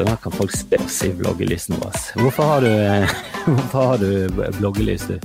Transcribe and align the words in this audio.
Så 0.00 0.04
da 0.06 0.16
kan 0.16 0.32
folk 0.32 0.52
se 0.56 0.76
oss 0.80 1.02
i 1.04 1.10
bloggelisten 1.12 1.76
vår. 1.76 1.96
Hvorfor 2.22 2.46
har 2.48 2.60
du, 2.64 2.68
hvorfor 3.44 3.82
har 3.90 3.98
du 4.00 4.30
bloggelys, 4.56 5.02
du? 5.04 5.18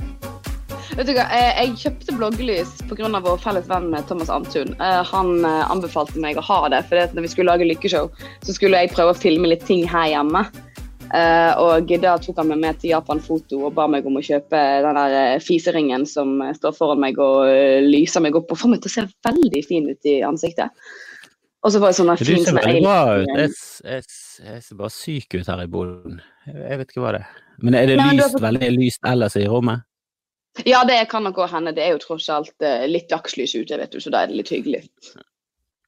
Vet 0.98 1.08
du 1.08 1.14
hva, 1.16 1.24
eh, 1.32 1.62
Jeg 1.62 1.78
kjøpte 1.80 2.16
bloggelys 2.18 2.74
pga. 2.90 3.08
vår 3.24 3.40
felles 3.40 3.70
venn 3.70 3.96
Thomas 4.04 4.28
Antun. 4.28 4.74
Eh, 4.76 5.00
Han 5.14 5.46
eh, 5.48 5.70
anbefalte 5.72 6.20
meg 6.20 6.36
å 6.36 6.44
ha 6.44 6.58
det, 6.68 6.82
for 6.90 7.16
når 7.16 7.24
vi 7.24 7.30
skulle 7.32 7.54
lage 7.54 7.70
lykkeshow, 7.70 8.10
så 8.44 8.52
skulle 8.52 8.82
jeg 8.82 8.92
prøve 8.92 9.14
å 9.14 9.18
filme 9.22 9.48
litt 9.48 9.64
ting 9.64 9.86
her 9.88 10.10
hjemme. 10.12 10.44
Eh, 11.14 11.56
Og 11.56 11.88
da 12.04 12.18
tok 12.20 12.36
han 12.44 12.52
meg 12.52 12.60
med 12.66 12.84
til 12.84 12.92
Japan 12.92 13.24
Foto 13.24 13.62
og 13.64 13.72
ba 13.80 13.88
meg 13.88 14.04
om 14.04 14.20
å 14.20 14.26
kjøpe 14.28 14.60
den 14.84 15.00
der 15.00 15.18
eh, 15.22 15.40
fiseringen 15.40 16.04
som 16.04 16.36
eh, 16.44 16.52
står 16.60 16.76
foran 16.76 17.00
meg 17.00 17.16
og 17.16 17.48
eh, 17.48 17.80
lyser 17.80 18.20
meg 18.20 18.36
opp 18.36 18.52
og 18.52 18.60
får 18.60 18.76
meg 18.76 18.84
til 18.84 18.92
å 18.92 18.96
se 18.98 19.08
veldig 19.24 19.64
fin 19.72 19.88
ut 19.88 20.12
i 20.12 20.20
ansiktet. 20.20 20.68
Og 21.64 21.72
så 21.72 21.80
var 21.80 21.96
det 21.96 22.02
sånn 22.04 22.16
fin 22.20 22.44
som 22.44 22.60
veldig 22.60 22.84
alien. 22.84 23.36
Jeg, 23.40 23.54
jeg, 23.88 24.04
jeg 24.42 24.62
ser 24.64 24.78
bare 24.78 24.92
syk 24.92 25.36
ut 25.36 25.48
her 25.48 25.62
i 25.62 25.68
boden. 25.70 26.20
Jeg 26.46 26.80
vet 26.80 26.90
ikke 26.90 27.04
hva 27.04 27.12
det 27.16 27.22
er. 27.24 27.44
Men 27.64 27.76
er 27.78 27.86
det 27.90 27.96
Nei, 28.00 28.10
lyst, 28.18 28.36
har 28.36 28.44
veldig 28.48 28.72
lyst 28.76 29.08
ellers 29.08 29.36
i 29.40 29.46
rommet? 29.48 29.86
Ja, 30.64 30.82
det 30.88 30.98
kan 31.10 31.24
nok 31.26 31.38
hende. 31.52 31.74
Det 31.76 31.84
er 31.84 31.94
jo 31.94 32.02
tross 32.02 32.28
alt 32.32 32.64
eh, 32.64 32.86
litt 32.88 33.10
dagslys 33.12 33.54
ute, 33.56 33.76
vet 33.80 33.92
du, 33.92 34.00
så 34.00 34.12
da 34.12 34.24
er 34.24 34.30
det 34.30 34.40
litt 34.40 34.52
hyggelig. 34.52 34.82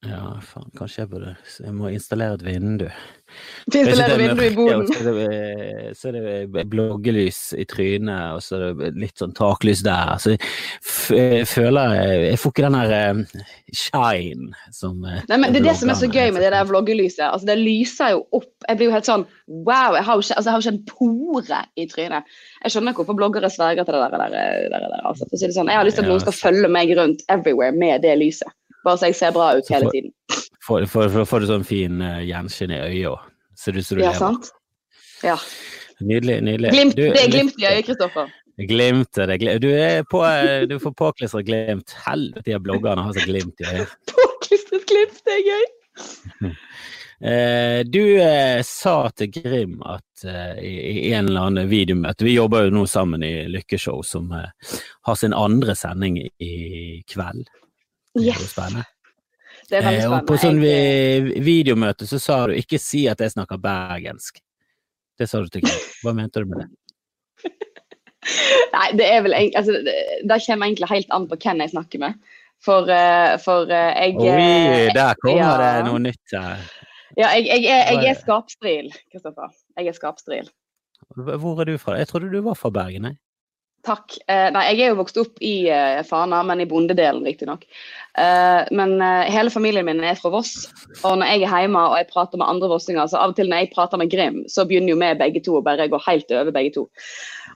Ja, 0.07 0.37
faen, 0.39 0.69
kanskje 0.79 1.01
jeg 1.01 1.09
burde 1.11 1.31
Jeg 1.59 1.73
må 1.75 1.89
installere 1.91 2.37
et 2.37 2.43
vindu. 2.45 2.85
Installere 3.67 4.15
vindu 4.21 4.43
i 4.45 4.51
boden? 4.55 4.85
Så 4.95 5.11
er, 5.11 5.17
det, 5.17 5.89
så 5.99 6.07
er 6.07 6.15
det 6.15 6.63
bloggelys 6.71 7.39
i 7.59 7.65
trynet, 7.67 8.37
og 8.37 8.39
så 8.45 8.55
er 8.55 8.77
det 8.79 8.93
litt 8.95 9.19
sånn 9.19 9.35
taklys 9.35 9.81
der. 9.83 10.13
Så 10.23 10.37
jeg 10.37 11.43
føler 11.51 11.97
jeg, 11.99 12.39
får 12.39 12.53
ikke 12.53 12.65
den 12.69 12.77
der 12.77 12.93
eh, 12.95 13.43
shine 13.75 14.53
som 14.71 15.03
eh, 15.03 15.19
Nei, 15.27 15.41
men 15.41 15.51
Det 15.51 15.59
er 15.65 15.67
det 15.67 15.75
som 15.81 15.91
er 15.91 15.99
så 15.99 16.07
gøy 16.07 16.31
med 16.31 16.45
det 16.45 16.53
der 16.55 16.69
vloggelyset. 16.69 17.25
Altså, 17.27 17.49
Det 17.51 17.57
lyser 17.59 18.13
jo 18.15 18.23
opp. 18.39 18.53
Jeg 18.69 18.79
blir 18.79 18.87
jo 18.87 18.95
helt 18.95 19.09
sånn 19.09 19.27
wow, 19.49 19.97
jeg 19.97 20.05
har 20.07 20.15
jo 20.15 20.23
ikke, 20.23 20.37
altså, 20.39 20.53
har 20.53 20.61
jo 20.61 20.63
ikke 20.63 20.75
en 20.77 20.87
pore 20.93 21.59
i 21.75 21.89
trynet. 21.91 22.39
Jeg 22.63 22.71
skjønner 22.71 22.95
ikke 22.95 23.03
hvorfor 23.03 23.19
bloggere 23.19 23.51
sverger 23.51 23.83
til 23.83 23.99
det 23.99 24.07
der. 24.15 24.31
der, 24.31 24.39
der, 24.71 24.87
der 24.95 25.03
altså. 25.11 25.27
Sånn, 25.35 25.67
jeg 25.67 25.75
har 25.75 25.83
lyst 25.83 25.99
til 25.99 26.07
at 26.07 26.13
noen 26.13 26.23
skal 26.23 26.39
følge 26.39 26.71
meg 26.71 26.95
rundt 26.95 27.27
everywhere 27.27 27.75
med 27.75 28.07
det 28.07 28.15
lyset. 28.23 28.55
Bare 28.85 28.97
så 28.97 29.09
jeg 29.09 29.17
ser 29.19 29.33
bra 29.35 29.51
ut 29.57 29.69
hele 29.73 29.91
tiden. 29.93 30.13
Da 30.69 31.25
får 31.25 31.43
du 31.43 31.49
sånn 31.49 31.65
fin 31.67 32.01
uh, 32.03 32.19
gjenskinn 32.23 32.71
i 32.75 32.79
øyet. 32.85 33.29
Ser 33.57 33.77
ut 33.79 33.85
som 33.85 33.97
du 33.97 34.03
Ja, 34.03 34.13
lever. 34.13 34.19
sant? 34.19 34.51
Ja. 35.25 35.37
Nydelig. 35.99 36.37
nydelig. 36.47 36.71
Glimt, 36.71 36.95
Du, 36.95 37.03
det 37.11 37.23
er 37.23 37.31
glimt 37.33 37.57
i 37.59 37.65
øyet, 37.67 37.85
Kristoffer. 37.89 38.29
Glimt 38.69 39.17
er 39.17 39.27
det. 39.31 39.39
Glimt. 39.41 39.61
Du, 39.63 39.69
er 39.71 40.03
på, 40.07 40.23
eh, 40.27 40.63
du 40.67 40.77
får 40.79 40.93
påklistret 40.99 41.47
glimt. 41.47 41.95
Helvete, 42.05 42.45
de 42.47 42.59
bloggerne 42.63 43.03
har 43.03 43.13
så 43.17 43.25
glimt 43.27 43.59
i 43.59 43.67
øyet. 43.67 43.97
Påklistret 44.15 44.87
glimt, 44.87 45.19
det 45.25 45.37
er 45.39 45.45
gøy. 45.49 46.55
Eh, 47.21 47.81
du 47.83 48.21
eh, 48.21 48.61
sa 48.63 49.09
til 49.11 49.27
Grim 49.27 49.81
at 49.83 50.23
eh, 50.23 50.61
i, 50.63 51.09
en 51.11 51.27
eller 51.27 51.49
annen 51.49 51.67
videomøte 51.67 52.23
Vi 52.23 52.37
jobber 52.37 52.63
jo 52.63 52.71
nå 52.77 52.85
sammen 52.87 53.25
i 53.27 53.43
Lykkeshow, 53.51 53.99
som 54.07 54.31
eh, 54.31 54.77
har 55.03 55.17
sin 55.19 55.35
andre 55.35 55.75
sending 55.75 56.15
i, 56.21 56.29
i 56.39 56.53
kveld. 57.11 57.43
Det 58.23 58.33
er 58.35 58.43
jo 58.43 58.49
spennende. 58.49 58.85
det 59.69 59.79
er 59.79 59.85
veldig 59.87 60.03
Eh, 60.03 60.13
og 60.17 60.27
på 60.27 60.37
sånn 60.41 60.61
vi, 60.61 61.39
videomøte 61.45 62.07
så 62.09 62.19
sa 62.21 62.39
du 62.49 62.55
ikke 62.57 62.79
si 62.81 63.05
at 63.11 63.21
jeg 63.23 63.35
snakker 63.35 63.61
bergensk. 63.61 64.41
Det 65.19 65.27
sa 65.29 65.41
du 65.43 65.49
til 65.51 65.65
Grim. 65.65 65.87
Hva 66.03 66.15
mente 66.15 66.43
du 66.43 66.49
med 66.49 66.63
det? 66.63 66.69
Nei, 68.75 68.87
det 68.99 69.07
er 69.07 69.23
vel 69.25 69.35
altså, 69.35 69.79
det, 69.85 69.95
det 70.27 70.41
kommer 70.45 70.69
egentlig 70.69 70.91
helt 70.91 71.15
an 71.15 71.27
på 71.29 71.39
hvem 71.39 71.63
jeg 71.65 71.73
snakker 71.75 72.03
med. 72.05 72.29
For, 72.63 72.91
eh, 72.91 73.37
for 73.39 73.71
eh, 73.71 73.91
jeg 73.95 74.17
Oi, 74.19 74.91
der 74.95 75.19
kommer 75.21 75.39
ja. 75.39 75.51
det 75.61 75.87
noe 75.87 76.01
nytt 76.03 76.35
her. 76.35 76.63
Ja, 77.17 77.31
jeg, 77.35 77.47
jeg, 77.49 77.65
er 77.71 77.93
jeg 77.95 78.11
er 78.11 78.19
skapstril, 78.19 78.91
Kristoffer. 79.11 79.51
Jeg 79.79 79.91
er 79.91 79.95
skapstril. 79.97 80.49
Hvor 81.15 81.61
er 81.61 81.71
du 81.71 81.77
fra? 81.81 81.97
Jeg 81.97 82.07
trodde 82.11 82.29
du 82.31 82.41
var 82.45 82.57
fra 82.59 82.71
Bergen, 82.73 83.09
jeg. 83.09 83.17
Takk. 83.87 84.17
Eh, 84.27 84.49
nei, 84.51 84.65
jeg 84.73 84.83
er 84.83 84.91
jo 84.91 84.99
vokst 84.99 85.17
opp 85.21 85.39
i 85.45 85.69
eh, 85.71 86.01
Fana, 86.07 86.41
men 86.43 86.59
i 86.59 86.67
bondedelen 86.67 87.23
riktignok. 87.23 87.63
Eh, 88.19 88.67
men 88.75 88.97
eh, 88.99 89.29
hele 89.31 89.53
familien 89.53 89.87
min 89.87 90.03
er 90.03 90.19
fra 90.19 90.31
Voss. 90.33 90.65
Og 91.07 91.19
når 91.21 91.31
jeg 91.31 91.45
er 91.47 91.63
hjemme 91.63 91.83
og 91.87 91.95
jeg 91.95 92.09
prater 92.11 92.41
med 92.41 92.49
andre 92.51 92.69
vossinger, 92.71 93.07
så 93.07 93.21
av 93.21 93.33
og 93.33 93.39
til 93.39 93.47
når 93.51 93.63
jeg 93.63 93.71
prater 93.75 94.01
med 94.01 94.11
Grim, 94.11 94.41
så 94.51 94.65
begynner 94.67 94.91
jo 94.91 94.99
vi 94.99 95.11
begge 95.21 95.43
to 95.45 95.55
å 95.59 95.63
bare 95.65 95.87
gå 95.91 96.01
helt 96.09 96.35
over 96.35 96.51
begge 96.55 96.73
to. 96.75 96.87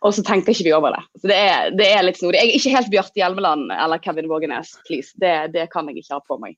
Og 0.04 0.16
så 0.16 0.24
tenker 0.26 0.56
ikke 0.56 0.68
vi 0.70 0.76
over 0.76 0.96
det. 0.96 1.04
Så 1.20 1.32
det 1.32 1.40
er, 1.40 1.76
det 1.76 1.90
er 1.92 2.08
litt 2.08 2.22
snodig. 2.22 2.40
Jeg 2.40 2.54
er 2.54 2.60
ikke 2.62 2.78
helt 2.78 2.94
Bjarte 2.94 3.20
Hjelmeland 3.20 3.76
eller 3.76 4.04
Kevin 4.04 4.32
Vågenes, 4.32 4.78
please. 4.88 5.12
Det, 5.20 5.36
det 5.56 5.68
kan 5.76 5.92
jeg 5.92 6.04
ikke 6.04 6.20
ha 6.20 6.24
på 6.24 6.40
meg. 6.40 6.56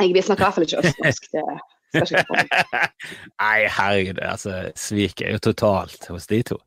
Jeg, 0.00 0.14
vi 0.16 0.24
snakker 0.24 0.46
i 0.46 0.48
hvert 0.48 0.56
fall 0.56 0.68
ikke 0.68 0.82
østnorsk. 0.86 1.30
Nei, 3.40 3.66
herregud, 3.72 4.18
altså, 4.22 4.56
sviket 4.78 5.26
er 5.26 5.36
jo 5.36 5.42
totalt 5.50 6.06
hos 6.10 6.26
de 6.30 6.40
to. 6.46 6.58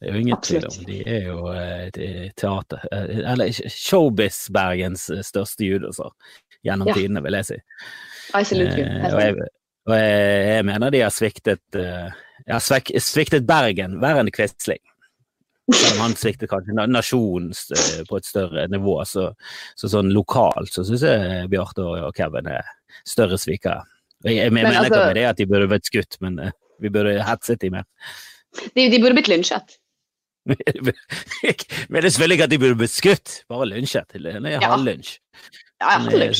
Det 0.00 0.08
er 0.10 0.16
jo 0.16 0.22
ingen 0.24 0.40
tvil 0.44 0.66
om. 0.68 0.78
De 0.88 0.98
er 1.06 1.26
jo 1.28 1.38
eh, 1.52 2.30
teater, 2.38 2.84
eh, 2.92 3.18
eller 3.32 3.52
Showbiz-Bergens 3.72 5.08
eh, 5.14 5.22
største 5.26 5.66
judoser 5.68 6.10
gjennom 6.66 6.90
Ja. 6.90 6.94
tidene, 6.98 7.22
vil 7.24 7.38
jeg 7.40 7.48
si. 7.52 7.58
I 8.38 8.44
salute 8.46 8.78
you. 8.78 8.86
Eh, 8.86 9.10
og 9.14 9.20
jeg, 9.22 9.36
og 9.90 9.96
jeg, 9.98 10.46
jeg 10.56 10.64
mener 10.70 10.94
de 10.94 11.04
har 11.04 11.12
sviktet 11.14 11.78
eh, 11.78 12.08
ja, 12.48 12.58
svek, 12.62 12.90
sviktet 13.02 13.46
Bergen 13.48 14.00
verre 14.02 14.22
enn 14.24 14.32
Quisling. 14.34 14.82
Selv 15.72 15.94
om 15.94 16.00
han 16.08 16.14
sviktet 16.18 16.50
kanskje 16.50 16.74
na- 16.74 16.88
nasjonen 16.90 17.52
eh, 17.54 18.02
på 18.08 18.18
et 18.18 18.26
større 18.26 18.64
nivå, 18.72 18.96
så, 19.06 19.28
så 19.78 19.88
sånn 19.92 20.10
lokalt 20.14 20.72
så 20.74 20.82
syns 20.86 21.04
jeg 21.06 21.46
Bjarte 21.52 21.84
og 21.86 22.10
Kevin 22.18 22.50
er 22.50 22.66
større 23.08 23.38
svikere. 23.40 23.84
Jeg, 24.24 24.36
jeg 24.38 24.52
mener 24.54 24.70
Men 24.70 24.72
ikke 24.72 24.84
altså- 24.88 25.06
med 25.06 25.14
det 25.18 25.24
at 25.28 25.38
de 25.38 25.46
burde 25.50 25.70
vært 25.70 25.88
skutt, 25.88 26.18
men 26.24 26.38
uh, 26.38 26.50
vi 26.82 26.90
burde 26.94 27.14
hetset 27.26 27.60
de 27.62 27.70
mer. 27.70 27.84
De, 28.76 28.88
de 28.92 29.00
burde 29.00 29.16
blitt 29.16 29.30
lynsjet. 29.32 29.78
men 30.46 30.56
det 32.02 32.04
er 32.04 32.10
selvfølgelig 32.10 32.36
ikke 32.36 32.46
at 32.48 32.50
de 32.52 32.58
burde 32.58 32.78
blitt 32.80 32.94
skutt, 32.94 33.34
bare 33.50 33.68
lynsjet. 33.70 34.14
Eller 34.18 34.40
er 34.40 34.56
Ja. 34.56 34.72
halvlynsj. 34.74 35.18
Ja, 35.82 35.98
ja, 35.98 36.26
eh, 36.26 36.32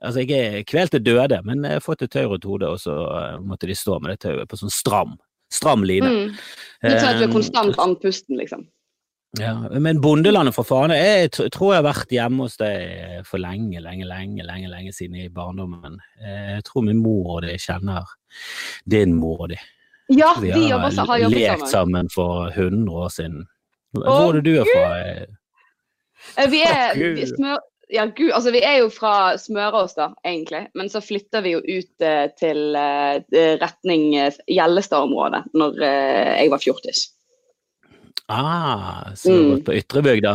Altså, 0.00 0.22
jeg 0.24 0.30
er 0.60 0.62
kvelt 0.64 0.90
til 0.94 1.02
døde, 1.04 1.40
men 1.44 1.64
jeg 1.64 1.76
har 1.76 1.82
fått 1.84 2.02
et 2.02 2.10
tau 2.14 2.28
rundt 2.30 2.44
hodet, 2.48 2.68
og 2.68 2.78
så 2.80 2.94
eh, 3.18 3.38
måtte 3.44 3.68
de 3.68 3.74
stå 3.76 3.98
med 4.00 4.14
det 4.14 4.20
tauet 4.24 4.48
på 4.48 4.56
sånn 4.56 4.72
stram, 4.72 5.18
stram 5.52 5.84
line. 5.84 6.08
Mm. 6.08 6.38
Litt 6.86 7.00
sånn 7.02 7.10
at 7.10 7.18
du 7.20 7.24
er 7.26 7.28
Eh, 7.28 7.34
konstant 7.34 7.76
andpusten, 7.84 8.38
liksom. 8.40 8.64
Ja, 9.38 9.52
men 9.78 10.00
bondelandet 10.02 10.56
for 10.56 10.66
faen, 10.66 10.90
jeg 10.90 11.30
tror 11.54 11.74
jeg 11.74 11.78
har 11.84 11.86
vært 11.86 12.10
hjemme 12.10 12.48
hos 12.48 12.56
deg 12.58 13.20
for 13.28 13.38
lenge, 13.38 13.78
lenge, 13.78 14.02
lenge, 14.08 14.42
lenge, 14.42 14.66
lenge 14.72 14.90
siden 14.96 15.20
i 15.22 15.28
barndommen. 15.30 16.00
Eh, 16.18 16.56
Jeg 16.56 16.64
tror 16.66 16.82
min 16.82 16.98
mor 16.98 17.36
og 17.36 17.42
de 17.46 17.54
kjenner 17.62 18.08
din 18.90 19.14
mor 19.14 19.44
og 19.46 19.52
de. 19.52 19.58
Ja, 20.10 20.32
Vi 20.40 20.50
vi 20.50 20.64
har, 20.66 20.70
jobber, 20.80 21.06
har 21.06 21.18
jobbet 21.22 21.38
lekt 21.38 21.68
sammen. 21.70 21.70
sammen 21.70 22.10
for 22.10 22.50
100 22.50 22.90
år 22.90 23.08
siden. 23.14 23.44
Hvor 23.94 24.30
er 24.34 24.40
det 24.40 24.44
du 24.44 24.60
er 24.60 24.66
fra? 24.74 24.88
Eh, 24.98 25.26
Eh, 26.36 26.50
Vi 26.50 26.58
er, 26.62 26.92
vi, 27.14 27.24
smør, 27.26 27.56
ja, 27.90 28.04
Gud, 28.06 28.30
altså 28.36 28.50
vi 28.52 28.60
er 28.62 28.76
jo 28.82 28.90
fra 28.92 29.36
Smørås, 29.40 29.94
da, 29.96 30.10
egentlig. 30.26 30.66
Men 30.74 30.90
så 30.92 31.00
flytter 31.00 31.40
vi 31.46 31.54
jo 31.54 31.60
ut 31.64 32.04
eh, 32.04 32.26
til 32.38 32.76
eh, 32.76 33.22
retning 33.62 34.14
eh, 34.20 34.36
Gjellestad-området 34.46 35.46
når 35.54 35.80
eh, 35.80 36.34
jeg 36.42 36.50
var 36.52 36.58
fjortis. 36.60 37.06
Ah, 38.30 39.10
så 39.18 39.28
du 39.28 39.34
har 39.34 39.42
Mm. 39.42 39.50
gått 39.56 39.64
på 39.66 39.74
Ytrebygda? 39.74 40.34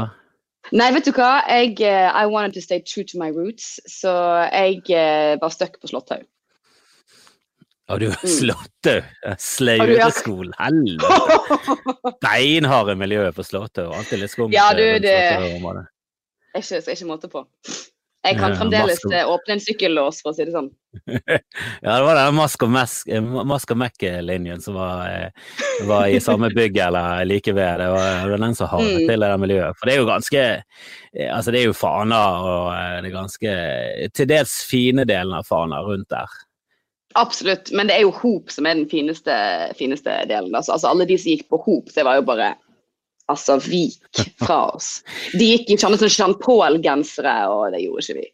Nei, 0.76 0.88
vet 0.92 1.06
du 1.06 1.12
hva? 1.16 1.30
Jeg, 1.48 1.78
uh, 1.80 2.10
I 2.12 2.26
wanted 2.26 2.54
to 2.58 2.62
stay 2.62 2.82
true 2.82 3.04
to 3.06 3.18
my 3.22 3.30
roots, 3.32 3.80
så 3.88 4.12
jeg 4.52 4.82
uh, 4.90 5.36
var 5.42 5.50
stuck 5.54 5.78
på 5.80 5.88
Slåtthaug. 5.88 6.26
Og 7.88 8.00
du 8.02 8.08
Mm. 8.10 8.16
Slåtthaug? 8.26 9.04
Slaureskolen? 9.38 10.54
Helvete! 10.60 12.18
Beinharde 12.26 12.96
miljøet 12.98 13.36
på 13.38 13.44
Slåtthaug. 13.46 13.94
Alltid 13.94 14.20
litt 14.24 14.32
skummelt. 14.34 14.58
Ja, 14.58 14.72
du, 14.74 14.84
det- 15.00 15.16
Slåtthaug-området. 15.38 15.86
ikke, 16.58 16.82
ikke 16.92 17.06
måte 17.14 17.30
på. 17.30 17.46
Jeg 18.26 18.38
kan 18.40 18.56
fremdeles 18.58 19.00
masse- 19.04 19.20
eh, 19.20 19.30
åpne 19.30 19.54
en 19.56 19.60
sykkellås, 19.64 20.22
for 20.24 20.32
å 20.32 20.36
si 20.36 20.46
det 20.48 20.54
sånn. 20.56 20.70
Ja, 21.84 21.98
det 22.00 22.06
var 22.08 22.16
den 22.18 22.36
Mask 22.38 22.64
og 22.64 22.72
eh, 23.12 23.22
og 23.74 23.78
Mekke-linjen 23.82 24.62
som 24.64 24.78
var, 24.80 25.06
eh, 25.10 25.30
var 25.90 26.08
i 26.08 26.22
samme 26.24 26.50
bygg 26.56 26.78
eller 26.88 27.26
like 27.28 27.54
ved. 27.54 27.80
Det 27.84 27.90
var, 27.92 28.32
den 28.46 28.56
som 28.56 28.68
havnet 28.72 29.02
Mm. 29.02 29.08
til 29.10 29.24
i 29.24 29.30
det 29.30 29.40
miljøet. 29.44 29.78
For 29.78 29.86
det 29.86 29.94
er 29.96 30.02
jo 30.02 30.10
ganske 30.10 30.46
Altså, 31.32 31.52
det 31.52 31.62
er 31.62 31.70
jo 31.70 31.74
Fana 31.78 32.18
og 32.44 33.04
det 33.04 33.08
er 33.08 33.14
ganske 33.16 33.52
Til 34.14 34.28
dels 34.28 34.56
fine 34.68 35.06
delen 35.08 35.32
av 35.34 35.46
Fana 35.48 35.80
rundt 35.86 36.10
der. 36.12 36.28
Absolutt, 37.16 37.72
men 37.72 37.88
det 37.88 37.96
er 37.96 38.02
jo 38.04 38.12
Hop 38.12 38.52
som 38.52 38.66
er 38.68 38.76
den 38.76 38.90
fineste, 38.92 39.32
fineste 39.80 40.12
delen. 40.28 40.52
Altså, 40.56 40.74
altså 40.76 40.90
Alle 40.92 41.06
de 41.08 41.16
som 41.18 41.32
gikk 41.32 41.46
på 41.50 41.62
Hop, 41.64 41.94
det 41.96 42.04
var 42.04 42.20
jo 42.20 42.26
bare 42.28 42.50
altså 43.32 43.58
vik 43.64 44.22
fra 44.42 44.60
oss. 44.76 45.00
De 45.34 45.52
gikk 45.54 45.74
i 45.74 45.78
sånne 45.82 46.00
sånn 46.02 46.14
Jean 46.14 46.36
Paul-gensere, 46.42 47.36
og 47.52 47.74
det 47.76 47.84
gjorde 47.86 48.06
ikke 48.06 48.20
vi. 48.22 48.30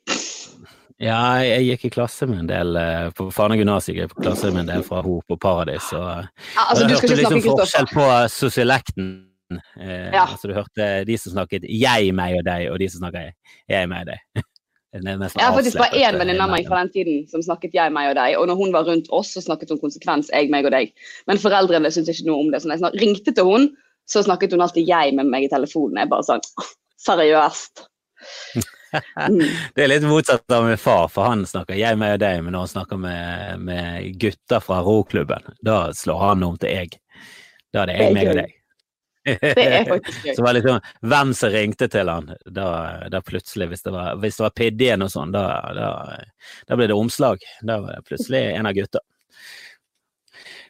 Ja, 1.02 1.42
jeg 1.42 1.66
gikk 1.66 1.88
i 1.88 1.94
klasse 1.96 2.28
med 2.30 2.44
en 2.44 2.50
del 2.52 2.78
eh, 2.78 3.08
på 3.18 3.32
Fana 3.34 3.56
gymnas 3.58 3.88
gikk 3.90 4.04
jeg 4.04 4.12
på 4.12 4.22
klasse 4.22 4.52
med 4.54 4.68
en 4.68 4.72
del 4.76 4.84
fra 4.86 5.02
Hop 5.02 5.34
og 5.34 5.40
Paradis. 5.42 5.88
Og, 5.98 6.06
Ja, 6.06 6.68
altså, 6.68 6.84
og 6.84 6.92
du 6.92 6.96
hørte 7.00 7.18
liksom 7.18 7.44
forskjell 7.48 7.90
på 7.90 8.08
sosialekten. 8.30 9.10
Eh, 9.52 10.12
Ja. 10.14 10.28
altså, 10.28 10.48
du 10.48 10.54
hørte 10.54 11.06
de 11.06 11.18
som 11.18 11.34
snakket 11.34 11.66
'jeg, 11.66 12.14
meg 12.14 12.38
og 12.38 12.46
deg', 12.46 12.72
og 12.72 12.80
de 12.80 12.88
som 12.90 13.02
snakket 13.02 13.34
'jeg, 13.68 13.90
meg 13.90 14.06
og 14.06 14.14
deg'. 14.14 14.44
Jeg 14.94 15.40
har 15.40 15.54
faktisk 15.56 15.78
bare 15.80 15.96
én 15.96 16.18
venninne 16.20 16.44
av 16.44 16.50
meg 16.52 16.66
eh, 16.66 16.68
fra 16.68 16.82
den 16.84 16.90
tiden 16.92 17.28
som 17.32 17.42
snakket 17.42 17.72
jeg, 17.74 17.92
meg 17.96 18.10
og 18.10 18.18
deg. 18.20 18.36
Og 18.36 18.48
når 18.50 18.56
hun 18.60 18.74
var 18.74 18.84
rundt 18.84 19.08
oss, 19.16 19.30
så 19.32 19.42
snakket 19.42 19.70
hun 19.72 19.80
konsekvens 19.80 20.28
jeg, 20.34 20.50
meg 20.52 20.68
og 20.68 20.74
deg. 20.76 20.92
Men 21.28 21.40
foreldrene 21.40 21.88
syntes 21.96 22.20
ikke 22.20 22.28
noe 22.28 22.44
om 22.44 22.52
det. 22.52 22.60
Så 22.60 22.68
jeg 22.68 23.00
ringte 23.00 23.32
til 23.32 23.48
hun, 23.48 23.70
så 24.12 24.24
snakket 24.26 24.54
hun 24.56 24.64
alltid 24.66 24.88
jeg 24.88 25.16
med 25.18 25.32
meg 25.32 25.48
i 25.48 25.52
telefonen. 25.52 26.04
Jeg 26.04 26.12
bare 26.12 26.28
sånn 26.28 26.46
«Åh, 26.62 26.70
Seriøst. 27.02 27.86
Mm. 28.56 28.70
Det 29.76 29.84
er 29.86 29.88
litt 29.88 30.06
motsatt 30.06 30.52
av 30.52 30.66
min 30.68 30.78
far, 30.78 31.08
for 31.10 31.26
han 31.30 31.46
snakker 31.48 31.78
jeg, 31.80 31.98
meg 32.00 32.18
og 32.18 32.24
deg, 32.24 32.42
men 32.44 32.54
når 32.54 32.66
han 32.66 32.74
snakker 32.76 33.00
med, 33.00 33.62
med 33.64 34.18
gutter 34.22 34.64
fra 34.64 34.82
roklubben, 34.86 35.54
da 35.64 35.84
slår 35.96 36.26
han 36.26 36.44
om 36.46 36.58
til 36.60 36.76
jeg. 36.76 36.98
Da 37.72 37.86
er 37.86 37.94
det 37.94 37.96
Det 37.96 38.02
er 38.02 38.10
jeg, 38.10 38.18
meg 38.18 38.32
og 38.34 38.42
deg. 38.42 38.58
Det 39.24 39.64
er 39.64 39.86
faktisk 39.94 40.26
gøy. 40.26 40.34
Så 40.36 40.46
var 40.46 40.58
liksom, 40.58 40.90
hvem 41.14 41.34
som 41.38 41.54
ringte 41.54 41.88
til 41.94 42.12
han, 42.12 42.34
da, 42.46 42.68
da 43.14 43.22
plutselig, 43.26 43.70
hvis 43.72 43.86
det 43.88 43.96
var, 43.96 44.20
hvis 44.22 44.40
det 44.40 44.46
var 44.48 44.56
Piddien 44.58 45.06
og 45.06 45.14
sånn, 45.14 45.34
da, 45.36 45.46
da, 45.78 45.92
da 46.68 46.80
ble 46.80 46.90
det 46.92 46.98
omslag. 46.98 47.48
Da 47.64 47.80
var 47.84 47.96
det 47.96 48.06
plutselig 48.10 48.44
en 48.52 48.70
av 48.70 48.76
gutta. 48.78 49.04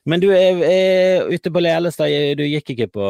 Men 0.09 0.21
du 0.23 0.31
er, 0.33 0.57
er 0.65 1.29
ute 1.29 1.51
på 1.53 1.61
Lelestad, 1.61 2.09
du 2.39 2.43
gikk 2.47 2.73
ikke 2.73 2.87
på, 2.89 3.09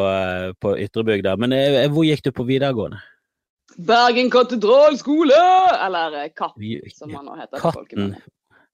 på 0.59 0.73
Ytrebygda, 0.85 1.37
men 1.39 1.55
er, 1.55 1.85
hvor 1.93 2.03
gikk 2.03 2.25
du 2.25 2.33
på 2.35 2.43
videregående? 2.49 2.99
Bergen 3.79 4.31
katedralskole! 4.31 5.37
Eller 5.85 6.17
eh, 6.23 6.31
Katt, 6.35 6.57
som 6.97 7.13
han 7.15 7.25
nå 7.25 7.37
heter. 7.39 7.59
Katten. 7.59 8.15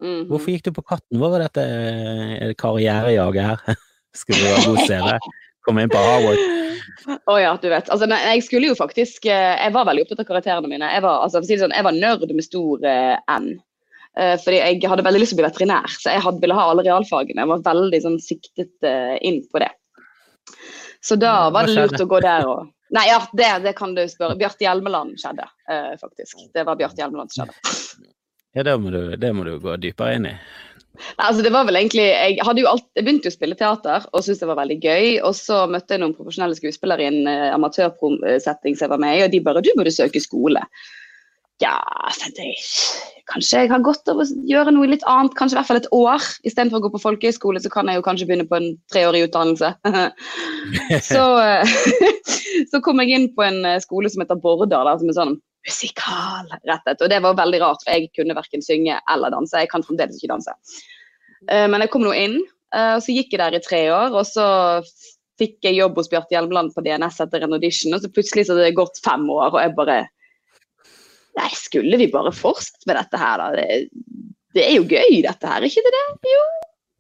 Mm 0.02 0.22
-hmm. 0.22 0.28
Hvorfor 0.30 0.52
gikk 0.52 0.66
du 0.66 0.72
på 0.72 0.82
Katten? 0.82 1.20
Hva 1.20 1.30
var 1.30 1.40
dette 1.40 1.62
Er 1.62 2.48
det 2.48 2.58
karrierejaget 2.58 3.44
her? 3.44 3.76
Skulle 4.20 4.40
du 4.40 4.48
ha 4.48 4.66
god 4.66 4.78
CV? 4.88 5.20
Komme 5.66 5.82
inn 5.82 5.90
på 5.90 5.98
Harvard? 5.98 6.38
Å 7.26 7.38
ja, 7.40 7.58
du 7.62 7.70
vet. 7.70 7.90
Altså, 7.90 8.06
nei, 8.06 8.20
jeg 8.34 8.44
skulle 8.44 8.68
jo 8.68 8.76
faktisk 8.76 9.26
eh, 9.26 9.56
Jeg 9.64 9.74
var 9.74 9.86
veldig 9.86 10.06
opptatt 10.06 10.20
av 10.20 10.26
karakterene 10.26 10.68
mine. 10.68 10.92
Jeg 10.94 11.02
var, 11.02 11.24
altså, 11.24 11.42
sånn, 11.42 11.76
jeg 11.76 11.84
var 11.84 11.92
nerd 11.92 12.34
med 12.34 12.44
stor 12.44 12.86
eh, 12.86 13.18
N. 13.28 13.62
Eh, 14.18 14.36
fordi 14.42 14.58
jeg 14.58 14.90
hadde 14.90 15.06
veldig 15.06 15.22
lyst 15.22 15.36
til 15.36 15.38
å 15.38 15.42
bli 15.44 15.50
veterinær, 15.50 15.92
så 15.94 16.16
jeg 16.16 16.24
hadde, 16.26 16.42
ville 16.42 16.58
ha 16.58 16.70
alle 16.72 16.86
realfagene. 16.88 17.44
Jeg 17.44 17.52
var 17.52 17.66
veldig 17.68 18.00
sånn 18.06 18.18
siktet 18.24 18.88
eh, 18.88 19.14
inn 19.28 19.44
på 19.52 19.62
det. 19.62 19.70
Så 21.06 21.20
da 21.22 21.52
var 21.54 21.68
det 21.68 21.78
lurt 21.78 22.02
å 22.02 22.10
gå 22.10 22.24
der 22.26 22.50
og 22.50 22.74
Nei, 22.96 23.02
ja, 23.10 23.18
det, 23.36 23.48
det 23.66 23.74
kan 23.76 23.92
du 23.98 24.00
spørre. 24.08 24.38
Bjarte 24.40 24.64
Hjelmeland 24.64 25.18
skjedde, 25.20 25.44
eh, 25.68 25.90
faktisk. 26.00 26.46
Det 26.56 26.64
var 26.64 26.78
Bjarte 26.80 27.02
Hjelmeland 27.02 27.34
som 27.34 27.50
skjedde. 27.50 28.14
Ja, 28.56 28.64
det 28.64 28.78
må, 28.80 28.94
du, 28.96 29.02
det 29.20 29.32
må 29.36 29.44
du 29.44 29.58
gå 29.60 29.76
dypere 29.84 30.14
inn 30.16 30.30
i. 30.30 30.32
Nei, 30.98 31.26
altså 31.26 31.44
det 31.44 31.52
var 31.54 31.68
vel 31.68 31.78
egentlig, 31.78 32.06
Jeg, 32.08 32.40
alt, 32.48 32.88
jeg 32.96 33.04
begynte 33.06 33.28
jo 33.28 33.34
å 33.34 33.36
spille 33.36 33.58
teater 33.60 34.08
og 34.08 34.24
syntes 34.24 34.40
det 34.40 34.50
var 34.50 34.62
veldig 34.62 34.78
gøy. 34.82 35.10
Og 35.28 35.36
så 35.36 35.66
møtte 35.68 35.98
jeg 35.98 36.06
noen 36.06 36.16
profesjonelle 36.16 36.56
skuespillere 36.58 37.04
i 37.04 37.10
en 37.12 37.28
uh, 37.28 37.52
amatørsetting 37.58 38.80
som 38.80 38.88
jeg 38.88 38.94
var 38.96 39.04
med 39.04 39.18
i, 39.18 39.26
og 39.28 39.36
de 39.36 39.44
bare 39.46 39.66
'Du 39.66 39.74
burde 39.76 39.94
søke 39.94 40.24
skole'. 40.24 40.64
Ja, 41.58 41.78
tenkte 42.14 42.44
jeg. 42.46 42.58
Kanskje 43.28 43.64
jeg 43.64 43.72
har 43.72 43.82
godt 43.82 44.10
av 44.12 44.20
å 44.22 44.26
gjøre 44.46 44.72
noe 44.76 44.90
litt 44.92 45.06
annet, 45.10 45.34
kanskje 45.40 45.56
i 45.56 45.58
hvert 45.58 45.70
fall 45.72 45.80
et 45.80 45.90
år. 45.96 46.26
Istedenfor 46.46 46.78
å 46.78 46.84
gå 46.86 46.92
på 46.94 47.02
folkehøyskole, 47.02 47.62
så 47.64 47.72
kan 47.74 47.90
jeg 47.90 47.98
jo 47.98 48.04
kanskje 48.06 48.28
begynne 48.30 48.46
på 48.50 48.60
en 48.60 48.68
treårig 48.94 49.24
utdannelse. 49.26 49.72
så, 51.10 51.24
eh, 51.42 51.74
så 52.72 52.82
kom 52.86 53.02
jeg 53.02 53.16
inn 53.16 53.28
på 53.34 53.46
en 53.48 53.64
eh, 53.66 53.80
skole 53.82 54.12
som 54.14 54.22
heter 54.22 54.38
Bordar, 54.44 54.86
der, 54.86 55.02
som 55.02 55.10
er 55.10 55.18
sånn 55.18 55.34
musikalrettet. 55.68 57.02
Og 57.02 57.10
det 57.10 57.20
var 57.26 57.40
veldig 57.42 57.62
rart, 57.64 57.82
for 57.82 57.96
jeg 57.98 58.12
kunne 58.14 58.38
verken 58.38 58.64
synge 58.64 59.00
eller 59.10 59.34
danse. 59.34 59.66
Jeg 59.66 59.72
kan 59.72 59.86
fremdeles 59.86 60.22
ikke 60.22 60.36
danse. 60.36 60.54
Eh, 61.50 61.66
Men 61.66 61.82
jeg 61.82 61.94
kom 61.96 62.06
nå 62.06 62.14
inn, 62.14 62.38
og 62.78 63.00
så 63.02 63.14
gikk 63.16 63.32
jeg 63.34 63.40
der 63.40 63.56
i 63.56 63.64
tre 63.64 63.80
år. 63.96 64.14
Og 64.20 64.28
så 64.28 64.46
fikk 65.42 65.66
jeg 65.66 65.80
jobb 65.80 65.98
hos 65.98 66.10
Bjarte 66.12 66.36
Hjelmeland 66.36 66.74
på 66.76 66.84
DNS 66.86 67.18
etter 67.24 67.46
en 67.46 67.58
audition, 67.58 67.96
og 67.96 68.04
så 68.04 68.12
plutselig 68.14 68.46
så 68.46 68.54
hadde 68.54 68.70
det 68.70 68.78
gått 68.78 69.02
fem 69.06 69.26
år, 69.30 69.50
og 69.56 69.60
jeg 69.62 69.76
bare 69.78 69.98
Nei, 71.38 71.50
skulle 71.54 72.00
vi 72.00 72.10
bare 72.14 72.34
fortsette 72.34 72.90
med 72.90 72.98
dette 72.98 73.20
her, 73.22 73.42
da? 73.42 73.50
Det, 73.54 74.18
det 74.58 74.64
er 74.66 74.78
jo 74.80 74.88
gøy, 74.90 75.22
dette 75.26 75.52
her, 75.52 75.66
ikke 75.68 75.84
det 75.86 75.94
det? 75.94 76.06
Jo. 76.34 76.46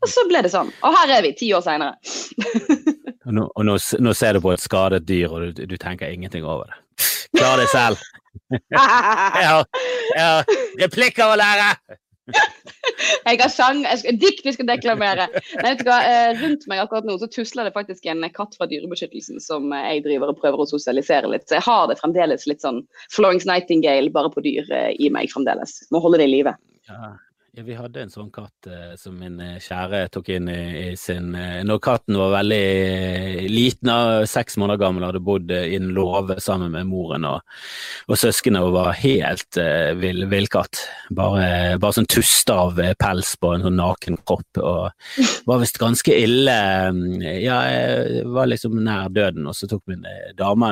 Og 0.05 0.11
så 0.13 0.23
ble 0.29 0.43
det 0.45 0.51
sånn. 0.53 0.69
Og 0.85 0.93
her 0.93 1.15
er 1.17 1.23
vi, 1.25 1.33
ti 1.39 1.49
år 1.57 1.63
seinere. 1.65 1.97
Og, 3.27 3.33
nå, 3.35 3.43
og 3.59 3.65
nå, 3.67 3.73
nå 3.99 4.11
ser 4.15 4.37
du 4.37 4.39
på 4.39 4.53
et 4.53 4.61
skadet 4.63 5.01
dyr, 5.03 5.33
og 5.35 5.49
du, 5.57 5.65
du 5.67 5.73
tenker 5.75 6.07
ingenting 6.07 6.45
over 6.47 6.69
det. 6.71 6.77
Klar 7.35 7.59
det 7.59 7.65
selv. 7.73 7.99
Jeg 8.55 9.47
har, 9.49 9.65
jeg 10.15 10.21
har 10.21 10.51
replikker 10.79 11.33
å 11.33 11.35
lære! 11.35 11.97
Jeg 13.27 13.39
har 13.41 13.51
sang, 13.51 13.81
jeg 13.83 13.99
skal, 14.01 14.17
dikt 14.21 14.45
vi 14.45 14.53
skal 14.55 14.67
deklamere. 14.69 15.27
Nei, 15.59 15.65
vet 15.65 15.81
du 15.81 15.89
hva, 15.89 15.97
eh, 16.07 16.29
Rundt 16.39 16.63
meg 16.71 16.79
akkurat 16.79 17.07
nå 17.07 17.17
så 17.19 17.27
tusler 17.31 17.67
det 17.67 17.75
faktisk 17.75 18.07
en 18.07 18.23
katt 18.33 18.55
fra 18.55 18.67
Dyrebeskyttelsen 18.71 19.41
som 19.43 19.73
eh, 19.75 19.87
jeg 19.91 20.05
driver 20.07 20.31
og 20.31 20.39
prøver 20.39 20.63
å 20.63 20.69
sosialisere 20.69 21.29
litt. 21.31 21.47
Så 21.49 21.57
jeg 21.59 21.67
har 21.67 21.89
det 21.91 21.99
fremdeles 21.99 22.47
litt 22.47 22.63
sånn 22.63 22.83
Florence 23.13 23.47
Nightingale 23.49 24.13
bare 24.15 24.31
på 24.31 24.43
dyr 24.45 24.71
eh, 24.71 24.93
i 24.95 25.11
meg 25.13 25.31
fremdeles. 25.33 25.81
Må 25.91 26.03
holde 26.03 26.21
det 26.21 26.29
i 26.29 26.35
live. 26.37 26.55
Ja, 26.87 27.15
ja, 27.57 27.63
vi 27.65 27.73
hadde 27.73 28.03
en 28.03 28.11
sånn 28.13 28.27
katt 28.29 28.67
eh, 28.69 28.91
som 29.01 29.15
min 29.17 29.39
eh, 29.41 29.55
kjære 29.63 30.03
tok 30.13 30.27
inn 30.35 30.49
i, 30.51 30.57
i 30.91 30.97
sin 30.99 31.31
eh, 31.33 31.63
Når 31.65 31.79
katten 31.81 32.17
var 32.19 32.35
veldig 32.35 32.59
eh, 32.61 33.47
liten, 33.49 33.89
seks 34.29 34.59
måneder 34.61 34.77
gammel, 34.83 35.07
hadde 35.07 35.21
bodd 35.25 35.49
eh, 35.55 35.71
i 35.71 35.79
en 35.79 35.87
låve 35.95 36.37
sammen 36.43 36.69
med 36.75 36.85
moren 36.85 37.25
og, 37.25 37.41
og 38.05 38.19
søsknene 38.21 38.61
og 38.61 38.75
var 38.75 38.91
helt 38.99 39.57
eh, 39.57 39.95
vill 39.97 40.27
villkatt. 40.29 40.83
Bare, 41.17 41.79
bare 41.81 41.97
sånn 41.97 42.09
tuster 42.13 42.61
av 42.67 42.81
eh, 42.83 42.93
pels 42.99 43.33
på 43.41 43.55
en 43.55 43.65
sånn 43.65 43.79
naken 43.81 44.19
kropp. 44.21 44.61
Og 44.61 45.25
var 45.49 45.63
visst 45.63 45.81
ganske 45.81 46.13
ille. 46.13 46.57
eh, 47.25 47.41
Ja, 47.41 47.57
jeg 47.71 48.27
var 48.37 48.51
liksom 48.51 48.77
nær 48.85 49.09
døden, 49.13 49.49
og 49.49 49.57
så 49.57 49.69
tok 49.71 49.81
min 49.89 50.05
dame 50.37 50.69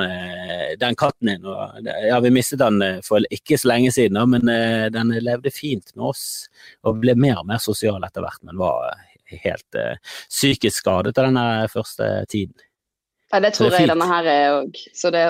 den 0.78 0.94
katten 0.98 1.34
inn. 1.34 1.50
Og, 1.50 1.82
ja, 2.06 2.22
vi 2.22 2.30
mistet 2.34 2.62
den 2.62 3.02
for 3.06 3.26
ikke 3.34 3.58
så 3.58 3.72
lenge 3.72 3.90
siden, 3.96 4.20
da, 4.20 4.26
men 4.30 4.46
den 4.94 5.14
levde 5.24 5.50
fint 5.50 5.90
med 5.96 6.12
oss 6.12 6.26
og 6.84 7.00
ble 7.02 7.16
mer 7.18 7.40
og 7.42 7.48
mer 7.48 7.62
sosial 7.62 8.02
etter 8.04 8.24
hvert, 8.24 8.42
men 8.46 8.60
var 8.60 8.90
eh, 8.90 9.40
helt 9.46 9.78
eh, 9.78 9.98
psykisk 10.28 10.82
skadet 10.84 11.16
av 11.16 11.28
denne 11.28 11.46
første 11.72 12.10
tiden. 12.32 12.56
Ja, 13.32 13.40
det 13.42 13.56
tror 13.56 13.72
det 13.72 13.80
jeg 13.82 13.90
denne 13.90 14.06
her 14.06 14.28
er 14.30 14.56
òg. 14.60 14.78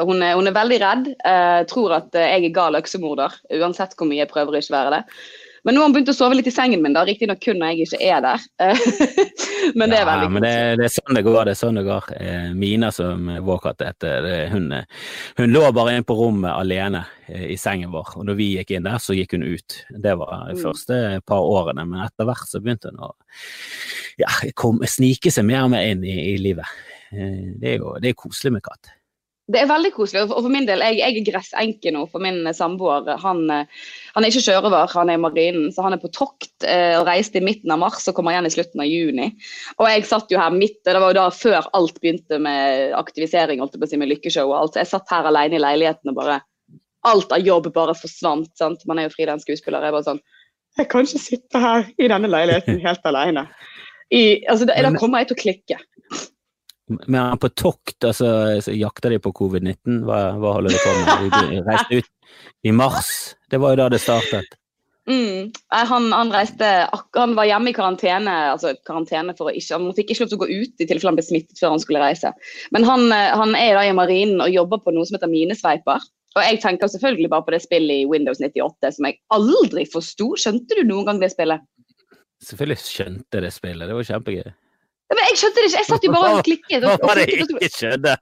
Hun, 0.05 0.21
hun 0.21 0.51
er 0.51 0.57
veldig 0.57 0.79
redd. 0.83 1.07
Eh, 1.17 1.61
tror 1.71 1.95
at 1.97 2.17
jeg 2.19 2.43
er 2.45 2.55
gal 2.55 2.77
øksemorder, 2.77 3.39
uansett 3.57 3.97
hvor 3.97 4.11
mye 4.11 4.21
jeg 4.21 4.33
prøver 4.33 4.53
å 4.53 4.61
ikke 4.61 4.77
være 4.77 4.99
det. 4.99 5.21
Men 5.67 5.75
nå 5.75 5.81
har 5.83 5.89
hun 5.89 5.95
begynt 5.97 6.11
å 6.13 6.15
sove 6.15 6.37
litt 6.39 6.47
i 6.47 6.53
sengen 6.55 6.79
min, 6.85 6.95
da, 6.95 7.03
riktignok 7.09 7.41
kun 7.43 7.59
når 7.59 7.73
jeg 7.75 7.87
ikke 7.89 7.99
er 8.07 8.21
der. 8.23 8.45
Men 9.79 9.91
det 9.91 9.97
er 9.99 10.05
ja, 10.05 10.07
veldig 10.07 10.29
men 10.31 10.45
det, 10.45 10.51
det 10.79 10.85
er 10.87 10.93
sånn 10.95 11.17
det 11.19 11.23
går. 11.27 11.41
det 11.49 11.53
er 11.57 11.59
sånn 11.59 11.79
det 11.81 11.83
går. 11.89 12.05
Eh, 12.23 12.45
Mina, 12.55 12.93
som 12.95 13.25
vår 13.49 13.59
katt 13.65 13.83
heter, 13.83 14.29
hun, 14.53 14.69
eh, 14.77 14.85
hun 15.41 15.51
lå 15.51 15.65
bare 15.75 15.97
inne 15.97 16.07
på 16.07 16.15
rommet 16.15 16.53
alene 16.55 17.01
eh, 17.27 17.49
i 17.51 17.57
sengen 17.59 17.91
vår, 17.91 18.13
og 18.21 18.29
når 18.29 18.39
vi 18.39 18.47
gikk 18.53 18.71
inn 18.77 18.87
der, 18.87 19.01
så 19.03 19.17
gikk 19.19 19.35
hun 19.35 19.43
ut. 19.49 19.81
Det 19.91 20.15
var 20.21 20.37
de 20.53 20.55
Mm. 20.55 20.63
første 20.63 21.01
par 21.27 21.43
årene, 21.51 21.83
men 21.91 22.05
etter 22.07 22.29
hvert 22.31 22.47
så 22.47 22.63
begynte 22.63 22.93
hun 22.95 23.03
å 23.09 23.11
ja, 24.23 24.31
kom, 24.55 24.79
snike 24.87 25.35
seg 25.35 25.49
mer 25.51 25.67
og 25.67 25.75
mer 25.75 25.91
inn 25.91 26.07
i, 26.07 26.15
i 26.31 26.37
livet. 26.39 26.71
Det 27.11 27.75
er 27.75 27.83
jo 27.83 27.97
det 28.03 28.13
er 28.13 28.19
koselig 28.23 28.55
med 28.57 28.65
katt. 28.67 28.95
Det 29.47 29.61
er 29.61 29.69
veldig 29.71 29.93
koselig. 29.95 30.25
Og 30.27 30.41
for 30.43 30.51
min 30.51 30.65
del, 30.67 30.83
jeg, 30.83 30.97
jeg 30.99 31.21
er 31.21 31.27
gressenke 31.29 31.91
nå. 31.95 32.03
For 32.11 32.23
min 32.23 32.41
eh, 32.49 32.55
samboer 32.57 33.13
han, 33.23 33.45
eh, 33.55 33.85
han 34.17 34.27
er 34.27 34.33
ikke 34.33 34.43
sjørøver, 34.43 34.91
han 34.91 35.13
er 35.13 35.21
i 35.21 35.23
marinen. 35.23 35.69
Så 35.75 35.85
han 35.87 35.95
er 35.95 36.03
på 36.03 36.11
tokt 36.15 36.67
eh, 36.67 36.97
og 36.99 37.07
reiste 37.07 37.39
i 37.39 37.45
midten 37.47 37.71
av 37.71 37.79
mars 37.85 38.09
og 38.11 38.17
kommer 38.17 38.35
igjen 38.35 38.49
i 38.51 38.53
slutten 38.57 38.83
av 38.83 38.91
juni. 38.91 39.29
Og 39.79 39.87
jeg 39.87 40.09
satt 40.11 40.35
jo 40.35 40.43
her 40.43 40.55
midt, 40.55 40.81
det 40.83 40.99
var 40.99 41.15
jo 41.15 41.19
da 41.21 41.29
før 41.31 41.71
alt 41.79 42.03
begynte 42.03 42.41
med 42.43 42.97
aktivisering, 42.99 43.63
holdt 43.63 43.79
jeg 43.79 43.85
på 43.85 43.89
å 43.89 43.93
si, 43.93 44.03
med 44.03 44.11
lykkeshow 44.11 44.51
og 44.51 44.59
alt. 44.59 44.75
Så 44.75 44.83
jeg 44.83 44.93
satt 44.97 45.15
her 45.15 45.31
alene 45.31 45.61
i 45.61 45.63
leiligheten 45.63 46.15
og 46.15 46.21
bare 46.23 46.43
Alt 47.07 47.31
av 47.31 47.39
jobb 47.39 47.69
bare 47.71 47.93
forsvant. 47.95 48.49
sant? 48.59 48.81
Man 48.91 48.99
er 48.99 49.05
jo 49.07 49.13
fridans 49.13 49.45
skuespiller. 49.47 49.85
Jeg 49.85 49.95
bare 49.95 50.07
sånn 50.09 50.19
Jeg 50.75 50.89
kan 50.91 51.07
ikke 51.07 51.21
sitte 51.23 51.61
her 51.63 51.85
i 52.03 52.09
denne 52.11 52.27
leiligheten 52.27 52.81
helt 52.83 53.07
alene. 53.07 53.45
I, 54.11 54.43
altså, 54.51 54.67
da, 54.67 54.75
da 54.83 54.91
kommer 54.99 55.23
jeg 55.23 55.31
til 55.31 55.37
å 55.37 55.43
klikke. 55.45 55.79
Men 56.87 57.19
er 57.19 57.33
han 57.33 57.41
på 57.43 57.51
tokt, 57.59 57.99
altså 58.05 58.29
så 58.63 58.75
jakter 58.77 59.15
de 59.15 59.19
på 59.23 59.33
covid-19? 59.35 60.05
Hva, 60.07 60.21
hva 60.39 60.53
holder 60.59 60.77
de 60.77 60.83
på 60.85 60.93
med? 61.01 61.35
De 61.35 61.65
reiste 61.69 61.99
ut 62.03 62.13
i 62.67 62.75
mars, 62.75 63.11
det 63.51 63.59
var 63.63 63.75
jo 63.75 63.81
da 63.83 63.91
det 63.91 64.03
startet. 64.03 64.55
Mm. 65.07 65.53
Han, 65.71 66.13
han, 66.13 66.33
reiste, 66.35 66.69
han 67.15 67.35
var 67.39 67.47
hjemme 67.47 67.71
i 67.71 67.77
karantene, 67.77 68.35
altså 68.53 68.73
karantene 68.87 69.37
for 69.39 69.51
å 69.51 69.55
ikke, 69.55 69.79
han 69.79 69.95
fikk 69.95 70.13
ikke 70.13 70.25
lov 70.25 70.33
til 70.33 70.39
å 70.39 70.43
gå 70.43 70.49
ut 70.51 70.83
i 70.83 70.89
tilfelle 70.89 71.13
han 71.13 71.19
ble 71.19 71.27
smittet 71.27 71.61
før 71.61 71.77
han 71.77 71.83
skulle 71.83 72.03
reise. 72.03 72.33
Men 72.75 72.87
han, 72.89 73.07
eh, 73.15 73.31
han 73.39 73.55
er 73.59 73.79
da 73.79 73.87
i 73.87 73.95
marinen 73.95 74.43
og 74.43 74.55
jobber 74.55 74.83
på 74.83 74.95
noe 74.95 75.07
som 75.07 75.19
heter 75.19 75.31
minesveiper. 75.31 76.07
Og 76.37 76.43
jeg 76.45 76.61
tenker 76.61 76.91
selvfølgelig 76.93 77.31
bare 77.33 77.47
på 77.47 77.55
det 77.55 77.63
spillet 77.65 78.03
i 78.03 78.09
Windows 78.11 78.43
98 78.43 78.93
som 78.99 79.09
jeg 79.09 79.19
aldri 79.33 79.87
forsto. 79.89 80.35
Skjønte 80.37 80.77
du 80.77 80.83
noen 80.91 81.09
gang 81.09 81.23
det 81.23 81.31
spillet? 81.33 81.65
Selvfølgelig 82.45 82.83
skjønte 82.83 83.39
jeg 83.39 83.47
det 83.47 83.55
spillet, 83.55 83.89
det 83.89 83.97
var 83.97 84.11
kjempegøy. 84.11 84.51
Ja, 85.07 85.17
men 85.17 85.29
jeg 85.31 85.41
skjønte 85.41 85.63
det 85.63 85.69
ikke, 85.71 85.81
jeg 85.83 85.89
satt 85.89 86.07
jo 86.07 86.13
bare 86.15 86.31
og 86.35 86.47
klikket. 86.47 86.85
Og, 86.85 86.95
og 86.97 87.13
klikket, 87.15 87.53
og, 87.55 87.61
ikke 87.63 87.79
skjønte? 87.79 88.15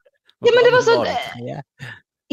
Ja, 0.45 0.53
men 0.53 0.67
det 0.67 0.73
var 0.75 0.83
sånn- 0.85 1.63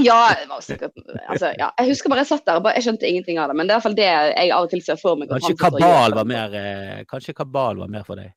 ja, 0.01 0.17
sikkert, 0.63 0.93
altså, 1.27 1.51
ja, 1.59 1.67
jeg 1.77 1.89
husker 1.91 2.11
bare 2.11 2.23
jeg 2.23 2.29
satt 2.31 2.45
der 2.47 2.59
og 2.59 2.65
bare, 2.65 2.79
jeg 2.79 2.87
skjønte 2.87 3.07
ingenting 3.07 3.39
av 3.39 3.51
det. 3.51 3.57
Men 3.59 3.67
det 3.67 3.73
er 3.73 3.75
i 3.75 3.79
hvert 3.79 3.87
fall 3.87 3.97
det 3.99 4.07
jeg 4.07 4.53
av 4.55 4.67
og 4.67 4.71
til 4.71 4.83
ser 4.85 4.99
for 4.99 5.19
meg. 5.19 5.31
Kanskje 5.31 5.57
kabal 5.59 6.15
var 6.17 6.29
mer 6.29 6.55
eh, 6.57 7.01
Kanskje 7.09 7.35
kabal 7.37 7.81
var 7.83 7.91
mer 7.91 8.05
for 8.07 8.19
deg? 8.19 8.31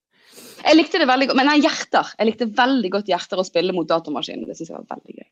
Jeg 0.64 0.78
likte 0.78 1.00
det 1.00 1.06
veldig 1.08 1.28
godt. 1.30 1.38
Men 1.38 1.50
nei, 1.50 1.58
hjerter. 1.62 2.10
Jeg 2.18 2.30
likte 2.30 2.50
veldig 2.58 2.90
godt 2.94 3.10
hjerter 3.12 3.40
å 3.40 3.46
spille 3.46 3.74
mot 3.76 3.88
datamaskinen. 3.88 4.46
Det 4.48 4.56
syns 4.58 4.72
jeg 4.72 4.78
var 4.78 4.96
veldig 4.96 5.18
gøy. 5.18 5.28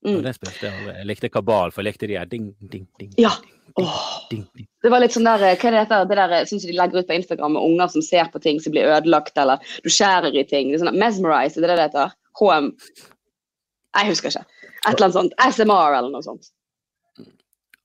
Mm. 0.00 0.20
det 0.24 0.32
spilte 0.32 0.64
jeg. 0.64 0.84
Jeg 0.88 1.06
likte 1.10 1.28
kabal, 1.32 1.74
for 1.74 1.82
jeg 1.82 1.92
likte 1.92 2.08
de 2.08 2.16
her 2.16 2.28
ding, 2.28 2.46
ding, 2.72 2.86
ding. 3.00 3.10
Ja, 3.20 3.34
Ding. 4.30 4.44
Det 4.82 4.90
var 4.92 5.02
litt 5.02 5.14
sånn 5.14 5.26
der, 5.28 5.42
hva 5.42 5.68
er 5.68 5.74
det 5.74 5.82
heter, 5.84 6.06
det 6.08 6.18
der 6.20 6.48
sånn 6.48 6.62
som 6.62 6.70
de 6.70 6.76
legger 6.78 7.02
ut 7.02 7.08
på 7.08 7.16
Instagram 7.18 7.56
med 7.56 7.66
unger 7.66 7.92
som 7.92 8.04
ser 8.04 8.30
på 8.32 8.42
ting 8.42 8.60
som 8.62 8.74
blir 8.74 8.88
ødelagt, 8.90 9.36
eller 9.38 9.62
du 9.84 9.90
skjærer 9.92 10.34
i 10.34 10.46
ting. 10.48 10.70
Det 10.70 10.78
er 10.78 10.84
sånn, 10.84 11.00
mesmerize, 11.00 11.58
er 11.58 11.66
det 11.66 11.76
det 11.76 11.90
heter? 11.90 12.16
HM 12.40 12.72
Jeg 13.98 14.06
husker 14.12 14.30
ikke. 14.30 14.46
Et 14.86 14.94
eller 14.94 15.06
annet 15.08 15.18
sånt. 15.18 15.36
SMR 15.50 15.98
eller 15.98 16.12
noe 16.14 16.24
sånt. 16.24 16.52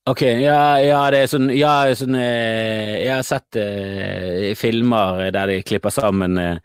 Ok, 0.06 0.22
ja, 0.22 0.78
ja, 0.86 1.00
det 1.10 1.24
er 1.24 1.30
sånn, 1.32 1.48
ja, 1.58 1.72
sånn 1.98 2.14
eh, 2.20 2.92
Jeg 3.02 3.10
har 3.10 3.24
sett 3.26 3.58
eh, 3.58 4.52
filmer 4.54 5.32
der 5.34 5.50
de 5.50 5.64
klipper 5.66 5.90
sammen 5.90 6.38
eh, 6.38 6.60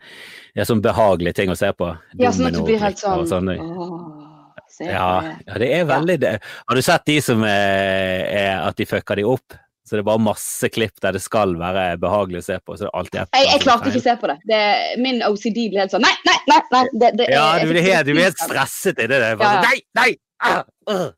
sånn 0.61 0.83
behagelige 0.85 1.39
ting 1.39 1.49
å 1.49 1.57
se 1.57 1.71
på. 1.73 1.89
Ja, 2.21 2.29
sånn 2.29 2.51
at 2.51 2.59
du 2.59 2.61
blir 2.67 2.77
helt 2.83 3.01
sånn 3.01 3.25
sånn. 3.25 3.49
Åh, 4.81 4.91
Ja, 4.91 5.09
ja, 5.47 5.59
det 5.61 5.73
er 5.79 5.89
veldig 5.89 6.17
det. 6.21 6.37
Har 6.41 6.77
du 6.77 6.85
sett 6.85 7.05
de 7.09 7.19
som 7.23 7.43
er, 7.47 8.25
er 8.27 8.55
at 8.65 8.79
de 8.79 8.87
fucker 8.89 9.21
de 9.21 9.27
opp? 9.29 9.59
Så 9.91 9.97
det 9.97 10.03
er 10.03 10.07
bare 10.07 10.23
masse 10.23 10.69
klipp 10.71 11.01
der 11.03 11.17
det 11.17 11.19
skal 11.19 11.55
være 11.59 11.97
behagelig 11.99 12.39
å 12.39 12.45
se 12.45 12.57
på. 12.63 12.77
Så 12.77 12.85
det 12.85 12.91
er 12.91 12.99
alltid 13.01 13.17
et 13.23 13.39
Jeg, 13.39 13.47
jeg 13.49 13.63
klarte 13.65 13.89
ikke 13.89 13.99
å 13.99 14.05
se 14.05 14.13
på 14.21 14.29
det. 14.31 14.35
det. 14.47 14.59
Min 15.03 15.23
OCD 15.27 15.57
blir 15.65 15.81
helt 15.83 15.91
sånn 15.91 16.05
Nei, 16.05 16.13
nei, 16.27 16.37
nei! 16.47 16.59
nei 16.71 16.83
det, 16.93 17.09
det, 17.19 17.25
Ja, 17.33 17.47
du 17.59 17.67
blir 17.73 17.83
helt, 17.83 18.11
helt 18.21 18.39
stresset 18.39 19.01
i 19.03 19.09
det. 19.11 19.19
er 19.19 19.41
bare 19.41 19.57
Ja, 19.57 19.65
Nei, 19.65 19.81
nei! 19.99 20.13
Ah, 20.41 20.61
uh. 20.87 21.09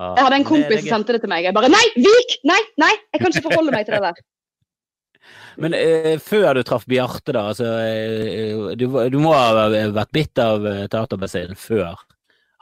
Jeg 0.00 0.24
hadde 0.24 0.36
en 0.38 0.46
kompis 0.48 0.82
som 0.82 0.92
sendte 0.94 1.16
det 1.16 1.22
til 1.24 1.32
meg. 1.32 1.46
Jeg 1.48 1.56
bare 1.56 1.70
Nei, 1.72 1.86
vik! 1.96 2.36
Nei, 2.48 2.60
nei! 2.80 2.92
Jeg 3.14 3.22
kan 3.22 3.32
ikke 3.32 3.46
forholde 3.48 3.74
meg 3.74 3.88
til 3.88 3.96
det 3.96 4.02
der. 4.10 4.20
Men 5.60 5.74
eh, 5.76 6.14
før 6.24 6.56
du 6.56 6.62
traff 6.64 6.86
Bjarte, 6.88 7.34
da, 7.36 7.46
altså 7.54 7.66
eh, 7.84 8.70
du, 8.80 8.86
du 9.12 9.18
må 9.20 9.34
ha 9.36 9.66
vært 9.68 10.12
bitt 10.16 10.40
av 10.40 10.64
eh, 10.68 10.86
teaterbassenget 10.92 11.60
før 11.60 12.00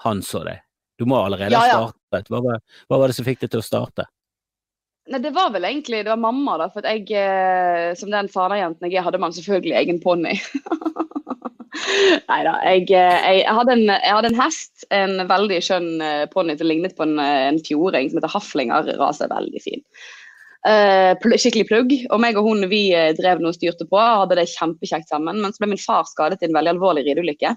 han 0.04 0.22
så 0.22 0.44
deg. 0.46 0.62
Du 0.98 1.06
må 1.08 1.18
allerede 1.20 1.54
ha 1.54 1.66
ja. 1.68 1.80
startet. 1.86 2.30
Hva 2.32 2.42
var, 2.44 2.62
hva 2.90 3.02
var 3.02 3.10
det 3.10 3.18
som 3.18 3.26
fikk 3.26 3.44
deg 3.44 3.52
til 3.52 3.62
å 3.62 3.66
starte? 3.66 4.08
Nei, 5.08 5.20
det 5.24 5.32
var 5.32 5.52
vel 5.54 5.64
egentlig 5.64 6.02
det 6.04 6.12
var 6.12 6.20
mamma, 6.20 6.58
da. 6.60 6.68
For 6.74 6.84
jeg, 6.84 7.06
eh, 7.16 7.94
som 7.98 8.10
den 8.12 8.28
fanajenten 8.32 8.88
jeg 8.88 8.98
er, 8.98 9.06
hadde 9.06 9.20
man 9.22 9.34
selvfølgelig 9.36 9.78
egen 9.80 10.02
ponni. 10.02 10.34
Nei 12.28 12.40
da. 12.44 12.54
Jeg, 12.66 12.88
eh, 12.90 13.16
jeg, 13.16 13.40
jeg, 13.44 13.56
hadde 13.60 13.76
en, 13.76 13.84
jeg 13.94 14.14
hadde 14.18 14.32
en 14.32 14.40
hest, 14.42 14.86
en 14.94 15.22
veldig 15.30 15.60
skjønn 15.64 15.90
uh, 16.02 16.24
ponni 16.32 16.58
som 16.58 16.68
lignet 16.68 16.96
på 16.98 17.06
en, 17.06 17.16
eh, 17.22 17.46
en 17.52 17.60
fjording 17.64 18.10
som 18.10 18.20
heter 18.20 18.34
Haflinger. 18.34 18.90
Raset 19.00 19.32
veldig 19.32 19.62
fin. 19.64 19.84
Uh, 20.66 21.14
skikkelig 21.38 21.68
plugg. 21.68 21.94
Og 22.12 22.20
meg 22.22 22.38
og 22.38 22.48
hun 22.48 22.66
vi 22.70 22.88
eh, 22.96 23.12
drev 23.16 23.40
noe 23.40 23.54
og 23.54 23.58
styrte 23.58 23.86
på, 23.88 23.98
hadde 23.98 24.40
det 24.40 24.48
kjempekjekt 24.52 25.10
sammen. 25.10 25.40
Men 25.42 25.54
så 25.54 25.62
ble 25.62 25.72
min 25.72 25.82
far 25.82 26.08
skadet 26.10 26.42
i 26.42 26.48
en 26.48 26.56
veldig 26.56 26.74
alvorlig 26.76 27.06
rideulykke. 27.06 27.54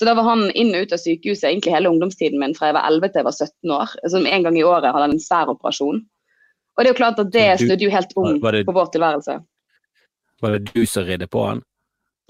Så 0.00 0.06
da 0.08 0.14
var 0.16 0.24
han 0.24 0.46
inn 0.56 0.70
og 0.72 0.86
ut 0.86 0.92
av 0.96 1.00
sykehuset 1.02 1.44
egentlig 1.50 1.74
hele 1.74 1.90
ungdomstiden 1.92 2.40
min 2.40 2.54
fra 2.56 2.70
jeg 2.70 2.76
var 2.78 2.86
11 2.88 3.10
til 3.12 3.20
jeg 3.20 3.26
var 3.26 3.34
17 3.36 3.72
år. 3.76 3.90
Så 4.08 4.20
en 4.24 4.46
gang 4.46 4.56
i 4.56 4.62
året 4.64 4.86
hadde 4.88 5.02
han 5.04 5.12
en 5.12 5.20
svær 5.20 5.50
operasjon. 5.52 5.98
Og 6.00 6.80
det 6.80 6.88
er 6.88 6.94
jo 6.94 7.00
klart 7.02 7.20
at 7.20 7.32
det 7.34 7.48
snudde 7.60 7.84
jo 7.84 7.90
helt 7.92 8.14
om 8.16 8.38
det- 8.40 8.62
på 8.64 8.72
vår 8.72 8.88
tilværelse. 8.94 9.34
Var 10.40 10.56
det 10.56 10.72
du 10.72 10.86
som 10.88 11.04
ridde 11.04 11.28
på 11.28 11.44
han? 11.44 11.60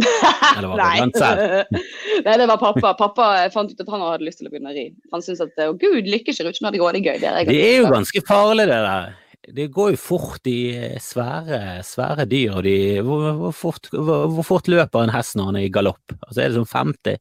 Eller 0.57 0.67
var 0.67 0.83
det 0.83 1.15
selv? 1.21 1.79
Nei, 2.27 2.37
det 2.43 2.49
var 2.51 2.59
pappa. 2.59 2.95
Pappa 2.99 3.31
fant 3.55 3.71
ut 3.71 3.81
at 3.87 3.95
han 3.95 4.03
hadde 4.03 4.27
lyst 4.27 4.43
til 4.43 4.51
å 4.51 4.51
begynne 4.51 4.73
å 4.73 4.75
ri. 4.75 4.89
Han 5.15 5.23
syntes 5.23 5.47
at 5.47 5.63
å 5.69 5.79
gud, 5.79 6.11
lykke 6.11 6.35
ser 6.35 6.51
ut 6.51 6.59
som 6.59 6.67
det 6.73 6.81
hadde 6.81 6.99
det 6.99 7.07
gøy. 7.07 7.21
Det 7.23 7.31
er, 7.31 7.45
Det 7.53 7.63
er 7.69 7.77
jo 7.85 7.91
ganske 7.95 8.25
farlig, 8.27 8.67
det 8.67 8.83
der. 8.89 9.15
Det 9.55 9.71
går 9.71 9.95
jo 9.95 9.97
fort 10.11 10.47
i 10.51 10.59
eh, 10.75 10.99
svære, 10.99 11.85
svære 11.87 12.27
dyr. 12.27 12.59
Og 12.59 12.67
de, 12.67 12.77
hvor, 13.07 13.31
hvor, 13.39 13.55
fort, 13.55 13.87
hvor, 13.95 14.27
hvor 14.35 14.43
fort 14.57 14.67
løper 14.67 15.07
en 15.07 15.15
hest 15.15 15.39
når 15.39 15.53
han 15.53 15.61
er 15.63 15.69
i 15.69 15.73
galopp? 15.73 16.19
Altså, 16.27 16.43
er 16.43 16.51
det 16.51 16.59
sånn 16.59 16.73
50? 16.75 17.21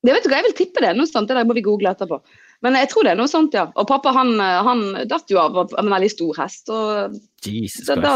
Det 0.00 0.14
vet 0.16 0.26
hva, 0.28 0.38
Jeg 0.38 0.46
vil 0.48 0.56
tippe 0.56 0.80
det. 0.80 0.92
er 0.92 0.96
Noe 0.96 1.08
sånt, 1.08 1.28
det 1.28 1.36
der 1.36 1.48
må 1.48 1.56
vi 1.56 1.64
google 1.64 1.92
etterpå. 1.92 2.20
Men 2.64 2.76
jeg 2.76 2.90
tror 2.92 3.04
det 3.04 3.12
er 3.12 3.20
noe 3.20 3.28
sånt, 3.28 3.56
ja. 3.56 3.66
Og 3.76 3.88
pappa 3.88 4.12
han, 4.16 4.34
han 4.40 4.82
datt 5.08 5.32
jo 5.32 5.40
av 5.40 5.56
av 5.62 5.74
en 5.80 5.92
veldig 5.92 6.10
stor 6.12 6.36
hest. 6.40 6.68
og 6.72 7.16
Jesus 7.44 7.86
da, 7.88 7.96
da, 7.96 8.14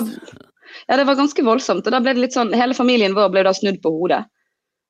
ja, 0.88 0.96
det 0.96 1.06
var 1.08 1.18
ganske 1.20 1.44
voldsomt. 1.44 1.86
Og 1.86 1.92
da 1.94 2.00
ble 2.00 2.16
det 2.16 2.24
litt 2.26 2.36
sånn, 2.36 2.52
Hele 2.56 2.76
familien 2.76 3.16
vår 3.16 3.30
ble 3.32 3.44
da 3.46 3.52
snudd 3.56 3.80
på 3.84 3.92
hodet. 3.94 4.24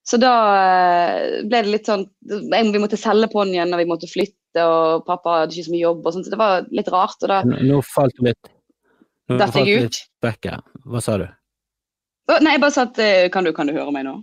Så 0.05 0.19
da 0.21 0.33
eh, 0.61 1.45
ble 1.49 1.63
det 1.65 1.71
litt 1.73 1.87
sånn 1.89 2.03
Vi 2.29 2.83
måtte 2.83 2.99
selge 3.01 3.31
ponnien, 3.33 3.71
og 3.73 3.81
vi 3.81 3.89
måtte 3.89 4.11
flytte, 4.11 4.61
og 4.61 5.07
pappa 5.09 5.41
hadde 5.41 5.57
ikke 5.57 5.71
så 5.71 5.75
mye 5.75 5.87
jobb. 5.87 6.03
og 6.05 6.17
sånt, 6.17 6.27
så 6.29 6.35
Det 6.35 6.43
var 6.43 6.69
litt 6.71 6.91
rart. 6.93 7.17
og 7.23 7.33
da 7.33 7.41
Nå, 7.49 7.81
falt 7.89 8.19
du 8.19 8.29
litt 8.29 8.53
datt 9.41 9.57
jeg 9.57 9.87
ut. 9.87 10.03
Hva 10.85 11.01
sa 11.01 11.17
du? 11.17 11.27
Nei, 12.29 12.55
jeg 12.57 12.61
bare 12.61 12.75
sa 12.75 12.85
at 12.89 12.99
eh, 13.01 13.29
kan 13.33 13.45
du, 13.45 13.53
kan 13.57 13.69
du 13.69 13.73
høre 13.77 13.93
meg 13.93 14.05
nå? 14.05 14.19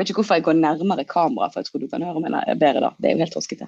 Vet 0.00 0.08
ikke 0.08 0.22
hvorfor 0.22 0.38
jeg 0.38 0.44
går 0.44 0.56
nærmere 0.56 1.04
kamera, 1.04 1.50
for 1.52 1.60
jeg 1.60 1.66
tror 1.66 1.80
du 1.80 1.88
kan 1.92 2.02
høre 2.02 2.20
meg 2.24 2.60
bedre 2.60 2.80
da. 2.80 2.88
Det 2.96 3.08
er 3.10 3.18
jo 3.18 3.20
helt 3.20 3.34
toskete. 3.36 3.66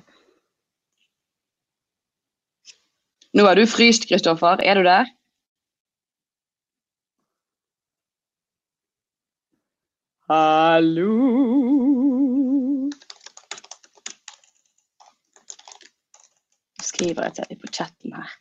Nå 3.37 3.45
er 3.49 3.59
du 3.59 3.67
fryst, 3.69 4.09
Kristoffer. 4.09 4.65
Er 4.65 4.81
du 4.81 4.83
der? 4.89 5.13
Hallo? 10.33 11.13
Skriver 16.81 17.29
jeg 17.29 17.37
til 17.37 17.51
deg 17.51 17.61
på 17.61 17.73
chatten 17.77 18.17
her. 18.17 18.33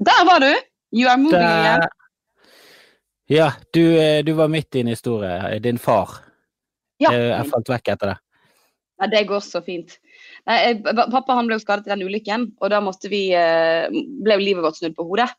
Der 0.00 0.24
var 0.26 0.40
du! 0.40 0.50
You 0.96 1.08
are 1.10 1.18
moving 1.20 1.38
again. 1.44 1.80
Der. 1.80 1.88
Ja, 3.30 3.52
du, 3.74 3.82
eh, 4.00 4.24
du 4.26 4.32
var 4.34 4.48
midt 4.50 4.74
i 4.74 4.80
en 4.80 4.90
historie. 4.90 5.58
Din 5.62 5.78
far. 5.78 6.08
Ja. 6.98 7.12
Eh, 7.12 7.28
Jeg 7.30 7.50
falt 7.52 7.68
vekk 7.70 7.92
etter 7.94 8.12
det. 8.14 8.16
Ja, 9.00 9.06
det 9.08 9.22
går 9.28 9.40
så 9.44 9.62
fint. 9.64 9.94
Jeg- 10.46 10.82
pappa 10.84 11.34
han 11.36 11.46
ble 11.46 11.56
jo 11.56 11.62
skadet 11.62 11.86
i 11.86 11.90
den 11.94 12.02
ulykken, 12.08 12.52
og 12.60 12.70
da 12.70 12.80
vi, 13.08 13.32
eh, 13.32 13.88
ble 14.22 14.34
jo 14.34 14.44
livet 14.44 14.62
vårt 14.64 14.76
snudd 14.76 14.96
på 14.96 15.06
hodet. 15.08 15.30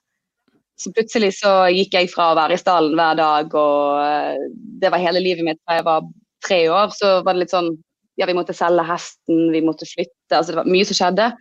Så 0.77 0.91
plutselig 0.93 1.33
så 1.37 1.69
gikk 1.69 1.93
jeg 1.93 2.09
fra 2.09 2.31
å 2.33 2.35
være 2.35 2.53
i 2.53 2.57
stallen 2.57 2.95
hver 2.95 3.15
dag, 3.17 3.53
og 3.53 4.01
eh, 4.01 4.37
det 4.81 4.89
var 4.91 4.97
hele 4.99 5.19
livet 5.21 5.43
mitt 5.43 5.59
fra 5.67 5.75
jeg 5.75 5.85
var 5.85 6.01
tre 6.43 6.67
år. 6.69 6.87
Så 6.89 7.23
var 7.23 7.33
det 7.33 7.39
litt 7.41 7.51
sånn 7.51 7.77
Ja, 8.17 8.25
vi 8.27 8.33
måtte 8.33 8.53
selge 8.53 8.83
hesten, 8.85 9.51
vi 9.51 9.61
måtte 9.61 9.85
flytte. 9.87 10.35
Altså 10.35 10.47
det 10.51 10.55
var 10.55 10.65
mye 10.65 10.85
som 10.85 10.93
skjedde. 10.93 11.31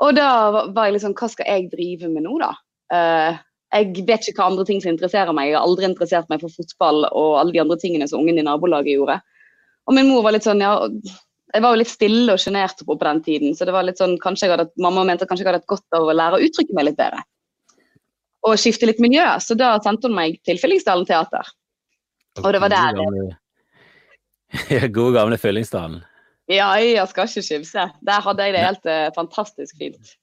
Og 0.00 0.14
da 0.16 0.50
var- 0.50 0.86
jeg 0.86 0.94
liksom 0.96 1.14
Hva 1.14 1.28
skal 1.30 1.46
jeg 1.46 1.70
drive 1.70 2.08
med 2.10 2.22
nå, 2.24 2.38
da? 2.40 2.52
Uh, 2.92 3.38
jeg 3.72 4.04
vet 4.06 4.20
ikke 4.28 4.40
hva 4.42 4.50
andre 4.50 4.64
ting 4.66 4.80
som 4.80 4.90
interesserer 4.90 5.32
meg. 5.32 5.48
Jeg 5.50 5.56
har 5.58 5.66
aldri 5.66 5.84
interessert 5.86 6.28
meg 6.28 6.40
for 6.40 6.48
fotball 6.50 7.04
og 7.12 7.38
alle 7.38 7.52
de 7.52 7.60
andre 7.60 7.76
tingene 7.78 8.08
som 8.08 8.20
ungen 8.20 8.38
i 8.38 8.42
nabolaget 8.42 8.96
gjorde. 8.98 9.20
Og 9.86 9.94
min 9.94 10.08
mor 10.08 10.22
var 10.22 10.32
litt 10.32 10.42
sånn, 10.46 10.60
ja 10.60 10.88
Jeg 11.52 11.62
var 11.62 11.72
jo 11.74 11.78
litt 11.80 11.88
stille 11.90 12.32
og 12.32 12.38
sjenert 12.38 12.78
på 12.86 12.94
på 12.96 13.04
den 13.04 13.22
tiden, 13.22 13.54
så 13.58 13.64
det 13.66 13.72
var 13.74 13.82
litt 13.82 13.98
sånn, 13.98 14.16
kanskje 14.22 14.46
jeg 14.46 14.50
hadde, 14.56 14.70
mamma 14.78 15.02
mente 15.04 15.26
kanskje 15.26 15.42
jeg 15.42 15.46
hadde 15.52 15.58
hatt 15.62 15.66
godt 15.66 15.96
av 15.98 16.02
å 16.06 16.14
lære 16.14 16.38
å 16.38 16.44
uttrykke 16.46 16.74
meg 16.78 16.84
litt 16.84 16.96
bedre. 16.96 17.22
Og 18.46 18.54
skifte 18.56 18.86
litt 18.86 19.00
miljø. 19.02 19.24
Så 19.42 19.56
da 19.58 19.72
sendte 19.82 20.06
hun 20.06 20.14
meg 20.14 20.38
til 20.46 20.56
Fyllingsdalen 20.62 21.04
teater. 21.06 21.42
Og 22.38 22.52
det 22.52 22.60
var 22.60 22.68
der- 22.70 22.94
Gode 22.94 23.04
gamle- 23.04 23.36
Ja, 24.70 24.86
Gode 24.86 25.14
gamle 25.18 25.36
Fyllingsdalen. 25.38 26.04
Ja, 26.50 26.72
jeg 26.82 27.06
skal 27.10 27.28
ikke 27.28 27.44
skimse. 27.46 27.86
Der 28.06 28.24
hadde 28.24 28.48
jeg 28.48 28.56
det 28.56 28.64
helt 28.64 28.90
uh, 28.90 29.06
fantastisk 29.14 29.78
fint. 29.78 30.16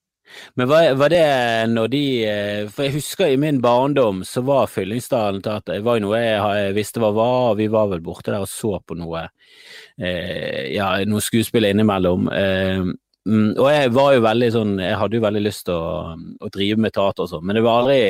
Men 0.60 0.68
var, 0.68 0.94
var 1.00 1.10
det 1.10 1.24
når 1.72 1.88
de 1.88 2.04
eh, 2.28 2.70
For 2.72 2.88
jeg 2.88 2.98
husker 2.98 3.32
i 3.32 3.40
min 3.40 3.62
barndom 3.64 4.24
så 4.28 4.44
var 4.44 4.70
Fyllingsdalen 4.72 5.40
teater 5.40 5.78
Det 5.78 5.86
var 5.88 5.98
jo 5.98 6.08
noe 6.08 6.20
jeg, 6.20 6.42
jeg 6.60 6.76
visste 6.76 7.00
hva 7.00 7.14
var, 7.16 7.38
og 7.52 7.62
vi 7.62 7.70
var 7.72 7.88
vel 7.94 8.04
borte 8.04 8.34
der 8.34 8.44
og 8.44 8.52
så 8.52 8.78
på 8.84 8.98
noe 9.00 9.24
eh, 9.24 10.74
Ja, 10.74 10.98
noe 11.08 11.24
skuespill 11.24 11.70
innimellom. 11.70 12.28
Eh, 12.34 12.84
mm, 12.84 13.54
og 13.56 13.72
jeg 13.72 13.96
var 13.96 14.14
jo 14.18 14.26
veldig 14.28 14.52
sånn 14.58 14.76
Jeg 14.84 15.00
hadde 15.00 15.20
jo 15.20 15.26
veldig 15.30 15.46
lyst 15.48 15.68
til 15.70 15.80
å, 15.80 16.16
å 16.44 16.52
drive 16.54 16.84
med 16.84 16.96
teater 16.98 17.24
og 17.24 17.32
sånn, 17.32 17.48
men 17.48 17.60
det 17.60 17.66
var 17.68 17.86
aldri 17.86 18.02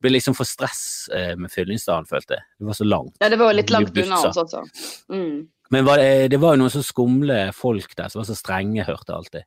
det 0.00 0.08
ble 0.08 0.14
liksom 0.14 0.32
for 0.32 0.48
stress 0.48 1.10
eh, 1.12 1.34
med 1.36 1.52
Fyllingsdalen, 1.52 2.06
følte 2.08 2.38
jeg. 2.38 2.44
Det 2.56 2.68
var 2.70 2.76
så 2.78 2.86
langt. 2.88 3.18
Ja, 3.20 3.28
det 3.28 3.36
var 3.36 3.50
jo 3.50 3.56
litt 3.58 3.72
langt 3.74 3.98
unna 4.00 4.20
oss 4.30 4.38
også. 4.40 4.62
Mm. 5.12 5.42
Men 5.70 5.86
var 5.86 6.02
det, 6.02 6.28
det 6.32 6.40
var 6.42 6.56
jo 6.56 6.64
noen 6.64 6.74
så 6.74 6.82
skumle 6.82 7.40
folk 7.54 7.94
der 7.96 8.10
som 8.10 8.20
var 8.22 8.28
så 8.28 8.38
strenge, 8.38 8.86
hørte 8.86 9.14
alltid. 9.14 9.46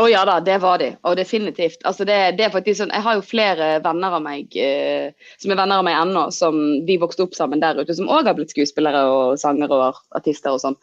Å 0.00 0.06
ja 0.08 0.22
da, 0.24 0.38
det 0.40 0.56
var 0.62 0.80
de. 0.80 0.88
Og 1.04 1.16
definitivt. 1.18 1.82
Altså 1.84 2.06
det, 2.08 2.16
det 2.38 2.46
er 2.46 2.52
faktisk 2.54 2.78
sånn, 2.78 2.94
Jeg 2.96 3.04
har 3.04 3.18
jo 3.18 3.24
flere 3.28 3.66
venner 3.84 4.16
av 4.16 4.22
meg 4.24 4.54
eh, 4.56 5.12
som 5.42 5.52
er 5.52 5.60
venner 5.60 5.82
av 5.82 5.84
meg 5.84 5.98
ennå, 5.98 6.26
som 6.32 6.56
vi 6.88 6.96
vokste 7.00 7.26
opp 7.26 7.36
sammen 7.36 7.60
der 7.60 7.76
ute, 7.76 7.92
som 7.98 8.08
òg 8.08 8.30
har 8.30 8.38
blitt 8.38 8.54
skuespillere 8.54 9.04
og 9.12 9.40
sangere 9.40 9.76
og 9.76 10.00
artister 10.16 10.56
og 10.56 10.62
sånn. 10.64 10.78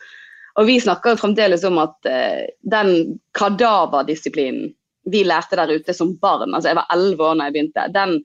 Og 0.61 0.69
vi 0.69 0.77
snakker 0.81 1.17
fremdeles 1.17 1.65
om 1.65 1.81
at 1.81 2.09
eh, 2.09 2.51
den 2.69 3.17
kadaverdisiplinen 3.37 4.75
vi 5.09 5.23
lærte 5.25 5.57
der 5.57 5.73
ute 5.73 5.95
som 5.95 6.13
barn, 6.21 6.53
altså 6.53 6.69
jeg 6.69 6.77
var 6.77 6.89
elleve 6.93 7.25
år 7.25 7.39
da 7.39 7.47
jeg 7.47 7.55
begynte, 7.55 7.85
den, 7.95 8.17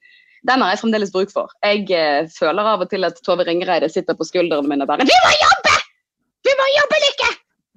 den 0.44 0.60
har 0.60 0.74
jeg 0.74 0.82
fremdeles 0.82 1.14
bruk 1.14 1.32
for. 1.32 1.54
Jeg 1.64 1.88
eh, 1.96 2.28
føler 2.34 2.74
av 2.74 2.84
og 2.84 2.92
til 2.92 3.08
at 3.08 3.24
Tove 3.24 3.48
Ringereide 3.48 3.88
sitter 3.88 4.18
på 4.18 4.28
skuldrene 4.28 4.68
mine 4.68 4.84
og 4.84 4.92
bare 4.92 5.08
'Vi 5.08 5.22
må 5.24 5.32
jobbe! 5.40 5.63
Må 6.60 6.66
jobbe, 6.74 7.00
Lykke!' 7.06 7.32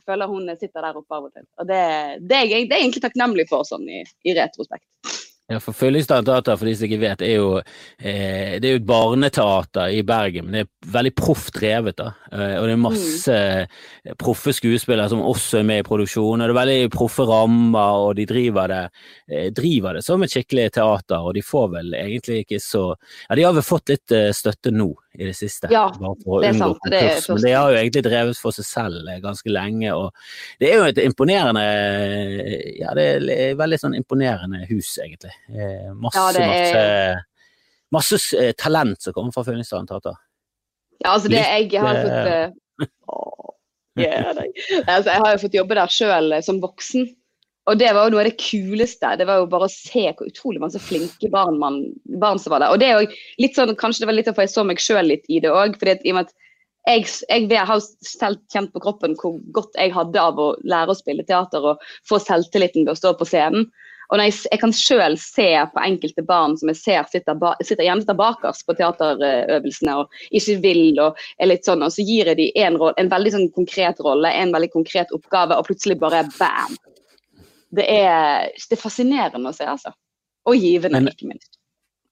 Føler 0.07 0.29
hun 0.31 0.47
sitter 0.55 0.85
der 0.85 0.95
oppe 0.95 1.17
av 1.17 1.25
og 1.27 1.33
til. 1.35 1.43
Og 1.59 1.67
det, 1.67 1.79
det, 2.23 2.35
er, 2.37 2.45
jeg, 2.47 2.67
det 2.69 2.75
er 2.75 2.79
jeg 2.79 2.85
egentlig 2.85 3.03
takknemlig 3.03 3.45
for, 3.49 3.67
sånn 3.67 3.83
i, 3.91 4.05
i 4.23 4.35
retrospekt. 4.37 4.85
Ja, 5.47 5.61
for 5.63 5.71
Fyllingsdalen 5.71 6.25
teater, 6.27 6.57
for 6.59 6.67
de 6.67 6.73
som 6.75 6.89
ikke 6.89 6.99
vet, 6.99 7.21
er 7.23 7.37
jo, 7.37 7.51
eh, 8.03 8.57
det 8.59 8.67
er 8.67 8.73
jo 8.73 8.79
et 8.81 8.87
barneteater 8.87 9.93
i 9.95 10.01
Bergen. 10.03 10.49
Men 10.49 10.57
det 10.57 10.63
er 10.65 10.91
veldig 10.91 11.13
proft 11.15 11.53
drevet. 11.55 11.95
da. 11.95 12.09
Eh, 12.33 12.57
og 12.59 12.67
det 12.67 12.73
er 12.73 12.81
masse 12.81 13.37
mm. 13.37 14.17
proffe 14.19 14.51
skuespillere 14.51 15.07
som 15.07 15.23
også 15.23 15.61
er 15.61 15.69
med 15.69 15.79
i 15.79 15.87
produksjonen. 15.87 16.43
Og 16.43 16.49
det 16.49 16.55
er 16.55 16.59
veldig 16.59 16.91
proffe 16.91 17.23
rammer, 17.29 18.03
og 18.09 18.17
de 18.19 18.25
driver 18.27 18.67
det, 18.67 18.81
eh, 19.31 19.47
driver 19.55 19.95
det 19.95 20.03
som 20.03 20.23
et 20.23 20.35
skikkelig 20.35 20.67
teater. 20.81 21.23
Og 21.23 21.33
de 21.39 21.45
får 21.47 21.71
vel 21.77 21.95
egentlig 21.95 22.43
ikke 22.43 22.59
så 22.59 22.83
Ja, 23.29 23.35
de 23.35 23.47
har 23.47 23.53
vel 23.55 23.63
fått 23.63 23.87
litt 23.87 24.11
eh, 24.11 24.33
støtte 24.35 24.75
nå 24.75 24.91
i 25.15 25.25
det 25.25 25.35
siste. 25.35 25.71
Ja, 25.71 25.87
det 25.95 26.51
er 26.51 26.59
sant. 26.59 26.83
Det 26.91 26.99
er 26.99 27.23
men 27.31 27.41
de 27.41 27.55
har 27.55 27.71
jo 27.71 27.79
egentlig 27.79 28.03
drevet 28.05 28.37
for 28.37 28.51
seg 28.51 28.67
selv 28.67 29.07
eh, 29.07 29.23
ganske 29.23 29.49
lenge. 29.49 29.95
og 29.95 30.11
Det 30.59 30.73
er 30.73 30.81
jo 30.81 30.91
et 30.91 31.01
imponerende 31.07 31.65
Ja, 32.77 32.91
det 32.97 33.07
er 33.31 33.55
veldig 33.55 33.79
sånn 33.79 33.95
imponerende 33.97 34.65
hus, 34.67 34.97
egentlig. 35.01 35.36
Eh, 35.47 35.91
masse, 35.95 36.19
ja, 36.19 36.43
er... 36.43 37.19
masse, 37.91 38.15
masse 38.17 38.39
eh, 38.39 38.53
talent 38.59 39.01
som 39.01 39.15
kommer 39.15 39.35
fra 39.35 39.45
Fyllingsdalen 39.47 39.87
teater. 39.89 40.17
Ja, 41.03 41.13
altså 41.13 41.29
det 41.29 41.43
jeg 41.43 41.81
har 41.83 41.99
fått 42.01 42.29
uh, 42.33 42.87
yeah, 44.01 44.31
altså, 44.31 45.11
Jeg 45.11 45.21
har 45.21 45.35
jo 45.35 45.41
fått 45.43 45.57
jobbe 45.59 45.77
der 45.77 45.93
sjøl 45.93 46.37
som 46.45 46.61
voksen. 46.63 47.07
Og 47.67 47.75
det 47.75 47.89
var 47.91 48.07
jo 48.07 48.13
noe 48.13 48.23
av 48.23 48.29
det 48.29 48.39
kuleste. 48.39 49.09
Det 49.19 49.27
var 49.27 49.41
jo 49.41 49.49
bare 49.51 49.67
å 49.67 49.71
se 49.71 50.05
hvor 50.07 50.29
utrolig 50.29 50.61
mange 50.63 50.79
flinke 50.79 51.29
barn, 51.33 51.57
man, 51.59 51.81
barn 52.21 52.39
som 52.39 52.53
var 52.53 52.63
der. 52.63 52.71
Og 52.71 52.79
det 52.79 52.87
er 52.87 53.01
jo 53.01 53.17
litt 53.43 53.57
sånn, 53.59 53.75
Kanskje 53.79 54.05
det 54.05 54.09
var 54.09 54.15
litt 54.15 54.29
derfor 54.29 54.45
jeg 54.45 54.53
så 54.53 54.63
meg 54.67 54.79
sjøl 54.81 55.11
litt 55.11 55.27
i 55.27 55.41
det 55.43 55.51
òg. 55.51 55.75
Jeg, 55.83 56.23
jeg, 56.87 57.07
jeg 57.27 57.65
har 57.67 57.83
selv 58.07 58.39
kjent 58.53 58.71
på 58.71 58.83
kroppen 58.85 59.17
hvor 59.19 59.35
godt 59.55 59.75
jeg 59.75 59.91
hadde 59.95 60.23
av 60.23 60.39
å 60.39 60.53
lære 60.63 60.95
å 60.95 60.97
spille 60.97 61.27
teater 61.27 61.73
og 61.73 61.83
få 62.07 62.21
selvtilliten 62.23 62.87
ved 62.87 62.95
å 62.95 63.01
stå 63.01 63.13
på 63.19 63.27
scenen. 63.27 63.67
Og 64.07 64.21
jeg, 64.21 64.33
jeg, 64.47 64.59
kan 64.61 64.73
sjøl 64.75 65.17
se 65.19 65.47
på 65.73 65.83
enkelte 65.83 66.23
barn 66.27 66.55
som 66.59 66.71
jeg 66.71 66.79
ser 66.79 67.09
sitter, 67.11 67.35
ba, 67.39 67.53
sitter 67.59 67.83
gjerne 67.83 68.15
bakerst 68.15 68.63
på 68.67 68.75
teaterøvelsene 68.79 69.97
og 69.99 70.21
ikke 70.31 70.55
vil, 70.63 71.01
og 71.03 71.19
er 71.41 71.51
litt 71.51 71.67
sånn, 71.67 71.83
og 71.83 71.91
så 71.91 72.05
gir 72.07 72.31
jeg 72.31 72.39
dem 72.39 72.61
en, 72.63 72.79
en 73.03 73.11
veldig 73.11 73.33
sånn 73.35 73.49
konkret 73.55 73.99
rolle, 74.05 74.31
en 74.31 74.55
veldig 74.55 74.71
konkret 74.71 75.11
oppgave, 75.15 75.57
og 75.57 75.67
plutselig 75.67 75.99
bare 75.99 76.23
bam! 76.37 76.79
Det 77.75 77.83
er, 77.83 78.47
det 78.55 78.77
er 78.77 78.79
fascinerende 78.79 79.51
å 79.51 79.55
se, 79.55 79.67
altså. 79.67 79.91
Og 80.47 80.55
givende, 80.55 81.01
Men, 81.03 81.11
ikke 81.11 81.27
minst. 81.27 81.59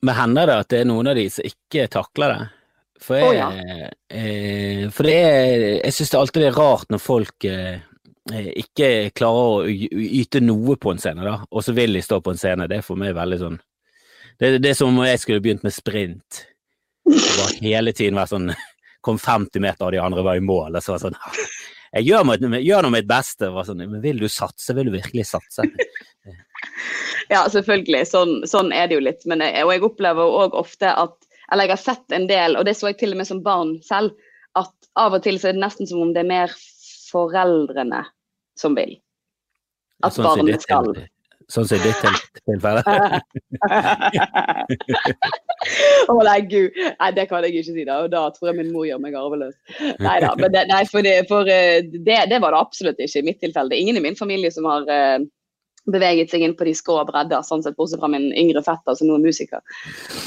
Men 0.03 0.17
hender 0.19 0.51
det 0.51 0.61
at 0.65 0.73
det 0.73 0.83
er 0.83 0.89
noen 0.91 1.13
av 1.13 1.15
de 1.15 1.29
som 1.31 1.47
ikke 1.47 1.87
takler 1.95 2.33
det? 2.33 2.41
For 3.05 3.19
jeg, 3.19 3.27
oh, 3.27 3.35
ja. 3.35 3.89
eh, 4.11 4.83
for 4.91 5.07
det 5.07 5.15
er, 5.15 5.63
jeg 5.79 5.95
syns 5.95 6.11
det 6.11 6.19
alltid 6.19 6.45
er 6.47 6.59
rart 6.59 6.91
når 6.91 7.01
folk 7.03 7.47
eh, 7.47 7.79
Eh, 7.79 7.94
ikke 8.33 9.11
klarer 9.13 9.67
å 9.67 9.69
yte 9.69 10.41
noe 10.41 10.75
på 10.81 10.91
en 10.91 11.01
scene, 11.01 11.21
da, 11.21 11.37
og 11.45 11.61
så 11.61 11.75
vil 11.77 11.93
de 11.93 12.01
stå 12.01 12.21
på 12.25 12.33
en 12.33 12.39
scene. 12.41 12.65
Det 12.69 12.79
er 12.79 12.85
for 12.85 12.97
meg 12.97 13.13
veldig 13.13 13.37
sånn 13.41 13.59
Det, 14.39 14.57
det 14.57 14.71
er 14.71 14.77
som 14.79 14.89
om 14.89 15.05
jeg 15.05 15.19
skulle 15.21 15.43
begynt 15.43 15.63
med 15.63 15.73
sprint. 15.73 16.41
Og 17.05 17.61
hele 17.61 17.93
tiden 17.93 18.17
vært 18.17 18.33
sånn 18.33 18.49
Kom 19.05 19.19
50 19.21 19.61
meter, 19.61 19.85
og 19.85 19.93
de 19.93 20.01
andre 20.01 20.23
var 20.25 20.39
i 20.39 20.41
mål. 20.41 20.73
Og 20.73 20.81
så 20.81 20.95
var 20.95 21.03
sånn 21.03 21.17
Jeg 21.93 22.07
gjør, 22.07 22.23
mitt, 22.25 22.45
gjør 22.65 22.87
noe 22.87 22.95
mitt 22.95 23.07
beste. 23.07 23.51
Var 23.53 23.67
sånn, 23.67 23.83
men 23.85 24.01
vil 24.01 24.17
du 24.17 24.25
satse? 24.25 24.73
Vil 24.73 24.89
du 24.89 24.95
virkelig 24.97 25.27
satse? 25.35 25.67
Ja, 27.25 27.39
selvfølgelig. 27.49 28.03
Sånn, 28.05 28.33
sånn 28.45 28.67
er 28.75 28.85
det 28.85 28.99
jo 28.99 29.03
litt. 29.05 29.23
Men 29.29 29.41
jeg, 29.41 29.63
og 29.65 29.71
jeg 29.73 29.81
opplever 29.87 30.35
òg 30.43 30.57
ofte 30.57 30.91
at 30.93 31.15
Eller 31.49 31.65
jeg 31.65 31.73
har 31.73 31.81
sett 31.81 32.13
en 32.13 32.27
del, 32.29 32.57
og 32.57 32.67
det 32.67 32.75
så 32.77 32.91
jeg 32.91 32.99
til 32.99 33.15
og 33.15 33.21
med 33.21 33.29
som 33.29 33.39
barn 33.45 33.71
selv, 33.85 34.13
at 34.57 34.73
av 35.01 35.17
og 35.17 35.23
til 35.25 35.39
så 35.41 35.49
er 35.49 35.57
det 35.57 35.61
nesten 35.61 35.89
som 35.89 36.01
om 36.01 36.13
det 36.13 36.21
er 36.21 36.29
mer 36.29 36.53
foreldrene 37.09 38.03
som 38.59 38.75
vil. 38.77 38.97
At 40.03 40.15
sånn 40.15 40.25
barnet 40.27 40.63
skal. 40.65 40.93
Sånn 41.51 41.67
som 41.69 41.77
ditt 41.77 41.99
tilfelle? 42.47 42.81
Å 46.09 46.15
nei, 46.25 46.39
gud. 46.49 46.73
Nei, 46.73 47.09
det 47.13 47.25
kan 47.29 47.45
jeg 47.45 47.53
ikke 47.53 47.67
si, 47.67 47.85
da. 47.85 47.99
Og 48.05 48.09
da 48.13 48.23
tror 48.33 48.49
jeg 48.49 48.57
min 48.59 48.71
mor 48.73 48.87
gjør 48.87 49.01
meg 49.03 49.17
arveløs. 49.19 49.55
Nei 50.01 50.17
da. 50.23 50.31
Men 50.39 50.49
det, 50.55 50.63
nei, 50.71 50.81
for, 50.89 51.05
det, 51.05 51.13
for 51.29 51.45
eh, 51.51 51.85
det, 51.85 52.19
det, 52.31 52.39
var 52.41 52.55
det 52.55 52.63
absolutt 52.65 53.01
ikke 53.01 53.21
i 53.21 53.27
mitt 53.29 53.39
tilfelle. 53.43 53.69
Det 53.69 53.77
er 53.77 53.85
ingen 53.85 53.99
i 54.01 54.05
min 54.07 54.17
familie 54.17 54.49
som 54.53 54.65
har 54.69 54.89
uh, 54.89 55.19
beveget 55.91 56.31
seg 56.31 56.41
inn 56.45 56.55
på 56.57 56.65
de 56.67 56.73
skrå 56.77 56.97
bredder, 57.07 57.43
sånn 57.45 57.61
sett, 57.65 57.75
bortsett 57.77 58.01
fra 58.01 58.09
min 58.11 58.31
yngre 58.33 58.63
fetter 58.65 58.97
som 58.97 59.09
nå 59.09 59.19
er 59.19 59.25
musiker. 59.25 59.61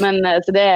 Men 0.02 0.20
så 0.46 0.54
det, 0.54 0.68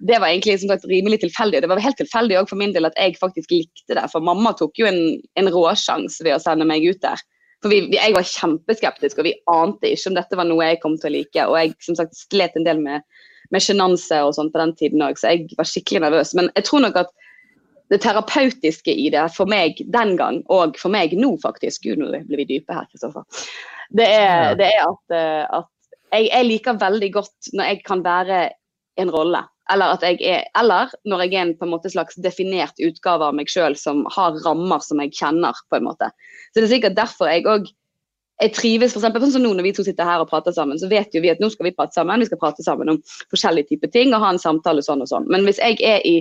det, 0.00 0.16
var 0.16 0.30
egentlig 0.30 0.58
som 0.62 0.72
sagt 0.72 0.88
rimelig 0.88 1.20
tilfeldig. 1.24 1.60
Det 1.64 1.70
var 1.72 1.82
helt 1.84 2.00
tilfeldig 2.00 2.38
òg 2.40 2.48
for 2.50 2.60
min 2.60 2.72
del 2.76 2.88
at 2.88 2.96
jeg 3.00 3.18
faktisk 3.20 3.52
likte 3.52 3.98
det. 3.98 4.06
For 4.12 4.24
mamma 4.24 4.54
tok 4.56 4.80
jo 4.80 4.88
en, 4.88 5.02
en 5.40 5.52
råsjanse 5.52 6.24
ved 6.24 6.38
å 6.38 6.42
sende 6.42 6.68
meg 6.68 6.86
ut 6.88 7.02
der. 7.04 7.20
For 7.62 7.70
vi, 7.70 7.84
vi, 7.90 7.98
Jeg 8.00 8.16
var 8.16 8.26
kjempeskeptisk, 8.26 9.20
og 9.20 9.28
vi 9.28 9.36
ante 9.52 9.92
ikke 9.92 10.10
om 10.10 10.16
dette 10.16 10.40
var 10.40 10.48
noe 10.48 10.72
jeg 10.72 10.80
kom 10.82 10.96
til 10.96 11.12
å 11.12 11.16
like. 11.18 11.50
Og 11.50 11.58
jeg 11.60 11.76
som 11.84 12.00
sagt 12.00 12.16
slet 12.24 12.56
en 12.58 12.66
del 12.68 12.80
med 12.82 13.04
med 13.52 13.60
sjenanse 13.64 14.22
og 14.24 14.32
sånn 14.36 14.50
på 14.52 14.60
den 14.60 14.72
tiden 14.78 15.04
òg, 15.04 15.18
så 15.20 15.34
jeg 15.34 15.58
var 15.58 15.68
skikkelig 15.68 16.06
nervøs. 16.06 16.32
Men 16.38 16.48
jeg 16.56 16.66
tror 16.68 16.84
nok 16.86 16.98
at 17.04 17.12
det 17.92 18.00
terapeutiske 18.00 18.94
i 18.96 19.10
det 19.12 19.26
for 19.34 19.50
meg 19.50 19.82
den 19.92 20.14
gang, 20.16 20.40
og 20.52 20.78
for 20.80 20.92
meg 20.94 21.12
nå 21.18 21.34
faktisk 21.42 21.84
Gud, 21.84 22.00
nå 22.00 22.08
blir 22.28 22.40
vi 22.40 22.48
dype 22.54 22.72
her, 22.72 22.88
Kristoffer. 22.88 23.26
Det 23.92 24.08
er, 24.08 24.54
det 24.58 24.68
er 24.72 24.84
at, 24.86 25.14
eh, 25.16 25.58
at 25.60 25.68
jeg, 26.12 26.28
jeg, 26.28 26.48
liker 26.48 26.80
veldig 26.80 27.10
godt 27.12 27.52
når 27.56 27.72
jeg 27.72 27.82
kan 27.86 28.04
være 28.04 28.44
en 29.00 29.12
rolle. 29.12 29.42
Eller, 29.72 29.94
at 29.94 30.02
jeg 30.04 30.18
er, 30.26 30.42
eller 30.58 30.90
når 31.08 31.22
jeg 31.24 31.34
er 31.34 31.44
en 31.46 31.54
på 31.56 31.66
en 31.68 31.72
måte 31.72 31.92
slags 31.92 32.18
definert 32.24 32.80
utgave 32.82 33.28
av 33.28 33.36
meg 33.36 33.52
sjøl 33.52 33.76
som 33.78 34.02
har 34.12 34.36
rammer 34.44 34.82
som 34.84 35.00
jeg 35.00 35.14
kjenner. 35.16 35.56
på 35.70 35.78
en 35.78 35.86
måte. 35.86 36.10
Så 36.50 36.60
det 36.60 36.66
er 36.66 36.74
sikkert 36.74 36.98
derfor 36.98 37.30
jeg 37.30 37.46
òg 37.48 37.70
jeg 38.42 38.54
trives, 38.56 38.90
for 38.90 38.98
eksempel, 38.98 39.22
sånn 39.22 39.36
som 39.36 39.44
nå 39.44 39.52
Når 39.54 39.66
vi 39.68 39.72
to 39.76 39.84
sitter 39.86 40.08
her 40.08 40.22
og 40.22 40.30
prater 40.30 40.54
sammen, 40.56 40.78
så 40.80 40.88
vet 40.90 41.14
jo 41.14 41.20
vi 41.22 41.30
at 41.30 41.40
nå 41.42 41.50
skal 41.52 41.68
vi 41.68 41.74
prate 41.76 41.94
sammen. 41.94 42.22
Vi 42.22 42.26
skal 42.26 42.40
prate 42.40 42.64
sammen 42.64 42.90
om 42.90 42.98
forskjellige 43.30 43.70
typer 43.70 43.92
ting 43.92 44.14
og 44.14 44.24
ha 44.24 44.32
en 44.32 44.42
samtale 44.42 44.82
sånn 44.82 45.04
og 45.04 45.10
sånn. 45.10 45.28
Men 45.30 45.46
hvis 45.46 45.60
jeg 45.62 45.78
er 45.86 46.02
i, 46.08 46.16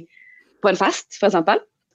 på 0.61 0.69
en 0.69 0.77
fest, 0.77 1.17
f.eks., 1.17 1.39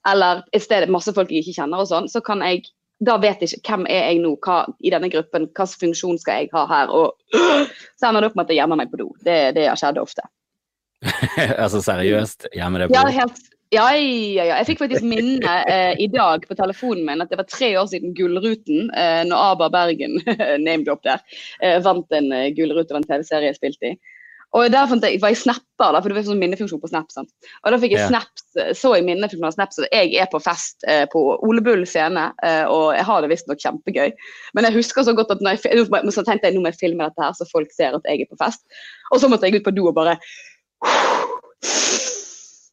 eller 0.06 0.42
et 0.54 0.62
sted 0.62 0.86
masse 0.90 1.12
folk 1.14 1.30
jeg 1.30 1.44
ikke 1.44 1.60
kjenner, 1.60 1.82
og 1.82 1.90
sånn, 1.90 2.10
så 2.10 2.22
kan 2.26 2.42
jeg 2.42 2.64
da 3.04 3.16
vet 3.20 3.42
jeg 3.42 3.58
ikke 3.58 3.74
hvem 3.74 3.88
er 3.92 4.06
jeg 4.08 4.22
nå 4.22 4.32
hva, 4.44 4.62
i 4.80 4.92
denne 4.92 5.10
gruppen, 5.12 5.48
hvilken 5.50 5.80
funksjon 5.82 6.20
skal 6.22 6.42
jeg 6.42 6.52
ha 6.54 6.64
her. 6.70 6.92
Og 6.94 7.36
så 7.98 8.08
ender 8.08 8.24
det 8.24 8.30
opp 8.30 8.38
med 8.38 8.46
at 8.46 8.54
jeg 8.54 8.62
gjemmer 8.62 8.80
meg 8.80 8.92
på 8.92 9.02
do. 9.02 9.10
Det, 9.26 9.36
det 9.58 9.68
har 9.68 9.80
skjedd 9.80 10.00
ofte. 10.00 10.24
altså 11.62 11.82
seriøst? 11.84 12.48
Gjemmer 12.56 12.84
deg 12.84 12.90
på 12.90 12.96
do? 12.96 12.98
Ja, 13.02 13.20
helt, 13.20 13.42
ja, 13.74 13.86
ja, 13.98 14.44
ja. 14.46 14.58
Jeg 14.60 14.68
fikk 14.70 14.82
faktisk 14.84 15.06
minne 15.06 15.54
eh, 15.66 15.92
i 15.98 16.06
dag 16.12 16.44
på 16.46 16.56
telefonen 16.58 17.04
min 17.08 17.24
at 17.24 17.32
det 17.32 17.40
var 17.40 17.48
tre 17.50 17.72
år 17.80 17.88
siden 17.90 18.14
Gullruten, 18.16 18.92
eh, 18.94 19.22
når 19.26 19.52
Aba 19.52 19.70
Bergen 19.74 20.20
named 20.66 20.88
up 20.92 21.02
der, 21.06 21.24
eh, 21.60 21.80
vant 21.82 22.14
en 22.14 22.30
uh, 22.30 22.46
gullrute 22.54 22.94
av 22.94 23.00
en 23.00 23.08
TV-serie 23.08 23.50
jeg 23.50 23.58
spilte 23.58 23.90
i. 23.90 23.96
Og 24.54 24.70
der 24.72 24.88
jeg, 25.02 25.18
var 25.20 25.32
jeg 25.32 25.40
snapper, 25.40 25.90
da, 25.92 26.00
for 26.00 26.08
det 26.08 26.16
var 26.16 26.24
sånn 26.28 26.40
minnefunksjon 26.40 26.80
på 26.80 26.88
Snap. 26.88 27.10
sant? 27.12 27.28
Og 27.64 27.74
da 27.74 27.80
fikk 27.82 27.96
jeg 27.96 28.04
ja. 28.04 28.06
snaps, 28.08 28.46
så 28.78 28.94
jeg 28.96 29.04
minnefunksjonen 29.08 29.50
av 29.50 29.56
Snap, 29.56 29.74
så 29.74 29.88
jeg 29.90 30.14
er 30.22 30.30
på 30.32 30.40
fest 30.40 30.86
eh, 30.88 31.04
på 31.12 31.20
Ole 31.44 31.64
Bull 31.66 31.84
scene, 31.88 32.28
eh, 32.46 32.62
og 32.70 32.94
jeg 32.96 33.04
har 33.08 33.24
det 33.24 33.32
visstnok 33.34 33.60
kjempegøy. 33.60 34.14
Men 34.56 34.68
jeg 34.68 34.78
husker 34.78 35.04
så 35.04 35.16
godt 35.18 35.34
at 35.34 35.44
når 35.44 35.58
jeg, 35.58 35.84
så 36.14 36.24
tenkte 36.24 36.48
jeg 36.48 36.56
nå 36.56 36.64
må 36.64 36.72
jeg 36.72 36.80
filme 36.80 37.10
dette 37.10 37.26
her, 37.26 37.36
så 37.36 37.48
folk 37.50 37.74
ser 37.74 37.98
at 37.98 38.08
jeg 38.08 38.24
er 38.24 38.30
på 38.30 38.40
fest. 38.40 38.64
Og 39.12 39.20
så 39.20 39.28
måtte 39.32 39.50
jeg 39.50 39.60
ut 39.60 39.66
på 39.66 39.76
do 39.76 39.90
og 39.90 39.96
bare 39.98 40.18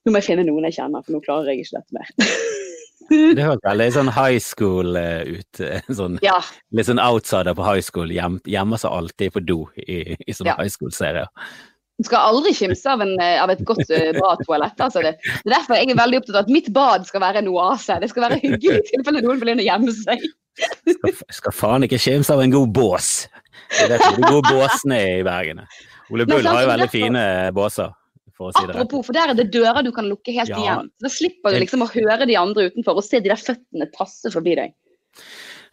Nå 0.03 0.11
må 0.11 0.19
jeg 0.19 0.27
finne 0.33 0.43
noen 0.43 0.67
jeg 0.67 0.81
kjenner, 0.81 1.03
for 1.03 1.15
nå 1.15 1.23
klarer 1.23 1.53
jeg 1.53 1.63
ikke 1.63 1.79
dette 1.79 1.95
mer. 1.95 2.09
Det 3.09 3.43
høres 3.43 3.61
veldig 3.65 3.89
sånn 3.95 4.11
high 4.15 4.39
school 4.43 4.97
uh, 4.99 5.21
ut. 5.27 5.61
Sånn, 5.99 6.17
ja. 6.25 6.37
Litt 6.75 6.89
sånn 6.89 7.01
outsider 7.03 7.55
på 7.57 7.65
high 7.67 7.83
school. 7.85 8.13
Gjem, 8.13 8.39
gjemmer 8.49 8.81
seg 8.81 8.95
alltid 8.95 9.35
på 9.35 9.43
do 9.43 9.59
i, 9.79 10.15
i 10.15 10.35
sånne 10.35 10.53
ja. 10.53 10.57
high 10.61 10.73
school-serier. 10.73 11.29
Du 12.01 12.07
skal 12.07 12.31
aldri 12.31 12.55
kimse 12.57 12.89
av, 12.89 13.03
eh, 13.05 13.35
av, 13.37 13.51
et 13.53 13.61
godt, 13.67 13.91
bra 14.17 14.33
toalett. 14.41 14.79
Altså 14.81 15.03
det, 15.05 15.13
det, 15.21 15.43
er 15.45 15.53
derfor 15.53 15.77
jeg 15.77 15.91
er 15.93 15.99
veldig 15.99 16.21
opptatt 16.23 16.39
av 16.39 16.47
at 16.47 16.53
mitt 16.55 16.71
bad 16.73 17.05
skal 17.07 17.21
være 17.23 17.43
en 17.43 17.51
oase. 17.53 17.99
Det 18.01 18.09
skal 18.11 18.25
være 18.25 18.39
hyggelig 18.41 18.79
i 18.79 18.87
tilfelle 18.89 19.21
noen 19.23 19.41
vil 19.43 19.53
inn 19.53 19.61
og 19.61 19.69
gjemme 19.69 19.95
seg. 19.99 20.25
skal, 20.95 21.17
skal 21.37 21.55
faen 21.55 21.85
ikke 21.87 22.01
kimse 22.01 22.33
av 22.33 22.41
en 22.43 22.53
god 22.53 22.73
bås. 22.73 23.11
Du 23.73 23.93
er 23.93 24.01
de 24.01 24.25
gode 24.25 24.49
båsene 24.49 24.99
i 25.19 25.21
Bergen. 25.25 25.63
Ole 26.13 26.25
Bull 26.29 26.45
har 26.45 26.63
jo 26.63 26.71
veldig 26.73 26.89
fine 26.91 27.23
båser. 27.55 27.93
For 28.37 28.53
si 28.55 28.65
Apropos, 28.65 29.05
for 29.05 29.15
der 29.15 29.31
er 29.31 29.37
det 29.37 29.51
dører 29.53 29.85
du 29.85 29.91
kan 29.93 30.07
lukke 30.09 30.33
helt 30.33 30.49
ja. 30.49 30.59
igjen. 30.59 30.91
Da 31.03 31.11
slipper 31.11 31.53
du 31.53 31.61
liksom 31.61 31.85
å 31.85 31.89
høre 31.91 32.25
de 32.29 32.37
andre 32.39 32.69
utenfor 32.71 32.97
og 32.97 33.05
se 33.05 33.21
de 33.21 33.29
der 33.29 33.41
føttene 33.41 33.89
tasse 33.93 34.31
forbi 34.33 34.55
deg. 34.57 34.73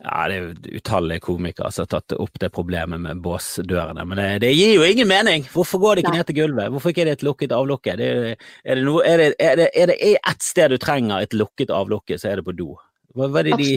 Ja, 0.01 0.25
det 0.31 0.37
er 0.37 0.77
utallige 0.81 1.21
komikere 1.27 1.69
som 1.73 1.85
har 1.85 1.91
tatt 1.93 2.15
opp 2.17 2.39
det 2.41 2.49
problemet 2.57 3.03
med 3.05 3.21
båsdørene. 3.25 4.05
Men 4.09 4.21
det, 4.21 4.29
det 4.47 4.53
gir 4.55 4.79
jo 4.79 4.87
ingen 4.87 5.09
mening! 5.09 5.45
Hvorfor 5.53 5.83
går 5.83 5.97
det 5.97 6.05
ikke 6.05 6.13
Nei. 6.15 6.21
ned 6.23 6.29
til 6.31 6.39
gulvet? 6.39 6.71
Hvorfor 6.73 6.93
ikke 6.93 7.05
er 7.05 7.11
det 7.11 7.17
et 7.19 7.27
lukket 7.27 7.57
avlukke? 7.57 7.97
Det, 8.01 8.09
er, 8.65 8.81
det 8.81 8.87
noe, 8.87 9.03
er, 9.05 9.21
det, 9.21 9.35
er, 9.37 9.59
det, 9.61 9.69
er 9.77 9.93
det 9.93 9.99
ett 10.17 10.47
sted 10.47 10.73
du 10.73 10.79
trenger 10.81 11.21
et 11.21 11.37
lukket 11.37 11.73
avlukke, 11.77 12.17
så 12.21 12.31
er 12.31 12.41
det 12.41 12.47
på 12.49 12.57
do. 12.57 12.71
Hva, 13.13 13.29
hva, 13.29 13.43
er 13.43 13.61
de, 13.61 13.71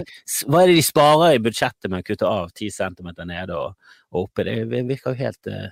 hva, 0.45 0.63
er 0.63 0.71
det 0.71 0.77
de, 0.77 0.85
sparer 0.85 1.35
i 1.35 1.43
budsjettet 1.43 1.91
med 1.91 2.05
å 2.05 2.07
kutte 2.07 2.29
av 2.29 2.51
10 2.53 2.71
cm 2.71 3.13
nede 3.27 3.59
og, 3.59 3.95
og 4.13 4.27
oppe? 4.27 4.47
Det 4.47 4.83
virker 4.93 5.11
jo 5.11 5.23
helt 5.25 5.51
uh, 5.51 5.71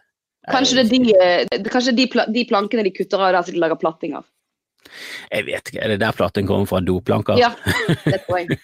Kanskje 0.49 0.79
det 0.79 0.87
er 0.87 0.91
de, 0.91 1.15
eh, 1.61 1.65
kanskje 1.69 1.93
de, 1.93 2.07
de 2.33 2.45
plankene 2.49 2.83
de 2.87 2.93
kutter 2.95 3.21
av 3.21 3.35
der 3.35 3.43
som 3.45 3.53
de 3.53 3.61
lager 3.61 3.77
platting 3.81 4.15
av. 4.17 4.25
Jeg 5.31 5.45
vet 5.45 5.69
ikke, 5.69 5.79
er 5.85 5.91
det 5.93 5.99
der 6.01 6.15
platting 6.17 6.47
kommer 6.49 6.65
fra? 6.67 6.79
Doplanker? 6.83 7.37
Ja, 7.39 7.51
det 8.09 8.23
tror 8.25 8.39
jeg. 8.41 8.57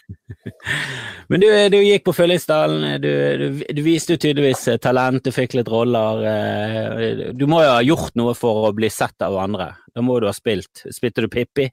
Men 1.29 1.43
du, 1.43 1.47
du 1.71 1.77
gikk 1.77 2.03
på 2.07 2.13
Fyllingsdalen, 2.17 2.87
du, 3.03 3.09
du, 3.39 3.61
du 3.77 3.81
viste 3.85 4.15
jo 4.15 4.21
tydeligvis 4.25 4.65
eh, 4.73 4.79
talent, 4.81 5.21
du 5.23 5.31
fikk 5.35 5.53
litt 5.59 5.69
roller. 5.71 6.23
eh, 6.27 7.21
Du 7.37 7.45
må 7.47 7.61
jo 7.63 7.69
ha 7.75 7.83
gjort 7.85 8.17
noe 8.19 8.33
for 8.35 8.67
å 8.67 8.73
bli 8.75 8.89
sett 8.91 9.21
av 9.23 9.37
andre. 9.39 9.69
Da 9.93 10.03
må 10.03 10.17
du 10.19 10.27
ha 10.27 10.33
spilt. 10.35 10.83
Spilte 10.93 11.23
du 11.23 11.29
Pippi? 11.31 11.69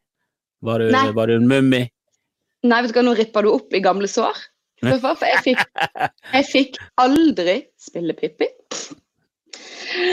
Var 0.65 0.85
du, 0.85 0.93
var 1.17 1.29
du 1.33 1.39
en 1.39 1.49
mummi? 1.49 1.83
Nei, 2.65 2.83
vet 2.85 2.93
du 2.93 2.99
hva, 3.01 3.05
nå 3.09 3.17
ripper 3.19 3.45
du 3.45 3.51
opp 3.57 3.75
i 3.77 3.81
gamle 3.85 4.09
sår. 4.09 4.39
For 4.85 5.25
jeg 5.25 5.41
fikk, 5.45 5.65
jeg 6.35 6.47
fikk 6.51 6.79
aldri 7.01 7.59
spille 7.81 8.15
Pippi. 8.17 8.49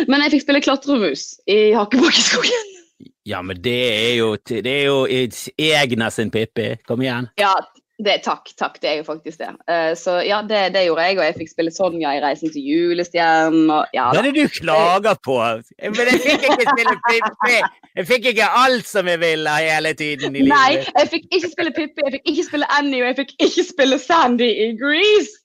Men 0.10 0.26
jeg 0.26 0.36
fikk 0.36 0.46
spille 0.46 0.64
klatremus 0.66 1.26
i 1.50 1.60
Hakkebakkeskogen. 1.78 2.72
Ja, 3.26 3.42
men 3.46 3.60
det 3.62 3.78
er 3.90 4.16
jo, 4.18 4.34
det 4.50 4.66
er 4.66 4.88
jo 4.90 5.06
Egna 5.62 6.10
sin 6.14 6.32
Pippi. 6.34 6.74
Kom 6.90 7.04
igjen. 7.06 7.30
Ja, 7.42 7.54
det, 8.02 8.16
takk, 8.26 8.50
takk, 8.58 8.80
det 8.82 8.90
er 8.90 8.96
jo 9.02 9.06
faktisk 9.06 9.42
det. 9.42 9.52
Uh, 9.70 9.92
så 9.98 10.18
ja, 10.26 10.40
det, 10.48 10.62
det 10.74 10.88
gjorde 10.88 11.06
jeg, 11.06 11.18
og 11.20 11.26
jeg 11.28 11.36
fikk 11.38 11.52
spille 11.52 11.74
Sonja 11.74 12.16
i 12.18 12.22
Reisen 12.24 12.50
til 12.54 12.66
julestjernen. 12.66 13.70
Og, 13.70 13.92
ja, 13.94 14.08
Hva 14.10 14.24
er 14.24 14.30
det 14.32 14.34
du 14.40 14.56
klager 14.56 15.20
på? 15.22 15.38
Men 15.84 16.02
jeg 16.10 16.22
fikk 16.24 16.48
ikke 16.50 16.70
spille 16.72 16.96
Pippi! 17.10 17.60
Jeg 17.92 18.08
fikk 18.08 18.30
ikke 18.32 18.48
alt 18.56 18.88
som 18.88 19.10
jeg 19.12 19.20
ville 19.20 19.54
hele 19.60 19.92
tiden 20.00 20.36
i 20.36 20.46
livet. 20.46 20.56
Nei, 20.56 20.80
jeg 20.80 21.12
fikk 21.12 21.28
ikke 21.30 21.52
spille 21.52 21.76
Pippi, 21.76 22.06
jeg 22.08 22.16
fikk 22.18 22.34
ikke 22.34 22.48
spille 22.48 22.72
Annie, 22.80 23.04
og 23.04 23.12
jeg 23.12 23.20
fikk 23.22 23.36
ikke 23.50 23.68
spille 23.68 24.02
Sandy 24.02 24.50
i 24.50 24.72
Grease. 24.80 25.38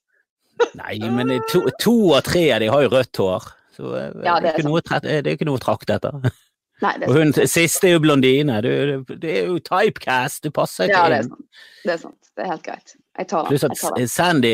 Nei, 0.79 0.97
men 1.13 1.35
to, 1.51 1.61
to 1.77 1.97
av 2.17 2.23
tre 2.25 2.47
av 2.55 2.63
de 2.63 2.71
har 2.73 2.87
jo 2.87 2.93
rødt 2.95 3.21
hår. 3.21 3.51
Så 3.77 3.93
eh, 3.93 4.11
Ja, 4.25 4.35
det 4.39 4.43
det, 4.43 4.49
er 4.49 4.51
er 4.51 4.57
ikke 4.57 4.67
noe, 4.67 4.83
det 5.07 5.17
er 5.21 5.33
ikke 5.35 5.47
noe 5.49 5.59
å 5.59 5.63
trakte 5.63 5.97
etter. 5.99 6.19
Nei, 6.83 6.93
det 7.01 7.07
er 7.07 7.09
Og 7.09 7.33
sant. 7.33 7.39
siste 7.49 7.89
er 7.89 7.95
jo 7.95 8.01
blondine. 8.03 8.59
Du, 8.61 9.13
det 9.17 9.31
er 9.33 9.47
jo 9.49 9.57
typecast, 9.65 10.43
du 10.45 10.51
passer 10.53 10.89
ikke 10.89 11.03
det 11.09 11.17
er 11.17 11.25
inn. 11.25 11.31
Ja, 11.33 11.69
Det 11.87 11.93
er 11.95 12.01
sant. 12.03 12.31
Det 12.37 12.45
er 12.45 12.51
helt 12.53 12.65
greit. 12.67 12.93
Jeg 13.17 13.27
tar 13.31 13.43
den. 13.43 13.49
Pluss 13.49 13.63
Jeg 13.65 13.71
at 13.71 13.79
tar. 13.81 14.07
Sandy 14.13 14.51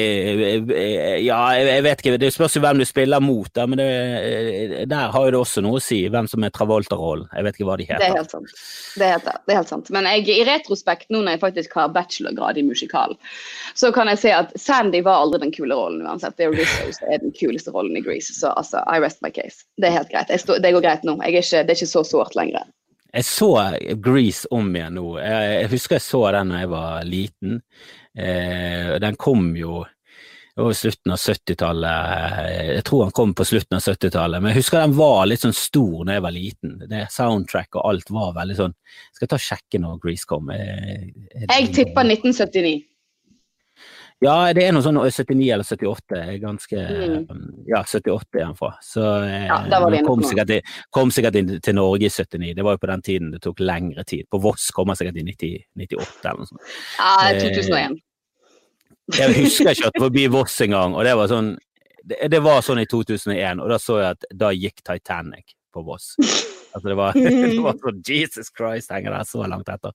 eh, 0.71 1.17
Ja, 1.26 1.39
jeg 1.58 1.84
vet 1.84 1.99
ikke, 2.04 2.17
det 2.21 2.30
spørs 2.34 2.56
jo 2.56 2.62
hvem 2.63 2.80
du 2.80 2.86
spiller 2.88 3.19
mot, 3.23 3.49
da, 3.56 3.65
men 3.67 3.82
det, 3.82 3.88
eh, 3.88 4.86
der 4.88 5.12
har 5.12 5.26
jo 5.28 5.32
det 5.36 5.39
også 5.41 5.63
noe 5.65 5.80
å 5.80 5.84
si, 5.84 5.97
hvem 6.12 6.30
som 6.32 6.43
er 6.47 6.54
Travolta-rollen. 6.56 7.28
Jeg 7.36 7.43
vet 7.47 7.58
ikke 7.60 7.67
hva 7.67 7.78
de 7.82 7.88
Det 7.89 7.95
er 7.97 8.04
heter. 8.06 8.17
helt 8.21 8.32
sant. 8.32 8.54
Det 8.95 9.08
er 9.08 9.12
helt, 9.17 9.26
det 9.28 9.54
er 9.56 9.60
helt 9.60 9.73
sant. 9.73 9.89
Men 9.95 10.08
jeg, 10.08 10.28
i 10.32 10.45
retrospekt, 10.47 11.10
nå 11.12 11.21
når 11.26 11.36
jeg 11.36 11.41
faktisk 11.43 11.73
har 11.80 11.91
bachelorgrad 11.95 12.58
i 12.62 12.63
musikal, 12.67 13.17
så 13.76 13.91
kan 13.95 14.08
jeg 14.13 14.21
si 14.23 14.32
at 14.36 14.54
Sandy 14.60 15.02
var 15.06 15.26
aldri 15.26 15.41
den 15.43 15.52
kule 15.56 15.76
rollen 15.76 16.06
uansett. 16.08 16.38
Det 16.39 16.47
er 16.47 16.56
Rizzo 16.56 16.91
som 16.95 17.12
er 17.12 17.19
den 17.26 17.34
kuleste 17.36 17.73
rollen 17.76 17.97
i 17.99 18.04
Grease. 18.06 18.32
Så 18.38 18.54
altså, 18.56 18.80
I 18.88 18.99
rest 19.04 19.19
my 19.26 19.32
case. 19.36 19.65
Det 19.78 19.89
er 19.91 19.97
helt 19.99 20.10
greit. 20.13 20.32
Stå, 20.39 20.60
det 20.63 20.71
går 20.76 20.86
greit 20.88 21.04
nå. 21.04 21.17
Er 21.21 21.36
ikke, 21.36 21.63
det 21.67 21.76
er 21.76 21.80
ikke 21.82 21.91
så 21.97 22.06
sårt 22.08 22.38
lenger. 22.39 22.63
Jeg 23.13 23.28
så 23.30 23.47
Grease 24.02 24.47
om 24.49 24.71
igjen 24.73 24.95
nå. 24.97 25.04
Jeg, 25.21 25.49
jeg 25.62 25.69
husker 25.76 25.99
jeg 25.99 26.06
så 26.08 26.21
den 26.34 26.49
da 26.56 26.62
jeg 26.63 26.69
var 26.71 27.04
liten. 27.06 27.60
Eh, 28.17 28.93
den 29.02 29.15
kom 29.17 29.52
jo 29.58 29.82
over 30.56 30.73
slutten 30.78 31.15
av 31.15 31.17
70-tallet. 31.17 32.39
Jeg 32.76 32.86
tror 32.86 33.08
han 33.08 33.15
kom 33.15 33.34
på 33.34 33.45
slutten 33.47 33.80
av 33.80 33.82
70-tallet, 33.88 34.41
men 34.41 34.54
jeg 34.54 34.62
husker 34.62 34.84
den 34.84 34.95
var 34.97 35.26
litt 35.26 35.41
sånn 35.41 35.56
stor 35.58 36.06
da 36.06 36.17
jeg 36.17 36.26
var 36.28 36.36
liten. 36.36 36.76
Det 36.91 37.08
Soundtrack 37.13 37.80
og 37.80 37.88
alt 37.89 38.13
var 38.13 38.36
veldig 38.38 38.58
sånn 38.60 38.76
Skal 39.15 39.26
jeg 39.26 39.32
ta 39.32 39.39
og 39.39 39.47
sjekke 39.47 39.82
når 39.82 40.02
Grease 40.04 40.30
kom? 40.30 40.52
Er, 40.54 41.08
er 41.34 41.47
Jeg 41.49 41.71
tipper 41.73 42.06
1979. 42.06 42.76
Ja, 44.24 44.36
det 44.56 44.64
er 44.64 44.72
noe 44.76 44.84
sånn 44.86 44.98
79 45.02 45.50
eller 45.52 45.68
78. 45.68 46.20
Jeg 46.20 46.36
er 46.38 46.42
ganske 46.44 46.84
Mm. 46.84 47.66
Ja, 47.68 47.82
78 47.84 48.40
er 48.40 48.46
han 48.46 48.56
fra. 48.56 48.72
Så 48.84 49.04
eh, 49.24 49.48
Ja, 49.48 49.58
han 49.68 50.06
kom 50.06 50.24
sikkert, 50.24 50.50
i, 50.56 50.62
kom 50.92 51.12
sikkert 51.12 51.36
inn 51.40 51.52
til 51.60 51.76
Norge 51.76 52.08
i 52.08 52.10
79. 52.10 52.54
Det 52.56 52.64
var 52.64 52.78
jo 52.78 52.82
på 52.84 52.90
den 52.92 53.02
tiden 53.02 53.32
det 53.34 53.42
tok 53.44 53.60
lengre 53.60 54.04
tid. 54.08 54.26
På 54.32 54.40
Voss 54.44 54.70
kom 54.72 54.88
han 54.92 55.00
sikkert 55.00 55.20
i 55.20 55.26
90, 55.28 55.68
98 55.76 56.30
eller 56.30 56.40
noe 56.40 56.52
sånt. 56.52 56.74
Ja, 57.00 57.14
Eh, 57.34 57.42
2001. 57.42 58.00
Jeg 59.18 59.36
husker 59.44 59.72
at 59.72 59.84
det 59.94 60.00
forbi 60.06 60.28
Voss 60.32 60.62
engang, 60.64 60.96
og 60.96 61.04
det 61.04 61.16
var 61.20 61.28
sånn 61.32 61.56
det, 62.04 62.20
det 62.32 62.40
var 62.44 62.62
sånn 62.64 62.82
i 62.82 62.88
2001, 62.88 63.62
og 63.64 63.70
da 63.72 63.80
så 63.80 64.00
jeg 64.02 64.18
at 64.18 64.26
da 64.36 64.52
gikk 64.56 64.84
Titanic 64.84 65.56
på 65.74 65.84
Voss. 65.88 66.14
Altså 66.74 66.90
det 66.90 66.98
var, 67.00 67.18
det 67.54 67.62
var 67.64 67.78
sånn 67.82 68.02
Jesus 68.08 68.50
Christ, 68.58 68.94
henger 68.94 69.16
der 69.16 69.30
så 69.30 69.46
langt 69.50 69.70
etter. 69.70 69.94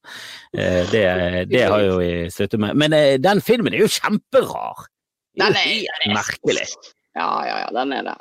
Eh, 0.54 0.84
det, 0.92 1.04
det 1.50 1.64
har 1.66 1.82
jo 1.84 1.98
vi 2.02 2.12
sluttet 2.34 2.62
med. 2.62 2.78
Men 2.78 2.96
eh, 2.96 3.16
den 3.22 3.42
filmen 3.44 3.74
er 3.74 3.84
jo 3.84 3.90
kjemperar. 3.98 4.86
Den 5.38 5.54
er 5.58 5.68
den 6.02 6.10
er 6.12 6.18
merkelig. 6.18 6.66
Ja, 7.18 7.28
ja, 7.46 7.60
ja, 7.66 7.68
den 7.74 7.94
er 7.94 8.08
det. 8.10 8.16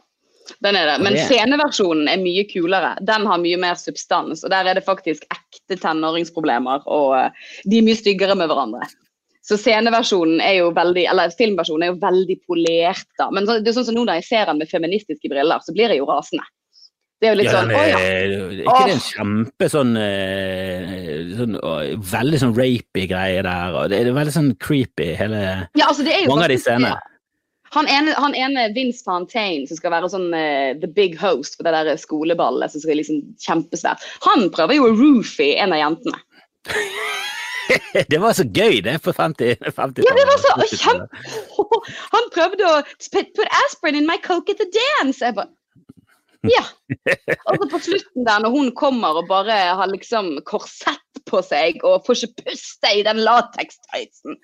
Den 0.63 0.77
er 0.79 0.87
det. 0.87 0.99
Men 1.03 1.17
sceneversjonen 1.27 2.07
er 2.09 2.21
mye 2.21 2.45
kulere. 2.47 2.93
Den 3.05 3.25
har 3.27 3.41
mye 3.41 3.57
mer 3.61 3.75
substans. 3.79 4.45
Og 4.45 4.53
der 4.53 4.69
er 4.69 4.77
det 4.77 4.85
faktisk 4.85 5.25
ekte 5.33 5.77
tenåringsproblemer, 5.81 6.85
og 6.87 7.17
eh, 7.17 7.51
de 7.65 7.81
er 7.81 7.87
mye 7.87 7.99
styggere 7.99 8.37
med 8.39 8.49
hverandre. 8.51 8.87
Så 9.47 9.55
sceneversjonen 9.61 10.41
er 10.43 10.57
jo 10.59 10.71
veldig, 10.75 11.05
eller 11.07 11.31
filmversjonen 11.35 11.85
er 11.85 11.93
jo 11.93 12.01
veldig 12.01 12.35
polert, 12.49 13.07
da. 13.19 13.29
Men 13.31 13.47
det 13.47 13.61
er 13.63 13.77
sånn 13.77 13.87
som 13.87 13.95
nå 13.95 14.03
når 14.03 14.19
jeg 14.19 14.27
ser 14.27 14.49
den 14.49 14.59
med 14.59 14.71
feministiske 14.71 15.31
briller, 15.31 15.63
så 15.63 15.75
blir 15.75 15.93
jeg 15.93 16.01
jo 16.01 16.09
rasende. 16.09 16.43
Det 17.17 17.27
er 17.27 17.33
jo 17.33 17.37
litt 17.39 17.47
Ja, 17.49 17.53
sånn 17.57 17.71
Å 17.73 17.83
ja. 17.87 17.99
ikke 18.61 18.85
det 18.85 18.93
en 18.93 19.01
kjempe 19.01 19.69
sånn, 19.73 19.93
eh, 19.97 21.21
sånn 21.39 21.57
å, 21.57 21.73
Veldig 22.11 22.41
sånn 22.43 22.55
rapey 22.57 23.07
greie 23.09 23.41
der, 23.45 23.73
og 23.73 23.89
det 23.93 24.03
er 24.03 24.11
veldig 24.13 24.35
sånn 24.35 24.51
creepy, 24.61 25.13
hele 25.17 25.39
ja 25.77 25.87
altså, 25.87 26.05
Mange 26.29 26.45
av 26.45 26.53
de 26.53 26.59
scenene. 26.61 26.95
Han 27.75 27.89
ene, 27.91 28.13
han 28.15 28.35
ene 28.37 28.69
Vince 28.75 29.03
Fontaine, 29.03 29.65
som 29.67 29.79
skal 29.79 29.91
være 29.91 30.07
sånn 30.13 30.29
uh, 30.31 30.71
the 30.79 30.87
big 30.87 31.17
host 31.19 31.57
for 31.57 31.67
det 31.67 31.73
der 31.75 31.99
skoleballet 31.99 32.71
som 32.71 32.79
skal 32.83 32.95
liksom 33.01 33.19
kjempesvært, 33.43 34.05
han 34.23 34.47
prøver 34.55 34.77
jo 34.77 34.87
å 34.87 34.93
roofie 34.95 35.57
en 35.59 35.75
av 35.75 35.81
jentene. 35.81 36.21
Det 38.07 38.19
var 38.23 38.31
så 38.31 38.45
gøy, 38.47 38.79
det, 38.79 38.93
på 39.03 39.11
50 39.11 39.57
50 39.75 40.05
Ja, 40.07 40.13
det 40.15 40.25
var 40.29 40.37
så 40.39 40.53
kjempe... 40.71 41.19
Han 42.13 42.29
prøvde 42.31 42.63
å 42.63 42.77
sp- 42.95 43.27
put 43.35 43.57
aspirin 43.65 43.97
in 43.99 44.07
my 44.07 44.15
coke 44.23 44.53
at 44.53 44.61
the 44.61 44.67
dance. 44.71 45.19
Jeg 45.19 45.35
bare 45.35 45.51
Ja. 46.53 46.63
Og 47.49 47.57
så 47.61 47.67
på 47.71 47.79
slutten 47.83 48.25
der, 48.27 48.41
når 48.43 48.53
hun 48.55 48.71
kommer 48.77 49.19
og 49.19 49.27
bare 49.29 49.55
har 49.79 49.89
liksom 49.91 50.37
korsett 50.47 51.21
på 51.27 51.41
seg 51.43 51.81
og 51.83 52.05
får 52.07 52.23
ikke 52.27 52.45
puste 52.47 52.91
i 52.95 53.03
den 53.03 53.19
latekstighten. 53.25 54.37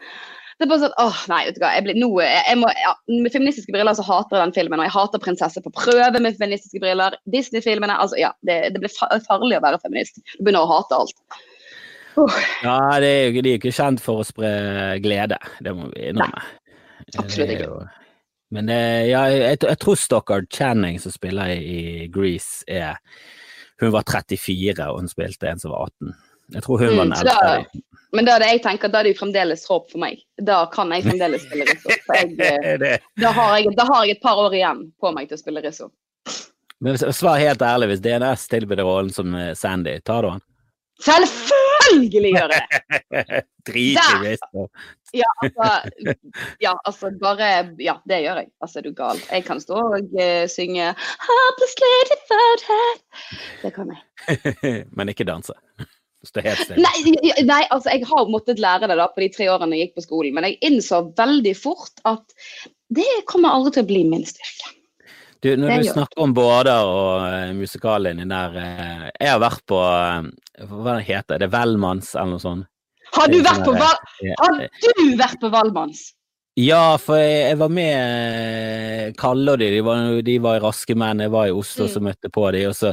Det 0.60 0.68
er 0.68 0.70
bare 0.70 0.84
sånn, 0.84 0.98
åh, 1.02 1.22
nei, 1.32 1.40
vet 1.48 1.56
du 1.58 1.64
hva, 1.64 1.72
jeg 1.76 1.86
blir, 1.88 1.98
nå, 1.98 2.10
jeg, 2.22 2.58
må, 2.62 2.68
ja, 2.78 2.92
Med 3.10 3.34
feministiske 3.34 3.74
briller 3.74 3.96
så 3.98 4.06
hater 4.06 4.38
jeg 4.38 4.44
den 4.46 4.54
filmen, 4.56 4.80
og 4.80 4.86
jeg 4.86 4.94
hater 4.94 5.24
'Prinsesse 5.24 5.64
på 5.66 5.72
prøve' 5.74 6.20
med 6.22 6.38
feministiske 6.38 6.80
briller. 6.84 7.18
Disney-filmene 7.34 7.98
altså 7.98 8.20
ja, 8.22 8.30
Det, 8.46 8.60
det 8.76 8.84
blir 8.84 8.94
farlig 8.94 9.58
å 9.58 9.64
være 9.66 9.82
feminist. 9.82 10.22
Du 10.38 10.44
begynner 10.46 10.68
å 10.68 10.72
hate 10.76 11.00
alt. 11.00 11.18
Uh, 12.14 12.38
Ja, 12.62 12.78
det 13.02 13.10
er, 13.10 13.32
jo- 13.34 13.42
de 13.42 13.58
ikke 13.58 13.74
kjent 13.74 14.00
for 14.04 14.22
å 14.22 14.28
spre 14.28 14.54
glede, 15.02 15.40
det 15.66 15.74
må 15.74 15.90
vi 15.96 16.12
innrømme. 16.12 16.44
absolutt 17.18 17.50
ikke. 17.58 18.03
Men 18.54 18.70
det, 18.70 18.82
ja, 19.10 19.24
jeg, 19.34 19.58
jeg 19.66 19.80
tror 19.82 19.98
Stockard 19.98 20.46
Channing, 20.54 21.00
som 21.02 21.14
spiller 21.14 21.56
i, 21.56 22.08
Grease, 22.14 22.62
er 22.68 23.00
Hun 23.82 23.92
var 23.96 24.06
34, 24.06 24.86
og 24.92 25.00
hun 25.02 25.10
spilte 25.10 25.50
en 25.50 25.60
som 25.60 25.74
var 25.74 25.90
18. 25.90 26.14
Jeg 26.54 26.64
tror 26.64 26.84
hun 26.84 26.98
var 26.98 27.08
Mm, 27.08 27.10
den 27.10 27.18
eldste. 27.18 27.82
Men 28.14 28.28
da 28.28 28.36
er 28.36 28.44
det 28.44 28.50
jeg 28.52 28.62
tenker, 28.62 28.92
da 28.94 29.00
er 29.00 29.08
det 29.08 29.16
jo 29.16 29.20
fremdeles 29.24 29.66
håp 29.66 29.90
for 29.90 30.04
meg. 30.04 30.22
Da 30.38 30.60
kan 30.70 30.94
jeg 30.94 31.08
fremdeles 31.08 31.42
spille 31.48 31.66
Rizzo. 31.66 31.90
Jeg, 32.14 32.36
eh, 32.46 33.00
da, 33.18 33.32
har 33.34 33.56
jeg, 33.58 33.74
da 33.74 33.88
har 33.90 34.06
jeg 34.06 34.20
et 34.20 34.22
par 34.22 34.38
år 34.38 34.54
igjen 34.54 34.84
på 35.02 35.12
meg 35.16 35.32
til 35.32 35.40
å 35.40 35.42
spille 35.42 35.64
Rizzo. 35.66 35.90
Men 36.84 37.00
svar 37.02 37.42
helt 37.42 37.64
ærlig, 37.66 37.90
hvis 37.90 38.04
DNS 38.06 38.46
tilbyr 38.52 38.84
rollen 38.86 39.10
som 39.16 39.34
eh, 39.34 39.56
Sandy, 39.58 39.98
tar 40.06 40.22
du 40.22 40.30
den? 40.36 40.44
Selvfølgelig 41.08 42.36
gjør 42.36 42.54
jeg 42.54 42.68
det! 42.70 43.42
Drit 43.72 43.98
i! 43.98 44.20
Rizzo. 44.28 44.68
Ja, 45.14 45.30
altså, 45.46 46.14
ja, 46.64 46.72
altså 46.90 47.12
bare 47.22 47.50
Ja, 47.82 47.94
det 48.10 48.22
gjør 48.24 48.40
jeg. 48.42 48.50
Altså, 48.62 48.80
er 48.80 48.88
du 48.88 48.94
gal. 48.98 49.20
Jeg 49.30 49.46
kan 49.46 49.60
stå 49.62 49.78
og 49.78 50.14
uh, 50.18 50.46
synge. 50.50 50.88
Det 53.62 53.74
kan 53.76 53.94
jeg. 53.94 54.86
Men 54.98 55.12
ikke 55.14 55.28
danse. 55.30 55.54
Nei, 56.80 57.44
nei, 57.44 57.62
altså 57.68 57.92
jeg 57.92 58.06
har 58.08 58.30
måttet 58.32 58.62
lære 58.64 58.88
det 58.88 58.96
da 58.96 59.10
på 59.12 59.20
de 59.26 59.28
tre 59.34 59.50
årene 59.52 59.76
jeg 59.76 59.90
gikk 59.90 59.98
på 60.00 60.04
skolen, 60.06 60.32
men 60.38 60.46
jeg 60.48 60.56
innså 60.70 61.02
veldig 61.18 61.52
fort 61.60 62.00
at 62.08 62.24
det 62.96 63.10
kommer 63.28 63.52
aldri 63.52 63.74
til 63.76 63.84
å 63.84 63.90
bli 63.90 64.04
min 64.08 64.24
styrke. 64.30 64.72
Du, 65.44 65.50
når 65.60 65.68
Det 65.68 65.76
du 65.82 65.88
gjør- 65.90 65.98
snakker 65.98 66.24
om 66.24 66.34
båter 66.38 66.88
og 66.88 67.26
uh, 67.28 67.50
musikallinjen 67.58 68.32
der 68.32 68.56
eh, 68.62 69.02
Jeg 69.20 69.34
har 69.34 69.42
vært 69.44 69.66
på 69.68 69.76
eh, 69.84 70.30
Hva 70.72 70.94
det 70.96 71.08
heter 71.10 71.42
det? 71.44 71.50
Velmanns 71.52 72.14
eller 72.16 72.38
noe 72.38 72.40
sånt? 72.46 72.70
Har 73.14 73.30
du 73.32 73.40
vært 73.46 73.64
på, 73.66 73.74
sånn 73.74 73.80
Val 73.80 73.98
har 74.42 74.60
du 75.00 75.16
vært 75.20 75.40
på 75.42 75.54
Valmanns? 75.54 76.12
Ja, 76.54 77.00
for 77.02 77.18
jeg, 77.18 77.48
jeg 77.48 77.58
var 77.58 77.72
med 77.74 77.96
eh, 77.98 79.08
Kalle 79.18 79.56
og 79.56 79.58
de, 79.58 79.72
de 79.74 79.80
var, 79.82 80.04
de 80.22 80.36
var 80.38 80.60
Raske 80.62 80.94
menn, 80.94 81.24
jeg 81.26 81.32
var 81.34 81.48
i 81.50 81.54
Oslo 81.56 81.88
Mm. 81.88 81.90
som 81.90 82.04
møtte 82.06 82.30
på 82.30 82.44
de, 82.54 82.60
og 82.70 82.76
så 82.78 82.92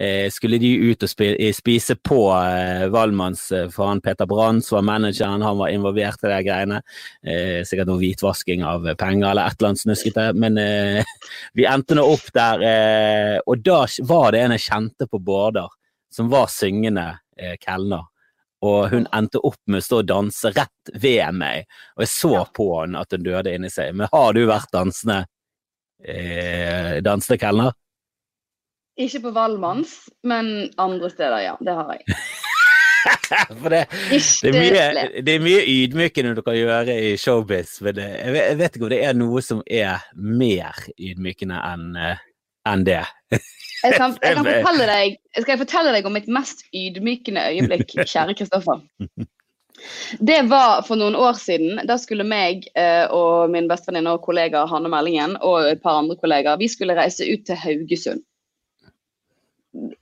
eh, 0.00 0.30
skulle 0.32 0.56
de 0.62 0.70
ut 0.80 1.04
og 1.04 1.10
spi, 1.12 1.26
eh, 1.36 1.52
spise 1.52 1.98
på 2.00 2.16
eh, 2.38 2.86
Valmanns, 2.88 3.42
eh, 3.52 3.66
for 3.68 3.90
han 3.90 4.00
Peter 4.00 4.24
Brann 4.30 4.62
som 4.64 4.78
var 4.78 4.86
manageren, 4.94 5.44
han 5.44 5.60
var 5.60 5.74
involvert 5.74 6.24
i 6.24 6.30
de 6.32 6.38
greiene. 6.46 6.78
Eh, 7.20 7.60
sikkert 7.68 7.90
noe 7.92 8.00
hvitvasking 8.00 8.64
av 8.64 8.88
penger 8.96 9.28
eller 9.34 9.44
et 9.44 9.60
eller 9.60 9.74
annet 9.74 9.84
snuskete, 9.84 10.24
men 10.32 10.56
eh, 10.62 11.12
vi 11.60 11.68
endte 11.68 11.98
nå 12.00 12.06
opp 12.14 12.32
der, 12.32 12.64
og 13.44 13.60
da 13.60 13.82
var 14.08 14.32
det 14.32 14.40
en 14.46 14.56
jeg 14.56 14.64
kjente 14.70 15.10
på 15.12 15.20
Bårder, 15.20 15.68
som 16.08 16.32
var 16.32 16.48
syngende 16.48 17.10
kelner. 17.60 18.08
Og 18.62 18.92
hun 18.92 19.06
endte 19.14 19.40
opp 19.42 19.60
med 19.66 19.82
å 19.82 19.86
stå 19.86 20.00
og 20.02 20.08
danse 20.10 20.52
rett 20.54 20.92
ved 21.02 21.38
meg. 21.38 21.66
Og 21.96 22.04
jeg 22.04 22.12
så 22.14 22.32
på 22.54 22.68
henne 22.76 23.02
at 23.02 23.14
hun 23.14 23.26
døde 23.26 23.54
inni 23.54 23.70
seg. 23.72 23.96
Men 23.98 24.10
har 24.12 24.36
du 24.36 24.44
vært 24.48 24.70
dansende 24.74 25.24
eh, 26.04 27.00
dansende 27.04 27.40
kelner? 27.42 27.74
Ikke 29.02 29.22
på 29.24 29.34
Valmanns, 29.34 29.96
men 30.28 30.70
andre 30.80 31.10
steder, 31.10 31.38
ja. 31.46 31.54
Det 31.60 31.76
har 31.78 31.94
jeg. 31.96 32.18
For 33.62 33.72
det, 33.72 33.86
det, 33.90 34.50
er 34.50 34.54
mye, 34.54 35.06
det 35.24 35.32
er 35.32 35.40
mye 35.42 35.62
ydmykende 35.66 36.36
du 36.36 36.42
kan 36.46 36.54
gjøre 36.54 36.94
i 36.94 37.14
showbiz, 37.18 37.80
men 37.82 37.96
det, 37.96 38.04
jeg, 38.20 38.58
vet, 38.60 38.76
ikke 38.76 38.86
om 38.86 38.92
det 38.92 39.00
er 39.02 39.16
noe 39.16 39.42
som 39.42 39.62
er 39.66 40.04
mer 40.14 40.84
ydmykende 41.00 41.58
enn 41.72 41.88
en 41.96 42.20
enn 42.68 42.84
det. 42.86 43.02
Jeg 43.82 43.98
kan, 43.98 44.16
jeg 44.22 44.36
kan 44.38 44.46
fortelle 44.46 44.88
deg, 44.88 45.20
skal 45.40 45.52
jeg 45.54 45.62
fortelle 45.64 45.92
deg 45.96 46.06
om 46.06 46.14
mitt 46.14 46.28
mest 46.30 46.64
ydmykende 46.70 47.44
øyeblikk, 47.50 47.94
kjære 48.12 48.36
Kristoffer? 48.38 48.82
Det 50.18 50.42
var 50.50 50.82
for 50.86 51.00
noen 51.00 51.16
år 51.18 51.34
siden. 51.40 51.80
Da 51.88 51.96
skulle 51.98 52.26
meg 52.26 52.68
eh, 52.78 53.06
og 53.10 53.50
min 53.50 53.68
bestevenninne 53.70 54.14
og 54.14 54.22
kollega 54.26 54.64
Hanne 54.70 54.90
Meldingen 54.92 55.34
og 55.40 55.72
et 55.72 55.82
par 55.82 56.02
andre 56.02 56.16
kollegaer 56.20 56.60
vi 56.60 56.68
skulle 56.70 56.96
reise 56.98 57.26
ut 57.26 57.42
til 57.48 57.58
Haugesund. 57.58 58.22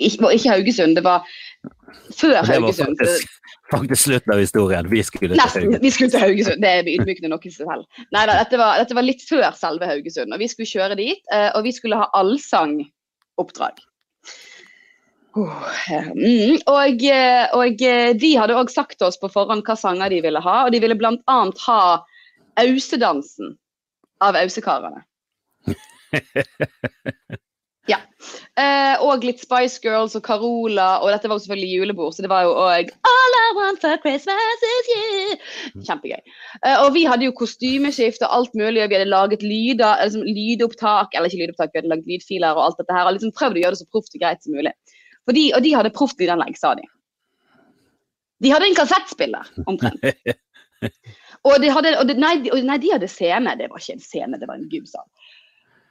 Ikke, 0.03 0.33
ikke 0.35 0.51
Haugesund, 0.51 0.97
det 0.99 1.05
var 1.07 1.25
før 2.19 2.43
Haugesund. 2.45 2.99
Det 2.99 3.07
var 3.07 3.15
faktisk, 3.15 3.37
faktisk 3.71 4.03
slutten 4.03 4.35
av 4.35 4.43
historien. 4.43 4.91
Vi 4.91 5.03
skulle 5.07 5.33
til 5.33 5.41
Nesten. 5.41 5.63
Haugesund. 5.63 5.85
Vi 5.87 5.95
skulle 5.95 6.11
til 6.11 6.25
Haugesund. 6.27 6.65
Det 6.65 6.71
er 6.71 6.91
ydmykende 6.97 7.33
nok 7.33 7.47
i 7.47 7.55
seg 7.55 7.71
selv. 7.71 8.03
Nei 8.17 8.27
dette 8.33 8.61
var, 8.61 8.83
dette 8.83 8.99
var 8.99 9.07
litt 9.07 9.25
før 9.29 9.49
selve 9.59 9.89
Haugesund. 9.89 10.35
Og 10.35 10.43
vi 10.43 10.51
skulle 10.51 10.69
kjøre 10.69 10.99
dit, 11.01 11.23
eh, 11.33 11.49
og 11.55 11.65
vi 11.65 11.73
skulle 11.77 12.03
ha 12.03 12.11
eh, 15.39 16.09
mm, 16.11 16.57
og, 16.67 17.05
eh, 17.07 17.45
og 17.57 17.85
eh, 17.87 18.11
de 18.19 18.33
hadde 18.39 18.57
òg 18.59 18.73
sagt 18.73 18.99
til 18.99 19.09
oss 19.09 19.21
på 19.21 19.31
forhånd 19.33 19.63
hva 19.67 19.77
sanger 19.79 20.11
de 20.13 20.23
ville 20.25 20.43
ha, 20.45 20.57
og 20.67 20.75
de 20.75 20.81
ville 20.83 20.99
bl.a. 20.99 21.39
ha 21.67 21.83
Ausedansen 22.61 23.55
av 24.21 24.37
Ausekarene. 24.41 25.05
Ja. 27.91 27.99
Eh, 28.61 29.01
og 29.03 29.25
litt 29.25 29.41
Spice 29.43 29.81
Girls 29.83 30.15
og 30.19 30.23
Carola, 30.27 31.01
og 31.01 31.11
dette 31.11 31.31
var 31.31 31.39
jo 31.39 31.45
selvfølgelig 31.45 31.79
julebord, 31.79 32.13
så 32.15 32.25
det 32.25 32.31
var 32.31 32.45
jo 32.47 32.53
òg 32.61 32.93
All 33.09 33.37
I 33.39 33.47
want 33.57 33.81
for 33.83 33.97
Christmas 34.05 34.67
is 34.69 34.91
you. 34.93 35.39
Kjempegøy. 35.89 36.21
Eh, 36.61 36.77
og 36.77 36.93
vi 36.95 37.07
hadde 37.09 37.27
jo 37.27 37.35
kostymeskift 37.41 38.23
og 38.27 38.37
alt 38.37 38.55
mulig, 38.59 38.85
og 38.85 38.93
vi 38.93 38.99
hadde 38.99 39.11
laget 39.11 39.45
lyder, 39.47 39.97
eller 39.97 40.13
liksom 40.13 40.29
lydopptak, 40.29 41.17
eller 41.17 41.31
ikke 41.31 41.43
lydopptak, 41.47 41.73
vi 41.73 41.83
hadde 41.83 41.93
laget 41.95 42.13
lydfiler 42.13 42.55
og 42.55 42.69
alt 42.69 42.83
dette 42.83 42.97
her, 42.97 43.09
og 43.09 43.17
liksom 43.17 43.35
prøvd 43.41 43.59
å 43.59 43.65
gjøre 43.65 43.79
det 43.79 43.83
så 43.83 43.91
proft 43.91 44.17
og 44.17 44.25
greit 44.25 44.45
som 44.45 44.57
mulig. 44.59 44.75
Fordi, 45.29 45.47
og 45.57 45.67
de 45.67 45.75
hadde 45.79 45.95
proft 45.97 46.23
lydanlegg, 46.23 46.59
sa 46.61 46.77
de. 46.79 46.87
De 48.41 48.53
hadde 48.53 48.71
en 48.71 48.79
kassettspiller, 48.79 49.51
omtrent. 49.69 50.07
Og, 51.49 51.55
de 51.63 51.71
hadde, 51.73 51.91
og 51.97 52.09
de, 52.09 52.15
nei, 52.21 52.35
de, 52.45 52.51
nei, 52.65 52.77
de 52.81 52.91
hadde 52.93 53.09
scene. 53.09 53.55
Det 53.57 53.71
var 53.73 53.81
ikke 53.81 53.95
en 53.97 54.03
scene, 54.05 54.39
det 54.41 54.49
var 54.49 54.59
en 54.59 54.67
gymsal. 54.69 55.07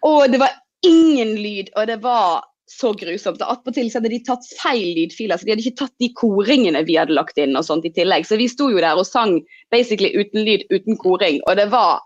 Og 0.06 0.30
det 0.30 0.38
var 0.42 0.54
ingen 0.86 1.36
lyd, 1.40 1.70
og 1.76 1.88
det 1.90 2.00
var 2.04 2.44
så 2.70 2.92
grusomt. 2.94 3.42
Og 3.42 3.54
attpåtil 3.56 3.90
hadde 3.94 4.12
de 4.14 4.20
tatt 4.26 4.46
feil 4.60 4.94
lydfiler, 4.98 5.40
så 5.40 5.48
de 5.48 5.56
hadde 5.56 5.66
ikke 5.66 5.82
tatt 5.84 5.96
de 6.04 6.12
koringene 6.18 6.84
vi 6.88 7.00
hadde 7.00 7.18
lagt 7.18 7.40
inn 7.42 7.58
og 7.58 7.66
sånt 7.68 7.88
i 7.88 7.94
tillegg. 7.96 8.28
Så 8.28 8.38
vi 8.40 8.50
sto 8.52 8.70
jo 8.72 8.82
der 8.82 9.00
og 9.00 9.08
sang 9.10 9.40
basically 9.74 10.14
uten 10.18 10.46
lyd, 10.46 10.68
uten 10.74 11.00
koring, 11.02 11.42
og 11.50 11.58
det 11.60 11.70
var 11.74 12.04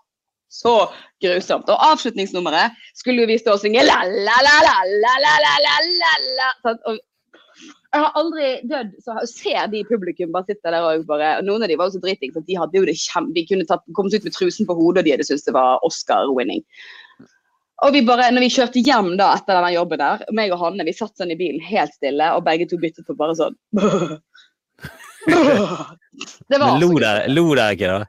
så 0.54 0.76
grusomt. 1.24 1.70
Og 1.70 1.88
avslutningsnummeret 1.92 2.78
skulle 2.96 3.26
jo 3.26 3.32
vi 3.32 3.40
stå 3.42 3.58
og 3.58 3.64
synge 3.64 3.86
la 3.88 4.04
la 4.06 4.38
la 4.46 4.60
la 4.68 4.78
la 5.02 5.16
la 5.26 5.34
la 5.42 5.80
la 5.88 6.14
la? 6.38 6.52
Og 6.92 7.02
jeg 7.94 8.02
har 8.02 8.16
aldri 8.18 8.48
dødd, 8.70 8.94
så 9.06 9.16
jeg 9.20 9.30
ser 9.30 9.66
de 9.70 9.82
i 9.84 9.86
publikum 9.86 10.32
bare 10.34 10.48
sitter 10.50 10.74
der 10.74 10.86
og 10.88 11.04
bare 11.10 11.36
og 11.38 11.46
Noen 11.46 11.66
av 11.66 11.70
de 11.70 11.78
var 11.78 11.90
jo 11.90 11.98
så 11.98 12.02
dritings 12.02 12.40
at 12.40 12.48
de 12.48 12.58
hadde 12.58 12.80
jo 12.80 12.88
det 12.90 12.96
kjempe, 12.98 13.36
de 13.36 13.44
kunne 13.50 13.68
tatt, 13.70 13.84
kommet 13.94 14.16
ut 14.18 14.26
med 14.26 14.34
trusen 14.34 14.70
på 14.70 14.78
hodet, 14.80 15.04
og 15.04 15.06
de 15.06 15.14
hadde 15.14 15.28
syntes 15.28 15.46
det 15.46 15.54
var 15.54 15.84
Oscar-winning. 15.86 16.64
Og 17.82 17.94
vi 17.96 18.02
bare, 18.06 18.30
når 18.32 18.46
vi 18.46 18.54
kjørte 18.54 18.84
hjem 18.86 19.16
da 19.20 19.34
etter 19.38 19.58
denne 19.58 19.74
jobben 19.74 20.00
der, 20.00 20.26
meg 20.38 20.54
og 20.54 20.62
Hanne 20.62 20.86
vi 20.88 20.94
satt 20.96 21.18
sånn 21.20 21.34
i 21.34 21.40
bilen 21.40 21.64
helt 21.66 21.94
stille, 21.96 22.30
og 22.38 22.46
begge 22.46 22.68
to 22.70 22.78
byttet 22.80 23.08
på 23.08 23.18
bare 23.18 23.36
sånn 23.40 23.58
Det 25.24 26.60
var 26.60 26.68
Men 26.68 26.82
lo 26.84 26.92
der 27.00 27.24
dere 27.24 27.32
lo 27.34 27.46
dere 27.56 27.74
ikke, 27.74 27.90
da? 27.90 28.04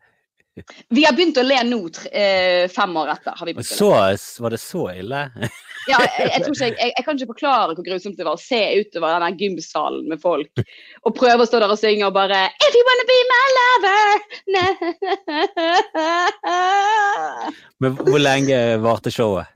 Vi 0.88 1.02
har 1.02 1.14
begynt 1.16 1.38
å 1.40 1.42
le 1.42 1.56
nå, 1.66 1.78
eh, 2.14 2.68
fem 2.70 2.96
år 2.96 3.08
etter. 3.16 3.34
har 3.34 3.46
vi 3.46 3.54
begynt. 3.56 3.66
Så, 3.66 3.90
var 4.42 4.50
det 4.54 4.60
så 4.62 4.90
ille? 4.94 5.30
Ja, 5.84 5.98
jeg, 6.00 6.30
jeg, 6.32 6.40
tror 6.40 6.54
ikke, 6.54 6.80
jeg, 6.80 6.92
jeg, 6.96 7.04
kan 7.04 7.18
ikke 7.18 7.32
forklare 7.34 7.74
hvor 7.76 7.84
grusomt 7.84 8.16
det 8.16 8.24
var 8.24 8.38
å 8.38 8.40
se 8.40 8.56
utover 8.80 9.18
denne 9.18 9.36
gymsalen 9.36 10.06
med 10.08 10.16
folk 10.22 10.62
og 11.04 11.12
prøve 11.12 11.44
å 11.44 11.48
stå 11.50 11.60
der 11.60 11.74
og 11.74 11.76
synge 11.76 12.08
og 12.08 12.14
bare 12.16 12.38
If 12.56 12.72
you 12.72 12.84
wanna 12.88 13.04
be 13.10 13.18
my 13.34 13.44
lover. 13.58 14.08
Men 17.84 18.00
hvor 18.00 18.16
lenge 18.22 18.62
varte 18.80 19.12
showet? 19.12 19.53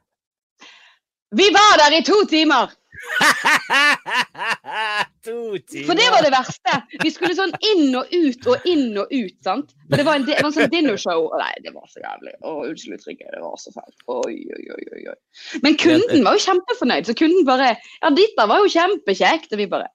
Vi 1.31 1.51
var 1.53 1.79
der 1.79 1.99
i 1.99 2.05
to 2.05 2.25
timer! 2.29 2.71
to 5.25 5.59
timer! 5.69 5.87
For 5.87 5.99
det 5.99 6.07
var 6.15 6.23
det 6.25 6.31
verste. 6.33 6.77
Vi 7.03 7.11
skulle 7.13 7.35
sånn 7.37 7.53
inn 7.75 7.93
og 7.99 8.09
ut 8.15 8.49
og 8.49 8.65
inn 8.69 8.97
og 8.99 9.13
ut. 9.13 9.35
sant? 9.45 9.75
Og 9.91 9.97
Det 9.99 10.07
var 10.07 10.19
en, 10.19 10.25
det 10.29 10.39
var 10.41 10.49
en 10.49 10.57
sånn 10.57 10.73
dinnershow. 10.73 11.29
Nei, 11.41 11.51
det 11.65 11.75
var 11.75 11.85
så 11.93 12.01
jævlig. 12.01 12.33
Å, 12.41 12.55
Unnskyld 12.71 12.97
uttrykket. 12.97 13.29
Det 13.35 13.43
var 13.45 13.61
så 13.61 13.75
fælt. 13.77 13.99
Oi, 14.15 14.39
oi, 14.57 14.65
oi, 14.79 15.03
oi. 15.13 15.19
Men 15.67 15.77
kunden 15.85 16.25
var 16.25 16.39
jo 16.39 16.45
kjempefornøyd. 16.47 17.11
Så 17.11 17.19
kunden 17.19 17.45
bare 17.49 17.75
Ja, 17.77 18.13
dette 18.15 18.49
var 18.49 18.65
jo 18.65 18.73
kjempekjekt. 18.73 19.53
Og 19.53 19.63
vi 19.63 19.69
bare 19.71 19.91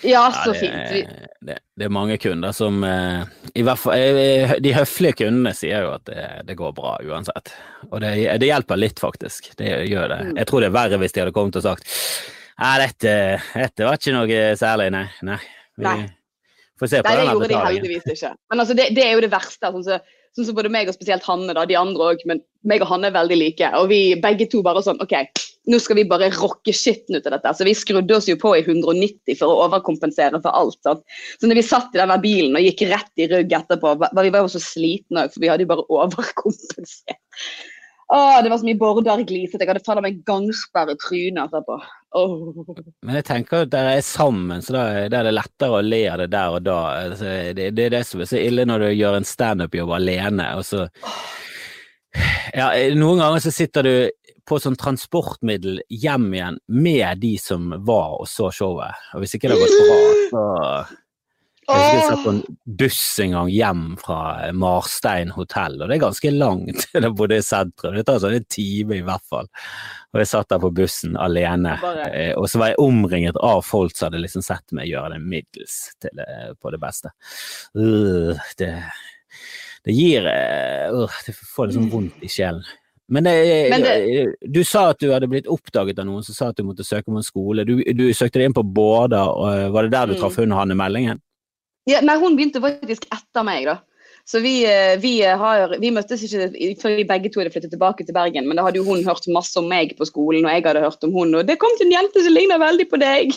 Ja, 0.00 0.24
så 0.32 0.54
Ja, 0.54 0.60
fint. 0.60 0.74
Det, 0.90 1.28
det, 1.40 1.58
det 1.76 1.86
er 1.86 1.92
mange 1.94 2.16
kunder 2.18 2.54
som 2.56 2.82
eh, 2.84 3.22
i 3.54 3.64
hvert 3.66 3.78
fall, 3.78 3.98
eh, 4.18 4.54
De 4.64 4.72
høflige 4.74 5.20
kundene 5.22 5.52
sier 5.56 5.86
jo 5.86 5.92
at 5.94 6.06
det, 6.08 6.24
det 6.48 6.56
går 6.58 6.72
bra 6.76 6.96
uansett. 7.04 7.52
Og 7.90 8.00
det, 8.02 8.14
det 8.42 8.48
hjelper 8.48 8.80
litt, 8.80 9.02
faktisk. 9.02 9.52
Det 9.58 9.68
gjør 9.90 10.08
det. 10.14 10.20
Mm. 10.30 10.32
Jeg 10.40 10.50
tror 10.50 10.64
det 10.64 10.70
er 10.72 10.78
verre 10.78 11.02
hvis 11.02 11.14
de 11.14 11.24
hadde 11.24 11.36
kommet 11.36 11.60
og 11.60 11.66
sagt 11.66 11.86
Nei, 12.62 12.74
dette, 12.82 13.12
dette 13.56 13.86
var 13.86 13.96
ikke 13.98 14.12
noe 14.14 14.40
særlig, 14.60 14.90
nei. 14.94 15.06
Nei. 15.26 15.38
Vi 15.80 15.86
Nei. 15.86 16.02
får 16.78 16.90
se 16.92 17.00
på 17.00 17.08
Nei, 17.08 17.14
det 17.16 17.22
denne 17.22 17.32
gjorde 17.36 17.48
de 17.50 17.62
heldigvis 17.64 18.10
ikke. 18.12 18.34
Men 18.52 18.62
altså, 18.62 18.76
det, 18.78 18.90
det 18.94 19.06
er 19.06 19.16
jo 19.16 19.22
det 19.24 19.32
verste. 19.32 19.70
Sånn 19.72 19.86
som 19.86 20.10
sånn 20.36 20.48
som 20.48 20.56
både 20.56 20.72
meg 20.72 20.88
og 20.88 20.96
spesielt 20.96 21.26
Hanne, 21.28 21.52
da, 21.56 21.64
de 21.68 21.76
andre 21.76 22.12
òg, 22.12 22.22
men 22.28 22.40
meg 22.68 22.84
og 22.84 22.88
Hanne 22.92 23.10
er 23.10 23.16
veldig 23.16 23.38
like. 23.40 23.72
Og 23.80 23.90
vi 23.92 24.00
begge 24.22 24.48
to 24.52 24.62
bare 24.64 24.82
sånn 24.84 25.00
OK, 25.04 25.14
nå 25.70 25.78
skal 25.78 25.98
vi 26.00 26.04
bare 26.10 26.30
rocke 26.34 26.72
skitten 26.74 27.14
ut 27.18 27.26
av 27.28 27.36
dette. 27.36 27.52
Så 27.54 27.66
vi 27.68 27.74
skrudde 27.78 28.16
oss 28.16 28.26
jo 28.26 28.34
på 28.40 28.54
i 28.58 28.64
190 28.64 29.36
for 29.38 29.52
å 29.52 29.60
overkompensere 29.68 30.40
for 30.42 30.50
alt. 30.58 30.78
Sant? 30.82 31.04
Så 31.38 31.46
når 31.46 31.60
vi 31.60 31.66
satt 31.68 31.94
i 31.94 32.00
denne 32.00 32.16
bilen 32.22 32.58
og 32.58 32.64
gikk 32.66 32.82
rett 32.90 33.22
i 33.22 33.28
rygg 33.30 33.54
etterpå, 33.60 33.94
var- 34.00 34.16
vi 34.18 34.30
var 34.34 34.42
jo 34.42 34.50
så 34.56 34.62
slitne 34.62 35.26
òg, 35.26 35.32
for 35.34 35.44
vi 35.44 35.52
hadde 35.52 35.62
jo 35.62 35.70
bare 35.70 35.86
overkompensert. 35.86 37.20
Åh, 38.12 38.42
det 38.42 38.50
var 38.50 38.58
så 38.58 38.66
mye 38.66 38.76
border 38.76 39.22
gliset. 39.24 39.60
Jeg 39.62 39.68
hadde 39.70 39.84
faen 39.86 40.02
meg 40.04 40.18
gangsperr 40.28 40.90
i 40.92 40.96
trynet 41.00 41.46
etterpå. 41.48 41.78
Oh. 42.12 42.52
Men 43.00 43.14
jeg 43.16 43.24
tenker 43.24 43.62
at 43.64 43.70
dere 43.72 43.94
er 43.96 44.04
sammen, 44.04 44.60
så 44.60 44.74
da 44.74 44.82
er 45.06 45.08
det 45.08 45.32
lettere 45.32 45.78
å 45.78 45.86
le 45.86 46.02
av 46.12 46.18
det 46.20 46.26
der 46.34 46.58
og 46.58 46.66
da. 46.66 46.80
Altså, 47.06 47.30
det, 47.56 47.70
det 47.78 47.86
er 47.86 47.94
det 47.94 48.02
som 48.04 48.20
er 48.20 48.28
så 48.28 48.42
ille 48.42 48.66
når 48.68 48.84
du 48.84 48.88
gjør 48.98 49.16
en 49.16 49.24
standup-jobb 49.30 49.94
alene, 49.96 50.50
og 50.58 50.66
så 50.68 50.88
Ja, 52.52 52.66
noen 52.92 53.22
ganger 53.22 53.40
så 53.40 53.50
sitter 53.54 53.86
du 53.86 53.94
på 54.48 54.58
sånn 54.62 54.78
transportmiddel 54.78 55.82
hjem 55.92 56.32
igjen 56.34 56.58
med 56.66 57.22
de 57.22 57.36
som 57.40 57.70
var 57.86 58.18
og 58.22 58.28
så 58.30 58.50
showet, 58.54 59.06
og 59.14 59.22
hvis 59.22 59.36
ikke 59.38 59.50
det 59.50 59.58
har 59.58 59.64
gått 59.64 59.86
bra, 59.86 60.02
så 60.32 60.98
Jeg 61.70 61.92
jeg 61.94 62.06
satt 62.08 62.24
på 62.24 62.32
en 62.32 62.40
buss 62.80 63.02
en 63.22 63.34
gang 63.36 63.50
hjem 63.54 63.82
fra 64.00 64.16
Marstein 64.58 65.30
hotell, 65.30 65.76
og 65.78 65.88
det 65.88 65.94
er 65.94 66.02
ganske 66.02 66.32
langt 66.34 66.88
jeg 66.92 67.12
bodde 67.14 67.38
i 67.38 67.44
sentrum. 67.46 67.94
Det 67.94 68.02
tar 68.08 68.18
sånn 68.18 68.34
en 68.34 68.48
time 68.50 68.98
i 68.98 69.04
hvert 69.06 69.24
fall. 69.30 69.46
Og 70.10 70.20
jeg 70.20 70.30
satt 70.32 70.50
der 70.50 70.60
på 70.60 70.72
bussen 70.74 71.14
alene, 71.16 71.76
eh, 72.10 72.34
og 72.34 72.50
så 72.50 72.60
var 72.60 72.72
jeg 72.72 72.82
omringet 72.82 73.38
av 73.38 73.62
folk 73.64 73.94
som 73.94 74.08
hadde 74.08 74.24
liksom 74.24 74.44
sett 74.44 74.74
meg 74.74 74.90
gjøre 74.90 75.14
det 75.14 75.22
middels 75.22 75.78
til, 76.02 76.24
eh, 76.26 76.50
på 76.58 76.74
det 76.74 76.82
beste. 76.82 77.14
Uh, 77.78 78.34
det, 78.58 78.74
det 79.86 79.96
gir 79.96 80.26
uh, 80.26 81.20
Det 81.24 81.38
får 81.38 81.70
liksom 81.70 81.90
vondt 81.94 82.26
i 82.26 82.32
sjelen. 82.32 82.66
Men, 83.08 83.24
det, 83.24 83.70
Men 83.70 83.82
det- 83.82 84.52
du 84.52 84.62
sa 84.64 84.90
at 84.90 84.98
du 85.02 85.10
hadde 85.12 85.28
blitt 85.28 85.46
oppdaget 85.50 85.98
av 85.98 86.06
noen 86.06 86.22
som 86.24 86.34
sa 86.34 86.48
at 86.48 86.56
du 86.56 86.62
måtte 86.64 86.84
søke 86.86 87.08
om 87.08 87.16
en 87.16 87.22
skole. 87.26 87.64
Du, 87.66 87.76
du 87.82 88.04
søkte 88.14 88.38
deg 88.40 88.46
inn 88.48 88.54
på 88.56 88.62
Båda, 88.64 89.26
og 89.28 89.48
eh, 89.52 89.68
var 89.74 89.82
det 89.82 89.92
der 89.92 90.06
du 90.06 90.14
Mm. 90.14 90.20
traff 90.20 90.36
hun 90.36 90.50
Hanne 90.54 90.74
Meldingen? 90.78 91.20
Ja, 91.86 92.00
nei, 92.00 92.16
hun 92.16 92.36
begynte 92.38 92.62
faktisk 92.62 93.08
etter 93.12 93.42
meg, 93.44 93.66
da. 93.66 93.80
Så 94.24 94.38
vi, 94.40 94.62
eh, 94.64 94.94
vi, 95.02 95.16
har, 95.26 95.72
vi 95.82 95.90
møttes 95.90 96.22
ikke 96.22 96.78
før 96.80 96.92
vi 96.96 97.04
begge 97.04 97.28
to 97.32 97.40
hadde 97.42 97.50
flyttet 97.50 97.72
tilbake 97.74 98.06
til 98.06 98.14
Bergen. 98.14 98.46
Men 98.46 98.56
da 98.56 98.62
hadde 98.68 98.78
jo 98.78 98.84
hun 98.86 99.02
hørt 99.04 99.26
masse 99.34 99.58
om 99.58 99.66
meg 99.68 99.96
på 99.98 100.06
skolen, 100.06 100.46
og 100.46 100.52
jeg 100.54 100.62
hadde 100.62 100.84
hørt 100.84 101.02
om 101.04 101.12
hun. 101.12 101.34
Og 101.34 101.44
det 101.48 101.58
kom 101.58 101.74
til 101.76 101.88
en 101.90 101.96
jente 101.98 102.22
som 102.22 102.32
ligner 102.32 102.62
veldig 102.62 102.86
på 102.88 103.00
deg! 103.02 103.34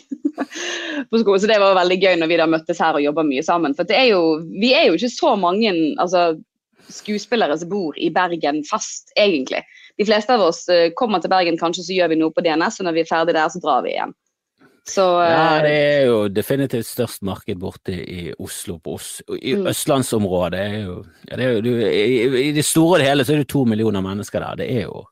på 1.10 1.20
skolen. 1.24 1.42
Så 1.42 1.50
det 1.50 1.58
var 1.60 1.74
veldig 1.80 1.98
gøy 2.04 2.16
når 2.22 2.30
vi 2.32 2.38
da 2.38 2.46
møttes 2.48 2.80
her 2.80 2.94
og 3.00 3.02
jobba 3.04 3.26
mye 3.26 3.44
sammen. 3.44 3.74
For 3.76 3.84
det 3.90 3.98
er 3.98 4.12
jo, 4.14 4.22
vi 4.62 4.76
er 4.78 4.92
jo 4.92 5.00
ikke 5.00 5.10
så 5.10 5.34
mange 5.42 5.74
altså, 5.98 6.36
skuespillere 6.90 7.58
som 7.58 7.70
bor 7.70 7.98
i 7.98 8.10
Bergen 8.14 8.64
fast, 8.70 9.12
egentlig. 9.18 9.64
De 9.98 10.06
fleste 10.06 10.34
av 10.36 10.42
oss 10.50 10.68
eh, 10.70 10.92
kommer 10.98 11.22
til 11.24 11.32
Bergen, 11.32 11.58
kanskje 11.58 11.84
så 11.88 11.98
gjør 11.98 12.12
vi 12.14 12.20
noe 12.22 12.34
på 12.36 12.44
DNS, 12.46 12.80
og 12.82 12.88
når 12.90 12.98
vi 12.98 13.04
er 13.06 13.10
ferdig 13.10 13.36
der, 13.38 13.50
så 13.50 13.62
drar 13.64 13.84
vi 13.86 13.96
igjen. 13.96 14.14
Så 14.86 15.02
Ja, 15.26 15.62
det 15.66 15.72
eh, 15.72 15.86
er 16.02 16.04
jo 16.12 16.18
definitivt 16.30 16.86
størst 16.86 17.24
marked 17.26 17.58
borte 17.58 17.96
i 17.96 18.28
Oslo, 18.38 18.78
på 18.78 18.94
Os 19.00 19.22
i 19.42 19.56
Mm. 19.56 19.68
østlandsområdet. 19.72 20.60
er 20.60 20.84
jo, 20.86 21.04
ja, 21.30 21.36
det 21.38 21.46
er 21.46 21.54
jo 21.56 21.62
du, 21.62 21.72
i, 21.90 22.50
I 22.50 22.52
det 22.54 22.66
store 22.66 23.00
og 23.00 23.00
det 23.02 23.08
hele 23.10 23.26
så 23.26 23.34
er 23.34 23.38
det 23.42 23.48
to 23.50 23.64
millioner 23.66 24.02
mennesker 24.06 24.40
der. 24.40 24.56
Det 24.62 24.68
er 24.72 24.84
jo 24.84 25.06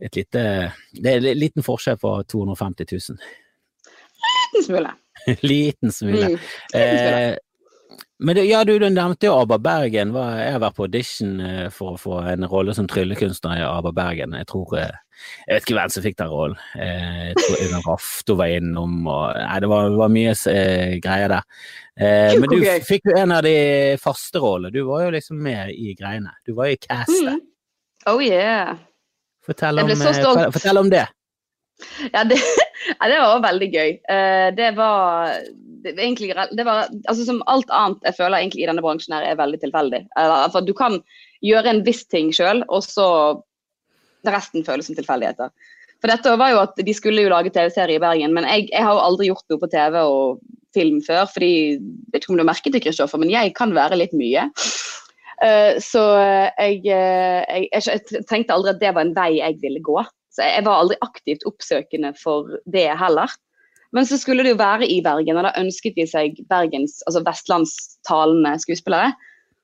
et 0.00 0.16
lite 0.16 0.72
Det 0.92 1.06
er 1.06 1.16
en 1.16 1.38
liten 1.38 1.62
forskjell 1.62 1.96
på 1.96 2.12
250 2.28 2.86
000. 2.92 3.18
liten 4.52 4.64
smule. 4.66 4.90
liten 5.42 5.92
smule. 5.92 6.28
Mm. 6.28 6.38
Liten 6.74 6.98
smule. 6.98 7.30
Eh, 7.30 7.36
men 8.20 8.36
det, 8.36 8.44
ja, 8.44 8.64
du, 8.64 8.74
du 8.78 8.84
nevnte 8.92 9.26
jo 9.30 9.36
ABBA 9.40 9.56
Bergen. 9.64 10.10
Jeg 10.12 10.52
har 10.52 10.60
vært 10.60 10.76
på 10.76 10.84
audition 10.84 11.38
eh, 11.40 11.68
for 11.72 11.94
å 11.94 12.00
få 12.00 12.18
en 12.28 12.44
rolle 12.52 12.74
som 12.76 12.88
tryllekunstner 12.90 13.62
i 13.62 13.64
ABBA 13.64 13.92
Bergen. 13.96 14.34
Jeg 14.36 14.48
tror 14.50 14.74
eh, 14.76 14.98
Jeg 15.46 15.54
vet 15.54 15.64
ikke 15.64 15.76
hvem 15.78 15.92
som 15.94 16.04
fikk 16.04 16.18
den 16.18 16.32
rollen. 16.32 16.58
Eh, 16.76 17.30
Jeg 17.30 17.38
tror 17.38 17.62
Øyvind 17.62 17.86
Rafto 17.88 18.36
var 18.36 18.52
innom, 18.58 18.98
og 19.08 19.38
Nei, 19.38 19.60
det 19.64 19.70
var, 19.72 19.96
var 20.02 20.12
mye 20.12 20.34
eh, 20.52 20.98
greier 21.00 21.32
der. 21.32 21.48
Eh, 21.96 22.34
men 22.42 22.52
du 22.52 22.58
fikk 22.90 23.08
jo 23.08 23.16
en 23.22 23.32
av 23.38 23.46
de 23.48 23.56
faste 24.04 24.44
rollene. 24.44 24.74
Du 24.76 24.84
var 24.90 25.06
jo 25.06 25.14
liksom 25.16 25.40
med 25.48 25.72
i 25.72 25.96
greiene. 25.96 26.36
Du 26.44 26.52
var 26.60 26.74
i 26.74 26.76
castet. 26.76 27.40
Mm. 27.40 27.46
Oh 28.12 28.20
yeah. 28.24 28.76
Fortell, 29.48 29.80
om, 29.80 29.88
fortell 30.52 30.84
om 30.84 30.92
det. 30.92 31.06
Ja, 32.12 32.26
det, 32.28 32.36
ja, 32.98 33.08
det 33.08 33.18
var 33.24 33.42
veldig 33.48 33.72
gøy. 33.72 33.96
Det 34.60 34.70
var 34.76 35.40
det 35.84 35.96
egentlig 35.96 36.34
det 36.56 36.64
var, 36.66 36.88
altså 37.08 37.24
Som 37.26 37.42
alt 37.50 37.70
annet 37.74 38.04
jeg 38.08 38.18
føler 38.18 38.38
egentlig 38.38 38.64
i 38.64 38.70
denne 38.70 38.84
bransjen 38.84 39.14
her 39.16 39.26
er 39.26 39.40
veldig 39.40 39.60
tilfeldig. 39.62 40.04
For 40.52 40.66
Du 40.66 40.72
kan 40.76 41.00
gjøre 41.44 41.72
en 41.72 41.84
viss 41.86 42.04
ting 42.08 42.32
sjøl, 42.36 42.64
og 42.68 42.84
så 42.84 43.06
resten 44.28 44.66
føles 44.66 44.90
som 44.90 44.98
tilfeldigheter. 44.98 45.52
For 46.00 46.12
dette 46.12 46.36
var 46.40 46.52
jo 46.52 46.62
at 46.62 46.80
De 46.80 46.94
skulle 46.96 47.24
jo 47.24 47.32
lage 47.32 47.52
TV-serie 47.54 48.00
i 48.00 48.02
Bergen, 48.02 48.34
men 48.36 48.48
jeg, 48.48 48.68
jeg 48.72 48.84
har 48.84 48.96
jo 48.96 49.04
aldri 49.04 49.30
gjort 49.30 49.46
noe 49.52 49.62
på 49.62 49.70
TV 49.72 49.98
og 50.00 50.40
film 50.76 51.00
før. 51.04 51.26
fordi, 51.32 51.52
Jeg 51.76 52.12
vet 52.12 52.22
ikke 52.22 52.32
om 52.34 52.38
du 52.38 52.44
har 52.44 52.52
merket 52.52 52.76
det, 52.76 52.84
Kristoffer, 52.84 53.20
men 53.20 53.32
jeg 53.32 53.54
kan 53.58 53.74
være 53.76 53.98
litt 54.00 54.16
mye. 54.16 54.48
Uh, 55.40 55.76
så 55.80 56.02
eh, 56.20 56.66
jeg, 56.68 56.82
jeg, 56.92 57.68
jeg 57.72 58.24
tenkte 58.28 58.52
aldri 58.52 58.74
at 58.74 58.80
det 58.82 58.90
var 58.92 59.06
en 59.06 59.14
vei 59.16 59.38
jeg 59.38 59.56
ville 59.62 59.80
gå. 59.84 60.02
Så 60.30 60.46
jeg 60.46 60.66
var 60.66 60.82
aldri 60.82 60.98
aktivt 61.02 61.46
oppsøkende 61.48 62.12
for 62.20 62.60
det 62.70 62.90
heller. 63.00 63.32
Men 63.96 64.06
så 64.06 64.18
skulle 64.20 64.44
det 64.46 64.52
jo 64.54 64.60
være 64.60 64.86
i 64.86 65.00
Bergen, 65.02 65.38
og 65.40 65.46
da 65.46 65.54
ønsket 65.58 65.96
de 65.98 66.06
seg 66.06 66.38
Bergens, 66.50 67.00
altså 67.08 67.24
vestlandstalende 67.26 68.54
skuespillere. 68.62 69.10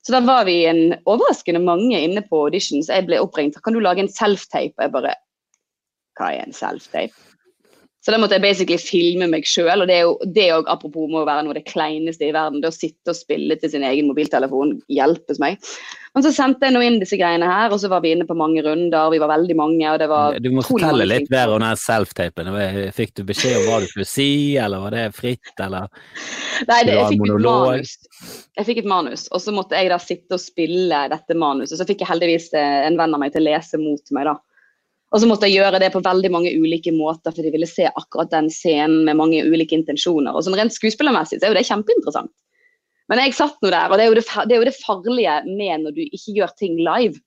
Så 0.07 0.15
da 0.15 0.21
var 0.23 0.45
vi 0.47 0.61
en 0.67 0.97
overraskende 1.07 1.63
mange 1.63 1.99
inne 1.99 2.23
på 2.27 2.45
audition, 2.47 2.83
så 2.83 2.99
jeg 2.99 3.09
ble 3.09 3.21
oppringt. 3.23 3.59
Kan 3.63 3.75
du 3.75 3.83
lage 3.83 4.05
en 4.05 4.11
self-tape? 4.11 4.75
Jeg 4.79 4.95
bare 4.95 5.15
Hva 6.19 6.33
er 6.33 6.47
en 6.47 6.55
self-tape? 6.57 7.15
Så 8.07 8.13
da 8.15 8.21
måtte 8.23 8.37
jeg 8.37 8.45
basically 8.45 8.79
filme 8.79 9.27
meg 9.27 9.49
sjøl, 9.51 9.83
og 9.83 9.89
det 9.91 9.97
er 9.97 10.05
jo 10.07 10.13
det 10.31 10.45
er 10.47 10.69
apropos 10.71 11.09
må 11.11 11.25
være 11.27 11.43
noe 11.43 11.51
av 11.51 11.59
det 11.59 11.67
kleineste 11.67 12.29
i 12.29 12.31
verden. 12.31 12.61
Det 12.63 12.71
å 12.71 12.77
sitte 12.77 13.11
og 13.11 13.19
spille 13.19 13.57
til 13.59 13.73
sin 13.73 13.83
egen 13.83 14.07
mobiltelefon 14.07 14.77
hjelpes 14.95 15.41
meg. 15.43 15.59
Men 16.15 16.23
så 16.23 16.31
sendte 16.33 16.69
jeg 16.69 16.77
nå 16.77 16.85
inn 16.87 17.01
disse 17.03 17.19
greiene 17.19 17.49
her, 17.51 17.75
og 17.75 17.83
så 17.83 17.91
var 17.91 18.05
vi 18.05 18.15
inne 18.15 18.29
på 18.29 18.37
mange 18.39 18.63
runder. 18.63 19.11
Vi 19.11 19.19
var 19.19 19.33
veldig 19.35 19.59
mange, 19.59 19.91
og 19.91 19.99
det 19.99 20.07
var 20.13 20.39
Du 20.39 20.49
må 20.55 20.63
fortelle 20.63 21.09
litt 21.11 21.27
mer 21.35 21.51
om 21.57 21.67
den 21.67 21.83
self-tapen. 21.83 22.55
Fikk 22.95 23.17
du 23.19 23.27
beskjed 23.27 23.59
om 23.59 23.67
hva 23.73 23.83
du 23.83 23.91
skulle 23.91 24.07
si, 24.07 24.31
eller 24.55 24.87
var 24.87 24.95
det 24.95 25.05
fritt, 25.19 25.51
eller? 25.59 25.91
Nei, 26.71 26.81
det, 26.87 26.95
jeg 27.01 27.11
fikk 27.11 27.27
et 27.27 27.45
manus. 27.51 27.99
Jeg 28.55 28.71
fikk 28.71 28.85
et 28.85 28.93
manus, 28.95 29.27
og 29.35 29.43
så 29.43 29.59
måtte 29.59 29.83
jeg 29.83 29.91
da 29.91 29.99
sitte 29.99 30.39
og 30.39 30.47
spille 30.47 31.09
dette 31.11 31.43
manuset. 31.43 31.75
Så 31.83 31.91
fikk 31.91 32.07
jeg 32.07 32.15
heldigvis 32.15 32.53
eh, 32.55 32.85
en 32.87 33.03
venn 33.03 33.19
av 33.19 33.27
meg 33.27 33.35
til 33.35 33.43
å 33.43 33.51
lese 33.51 33.83
mot 33.83 34.15
meg, 34.15 34.31
da. 34.31 34.39
Og 35.15 35.23
så 35.23 35.29
måtte 35.31 35.47
jeg 35.47 35.61
gjøre 35.61 35.79
det 35.79 35.93
på 35.95 36.03
veldig 36.03 36.31
mange 36.35 36.51
ulike 36.59 36.91
måter, 36.95 37.31
for 37.31 37.45
de 37.47 37.53
ville 37.55 37.69
se 37.71 37.87
akkurat 37.87 38.33
den 38.33 38.49
scenen 38.51 39.05
med 39.07 39.19
mange 39.21 39.45
ulike 39.47 39.77
intensjoner. 39.79 40.35
Og 40.35 40.43
sånn 40.43 40.57
rent 40.59 40.75
skuespillermessig 40.75 41.39
så 41.39 41.47
er 41.47 41.55
jo 41.55 41.59
det 41.61 41.69
kjempeinteressant. 41.69 42.33
Men 43.07 43.23
jeg 43.23 43.37
satt 43.39 43.61
nå 43.63 43.71
der, 43.71 43.87
og 43.87 44.01
det 44.01 44.09
er 44.09 44.19
det, 44.19 44.27
det, 44.27 44.57
er 44.57 44.61
jo 44.61 44.67
det 44.67 44.77
farlige 44.81 45.39
med 45.47 45.85
når 45.85 45.95
du 45.95 46.03
ikke 46.05 46.35
gjør 46.41 46.55
ting 46.59 46.75
live. 46.83 47.21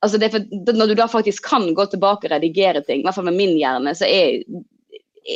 Altså 0.00 0.16
det 0.16 0.30
for, 0.32 0.46
når 0.72 0.88
du 0.88 0.96
da 0.96 1.06
faktisk 1.12 1.44
kan 1.44 1.66
gå 1.76 1.84
tilbake 1.92 2.24
og 2.24 2.32
redigere 2.32 2.80
ting, 2.86 3.02
i 3.02 3.04
hvert 3.04 3.18
fall 3.18 3.28
med 3.28 3.36
min 3.36 3.52
hjerne, 3.60 3.92
så 3.98 4.08
er, 4.08 4.40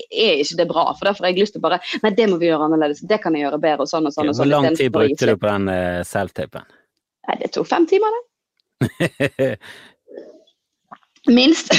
er 0.09 0.41
ikke 0.41 0.63
det 0.63 0.69
bra. 0.71 0.87
For 0.97 1.11
derfor 1.11 1.29
har 1.29 1.35
jeg 1.35 1.45
lyst 1.45 1.59
til 1.59 1.61
å 1.61 1.67
bare 1.67 1.83
Nei, 2.01 2.15
det 2.17 2.31
må 2.33 2.41
vi 2.41 2.49
gjøre 2.49 2.71
annerledes. 2.71 3.05
Det 3.05 3.21
kan 3.21 3.37
jeg 3.37 3.45
gjøre 3.45 3.61
bedre, 3.61 3.85
og 3.85 3.93
sånn 3.93 4.09
og 4.09 4.17
sånn. 4.17 4.33
Hvor 4.33 4.41
sånn 4.41 4.55
lang 4.55 4.71
tid 4.73 4.95
brukte 4.95 5.29
du 5.29 5.37
på 5.37 5.51
den 5.51 5.69
uh, 5.69 6.01
self-tapen? 6.09 6.65
Nei, 7.29 7.37
det 7.45 7.53
tok 7.53 7.69
fem 7.69 7.85
timer, 7.93 8.17
det. 8.17 8.25
Minst. 11.31 11.73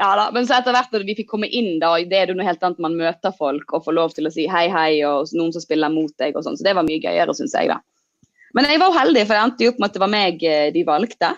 ja 0.00 0.08
da, 0.18 0.26
men 0.34 0.46
så 0.46 0.58
etter 0.58 0.74
hvert 0.74 0.92
når 0.94 1.04
vi 1.06 1.14
fikk 1.20 1.30
komme 1.30 1.46
inn, 1.46 1.78
da, 1.82 1.92
det 2.06 2.18
er 2.18 2.30
det 2.30 2.38
noe 2.38 2.48
helt 2.48 2.64
annet 2.66 2.82
man 2.82 2.98
møter 2.98 3.34
folk 3.36 3.76
og 3.76 3.84
får 3.86 3.96
lov 3.96 4.16
til 4.16 4.26
å 4.26 4.32
si 4.34 4.48
hei, 4.50 4.66
hei, 4.72 5.04
og 5.06 5.30
noen 5.36 5.54
som 5.54 5.62
spiller 5.62 5.92
mot 5.92 6.12
deg 6.22 6.36
og 6.36 6.46
sånn. 6.46 6.58
Så 6.58 6.66
det 6.66 6.74
var 6.78 6.88
mye 6.88 7.02
gøyere, 7.02 7.36
syns 7.36 7.54
jeg, 7.56 7.70
da. 7.70 7.78
Men 8.56 8.66
jeg 8.66 8.80
var 8.82 8.90
jo 8.90 8.98
heldig, 8.98 9.22
for 9.28 9.36
det 9.36 9.44
endte 9.44 9.66
jo 9.66 9.72
opp 9.72 9.78
med 9.78 9.90
at 9.90 9.96
det 9.96 10.02
var 10.02 10.12
meg 10.12 10.42
eh, 10.46 10.72
de 10.74 10.82
valgte. 10.86 11.30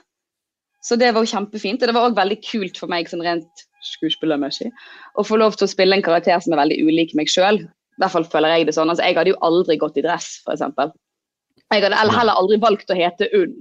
Så 0.82 0.96
det 0.98 1.12
var 1.14 1.24
jo 1.24 1.30
kjempefint. 1.30 1.82
Og 1.82 1.90
det 1.90 1.96
var 1.96 2.08
òg 2.08 2.16
veldig 2.16 2.38
kult 2.46 2.80
for 2.80 2.90
meg 2.90 3.10
sånn 3.10 3.22
rent 3.24 3.66
skuespillermessig 3.82 4.70
å 5.18 5.24
få 5.26 5.36
lov 5.40 5.56
til 5.58 5.66
å 5.66 5.70
spille 5.70 5.96
en 5.98 6.04
karakter 6.04 6.38
som 6.42 6.54
er 6.54 6.62
veldig 6.62 6.78
ulik 6.86 7.14
meg 7.18 7.30
sjøl. 7.30 7.60
I 7.62 8.02
hvert 8.02 8.14
fall 8.14 8.26
føler 8.32 8.56
jeg 8.56 8.68
det 8.68 8.76
sånn. 8.76 8.90
Altså, 8.90 9.04
jeg 9.04 9.18
hadde 9.18 9.34
jo 9.34 9.40
aldri 9.44 9.76
gått 9.78 9.98
i 10.00 10.04
dress, 10.06 10.38
f.eks. 10.46 10.64
Jeg 11.72 11.84
hadde 11.84 11.98
heller 11.98 12.38
aldri 12.38 12.58
valgt 12.62 12.92
å 12.92 12.96
hete 12.96 13.28
Unn. 13.36 13.54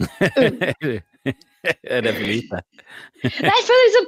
er 1.90 2.00
det 2.06 2.12
for 2.16 2.26
lite? 2.26 2.60
Nei, 3.24 3.54
jeg 3.54 3.64
føler 3.68 3.86
liksom 3.86 4.06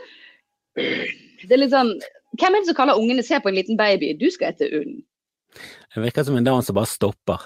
Det 1.49 1.53
er 1.57 1.61
litt 1.61 1.73
sånn 1.75 1.91
Hvem 2.41 2.55
er 2.57 2.63
det 2.63 2.71
som 2.71 2.79
kaller 2.79 3.01
ungene 3.01 3.25
Se 3.27 3.41
på 3.45 3.51
en 3.53 3.59
liten 3.59 3.77
baby, 3.81 4.15
du 4.17 4.29
skal 4.33 4.53
hete 4.55 4.69
Unn. 4.79 4.95
Det 5.93 6.01
virker 6.07 6.25
som 6.25 6.39
en 6.39 6.47
dame 6.47 6.63
som 6.65 6.77
bare 6.79 6.89
stopper. 6.89 7.43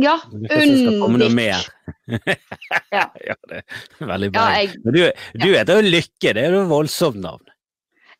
Ja, 0.00 0.14
Det 0.32 0.48
det 0.48 0.62
skal 0.64 0.96
komme 1.02 1.20
noe 1.20 1.28
Unn 1.28 1.36
mer. 1.36 1.66
Ja. 2.96 3.04
ja, 3.20 3.34
det 3.50 3.60
er 4.00 4.08
veldig 4.08 4.30
Ja, 4.30 4.32
bra. 4.38 4.46
jeg, 4.56 4.72
Men 4.84 4.94
du, 4.96 5.00
du 5.42 5.46
heter 5.52 5.80
jo 5.82 5.90
Lykke, 5.90 6.32
det 6.36 6.42
er 6.46 6.54
jo 6.56 6.62
et 6.64 6.70
voldsomt 6.72 7.20
navn. 7.20 7.44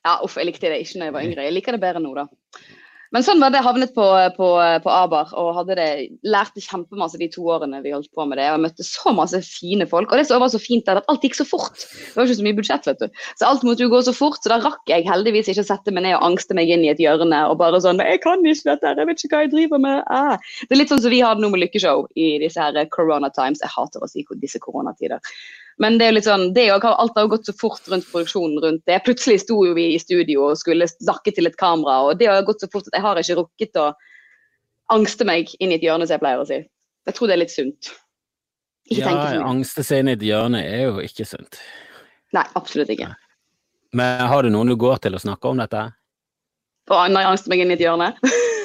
ja, 0.07 0.19
uff, 0.25 0.37
jeg 0.37 0.47
likte 0.51 0.69
det 0.69 0.83
ikke 0.85 1.01
da 1.01 1.09
jeg 1.09 1.15
var 1.17 1.25
yngre. 1.27 1.47
Jeg 1.49 1.55
liker 1.57 1.77
det 1.77 1.81
bedre 1.83 2.03
nå, 2.05 2.13
da. 2.19 2.27
Men 3.15 3.25
sånn 3.27 3.43
var 3.43 3.53
det. 3.55 3.63
Havnet 3.67 3.95
på, 3.97 4.05
på, 4.37 4.49
på 4.83 4.93
Abar 4.93 5.33
og 5.39 5.53
hadde 5.59 5.77
det, 5.79 5.89
lærte 6.27 6.63
kjempemasse 6.63 7.19
de 7.21 7.29
to 7.33 7.45
årene 7.51 7.83
vi 7.85 7.95
holdt 7.95 8.11
på 8.15 8.27
med 8.29 8.41
det. 8.41 8.49
Og 8.51 8.57
jeg 8.57 8.65
møtte 8.65 8.87
så 8.87 9.13
masse 9.17 9.41
fine 9.47 9.87
folk. 9.91 10.11
Og 10.11 10.21
det 10.21 10.27
som 10.29 10.43
var 10.43 10.53
så 10.53 10.61
fint 10.63 10.89
er 10.91 11.01
at 11.01 11.11
alt 11.13 11.25
gikk 11.27 11.39
så 11.39 11.47
fort. 11.49 11.83
Det 11.83 12.17
var 12.19 12.29
ikke 12.29 12.39
så 12.41 12.47
mye 12.47 12.59
budsjett, 12.61 12.89
vet 12.91 13.03
du. 13.03 13.23
Så 13.39 13.49
alt 13.49 13.67
måtte 13.67 13.87
jo 13.87 13.93
gå 13.93 14.03
så 14.07 14.15
fort, 14.17 14.41
så 14.43 14.53
da 14.53 14.61
rakk 14.63 14.91
jeg 14.91 15.07
heldigvis 15.09 15.51
ikke 15.53 15.65
å 15.67 15.71
sette 15.71 15.95
meg 15.95 16.07
ned 16.07 16.17
og 16.19 16.27
angste 16.31 16.57
meg 16.59 16.71
inn 16.73 16.85
i 16.87 16.93
et 16.93 17.03
hjørne 17.03 17.43
og 17.51 17.59
bare 17.61 17.81
sånn 17.83 18.03
Jeg 18.03 18.23
kan 18.25 18.43
ikke 18.45 18.73
dette, 18.73 18.87
her, 18.87 18.99
jeg 19.01 19.11
vet 19.11 19.25
ikke 19.25 19.37
hva 19.37 19.45
jeg 19.45 19.53
driver 19.55 19.83
med. 19.83 20.03
Ah. 20.13 20.41
Det 20.67 20.77
er 20.77 20.83
litt 20.83 20.93
sånn 20.93 21.05
som 21.05 21.15
vi 21.15 21.23
hadde 21.25 21.45
nå 21.45 21.53
med 21.53 21.63
Lykkeshow 21.65 22.07
i 22.19 22.37
disse 22.43 22.63
her 22.63 22.79
corona 22.95 23.31
times. 23.35 23.63
Jeg 23.65 23.73
hater 23.75 24.03
å 24.03 24.11
si 24.11 24.27
disse 24.43 24.61
koronatider. 24.63 25.23
Men 25.83 25.99
det 25.99 26.07
er 26.07 26.13
jo 26.13 26.17
litt 26.17 26.29
sånn, 26.29 26.47
det 26.57 26.63
er 26.65 26.71
jo, 26.71 26.89
alt 26.89 27.19
har 27.19 27.27
jo 27.27 27.33
gått 27.35 27.49
så 27.51 27.53
fort 27.61 27.89
rundt 27.93 28.07
produksjonen 28.09 28.61
rundt 28.65 28.85
det. 28.89 28.97
Plutselig 29.05 29.43
sto 29.43 29.59
jo 29.67 29.75
vi 29.77 29.91
i 29.93 30.01
studio 30.01 30.47
og 30.49 30.61
skulle 30.61 30.89
snakke 30.89 31.35
til 31.37 31.49
et 31.51 31.59
kamera, 31.61 31.99
og 32.07 32.21
det 32.21 32.31
har 32.31 32.47
gått 32.49 32.65
så 32.65 32.71
fort 32.73 32.89
at 32.89 32.97
jeg 32.97 33.05
har 33.05 33.21
ikke 33.21 33.37
rukket 33.43 33.81
å 33.83 33.91
angste 34.95 35.27
meg 35.29 35.53
inn 35.61 35.75
i 35.75 35.77
et 35.77 35.85
hjørne, 35.85 36.09
som 36.09 36.17
jeg 36.17 36.25
pleier 36.25 36.41
å 36.41 36.49
si. 36.49 36.63
Jeg 37.07 37.19
tror 37.19 37.29
det 37.29 37.37
er 37.37 37.43
litt 37.43 37.53
sunt. 37.53 37.93
Ikke 38.87 39.13
Ja, 39.13 39.45
angste 39.45 39.85
seg 39.85 40.01
inn 40.01 40.13
i 40.15 40.17
et 40.17 40.25
hjørne 40.25 40.63
er 40.65 40.83
jo 40.87 41.05
ikke 41.05 41.27
sunt. 41.29 41.61
Nei, 42.33 42.47
absolutt 42.59 42.91
ikke. 42.95 43.13
Men 43.97 44.27
har 44.31 44.47
du 44.47 44.53
noen 44.55 44.73
du 44.73 44.79
går 44.81 45.03
til 45.05 45.17
å 45.17 45.21
snakke 45.21 45.51
om 45.51 45.61
dette? 45.61 45.89
Og 46.87 47.09
når 47.11 47.25
jeg 47.25 47.35
angster 47.35 47.53
meg 47.53 47.63
inn 47.65 47.73
i 47.75 47.77
et 47.77 47.85
hjørne. 47.85 48.13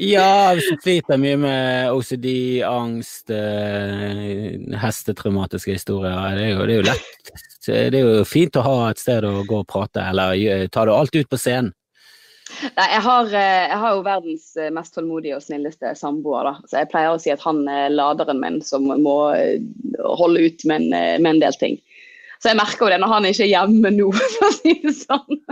Ja, 0.00 0.54
hvis 0.56 0.68
du 0.70 0.78
sliter 0.80 1.18
mye 1.20 1.38
med 1.40 1.92
OCD, 1.92 2.28
angst, 2.64 3.28
eh, 3.30 4.54
hestetraumatiske 4.80 5.74
historier, 5.76 6.16
det 6.38 6.46
er, 6.46 6.52
jo, 6.54 6.62
det 6.64 6.74
er 6.74 6.78
jo 6.78 6.86
lett. 6.86 7.32
Det 7.68 7.98
er 7.98 7.98
jo 8.00 8.22
fint 8.24 8.56
å 8.56 8.64
ha 8.64 8.76
et 8.88 9.02
sted 9.02 9.26
å 9.28 9.42
gå 9.44 9.60
og 9.60 9.68
prate, 9.68 10.06
eller 10.08 10.70
ta 10.72 10.86
du 10.88 10.94
alt 10.94 11.14
ut 11.18 11.28
på 11.28 11.40
scenen? 11.40 11.74
Nei, 12.48 12.86
jeg 12.94 13.02
har, 13.04 13.26
eh, 13.36 13.64
jeg 13.68 13.80
har 13.82 13.92
jo 13.92 14.04
verdens 14.06 14.46
eh, 14.56 14.70
mest 14.72 14.94
tålmodige 14.96 15.36
og 15.36 15.44
snilleste 15.44 15.92
samboer, 16.00 16.48
da. 16.48 16.54
Så 16.70 16.80
jeg 16.80 16.90
pleier 16.94 17.12
å 17.12 17.20
si 17.20 17.34
at 17.34 17.44
han 17.44 17.60
er 17.68 17.92
laderen 17.92 18.40
min 18.40 18.62
som 18.64 18.88
må 18.88 19.18
holde 20.16 20.46
ut 20.48 20.64
med 20.64 20.88
en, 20.88 21.20
med 21.20 21.34
en 21.34 21.44
del 21.44 21.60
ting. 21.60 21.76
Så 22.38 22.52
jeg 22.52 22.58
merker 22.60 22.86
jo 22.86 22.92
det 22.94 23.00
når 23.02 23.12
han 23.16 23.26
ikke 23.28 23.44
er 23.44 23.52
hjemme 23.52 23.92
nå, 23.98 24.08
for 24.38 24.48
å 24.48 24.54
si 24.54 24.78
det 24.84 24.94
sånn. 24.96 25.42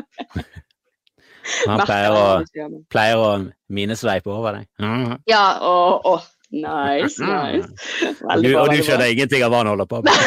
Han 1.66 1.82
pleier 1.86 2.14
å, 2.14 2.24
er 2.42 2.72
pleier 2.92 3.20
å 3.22 3.28
minesveipe 3.72 4.32
over 4.32 4.60
deg. 4.60 4.66
Ja, 5.30 5.44
og, 5.62 6.06
og 6.06 6.24
Nice, 6.54 7.18
nice. 7.18 7.66
Og 8.22 8.28
Veldig 8.30 8.50
bra, 8.52 8.60
og 8.62 8.70
du 8.70 8.82
skjønner 8.86 9.10
ingenting 9.10 9.42
av 9.42 9.50
hva 9.50 9.64
han 9.64 9.70
holder 9.72 9.88
på 9.90 9.98
med? 10.06 10.12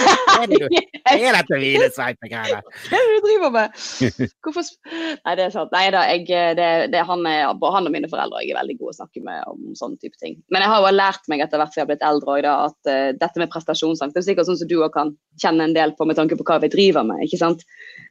Hva 1.10 1.16
er 1.16 1.36
dette 1.36 1.58
hvilesveipegreiene? 1.60 2.60
Hva 2.90 3.00
er 3.00 3.08
det 3.08 3.16
du 3.16 3.26
driver 3.26 3.54
med? 3.56 3.78
Hvorfor 4.44 4.68
Nei, 4.70 5.34
det 5.40 5.46
er 5.46 5.54
sant. 5.54 5.72
Nei 5.74 5.86
da, 5.96 6.04
jeg, 6.12 6.28
det, 6.60 6.68
det, 6.94 7.02
han, 7.08 7.24
er, 7.28 7.50
han 7.50 7.90
og 7.90 7.94
mine 7.94 8.10
foreldre 8.12 8.44
jeg 8.44 8.54
er 8.54 8.60
veldig 8.60 8.76
gode 8.80 8.94
å 8.94 8.98
snakke 9.00 9.24
med 9.26 9.42
om 9.50 9.74
sånne 9.80 10.00
type 10.04 10.20
ting. 10.22 10.38
Men 10.54 10.64
jeg 10.64 10.72
har 10.72 10.86
jo 10.86 10.92
lært 10.94 11.32
meg 11.32 11.44
etter 11.44 11.62
hvert 11.62 11.74
som 11.74 11.82
jeg 11.82 11.88
har 11.88 11.92
blitt 11.92 12.06
eldre 12.06 12.36
også, 12.36 12.46
da, 12.46 12.56
at 12.68 12.92
uh, 12.92 13.18
dette 13.24 13.42
med 13.42 13.52
prestasjonsangst 13.54 14.16
det 14.16 14.22
er 14.22 14.28
sikkert 14.28 14.50
sånn 14.50 14.60
som 14.62 14.70
du 14.70 14.78
også 14.78 14.94
kan 14.96 15.14
kjenne 15.42 15.70
en 15.70 15.76
del 15.76 15.96
på 15.98 16.08
med 16.08 16.20
tanke 16.20 16.38
på 16.40 16.46
hva 16.48 16.60
vi 16.64 16.72
driver 16.72 17.08
med. 17.08 17.24
ikke 17.26 17.42
sant? 17.42 17.66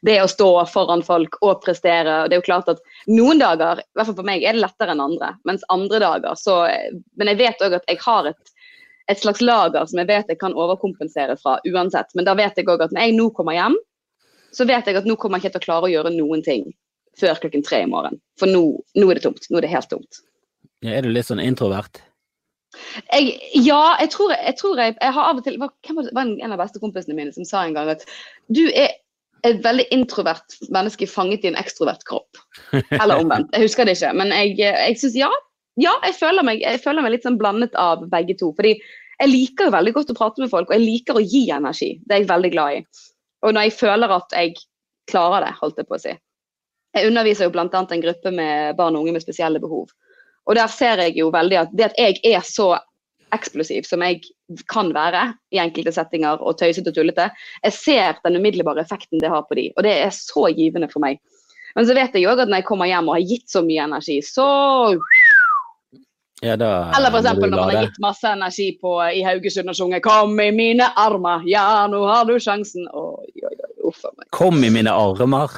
Det 0.06 0.18
å 0.22 0.30
stå 0.30 0.50
foran 0.72 1.04
folk 1.06 1.38
og 1.42 1.62
prestere. 1.64 2.24
og 2.24 2.30
det 2.30 2.38
er 2.38 2.42
jo 2.42 2.48
klart 2.48 2.72
at 2.72 2.82
Noen 3.08 3.40
dager 3.40 3.80
i 3.80 3.86
hvert 3.96 4.10
fall 4.10 4.18
for 4.18 4.28
meg, 4.28 4.42
er 4.44 4.56
det 4.56 4.62
lettere 4.64 4.94
enn 4.94 5.04
andre. 5.04 5.32
Mens 5.48 5.64
andre 5.72 6.00
dager 6.02 6.36
så 6.38 6.58
Men 7.18 7.30
jeg 7.32 7.40
vet 7.40 7.62
òg 7.64 7.78
at 7.78 7.86
jeg 7.88 7.97
har 8.04 8.32
et 8.32 8.54
et 9.08 9.20
slags 9.22 9.40
lager 9.40 9.86
som 9.88 10.00
jeg 10.02 10.08
vet 10.10 10.28
jeg 10.28 10.40
kan 10.40 10.52
overkompensere 10.52 11.36
fra 11.40 11.56
uansett. 11.64 12.10
Men 12.14 12.26
da 12.28 12.34
vet 12.36 12.58
jeg 12.60 12.68
òg 12.68 12.84
at 12.84 12.92
når 12.92 13.06
jeg 13.06 13.16
nå 13.16 13.30
kommer 13.36 13.56
hjem, 13.56 13.78
så 14.52 14.66
vet 14.68 14.88
jeg 14.88 14.98
at 15.00 15.08
nå 15.08 15.16
kommer 15.20 15.40
jeg 15.40 15.48
ikke 15.48 15.56
til 15.56 15.64
å 15.64 15.66
klare 15.66 15.88
å 15.88 15.92
gjøre 15.92 16.12
noen 16.16 16.44
ting 16.44 16.68
før 17.18 17.40
klokken 17.40 17.64
tre 17.64 17.82
i 17.84 17.88
morgen. 17.88 18.20
For 18.40 18.50
nå, 18.50 18.62
nå 19.00 19.08
er 19.08 19.18
det 19.18 19.24
tomt. 19.24 19.48
Nå 19.50 19.58
er 19.60 19.66
det 19.66 19.72
helt 19.72 19.90
tomt. 19.90 20.20
Ja, 20.84 20.92
er 20.94 21.08
du 21.08 21.10
litt 21.10 21.28
sånn 21.28 21.42
introvert? 21.42 22.02
Jeg, 23.08 23.32
ja, 23.56 23.96
jeg 23.98 24.12
tror 24.12 24.34
jeg, 24.34 24.42
jeg, 24.44 24.56
tror 24.60 24.78
jeg, 24.78 24.94
jeg 25.00 25.16
har 25.16 25.30
av 25.30 25.40
og 25.40 25.46
til 25.46 25.56
Hvem 25.56 25.96
var 25.96 26.04
det? 26.04 26.14
Var 26.14 26.32
en 26.44 26.54
av 26.54 26.60
bestekompisene 26.60 27.16
mine 27.16 27.32
som 27.34 27.48
sa 27.48 27.64
en 27.64 27.74
gang 27.74 27.88
at 27.90 28.04
du 28.52 28.66
er 28.68 28.92
et 29.46 29.60
veldig 29.64 29.86
introvert 29.94 30.56
menneske 30.74 31.06
fanget 31.08 31.46
i 31.46 31.50
en 31.52 31.58
ekstrovert 31.58 32.04
kropp. 32.06 32.40
Eller 32.74 33.22
omvendt. 33.22 33.54
Jeg 33.54 33.70
husker 33.70 33.88
det 33.88 33.96
ikke. 33.96 34.12
Men 34.20 34.34
jeg, 34.34 34.56
jeg 34.60 34.98
syns 35.00 35.16
ja. 35.16 35.30
Ja, 35.78 35.92
jeg 36.02 36.16
føler, 36.18 36.42
meg, 36.46 36.62
jeg 36.64 36.80
føler 36.82 37.04
meg 37.04 37.14
litt 37.14 37.26
sånn 37.26 37.38
blandet 37.38 37.76
av 37.78 38.02
begge 38.10 38.34
to. 38.38 38.50
Fordi 38.56 38.74
jeg 38.78 39.30
liker 39.30 39.68
jo 39.68 39.74
veldig 39.74 39.92
godt 39.94 40.10
å 40.14 40.16
prate 40.18 40.42
med 40.42 40.50
folk, 40.50 40.70
og 40.70 40.74
jeg 40.76 40.84
liker 40.86 41.18
å 41.18 41.22
gi 41.22 41.44
energi. 41.54 41.92
Det 42.04 42.16
er 42.16 42.24
jeg 42.24 42.32
veldig 42.32 42.50
glad 42.54 42.78
i. 42.78 42.82
Og 43.46 43.54
når 43.54 43.68
jeg 43.68 43.78
føler 43.78 44.14
at 44.16 44.34
jeg 44.34 44.56
klarer 45.10 45.46
det, 45.46 45.54
holdt 45.60 45.78
jeg 45.78 45.88
på 45.88 45.96
å 45.96 46.02
si. 46.02 46.14
Jeg 46.96 47.10
underviser 47.10 47.46
jo 47.46 47.54
bl.a. 47.54 47.68
en 47.68 48.04
gruppe 48.04 48.34
med 48.34 48.76
barn 48.78 48.96
og 48.96 49.04
unge 49.04 49.14
med 49.14 49.22
spesielle 49.22 49.62
behov. 49.62 49.90
Og 50.48 50.56
der 50.56 50.70
ser 50.72 51.02
jeg 51.04 51.18
jo 51.18 51.28
veldig 51.30 51.58
at 51.60 51.74
det 51.76 51.90
at 51.90 51.98
jeg 52.00 52.20
er 52.26 52.44
så 52.46 52.72
eksplosiv 53.34 53.84
som 53.84 54.02
jeg 54.04 54.22
kan 54.72 54.90
være 54.96 55.26
i 55.52 55.60
enkelte 55.60 55.92
settinger 55.92 56.40
og 56.40 56.56
tøysete 56.60 56.88
og 56.88 56.96
tullete, 56.96 57.26
jeg 57.66 57.74
ser 57.76 58.20
den 58.24 58.38
umiddelbare 58.40 58.80
effekten 58.80 59.20
det 59.20 59.28
har 59.28 59.44
på 59.44 59.58
de, 59.58 59.66
og 59.76 59.84
det 59.84 59.92
er 60.06 60.14
så 60.14 60.48
givende 60.56 60.88
for 60.88 61.04
meg. 61.04 61.20
Men 61.76 61.86
så 61.86 61.94
vet 61.94 62.16
jeg 62.16 62.24
også 62.26 62.46
at 62.46 62.50
når 62.50 62.62
jeg 62.62 62.68
kommer 62.70 62.88
hjem 62.88 63.10
og 63.10 63.18
har 63.18 63.26
gitt 63.28 63.52
så 63.52 63.60
mye 63.66 63.84
energi, 63.84 64.16
så 64.24 64.46
Ja, 66.42 66.54
da 66.56 66.92
Eller 66.96 67.10
eksempel 67.18 67.50
når 67.50 67.58
man 67.58 67.74
har 67.74 67.84
gitt 67.88 67.96
masse 68.00 68.30
energi 68.30 68.68
på 68.80 68.92
i 69.10 69.22
Haugesund 69.26 69.68
og 69.72 69.74
sunget 69.74 70.02
'Kom 70.04 70.38
i 70.40 70.50
mine 70.54 70.86
armer', 70.96 71.42
ja, 71.50 71.86
nå 71.90 72.04
har 72.06 72.24
du 72.28 72.36
sjansen. 72.38 72.86
Oi, 72.94 73.26
oi, 73.42 73.54
oi, 73.54 73.72
uff 73.88 74.04
a 74.04 74.12
meg. 74.16 74.26
Kom 74.30 74.62
i 74.64 74.70
mine 74.70 74.90
armer. 74.94 75.48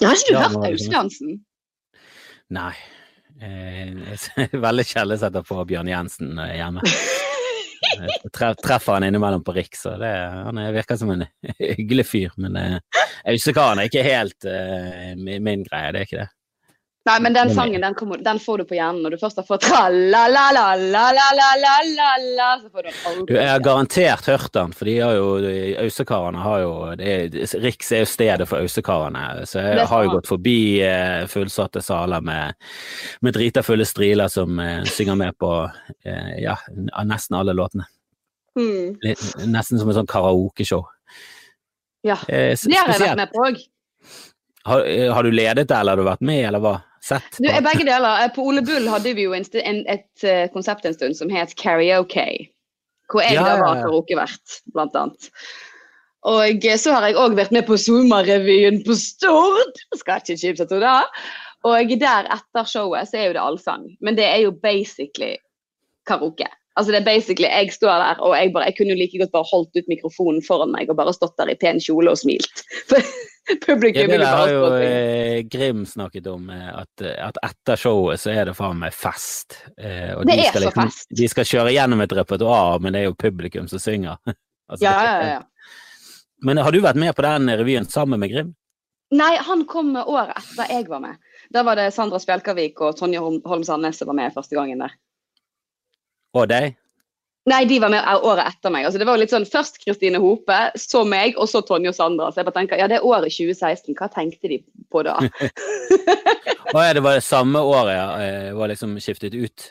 Har 0.00 0.14
ikke 0.14 0.28
du 0.28 0.34
Ja, 0.34 0.48
hørt. 0.48 0.92
Hansen? 0.94 1.44
Nei. 2.50 2.72
Eh, 3.40 3.94
veldig 4.66 4.84
sjelden 4.84 5.18
setter 5.18 5.42
på 5.46 5.64
Bjørn 5.68 5.88
Jensen 5.88 6.38
er 6.38 6.56
hjemme. 6.56 6.82
Jeg 7.98 8.56
treffer 8.62 8.92
han 8.98 9.04
innimellom 9.06 9.44
på 9.46 9.54
Riks, 9.54 9.86
og 9.86 10.00
det, 10.00 10.10
han 10.10 10.58
er- 10.58 10.72
virker 10.74 10.96
som 10.98 11.10
en 11.14 11.24
hyggelig 11.60 12.06
fyr. 12.06 12.30
Men 12.36 12.56
eh, 12.56 12.78
Ausekaren 13.30 13.78
er 13.78 13.86
ikke 13.88 14.02
helt 14.02 14.44
eh, 14.44 15.14
min, 15.16 15.42
min 15.44 15.62
greie, 15.64 15.92
det 15.94 16.00
er 16.02 16.06
ikke 16.08 16.20
det. 16.24 16.28
Nei, 17.08 17.16
men 17.24 17.32
den 17.32 17.48
sangen 17.54 17.80
den, 17.80 17.94
kommer, 17.96 18.18
den 18.24 18.38
får 18.42 18.58
du 18.60 18.64
på 18.68 18.74
hjernen 18.76 19.02
når 19.04 19.10
du 19.14 19.18
først 19.22 19.38
har 19.40 19.46
fått 19.48 19.62
tra-la-la-la-la-la-la-la 19.64 22.48
Så 22.60 22.68
får 22.68 22.82
du 22.82 22.88
den 22.90 22.96
Du, 23.28 23.32
jeg 23.34 23.48
har 23.48 23.60
garantert 23.64 24.24
hørt 24.28 24.52
den, 24.54 24.72
for 24.76 24.84
de 24.90 24.94
har 25.00 25.12
jo 25.16 25.26
Ausekarene 25.84 26.38
har 26.44 26.58
jo 26.64 26.72
er, 26.92 26.98
Riks 27.64 27.88
er 27.96 28.00
jo 28.04 28.08
stedet 28.12 28.46
for 28.50 28.56
Ausekarene, 28.60 29.22
så 29.48 29.56
jeg 29.64 29.86
har 29.88 30.00
jo 30.04 30.14
gått 30.18 30.28
forbi 30.28 30.60
eh, 30.84 31.22
fullsatte 31.30 31.80
saler 31.84 32.20
med, 32.24 32.54
med 33.24 33.32
drita 33.36 33.62
fulle 33.64 33.84
striler 33.88 34.28
som 34.32 34.58
eh, 34.60 34.84
synger 34.88 35.16
med 35.18 35.32
på 35.40 35.70
eh, 36.04 36.34
ja, 36.44 36.56
nesten 37.08 37.36
alle 37.38 37.52
låtene. 37.56 37.84
Mm. 38.58 38.98
Litt, 39.04 39.24
nesten 39.46 39.80
som 39.80 39.90
et 39.90 39.98
sånn 39.98 40.10
karaokeshow. 40.10 40.86
Ja. 42.06 42.18
Eh, 42.28 42.54
det 42.58 42.78
har 42.78 42.92
jeg 42.92 43.04
vært 43.04 43.20
med 43.20 43.32
på 43.32 43.44
òg. 43.48 43.60
Har, 44.68 44.84
eh, 44.84 45.08
har, 45.14 45.24
du 45.24 45.32
ledet 45.32 45.68
det, 45.68 45.76
eller 45.76 45.94
har 45.94 46.02
du 46.02 46.08
vært 46.08 46.26
med, 46.26 46.42
eller 46.50 46.62
hva? 46.62 46.74
Sett? 47.08 47.38
Du, 47.38 47.48
begge 47.48 47.86
deler. 47.86 48.24
Eh, 48.24 48.30
På 48.34 48.44
Ole 48.50 48.62
Bull 48.62 48.88
hadde 48.90 49.14
vi 49.16 49.24
jo 49.24 49.34
en, 49.36 49.46
en, 49.62 49.80
et 49.88 50.26
eh, 50.26 50.44
konsept 50.52 50.86
en 50.88 50.96
stund 50.96 51.16
som 51.16 51.32
het 51.32 51.56
karaoke. 51.60 52.28
Hvor 53.08 53.24
jeg 53.24 53.38
Ja, 53.38 53.46
da 53.46 53.56
var 53.62 53.80
karaokevert, 53.80 54.60
blant 54.74 54.96
annet. 54.98 55.30
Og 56.28 56.66
eh, 56.66 56.76
så 56.80 56.96
har 56.96 57.08
jeg 57.08 57.18
òg 57.20 57.38
vært 57.38 57.54
med 57.56 57.64
på 57.68 57.78
Zuma-revyen 57.80 58.82
på 58.84 58.96
Stord. 59.00 59.80
Skal 59.96 60.20
ikke 60.20 60.40
kimse 60.42 60.68
av 60.68 60.84
det. 60.84 60.96
Og 61.68 61.96
der 62.00 62.28
etter 62.36 62.68
showet 62.68 63.08
så 63.10 63.18
er 63.18 63.30
jo 63.30 63.36
det 63.38 63.44
allsang. 63.46 63.88
Men 64.04 64.18
det 64.18 64.28
er 64.28 64.42
jo 64.44 64.52
basically 64.52 65.36
karaoke. 66.08 66.48
Altså 66.78 66.92
det 66.94 67.00
er 67.00 67.06
basically, 67.08 67.48
Jeg 67.50 67.72
står 67.74 67.90
der 68.04 68.20
og 68.22 68.36
jeg, 68.38 68.52
bare, 68.54 68.68
jeg 68.70 68.76
kunne 68.78 68.92
jo 68.94 68.98
like 69.00 69.18
godt 69.18 69.32
bare 69.34 69.48
holdt 69.50 69.78
ut 69.80 69.88
mikrofonen 69.90 70.44
foran 70.46 70.70
meg 70.70 70.90
og 70.92 70.98
bare 71.00 71.14
stått 71.16 71.34
der 71.40 71.50
i 71.50 71.56
pen 71.58 71.80
kjole 71.82 72.12
og 72.14 72.20
smilt. 72.20 72.62
For 72.90 73.00
ja, 73.02 73.56
publikum 73.64 74.10
det 74.12 74.18
der 74.20 74.36
har 74.36 74.50
jo 74.52 74.64
eh, 74.76 75.38
Grim 75.50 75.86
snakket 75.88 76.26
om, 76.28 76.50
eh, 76.52 76.68
at, 76.82 77.04
at 77.30 77.38
etter 77.48 77.80
showet 77.80 78.20
så 78.20 78.30
er 78.34 78.50
det 78.50 78.54
faen 78.58 78.78
meg 78.82 78.92
fest. 78.94 79.56
Eh, 79.80 80.12
og 80.14 80.26
Det 80.28 80.36
de 80.36 80.44
er 80.44 80.50
skal 80.52 80.62
så 80.62 80.68
liksom- 80.68 80.90
fest. 80.92 81.08
De 81.22 81.28
skal 81.32 81.48
kjøre 81.48 81.72
gjennom 81.72 82.04
et 82.04 82.12
repertoar, 82.20 82.78
men 82.84 82.92
det 82.92 83.00
er 83.02 83.08
jo 83.08 83.16
publikum 83.18 83.68
som 83.72 83.82
synger. 83.82 84.20
Altså, 84.68 84.84
Ja, 84.84 84.96
ja, 85.00 85.28
ja. 85.32 85.74
Men 86.44 86.58
har 86.60 86.70
du 86.76 86.82
vært 86.84 86.98
med 87.00 87.14
på 87.16 87.22
den 87.24 87.48
revyen 87.56 87.86
sammen 87.88 88.20
med 88.20 88.28
Grim? 88.28 88.50
Nei, 89.16 89.30
han 89.40 89.62
kom 89.64 89.94
året 89.96 90.36
etter 90.36 90.68
jeg 90.68 90.84
var 90.90 91.00
med. 91.00 91.16
Da 91.50 91.62
var 91.64 91.80
det 91.80 91.86
Sandra 91.96 92.20
Spjelkavik 92.20 92.82
og 92.84 92.98
Tonje 92.98 93.22
Holm 93.22 93.64
Sandnes 93.64 93.96
som 93.96 94.10
var 94.10 94.18
med 94.18 94.34
første 94.34 94.58
gangen 94.58 94.84
der. 94.84 94.92
Og 96.36 96.48
deg? 96.50 96.76
Nei, 97.48 97.62
de 97.64 97.78
var 97.80 97.92
med 97.92 98.04
året 98.28 98.50
etter 98.50 98.72
meg. 98.72 98.84
Altså, 98.84 99.00
det 99.00 99.06
var 99.08 99.16
jo 99.16 99.22
litt 99.22 99.32
sånn 99.32 99.46
Først 99.48 99.78
Kristine 99.80 100.20
Hope, 100.20 100.58
så 100.76 101.00
meg, 101.08 101.38
og 101.40 101.48
så 101.48 101.62
Tonje 101.64 101.92
og 101.92 101.96
Sandra. 101.96 102.28
Så 102.28 102.42
jeg 102.42 102.48
bare 102.48 102.58
tenker, 102.58 102.80
ja, 102.80 102.88
det 102.90 102.98
er 102.98 103.06
året 103.08 103.32
2016. 103.32 103.96
Hva 103.96 104.10
tenkte 104.12 104.50
de 104.52 104.60
på 104.92 105.04
da? 105.06 105.16
Å 106.74 106.84
ja, 106.84 106.92
det 106.92 107.04
var 107.04 107.16
det 107.16 107.24
samme 107.24 107.62
året, 107.64 107.94
ja. 107.96 108.08
eh, 108.20 108.48
Var 108.58 108.72
liksom 108.74 108.98
skiftet 109.00 109.36
ut. 109.38 109.70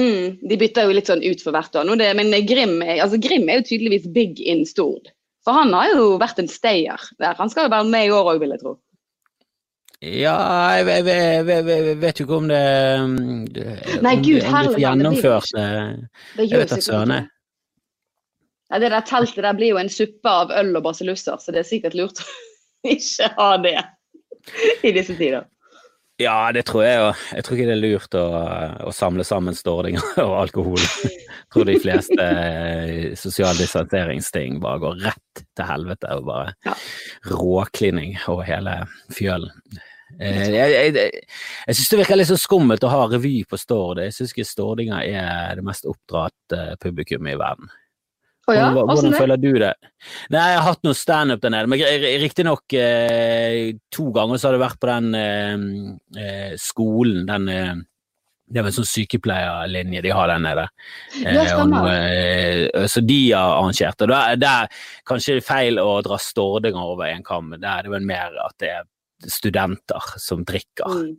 Mm, 0.00 0.38
de 0.48 0.56
bytter 0.56 0.88
jo 0.88 0.94
litt 0.96 1.10
sånn 1.10 1.24
ut 1.24 1.42
for 1.44 1.52
hvert 1.52 1.74
år. 1.76 1.84
nå. 1.84 1.98
Det, 2.00 2.08
men 2.16 2.32
Grim, 2.48 2.78
altså, 2.80 3.20
Grim 3.20 3.44
er 3.50 3.60
jo 3.60 3.68
tydeligvis 3.68 4.08
big 4.14 4.40
in 4.40 4.64
Stord. 4.68 5.12
For 5.44 5.58
han 5.58 5.74
har 5.74 5.90
jo 5.92 6.14
vært 6.22 6.40
en 6.40 6.48
stayer 6.48 7.10
der. 7.20 7.36
Han 7.36 7.50
skal 7.52 7.66
jo 7.66 7.74
være 7.74 7.90
med 7.92 8.08
i 8.08 8.14
år 8.14 8.32
òg, 8.32 8.40
vil 8.40 8.54
jeg 8.54 8.62
tro. 8.62 8.76
Ja, 10.02 10.34
jeg, 10.80 10.86
jeg, 10.88 11.04
jeg, 11.46 11.66
jeg, 11.70 11.98
vet 12.02 12.18
jo 12.18 12.24
ikke 12.26 12.38
om 12.40 12.48
det, 12.50 12.62
mm, 13.06 13.42
det 13.54 13.66
Nei, 14.02 14.16
om 14.16 14.24
Gud, 14.26 14.40
det, 14.42 14.80
gjennomført. 14.82 15.52
det 15.54 15.62
er 15.62 15.76
det 15.76 15.84
eh, 15.84 16.24
Det 16.40 16.46
Jeg 16.50 16.62
vet 16.62 16.72
da 16.72 16.78
søren, 16.82 17.14
jeg. 17.14 17.28
Ja, 18.72 18.80
det 18.82 18.90
der 18.90 19.04
teltet 19.06 19.44
der 19.44 19.54
blir 19.54 19.70
jo 19.74 19.78
en 19.78 19.92
suppe 19.92 20.32
av 20.32 20.50
øl 20.58 20.72
og 20.80 20.82
basillusser, 20.88 21.38
så 21.38 21.54
det 21.54 21.60
er 21.62 21.68
sikkert 21.68 21.94
lurt 21.94 22.22
å 22.24 22.26
ikke 22.96 23.28
ha 23.36 23.50
det 23.62 23.76
i 24.82 24.90
disse 24.96 25.14
tider. 25.14 25.46
Ja, 26.20 26.50
det 26.54 26.64
tror 26.68 26.82
jeg 26.84 26.98
jo. 26.98 27.06
Jeg 27.36 27.44
tror 27.46 27.56
ikke 27.56 27.68
det 27.70 27.76
er 27.76 27.82
lurt 27.82 28.18
å, 28.18 28.24
å 28.88 28.92
samle 28.94 29.24
sammen 29.26 29.54
stordinger 29.56 30.02
og 30.26 30.34
alkohol. 30.40 30.82
Jeg 30.82 31.46
tror 31.54 31.68
de 31.70 31.78
fleste 31.84 32.26
eh, 32.26 33.06
sosial 33.18 33.54
distanseringsting 33.60 34.58
bare 34.66 34.82
går 34.82 35.00
rett 35.06 35.46
til 35.46 35.70
helvete 35.70 36.18
og 36.18 36.26
bare 36.32 36.52
Ja. 36.66 36.74
råklining 37.30 38.18
og 38.34 38.42
hele 38.50 38.80
fjølen. 39.14 39.54
Eh, 40.20 40.40
Jeg, 40.52 40.72
jeg, 40.72 40.94
jeg, 40.94 41.22
jeg 41.66 41.76
syns 41.78 41.92
det 41.92 42.00
virker 42.02 42.18
litt 42.20 42.30
så 42.32 42.38
skummelt 42.40 42.84
å 42.84 42.90
ha 42.92 43.04
revy 43.12 43.44
på 43.48 43.58
Stord. 43.60 44.02
Jeg 44.04 44.12
syns 44.16 44.34
ikke 44.34 44.48
stordinger 44.48 45.00
er 45.06 45.54
det 45.56 45.64
mest 45.66 45.86
oppdratt 45.88 46.56
publikum 46.82 47.26
i 47.30 47.36
verden. 47.38 47.70
Oh 48.50 48.54
ja, 48.56 48.72
Hvordan, 48.74 48.88
hvordan 48.90 49.12
føler 49.14 49.38
du 49.38 49.52
det? 49.62 49.70
Nei, 50.34 50.40
jeg 50.50 50.58
har 50.58 50.64
hatt 50.66 50.80
noe 50.82 50.98
standup 50.98 51.44
der 51.44 51.52
nede, 51.54 51.68
men 51.70 51.78
riktignok 52.24 52.74
eh, 52.74 53.76
to 53.94 54.08
ganger 54.16 54.40
så 54.42 54.48
har 54.48 54.56
det 54.56 54.64
vært 54.64 54.80
på 54.82 54.88
den 54.90 55.14
eh, 55.14 55.62
eh, 56.18 56.54
skolen, 56.58 57.22
den 57.28 57.46
eh, 57.52 57.72
det 58.52 58.58
er 58.60 58.66
vel 58.66 58.72
en 58.72 58.76
sånn 58.82 58.88
sykepleierlinje 58.90 60.02
de 60.04 60.10
har 60.12 60.26
der 60.28 60.40
nede. 60.42 60.64
Ja, 61.22 61.62
eh, 61.94 62.86
så 62.90 63.00
de 63.06 63.20
har 63.30 63.54
arrangert 63.62 64.02
det. 64.02 64.08
Det 64.42 64.50
er- 64.50 64.82
kanskje 65.08 65.38
feil 65.46 65.78
å 65.80 66.02
dra 66.04 66.18
stordinger 66.20 66.82
over 66.82 67.06
en 67.06 67.22
kam, 67.24 67.54
det 67.54 67.64
er 67.64 67.86
det 67.86 67.94
vel 67.94 68.04
mer 68.10 68.34
at 68.44 68.58
det 68.60 68.68
er 68.74 68.82
studenter 69.30 70.14
som 70.18 70.44
drikker. 70.48 70.88
Mm. 70.88 71.16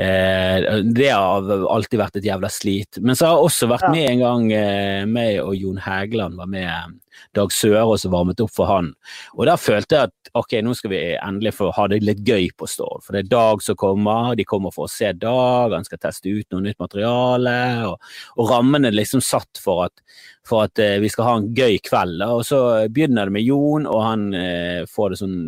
Eh, 0.00 0.76
det 0.94 1.08
har 1.10 1.50
alltid 1.74 1.98
vært 2.00 2.16
et 2.20 2.26
jævla 2.30 2.48
slit. 2.48 3.00
Men 3.02 3.16
så 3.18 3.26
har 3.26 3.36
jeg 3.36 3.48
også 3.48 3.68
vært 3.68 3.88
Ja. 3.88 3.90
med 3.90 4.10
en 4.10 4.20
gang 4.20 4.52
eh, 4.52 5.04
meg 5.04 5.40
og 5.42 5.56
Jon 5.56 5.80
Hægeland 5.82 6.36
var 6.36 6.46
med 6.46 7.00
Dag 7.34 7.50
Sørås 7.52 8.06
og 8.06 8.12
varmet 8.12 8.40
opp 8.40 8.52
for 8.54 8.66
han. 8.66 8.94
Og 9.36 9.44
da 9.46 9.56
følte 9.56 9.96
jeg 9.96 10.08
at 10.08 10.30
ok, 10.34 10.62
nå 10.62 10.74
skal 10.74 10.90
vi 10.90 11.18
endelig 11.18 11.52
få 11.58 11.72
ha 11.74 11.86
det 11.88 12.00
litt 12.02 12.22
gøy 12.24 12.48
på 12.56 12.68
Stord. 12.70 13.02
For 13.04 13.12
det 13.12 13.26
er 13.26 13.34
Dag 13.34 13.62
som 13.62 13.76
kommer, 13.76 14.34
de 14.36 14.44
kommer 14.44 14.72
for 14.72 14.86
å 14.86 14.90
se 14.90 15.12
Dag, 15.12 15.74
han 15.74 15.84
skal 15.84 15.98
teste 15.98 16.30
ut 16.30 16.46
noe 16.50 16.62
nytt 16.62 16.78
materiale. 16.78 17.58
Og, 17.90 17.98
og 18.38 18.50
rammen 18.54 18.86
er 18.86 18.96
liksom 18.96 19.20
satt 19.20 19.60
for 19.60 19.84
at, 19.90 20.00
for 20.46 20.64
at 20.64 20.78
eh, 20.78 20.96
vi 21.02 21.10
skal 21.12 21.24
ha 21.28 21.36
en 21.40 21.52
gøy 21.52 21.76
kveld. 21.82 22.22
Og 22.24 22.46
så 22.46 22.88
begynner 22.88 23.26
det 23.26 23.36
med 23.36 23.44
Jon, 23.44 23.90
og 23.90 24.02
han 24.06 24.32
eh, 24.32 24.86
får 24.88 25.10
det 25.10 25.20
sånn 25.26 25.38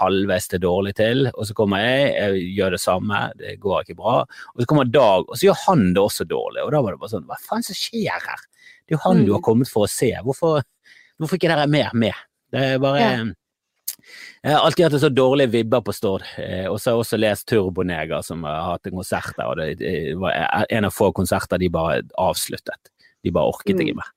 halvveis 0.00 0.48
til 0.50 0.60
dårlig 0.62 0.94
til, 0.98 1.26
og 1.34 1.46
så 1.48 1.54
kommer 1.56 1.82
jeg, 1.82 2.12
jeg 2.14 2.54
gjør 2.58 2.70
det 2.76 2.80
samme, 2.82 3.20
det 3.40 3.56
går 3.62 3.82
ikke 3.84 3.96
bra. 3.98 4.20
Og 4.54 4.62
så 4.62 4.66
kommer 4.70 4.84
Dag, 4.90 5.26
og 5.28 5.36
så 5.36 5.48
gjør 5.48 5.60
han 5.66 5.84
det 5.94 6.02
også 6.02 6.26
dårlig. 6.28 6.62
Og 6.64 6.72
da 6.72 6.80
var 6.82 6.92
det 6.96 7.00
bare 7.02 7.12
sånn, 7.14 7.26
hva 7.28 7.38
faen 7.42 7.62
som 7.66 7.74
skjer 7.78 8.24
her? 8.28 8.46
Det 8.86 8.94
er 8.94 8.98
jo 8.98 9.02
han 9.04 9.20
Mm. 9.20 9.26
du 9.26 9.32
har 9.32 9.40
kommet 9.46 9.68
for 9.70 9.86
å 9.86 9.90
se. 9.90 10.10
Hvorfor, 10.24 10.62
hvorfor 11.18 11.36
ikke 11.38 11.48
dere 11.52 11.62
er 11.68 11.70
mer 11.70 11.90
med? 11.94 12.14
Det 12.50 12.60
er 12.74 12.78
bare 12.78 13.00
Ja. 13.00 13.24
Jeg 14.42 14.54
har 14.56 14.64
alltid 14.64 14.84
hatt 14.86 15.00
så 15.02 15.10
dårlige 15.12 15.50
vibber 15.52 15.82
på 15.84 15.92
Stord, 15.92 16.22
eh, 16.38 16.64
og 16.66 16.78
så 16.80 16.90
har 16.90 16.96
jeg 16.96 17.04
også 17.04 17.18
lest 17.20 17.46
Turboneger, 17.46 18.22
som 18.24 18.42
har 18.44 18.62
hatt 18.72 18.86
en 18.86 18.96
konsert 18.96 19.36
der, 19.36 19.44
og 19.46 19.56
det, 19.58 20.16
var 20.16 20.64
en 20.70 20.84
av 20.88 20.90
få 20.96 21.12
konserter 21.12 21.58
de 21.58 21.68
bare 21.68 22.00
avsluttet. 22.18 22.88
De 23.22 23.30
bare 23.30 23.52
orket 23.52 23.76
Mm. 23.76 23.80
ikke 23.86 23.96
mer. 23.96 24.08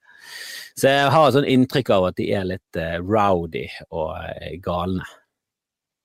Så 0.77 0.87
jeg 0.87 1.11
har 1.11 1.31
sånn 1.31 1.45
inntrykk 1.45 1.89
av 1.89 2.05
at 2.05 2.15
de 2.15 2.31
er 2.33 2.45
litt 2.45 2.75
eh, 2.77 2.97
rowdy 2.97 3.67
og 3.91 4.15
eh, 4.41 4.55
galne. 4.63 5.03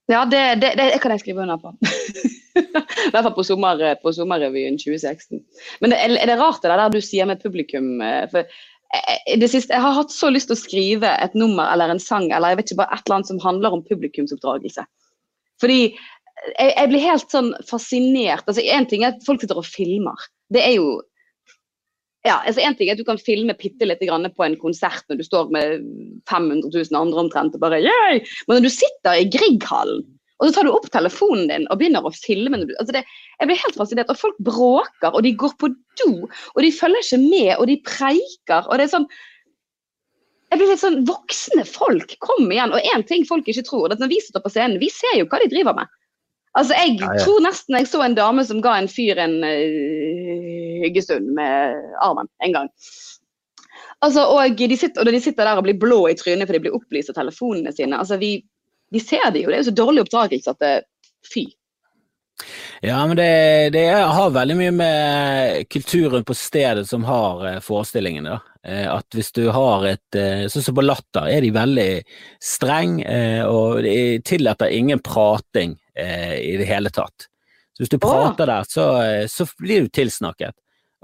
Ja, 0.09 0.23
det, 0.25 0.41
det, 0.61 0.73
det 0.79 0.97
kan 1.03 1.13
jeg 1.13 1.21
skrive 1.21 1.43
under 1.43 1.59
på. 1.61 1.75
I 2.59 3.11
hvert 3.13 3.23
fall 3.23 3.35
på, 3.35 3.45
sommer, 3.45 3.83
på 4.01 4.13
sommerrevyen 4.15 4.79
2016. 4.81 5.41
Men 5.83 5.93
det, 5.93 5.99
er 6.01 6.31
det 6.31 6.39
rart 6.39 6.63
det 6.65 6.71
der 6.73 6.93
du 6.93 6.99
sier 7.03 7.29
med 7.29 7.43
publikum? 7.43 7.99
eh, 8.01 8.25
For 8.31 8.47
jeg, 8.89 9.37
det 9.41 9.51
siste, 9.51 9.75
jeg 9.75 9.85
har 9.85 9.97
hatt 9.99 10.13
så 10.13 10.31
lyst 10.33 10.49
til 10.49 10.57
å 10.57 10.63
skrive 10.63 11.11
et 11.21 11.35
nummer 11.37 11.69
eller 11.69 11.93
en 11.93 12.01
sang 12.01 12.31
eller 12.31 12.55
jeg 12.55 12.61
vet 12.61 12.71
ikke, 12.71 12.79
bare 12.81 12.97
et 12.97 13.05
eller 13.05 13.19
annet 13.19 13.29
som 13.29 13.43
handler 13.43 13.77
om 13.77 13.85
publikumsoppdragelse. 13.85 14.87
Fordi 15.61 15.79
jeg, 15.83 16.71
jeg 16.71 16.89
blir 16.89 17.05
helt 17.05 17.35
sånn 17.35 17.53
fascinert. 17.69 18.47
altså 18.47 18.65
ting 18.89 19.05
er 19.05 19.13
at 19.13 19.25
folk 19.27 19.43
sitter 19.43 19.61
og 19.61 19.67
filmer. 19.67 20.27
Det 20.49 20.63
er 20.65 20.79
jo 20.79 20.97
ja, 22.27 22.41
altså 22.43 22.59
en 22.59 22.75
ting 22.75 22.89
er 22.89 22.97
at 22.97 22.99
Du 22.99 23.07
kan 23.07 23.19
filme 23.21 23.55
bitte 23.55 23.87
litt 23.87 24.01
grann 24.03 24.27
på 24.35 24.43
en 24.43 24.57
konsert 24.59 25.05
når 25.07 25.21
du 25.21 25.23
står 25.23 25.51
med 25.55 25.85
500 26.27 26.67
000 26.67 26.97
andre 26.99 27.21
omtrent 27.23 27.55
og 27.55 27.63
bare 27.63 27.79
Yay! 27.79 28.23
Men 28.47 28.59
når 28.59 28.67
du 28.67 28.73
sitter 28.73 29.21
i 29.21 29.29
Grieghallen 29.31 30.03
og 30.39 30.47
så 30.47 30.55
tar 30.55 30.67
du 30.67 30.71
opp 30.71 30.87
telefonen 30.93 31.49
din 31.51 31.65
og 31.67 31.81
begynner 31.81 32.05
å 32.07 32.13
filme 32.15 32.61
altså 32.63 32.93
det, 32.95 33.01
Jeg 33.41 33.49
blir 33.49 33.59
helt 33.59 33.75
fascinert. 33.75 34.11
Og 34.11 34.19
folk 34.21 34.37
bråker, 34.47 35.11
og 35.11 35.23
de 35.25 35.33
går 35.35 35.51
på 35.59 35.67
do, 35.99 36.13
og 36.55 36.61
de 36.63 36.71
følger 36.71 37.03
ikke 37.03 37.19
med, 37.25 37.51
og 37.57 37.67
de 37.67 37.75
preiker. 37.83 38.63
og 38.63 38.79
det 38.79 38.87
er 38.87 38.93
sånn 38.95 39.09
jeg 40.49 40.57
blir 40.57 40.71
litt 40.71 40.81
sånn, 40.81 41.03
Voksne 41.05 41.61
folk, 41.67 42.15
kom 42.25 42.47
igjen! 42.49 42.71
Og 42.73 42.87
én 42.95 43.03
ting 43.05 43.27
folk 43.27 43.45
ikke 43.51 43.67
tror, 43.67 43.85
det 43.85 43.97
er 43.97 43.99
at 43.99 44.05
når 44.05 44.13
vi 44.15 44.21
sitter 44.23 44.41
på 44.41 44.49
scenen, 44.49 44.79
vi 44.81 44.89
ser 44.89 45.19
jo 45.19 45.27
hva 45.29 45.37
de 45.43 45.49
driver 45.51 45.75
med. 45.77 45.91
Altså, 46.57 46.73
Jeg 46.73 46.95
Ja, 46.97 47.11
ja. 47.13 47.19
tror 47.21 47.43
nesten 47.45 47.77
jeg 47.77 47.89
så 47.91 48.01
en 48.01 48.17
dame 48.17 48.45
som 48.47 48.63
ga 48.63 48.79
en 48.79 48.89
fyr 48.89 49.19
en 49.21 49.35
uh, 49.43 50.68
hyggestund 50.83 51.33
med 51.37 51.77
armen 52.03 52.29
en 52.45 52.55
gang. 52.55 52.69
Altså, 53.99 54.23
og, 54.31 54.55
de 54.55 54.77
sitter, 54.79 55.03
og 55.03 55.11
de 55.11 55.21
sitter 55.21 55.45
der 55.45 55.59
og 55.59 55.65
blir 55.67 55.79
blå 55.79 56.03
i 56.07 56.15
trynet 56.17 56.47
for 56.47 56.55
de 56.55 56.63
blir 56.63 56.75
opplyst 56.75 57.11
av 57.11 57.19
telefonene 57.19 57.73
sine. 57.75 57.97
altså 57.99 58.19
vi, 58.21 58.37
vi 58.91 59.01
ser 59.03 59.31
det 59.33 59.43
jo, 59.43 59.51
det 59.51 59.59
er 59.59 59.63
jo 59.65 59.71
så 59.71 59.79
dårlig 59.81 60.05
oppdragelse 60.05 60.53
at 60.55 60.61
det 60.63 60.75
fy. 61.27 61.49
Ja, 62.81 63.07
men 63.07 63.17
det, 63.19 63.69
det 63.75 63.85
har 63.91 64.29
veldig 64.31 64.55
mye 64.55 64.71
med 64.71 65.65
kulturen 65.69 66.23
på 66.23 66.35
stedet 66.37 66.85
som 66.87 67.03
har 67.03 67.43
eh, 67.47 67.57
forestillingen. 67.59 68.29
da. 68.29 68.37
Eh, 68.63 68.85
At 68.87 69.15
hvis 69.15 69.33
du 69.35 69.49
har 69.51 69.83
et 69.89 70.15
eh, 70.15 70.45
Sånn 70.47 70.63
som 70.63 70.77
på 70.77 70.85
Latter 70.85 71.27
er 71.27 71.43
de 71.43 71.51
veldig 71.51 71.89
streng, 72.43 73.01
eh, 73.03 73.43
og 73.43 73.83
de 73.83 74.21
tillater 74.23 74.71
ingen 74.71 75.03
prating 75.03 75.75
eh, 75.91 76.39
i 76.39 76.55
det 76.61 76.69
hele 76.71 76.93
tatt. 76.95 77.27
Så 77.75 77.83
hvis 77.83 77.91
du 77.91 77.99
prater 77.99 78.47
der, 78.47 78.63
så, 78.67 78.87
eh, 79.03 79.27
så 79.27 79.47
blir 79.59 79.83
du 79.83 79.91
tilsnakket. 79.99 80.55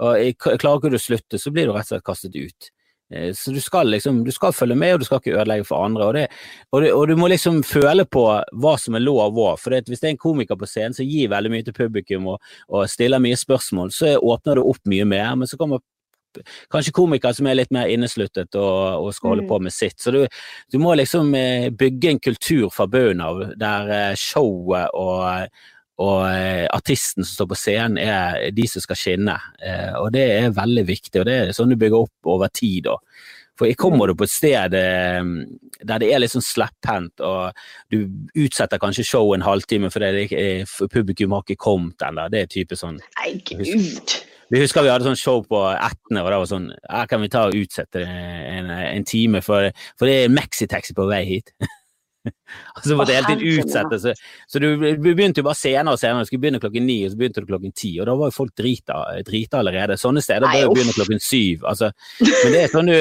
Og 0.01 0.17
klarer 0.39 0.79
ikke 0.81 0.91
du 0.91 0.97
å 0.97 1.05
slutte, 1.05 1.39
så 1.39 1.51
blir 1.55 1.69
du 1.69 1.75
rett 1.75 1.87
og 1.87 1.93
slett 1.95 2.03
kastet 2.07 2.35
ut. 2.35 2.69
Eh, 3.13 3.31
Så 3.33 3.51
du 3.53 3.61
skal 3.61 3.87
liksom, 3.87 4.23
du 4.25 4.31
skal 4.31 4.51
følge 4.53 4.75
med, 4.75 4.93
og 4.93 4.99
du 4.99 5.05
skal 5.05 5.21
ikke 5.21 5.35
ødelegge 5.37 5.65
for 5.69 5.85
andre. 5.85 6.05
Og, 6.05 6.13
det, 6.13 6.27
og, 6.71 6.81
det, 6.81 6.93
og 6.93 7.07
du 7.07 7.15
må 7.15 7.27
liksom 7.31 7.63
føle 7.63 8.05
på 8.05 8.25
hva 8.51 8.75
som 8.81 8.95
er 8.95 9.05
lov 9.05 9.37
òg. 9.37 9.59
For 9.61 9.71
det, 9.71 9.85
hvis 9.87 10.01
det 10.01 10.09
er 10.09 10.15
en 10.17 10.23
komiker 10.25 10.57
på 10.59 10.67
scenen 10.67 10.93
som 10.97 11.05
gir 11.07 11.29
veldig 11.31 11.51
mye 11.53 11.63
til 11.67 11.77
publikum 11.77 12.27
og, 12.33 12.39
og 12.67 12.89
stiller 12.89 13.23
mye 13.23 13.37
spørsmål, 13.39 13.91
så 13.93 14.17
åpner 14.19 14.59
det 14.59 14.65
opp 14.65 14.81
mye 14.89 15.05
mer. 15.05 15.35
Men 15.35 15.47
så 15.47 15.57
kommer 15.57 15.79
kanskje 16.67 16.91
komikere 16.91 17.31
som 17.37 17.47
er 17.47 17.55
litt 17.55 17.71
mer 17.71 17.87
innesluttet 17.87 18.57
og, 18.59 19.05
og 19.05 19.13
skal 19.15 19.29
holde 19.31 19.45
Mm. 19.45 19.49
på 19.53 19.59
med 19.63 19.71
sitt. 19.71 20.01
Så 20.01 20.11
du, 20.11 20.25
du 20.73 20.77
må 20.83 20.95
liksom 20.99 21.29
eh, 21.39 21.69
bygge 21.71 22.09
en 22.11 22.19
kultur 22.19 22.69
fra 22.75 22.87
bunnen 22.91 23.21
av, 23.23 23.39
der 23.55 23.87
eh, 23.95 24.15
showet 24.19 24.91
og 24.91 25.47
og 26.03 26.25
eh, 26.27 26.65
artisten 26.75 27.23
som 27.23 27.31
står 27.31 27.47
på 27.53 27.57
scenen 27.59 27.99
er 28.01 28.49
de 28.55 28.67
som 28.67 28.83
skal 28.83 28.99
skinne, 28.99 29.37
eh, 29.63 29.93
og 29.95 30.11
det 30.15 30.25
er 30.41 30.55
veldig 30.55 30.83
viktig. 30.89 31.21
og 31.21 31.27
Det 31.29 31.37
er 31.37 31.55
sånn 31.55 31.71
du 31.71 31.79
bygger 31.79 32.03
opp 32.03 32.31
over 32.35 32.51
tid. 32.51 32.89
da. 32.89 32.97
For 33.55 33.71
kommer 33.79 34.11
du 34.11 34.17
på 34.19 34.27
et 34.27 34.33
sted 34.33 34.75
eh, 34.75 35.29
der 35.79 36.03
det 36.03 36.11
er 36.11 36.19
litt 36.19 36.33
sånn 36.33 36.43
slepphendt, 36.43 37.23
og 37.23 37.55
du 37.93 38.09
utsetter 38.43 38.81
kanskje 38.81 39.07
showet 39.07 39.39
en 39.39 39.47
halvtime 39.47 39.91
fordi 39.93 40.27
publikum 40.91 41.37
har 41.37 41.45
ikke 41.45 41.63
kommet 41.63 42.03
ennå, 42.03 42.27
det 42.31 42.43
er 42.43 42.51
type 42.51 42.75
sånn 42.79 42.99
Nei, 42.99 43.37
gud. 43.47 44.17
Vi 44.51 44.61
husker 44.61 44.83
vi 44.85 44.91
hadde 44.91 45.07
sånn 45.07 45.17
show 45.17 45.39
på 45.47 45.61
Etne, 45.71 46.21
og 46.21 46.27
det 46.29 46.41
var 46.41 46.49
sånn 46.51 46.67
Her 46.83 47.07
kan 47.09 47.23
vi 47.23 47.31
ta 47.33 47.47
og 47.47 47.55
utsette 47.57 48.03
det 48.03 48.19
en, 48.51 48.69
en 48.69 49.07
time, 49.07 49.41
for, 49.45 49.71
for 49.95 50.11
det 50.11 50.19
er 50.19 50.29
en 50.29 50.93
på 50.99 51.07
vei 51.09 51.23
hit. 51.31 51.55
og 52.75 52.83
så 52.85 52.97
måtte 52.99 53.13
hele 53.15 53.29
tiden 53.29 53.59
utsette. 53.63 53.99
seg. 54.01 54.21
så 54.51 54.61
du, 54.63 54.67
begynte 55.03 55.41
jo 55.43 55.47
bare 55.47 55.59
senere 55.59 55.93
og 55.95 56.01
senere. 56.01 56.25
Du 56.25 56.29
skulle 56.31 56.43
begynne 56.45 56.61
klokken 56.63 56.85
ni, 56.89 56.97
og 57.05 57.13
så 57.13 57.19
begynte 57.21 57.43
du 57.43 57.49
klokken 57.49 57.73
ti. 57.77 57.91
Og 58.01 58.09
da 58.09 58.15
var 58.19 58.31
jo 58.31 58.35
folk 58.37 58.53
drita, 58.57 58.99
drita 59.27 59.61
allerede. 59.61 59.97
Sånne 60.01 60.23
steder 60.25 60.47
bør 60.49 60.63
jo 60.65 60.73
begynne 60.75 60.95
klokken 60.97 61.21
syv. 61.23 61.65
Altså, 61.71 61.91
men 62.21 62.55
det 62.55 62.61
er, 62.63 62.69
sånn 62.73 62.91
du, 62.91 62.95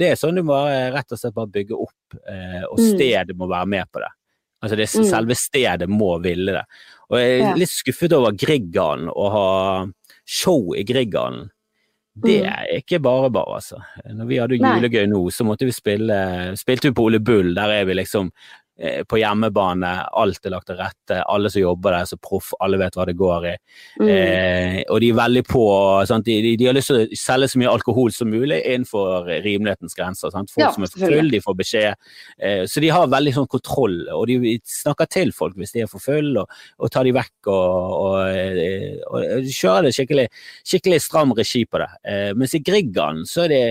det 0.00 0.10
er 0.12 0.20
sånn 0.20 0.38
du 0.40 0.44
må 0.48 0.60
rett 0.96 1.12
og 1.16 1.20
slett 1.22 1.36
bare 1.36 1.52
bygge 1.58 1.80
opp, 1.86 2.20
eh, 2.26 2.62
og 2.70 2.78
Mm. 2.78 2.86
stedet 2.94 3.36
må 3.36 3.48
være 3.50 3.66
med 3.76 3.90
på 3.92 4.00
det. 4.04 4.12
Altså 4.64 4.76
det, 4.76 4.86
Mm. 4.96 5.04
Selve 5.10 5.34
stedet 5.36 5.88
må 5.88 6.14
ville 6.24 6.52
det. 6.56 6.64
Og 7.10 7.18
jeg 7.20 7.40
er 7.44 7.58
litt 7.60 7.70
skuffet 7.70 8.12
over 8.16 8.32
Grieghallen, 8.32 9.08
å 9.12 9.26
ha 9.30 9.86
show 10.24 10.72
i 10.74 10.82
Grieghallen. 10.82 11.50
Det 12.24 12.38
Mm. 12.40 12.46
er 12.48 12.76
ikke 12.78 12.98
bare 13.02 13.30
bare, 13.30 13.54
altså. 13.56 13.76
Når 14.14 14.26
vi 14.26 14.36
hadde 14.40 14.56
julegøy 14.56 15.06
nå, 15.06 15.18
så 15.30 15.44
måtte 15.44 15.66
vi 15.68 15.72
spille 15.72 16.56
Spilte 16.56 16.88
vi 16.88 16.94
på 16.96 17.04
Ole 17.04 17.20
Bull, 17.20 17.54
der 17.54 17.68
er 17.68 17.84
vi 17.84 17.92
liksom 17.94 18.30
på 19.08 19.16
hjemmebane, 19.16 19.90
alt 20.20 20.44
er 20.44 20.52
lagt 20.52 20.66
til 20.68 20.76
rette, 20.76 21.20
alle 21.24 21.48
som 21.52 21.62
jobber 21.62 21.94
der 21.94 22.04
er 22.04 22.10
så 22.10 22.18
proff, 22.20 22.50
alle 22.60 22.76
vet 22.80 22.96
hva 22.98 23.06
det 23.08 23.16
går 23.16 23.46
i. 23.48 23.54
Mm. 24.02 24.10
Eh, 24.12 24.78
og 24.92 25.00
de 25.00 25.10
er 25.12 25.16
veldig 25.16 25.42
på? 25.48 25.64
De, 26.10 26.36
de, 26.44 26.52
de 26.60 26.68
har 26.68 26.76
lyst 26.76 26.92
til 26.92 27.00
å 27.00 27.18
selge 27.20 27.48
så 27.52 27.60
mye 27.62 27.72
alkohol 27.72 28.12
som 28.12 28.30
mulig 28.30 28.58
innenfor 28.60 29.30
rimelighetens 29.44 29.96
grenser. 29.96 30.34
Sant? 30.34 30.52
Folk 30.52 30.66
Ja, 30.66 30.72
som 30.74 30.84
er 30.84 30.92
for 30.92 31.06
fulle, 31.06 31.22
full, 31.22 31.32
de 31.32 31.42
får 31.44 31.58
beskjed. 31.62 32.12
Eh, 32.36 32.62
så 32.68 32.84
de 32.84 32.92
har 32.92 33.10
veldig 33.16 33.34
sånn 33.38 33.50
kontroll, 33.56 33.98
og 34.12 34.26
de 34.30 34.56
snakker 34.76 35.10
til 35.12 35.32
folk 35.36 35.56
hvis 35.56 35.72
de 35.76 35.86
er 35.86 35.90
for 35.90 36.02
full, 36.02 36.32
og, 36.42 36.62
og 36.76 36.92
tar 36.92 37.08
de 37.08 37.16
vekk 37.16 37.52
og, 37.52 37.98
og, 38.04 38.20
eh, 38.36 39.00
og 39.08 39.50
kjører 39.50 39.88
det 39.88 39.96
skikkelig, 39.96 40.30
skikkelig 40.66 41.02
stram 41.04 41.32
regi 41.36 41.64
på 41.64 41.80
det. 41.82 41.92
Eh, 42.04 42.30
mens 42.36 42.56
i 42.56 42.64
Grieghallen 42.64 43.24
så 43.28 43.46
er 43.46 43.54
det 43.54 43.66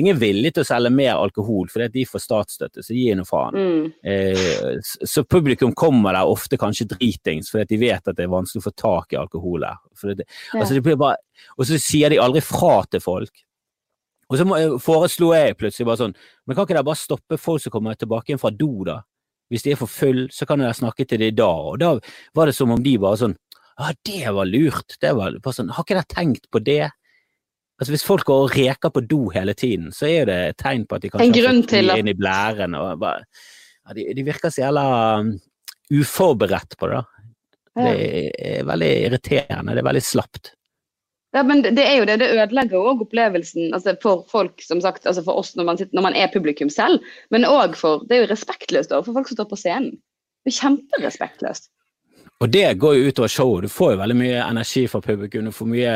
ingen 0.00 0.18
villig 0.20 0.52
til 0.54 0.64
å 0.64 0.68
selge 0.68 0.90
mer 0.94 1.16
alkohol, 1.16 1.68
fordi 1.72 1.88
de 1.94 2.04
får 2.08 2.22
statsstøtte, 2.24 2.84
så 2.84 2.94
de 2.94 3.02
gir 3.02 3.18
noe 3.18 3.28
faen. 3.28 3.58
Mm. 3.58 3.88
Eh, 4.12 4.78
så 5.06 5.24
publikum 5.24 5.74
kommer 5.78 6.16
der 6.16 6.30
ofte 6.30 6.58
kanskje 6.60 6.88
dritings, 6.94 7.50
fordi 7.52 7.74
de 7.74 7.80
vet 7.86 8.08
at 8.08 8.16
det 8.18 8.26
er 8.26 8.32
vanskelig 8.32 8.62
å 8.62 8.68
få 8.68 8.74
tak 8.78 9.12
i 9.14 9.20
alkohol 9.20 9.66
der. 9.66 9.82
Det, 10.14 10.26
Ja. 10.54 10.60
altså 10.60 10.74
det 10.74 10.84
blir 10.86 10.96
bare, 11.00 11.18
og 11.58 11.66
så 11.66 11.78
sier 11.82 12.10
de 12.10 12.22
aldri 12.22 12.42
fra 12.44 12.82
til 12.90 13.00
folk. 13.00 13.44
Og 14.28 14.36
så 14.36 14.44
må, 14.44 14.58
foreslo 14.84 15.32
jeg 15.32 15.56
plutselig 15.56 15.86
bare 15.88 16.02
sånn, 16.02 16.16
men 16.46 16.56
kan 16.56 16.66
ikke 16.66 16.76
dere 16.76 16.84
bare 16.84 17.00
stoppe 17.00 17.38
folk 17.40 17.62
som 17.64 17.72
kommer 17.72 17.96
tilbake 17.96 18.28
igjen 18.28 18.40
fra 18.42 18.50
do 18.52 18.84
da? 18.84 19.00
Hvis 19.48 19.64
de 19.64 19.72
er 19.72 19.80
for 19.80 19.88
full, 19.88 20.26
så 20.28 20.44
kan 20.44 20.60
dere 20.60 20.76
snakke 20.76 21.06
til 21.08 21.22
de 21.22 21.30
da. 21.32 21.48
Og 21.48 21.78
da 21.80 21.94
var 22.36 22.50
det 22.50 22.54
som 22.54 22.70
om 22.74 22.82
de 22.84 22.98
bare 23.00 23.16
sånn, 23.16 23.36
ja 23.78 23.92
det 24.04 24.34
var 24.34 24.44
lurt. 24.50 24.98
Det 25.00 25.14
var 25.16 25.38
bare 25.40 25.56
sånn, 25.56 25.70
har 25.72 25.86
ikke 25.86 25.96
dere 25.96 26.12
tenkt 26.12 26.50
på 26.52 26.60
det? 26.60 26.90
Altså 27.78 27.94
Hvis 27.94 28.06
folk 28.06 28.26
går 28.26 28.44
og 28.44 28.56
reker 28.56 28.90
på 28.90 29.04
do 29.06 29.20
hele 29.30 29.54
tiden, 29.54 29.92
så 29.94 30.08
er 30.10 30.26
det 30.26 30.38
et 30.48 30.58
tegn 30.58 30.82
på 30.88 30.98
at 30.98 31.04
de 31.04 31.12
kanskje 31.12 31.28
En 31.28 31.36
har 31.36 31.62
fått 31.62 31.74
mye 31.76 31.98
inn 32.02 32.10
i 32.10 32.16
blæren. 32.18 32.74
Og 32.74 32.98
bare, 32.98 33.22
ja, 33.86 33.94
de, 33.94 34.08
de 34.18 34.24
virker 34.26 34.50
så 34.50 34.64
jævla 34.64 34.84
um, 35.22 35.30
uforberedt 35.94 36.74
på 36.80 36.90
det. 36.90 36.98
da. 36.98 37.18
Det 37.78 37.92
er 38.42 38.64
veldig 38.66 38.92
irriterende. 39.06 39.76
Det 39.76 39.84
er 39.84 39.90
veldig 39.92 40.02
slapt. 40.02 40.52
Ja, 41.36 41.44
men 41.44 41.62
det 41.62 41.74
det 41.76 41.84
er 41.84 41.98
jo 42.00 42.06
det. 42.08 42.18
Det 42.22 42.30
ødelegger 42.34 42.82
òg 42.90 43.02
opplevelsen 43.04 43.74
altså 43.76 43.94
for 44.02 44.24
folk, 44.32 44.62
som 44.64 44.80
sagt, 44.82 45.06
altså 45.06 45.22
for 45.22 45.38
oss 45.38 45.54
når 45.58 45.68
man, 45.68 45.78
sitter, 45.78 45.94
når 45.94 46.06
man 46.08 46.16
er 46.16 46.32
publikum 46.32 46.70
selv. 46.72 47.04
Men 47.30 47.46
òg 47.46 47.76
for 47.76 48.06
Det 48.08 48.16
er 48.16 48.24
jo 48.24 48.32
respektløst 48.32 48.92
overfor 48.92 49.20
folk 49.20 49.30
som 49.30 49.38
står 49.38 49.50
på 49.52 49.60
scenen. 49.60 49.98
Det 50.42 50.54
er 50.54 50.60
kjemperespektløst. 50.62 51.70
Og 52.40 52.50
det 52.54 52.68
går 52.78 52.92
jo 52.94 53.08
utover 53.10 53.28
showet. 53.34 53.64
Du 53.66 53.68
får 53.74 53.92
jo 53.92 53.98
veldig 53.98 54.14
mye 54.14 54.42
energi 54.44 54.84
fra 54.86 55.00
publikum. 55.02 55.48
Du 55.48 55.52
får 55.56 55.66
mye 55.72 55.94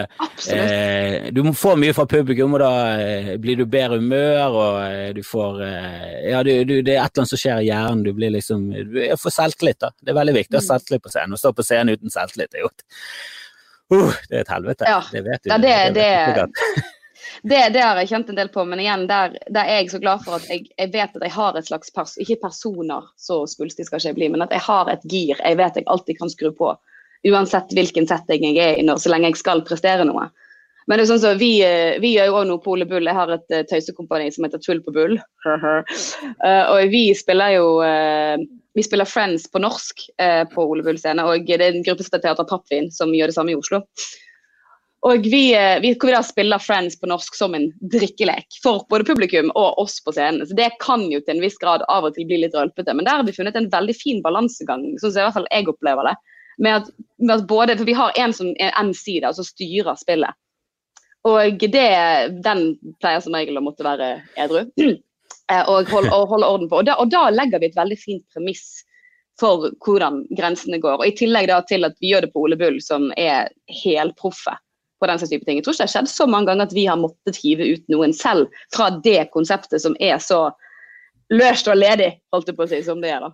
eh, 0.51 1.29
Du 1.31 1.39
får 1.55 1.77
mye 1.79 1.95
fra 1.95 2.07
publikum, 2.11 2.57
og 2.57 2.63
da 2.65 2.71
eh, 2.99 3.29
blir 3.39 3.61
du 3.61 3.63
bedre 3.71 4.01
humør, 4.01 4.57
og 4.59 4.79
eh, 4.89 5.13
du 5.15 5.21
får 5.23 5.61
eh, 5.69 6.17
Ja, 6.33 6.41
du, 6.43 6.51
du, 6.67 6.75
det 6.83 6.97
er 6.97 7.05
et 7.05 7.13
eller 7.15 7.23
annet 7.23 7.31
som 7.31 7.39
skjer 7.45 7.63
i 7.63 7.69
hjernen. 7.69 8.03
Du 8.03 8.11
blir 8.19 8.35
liksom 8.35 8.65
Du 8.75 8.99
får 9.23 9.37
selvtillit, 9.37 9.79
da. 9.87 9.93
Det 10.03 10.11
er 10.11 10.19
veldig 10.19 10.35
viktig 10.41 10.57
å 10.57 10.59
ha 10.59 10.65
Mm. 10.65 10.71
selvtillit 10.73 11.05
på 11.07 11.13
scenen. 11.15 11.37
Å 11.39 11.43
stå 11.45 11.53
på 11.61 11.67
scenen 11.69 11.95
uten 11.95 12.11
selvtillit 12.17 12.59
er 12.59 12.65
jo 12.67 12.73
et 12.73 12.85
uh, 13.95 14.19
Det 14.27 14.41
er 14.41 14.43
et 14.43 14.53
helvete. 14.57 14.91
Ja. 14.91 14.99
Det 15.13 15.23
vet 15.29 15.45
du. 15.47 15.51
Ja, 15.55 15.59
det- 15.63 15.95
det, 15.95 16.11
det, 16.35 16.43
det-. 16.43 16.83
Det, 17.43 17.59
det 17.75 17.81
har 17.83 17.99
jeg 17.99 18.09
kjent 18.13 18.29
en 18.31 18.39
del 18.39 18.49
på, 18.55 18.63
men 18.71 18.79
igjen, 18.79 19.09
der, 19.11 19.33
der 19.51 19.67
er 19.67 19.81
jeg 19.81 19.91
så 19.91 19.99
glad 20.03 20.23
for 20.23 20.39
at 20.39 20.45
jeg, 20.47 20.69
jeg 20.79 20.93
vet 20.93 21.17
at 21.19 21.25
jeg 21.27 21.35
har 21.35 21.57
et 21.59 21.67
slags 21.67 21.91
pers 21.91 22.15
Ikke 22.23 22.39
personer, 22.45 23.09
så 23.19 23.41
svulstig 23.51 23.89
skal 23.89 23.99
ikke 23.99 24.13
jeg 24.13 24.19
bli, 24.21 24.29
men 24.31 24.45
at 24.47 24.55
jeg 24.55 24.63
har 24.63 24.91
et 24.93 25.03
gir 25.11 25.35
jeg 25.41 25.59
vet 25.59 25.81
jeg 25.81 25.89
alltid 25.91 26.21
kan 26.21 26.31
skru 26.31 26.53
på. 26.55 26.71
Uansett 27.27 27.75
hvilken 27.75 28.07
setting 28.07 28.47
jeg 28.47 28.63
er 28.63 28.79
i, 28.79 28.87
når, 28.87 29.03
så 29.03 29.11
lenge 29.11 29.33
jeg 29.33 29.43
skal 29.43 29.65
prestere 29.67 30.07
noe. 30.07 30.29
Men 30.87 30.99
det 30.99 31.05
er 31.05 31.11
sånn 31.13 31.23
så 31.23 31.35
vi, 31.39 31.51
eh, 31.67 31.99
vi 32.03 32.15
gjør 32.17 32.31
jo 32.31 32.39
òg 32.41 32.49
noe 32.49 32.63
på 32.63 32.73
Ole 32.75 32.87
Bull. 32.91 33.07
Jeg 33.07 33.19
har 33.19 33.31
et 33.35 33.55
eh, 33.55 33.67
tøysekompani 33.71 34.31
som 34.35 34.47
heter 34.47 34.63
Tull 34.63 34.83
på 34.85 34.95
Bull. 34.95 35.19
Eh, 36.43 36.65
og 36.71 36.91
vi 36.91 37.05
spiller 37.15 37.53
jo 37.55 37.67
Vi 38.75 38.83
spiller 38.83 39.07
Friends 39.07 39.45
på 39.51 39.61
norsk 39.63 40.01
eh, 40.23 40.43
på 40.51 40.65
Ole 40.65 40.83
Bull 40.83 40.99
scene. 40.99 41.23
Og 41.29 41.47
det 41.47 41.61
er 41.61 41.77
en 41.77 41.85
gruppe 41.87 42.07
som 42.07 42.17
heter 42.17 42.47
Pappvin, 42.49 42.91
som 42.91 43.13
gjør 43.15 43.31
det 43.31 43.37
samme 43.37 43.53
i 43.53 43.59
Oslo. 43.59 43.83
Og 45.03 45.25
vi, 45.27 45.55
eh, 45.55 45.81
vi, 45.81 45.97
vi 46.03 46.13
da 46.15 46.23
spiller 46.23 46.63
Friends 46.63 47.01
på 47.01 47.09
norsk 47.11 47.35
som 47.35 47.57
en 47.59 47.65
drikkelek 47.91 48.61
for 48.63 48.85
både 48.91 49.07
publikum 49.09 49.49
og 49.59 49.81
oss 49.83 49.97
på 50.05 50.15
scenen. 50.15 50.47
Så 50.47 50.55
det 50.55 50.69
kan 50.85 51.03
jo 51.11 51.19
til 51.21 51.37
en 51.37 51.43
viss 51.43 51.59
grad 51.59 51.83
av 51.91 52.07
og 52.07 52.15
til 52.15 52.29
bli 52.29 52.39
litt 52.45 52.55
rølpete, 52.55 52.95
men 52.95 53.09
der 53.09 53.19
har 53.19 53.27
vi 53.27 53.35
funnet 53.35 53.59
en 53.59 53.71
veldig 53.73 53.97
fin 53.99 54.23
balansegang, 54.23 54.85
sånn 55.03 55.17
i 55.17 55.25
hvert 55.25 55.35
fall 55.35 55.51
jeg 55.51 55.67
opplever 55.73 56.07
det. 56.07 56.15
Med 56.63 56.77
at, 56.79 56.93
med 57.19 57.35
at 57.35 57.49
både, 57.51 57.77
For 57.81 57.89
vi 57.89 57.99
har 57.99 58.15
en 58.23 58.37
som 58.37 58.53
er 58.63 58.77
MC, 58.79 59.19
da, 59.25 59.33
som 59.35 59.47
styrer 59.49 59.99
spillet. 59.99 60.39
Og 61.27 61.67
det, 61.73 61.89
den 62.45 62.63
pleier 63.03 63.23
som 63.25 63.35
regel 63.35 63.59
å 63.59 63.65
måtte 63.65 63.87
være 63.87 64.19
edru. 64.37 64.67
Eh, 65.51 65.67
Og 65.69 65.89
holde, 65.91 66.13
og 66.15 66.31
holde 66.31 66.47
orden 66.47 66.69
på. 66.71 66.79
Og 66.79 66.87
da, 66.87 66.95
og 67.03 67.09
da 67.11 67.25
legger 67.35 67.59
vi 67.61 67.67
et 67.67 67.77
veldig 67.77 67.97
fint 67.99 68.23
premiss 68.33 68.85
for 69.41 69.73
hvordan 69.85 70.21
grensene 70.39 70.79
går. 70.81 71.01
Og 71.01 71.09
I 71.09 71.17
tillegg 71.19 71.49
da 71.51 71.59
til 71.67 71.83
at 71.85 71.97
vi 72.01 72.13
gjør 72.13 72.25
det 72.25 72.31
på 72.33 72.45
Ole 72.47 72.57
Bull, 72.57 72.79
som 72.81 73.09
er 73.19 73.51
helproffe 73.83 74.55
på 75.03 75.11
den 75.11 75.21
type 75.23 75.45
ting. 75.45 75.59
Jeg 75.59 75.67
tror 75.67 75.75
ikke 75.75 75.83
det 75.83 75.89
har 75.91 75.95
skjedd 75.97 76.11
så 76.13 76.29
mange 76.31 76.51
ganger 76.51 76.71
at 76.71 76.75
vi 76.77 76.87
har 76.89 77.01
måttet 77.01 77.41
hive 77.43 77.69
ut 77.75 77.85
noen 77.93 78.15
selv 78.17 78.63
fra 78.75 78.89
det 79.05 79.29
konseptet 79.35 79.83
som 79.83 79.97
er 80.01 80.23
så 80.23 80.45
løst 81.33 81.71
og 81.71 81.79
ledig, 81.79 82.13
holdt 82.33 82.53
jeg 82.53 82.59
på 82.59 82.67
å 82.67 82.71
si, 82.71 82.83
som 82.87 83.01
det 83.03 83.15
er. 83.17 83.27
da. 83.27 83.33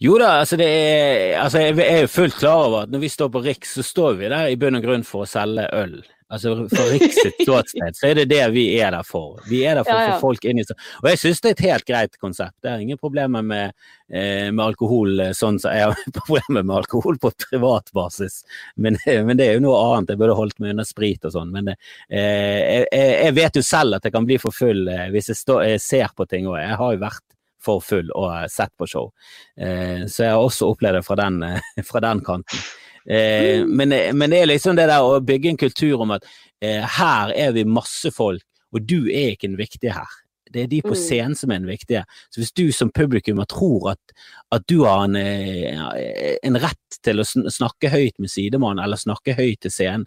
Jo 0.00 0.16
da, 0.20 0.38
altså, 0.40 0.56
er, 0.62 1.36
altså 1.40 1.62
jeg 1.66 1.78
er 1.84 2.04
jo 2.04 2.12
fullt 2.12 2.38
klar 2.40 2.66
over 2.68 2.86
at 2.86 2.92
når 2.92 3.02
vi 3.04 3.12
står 3.12 3.32
på 3.32 3.42
Riks, 3.44 3.74
så 3.76 3.84
står 3.84 4.20
vi 4.20 4.30
der 4.32 4.52
i 4.52 4.58
bunn 4.60 4.78
og 4.78 4.86
grunn 4.86 5.04
for 5.06 5.24
å 5.24 5.30
selge 5.30 5.66
øl. 5.76 5.98
Altså 6.32 6.54
For 6.72 6.88
Riks 6.90 7.20
sitt 7.20 7.42
ståsted 7.44 7.94
så 7.94 8.08
er 8.08 8.18
det 8.18 8.24
det 8.32 8.42
vi 8.50 8.64
er 8.80 8.90
der 8.96 9.06
for. 9.06 9.36
Vi 9.46 9.60
er 9.62 9.78
der 9.78 9.86
for 9.86 9.94
Ja, 9.94 9.98
å 10.00 10.06
ja. 10.08 10.14
få 10.16 10.32
folk 10.32 10.46
inn 10.48 10.58
i 10.58 10.64
Og 10.66 11.06
jeg 11.12 11.20
syns 11.22 11.42
det 11.42 11.52
er 11.52 11.54
et 11.54 11.64
helt 11.68 11.86
greit 11.86 12.18
konsept. 12.18 12.56
Det 12.64 12.72
er 12.72 12.82
ingen 12.82 12.98
problemer 12.98 13.44
med, 13.46 13.76
eh, 14.10 14.50
med 14.50 14.64
alkohol 14.64 15.20
eh, 15.22 15.30
sånn 15.38 15.60
som 15.62 15.76
jeg 15.76 15.86
har 15.86 16.18
problemer 16.18 16.66
med 16.66 16.74
alkohol 16.80 17.20
på 17.22 17.30
privat 17.46 17.92
basis, 17.94 18.42
men, 18.74 18.98
men 19.06 19.38
det 19.38 19.46
er 19.46 19.60
jo 19.60 19.66
noe 19.68 19.78
annet. 19.92 20.16
Jeg 20.16 20.22
burde 20.24 20.38
holdt 20.40 20.58
meg 20.58 20.74
unna 20.74 20.88
sprit 20.88 21.24
og 21.28 21.36
sånn. 21.36 21.54
Men 21.54 21.70
eh, 21.70 22.18
jeg, 22.18 22.90
jeg 22.90 23.38
vet 23.38 23.60
jo 23.60 23.64
selv 23.66 24.00
at 24.00 24.08
jeg 24.08 24.16
kan 24.18 24.26
bli 24.26 24.40
for 24.42 24.56
full 24.56 24.88
eh, 24.90 25.06
hvis 25.14 25.30
jeg, 25.30 25.42
stå, 25.44 25.62
jeg 25.68 25.84
ser 25.84 26.10
på 26.16 26.26
ting 26.26 26.50
òg. 26.50 26.58
Jeg 26.64 26.82
har 26.82 26.98
jo 26.98 27.04
vært 27.06 27.26
for 27.66 27.82
full 27.84 28.10
og 28.14 28.30
eh, 28.32 28.48
sett 28.52 28.72
på 28.78 28.88
show. 28.90 29.10
Eh, 29.58 30.06
så 30.10 30.26
jeg 30.26 30.34
har 30.34 30.42
også 30.42 30.70
opplevd 30.72 31.00
det 31.00 31.06
fra 31.06 31.18
den, 31.22 31.40
eh, 31.46 31.70
fra 31.90 32.02
den 32.04 32.22
kanten. 32.26 32.66
Eh, 33.08 33.64
men, 33.66 33.94
men 34.18 34.30
det 34.30 34.42
er 34.42 34.50
liksom 34.50 34.76
det 34.78 34.88
der 34.90 35.04
å 35.06 35.20
bygge 35.24 35.52
en 35.52 35.60
kultur 35.60 36.02
om 36.02 36.14
at 36.16 36.26
eh, 36.62 36.82
her 36.98 37.32
er 37.36 37.52
vi 37.56 37.66
masse 37.68 38.10
folk, 38.14 38.42
og 38.74 38.86
du 38.86 39.06
er 39.06 39.34
ikke 39.34 39.50
den 39.50 39.60
viktige 39.60 39.94
her. 39.94 40.16
Det 40.52 40.62
er 40.62 40.68
de 40.70 40.78
på 40.82 40.94
Mm. 40.94 41.00
scenen 41.00 41.34
som 41.36 41.50
er 41.50 41.58
den 41.58 41.68
viktige. 41.68 42.04
Så 42.30 42.40
hvis 42.40 42.52
du 42.54 42.72
som 42.72 42.90
publikum 42.94 43.42
tror 43.50 43.90
at, 43.92 44.12
at 44.54 44.66
du 44.70 44.84
har 44.84 45.04
en, 45.04 45.16
eh, 45.16 46.36
en 46.42 46.58
rett 46.62 47.00
til 47.02 47.20
å 47.20 47.26
snakke 47.26 47.90
høyt 47.90 48.18
med 48.18 48.30
sidemannen, 48.30 48.82
eller 48.84 48.96
snakke 48.96 49.34
høyt 49.36 49.60
til 49.66 49.70
scenen, 49.74 50.06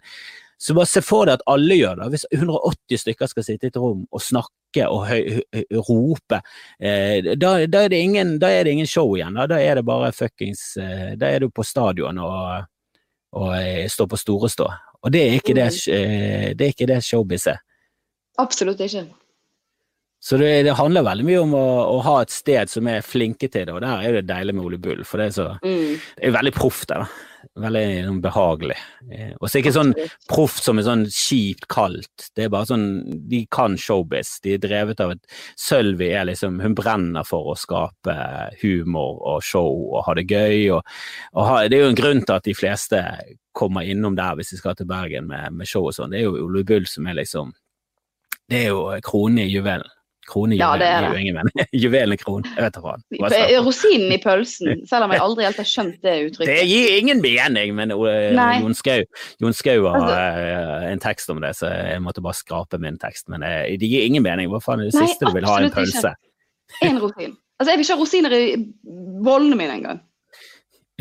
så 0.60 0.74
bare 0.76 0.86
se 0.90 1.00
for 1.00 1.24
deg 1.24 1.38
at 1.38 1.44
alle 1.48 1.76
gjør 1.78 2.00
det. 2.02 2.08
Hvis 2.12 2.24
180 2.36 2.98
stykker 3.00 3.30
skal 3.30 3.44
sitte 3.46 3.68
i 3.68 3.70
et 3.72 3.78
rom 3.80 4.02
og 4.12 4.20
snakke 4.20 4.88
og 4.92 5.08
rope, 5.88 6.40
eh, 6.80 7.30
da, 7.36 7.54
da, 7.66 7.84
er 7.84 7.88
det 7.88 8.00
ingen, 8.00 8.34
da 8.42 8.50
er 8.52 8.64
det 8.64 8.74
ingen 8.76 8.90
show 8.90 9.14
igjen. 9.16 9.38
Da, 9.40 9.46
da 9.46 9.60
er 9.60 9.80
det 9.80 9.86
bare 9.88 10.12
fuckings 10.12 10.76
eh, 10.76 11.14
Da 11.16 11.30
er 11.32 11.40
du 11.40 11.48
på 11.48 11.64
stadion 11.64 12.18
og, 12.20 12.66
og 13.32 13.54
stå 13.54 13.88
står 13.94 14.10
på 14.10 14.18
store 14.20 14.50
stå. 14.50 14.68
Og 15.00 15.12
det 15.14 15.22
er 15.22 15.38
ikke 15.38 15.54
det, 15.56 15.68
eh, 15.88 16.50
det, 16.56 16.66
er 16.66 16.74
ikke 16.74 16.88
det 16.90 17.00
showbiz 17.04 17.46
er. 17.48 17.60
Absolutt 18.38 18.80
ikke. 18.84 19.06
Så 20.20 20.36
det, 20.36 20.50
det 20.66 20.76
handler 20.76 21.06
veldig 21.06 21.24
mye 21.24 21.40
om 21.40 21.54
å, 21.56 21.66
å 21.94 22.00
ha 22.04 22.18
et 22.20 22.32
sted 22.34 22.68
som 22.68 22.88
er 22.92 23.00
flinke 23.06 23.48
til 23.48 23.64
det, 23.64 23.72
og 23.72 23.80
der 23.80 24.02
er 24.04 24.18
det 24.18 24.26
deilig 24.28 24.54
med 24.58 24.66
Ole 24.66 24.78
Bull, 24.82 25.00
for 25.08 25.22
det 25.22 25.30
er, 25.30 25.36
så, 25.38 25.46
Mm. 25.64 25.96
det 26.18 26.28
er 26.28 26.36
veldig 26.36 26.52
proft 26.58 26.88
der, 26.90 27.06
da. 27.06 27.29
Veldig 27.60 27.82
sånn, 28.06 28.20
behagelig. 28.22 28.76
Eh, 29.12 29.32
Og 29.40 29.48
så 29.48 29.58
er 29.58 29.62
ikke 29.62 29.72
sånn 29.74 29.92
proff 30.28 30.58
som 30.60 30.78
er 30.78 30.86
sånn 30.86 31.04
kjipt 31.08 31.66
kaldt. 31.72 32.28
Det 32.36 32.44
er 32.44 32.52
bare 32.52 32.68
sånn, 32.68 32.86
de 33.30 33.42
kan 33.50 33.76
showbiz. 33.80 34.36
De 34.44 34.54
er 34.54 34.62
drevet 34.62 35.00
av 35.00 35.14
at 35.16 35.36
Sølvi 35.58 36.10
er 36.14 36.28
liksom, 36.28 36.60
hun 36.60 36.76
brenner 36.78 37.26
for 37.26 37.52
å 37.52 37.58
skape 37.58 38.16
humor 38.62 39.20
og 39.32 39.44
show 39.46 39.70
og 39.90 40.04
ha 40.06 40.16
det 40.18 40.26
gøy. 40.30 40.70
Og, 40.76 40.82
og 41.34 41.48
ha, 41.48 41.60
det 41.68 41.78
er 41.78 41.86
jo 41.86 41.92
en 41.94 42.00
grunn 42.02 42.24
til 42.24 42.36
at 42.36 42.48
de 42.48 42.56
fleste 42.56 43.04
kommer 43.56 43.88
innom 43.88 44.14
der 44.18 44.36
hvis 44.38 44.52
de 44.54 44.60
skal 44.60 44.76
til 44.78 44.88
Bergen 44.90 45.26
med, 45.30 45.56
med 45.56 45.68
show 45.68 45.88
og 45.88 45.96
sånn. 45.96 46.12
Det 46.14 46.20
er 46.20 46.28
jo 46.28 46.46
Ole 46.46 46.64
Bull 46.64 46.86
som 46.88 47.08
er 47.10 47.18
liksom 47.18 47.54
Det 48.50 48.64
er 48.64 48.72
jo 48.72 48.86
kronen 49.06 49.44
i 49.44 49.50
juvelen. 49.50 49.86
Kronen 50.30 50.54
i 50.54 50.60
Ja, 50.60 50.70
det 50.78 50.86
er 50.86 51.06
jo 51.10 51.18
ingen. 51.20 51.50
Juvelen 51.74 52.18
kron. 52.22 52.46
jeg 52.46 52.64
vet. 52.66 52.78
Hva. 52.84 52.94
Rosinen 53.66 54.14
i 54.14 54.18
pølsen, 54.22 54.84
selv 54.88 55.06
om 55.08 55.14
jeg 55.14 55.22
aldri 55.24 55.46
helt 55.48 55.60
har 55.60 55.68
skjønt 55.68 55.98
det 56.06 56.14
uttrykket. 56.28 56.52
Det 56.54 56.66
gir 56.70 56.96
ingen 57.00 57.22
mening, 57.24 57.74
men 57.78 57.94
uh, 57.96 58.58
Jon 58.62 58.76
Skau 58.78 59.02
Jon 59.42 59.56
Skau 59.56 59.88
har 59.88 59.98
Altså- 60.00 60.18
uh, 60.86 60.88
en 60.90 61.02
tekst 61.02 61.30
om 61.34 61.42
det, 61.42 61.52
så 61.58 61.70
jeg 61.74 62.02
måtte 62.04 62.22
bare 62.24 62.38
skrape 62.38 62.78
min 62.82 62.98
tekst. 63.02 63.28
Men 63.32 63.42
uh, 63.46 63.66
det 63.80 63.90
gir 63.90 64.06
ingen 64.06 64.24
mening. 64.26 64.50
Hva 64.52 64.62
faen 64.64 64.84
er 64.84 64.90
det 64.90 64.96
Nei, 64.98 65.06
siste 65.10 65.26
du 65.28 65.34
vil 65.36 65.48
ha? 65.48 65.58
En 65.60 65.70
absolutt 65.70 65.94
ikke. 66.00 66.14
En 66.86 67.00
rosin. 67.02 67.34
Altså, 67.60 67.72
jeg 67.74 67.80
vil 67.80 67.84
ikke 67.84 67.96
ha 67.98 68.00
rosiner 68.00 68.34
i 68.36 68.44
bollene 69.26 69.58
mine 69.58 69.74
engang. 69.80 69.98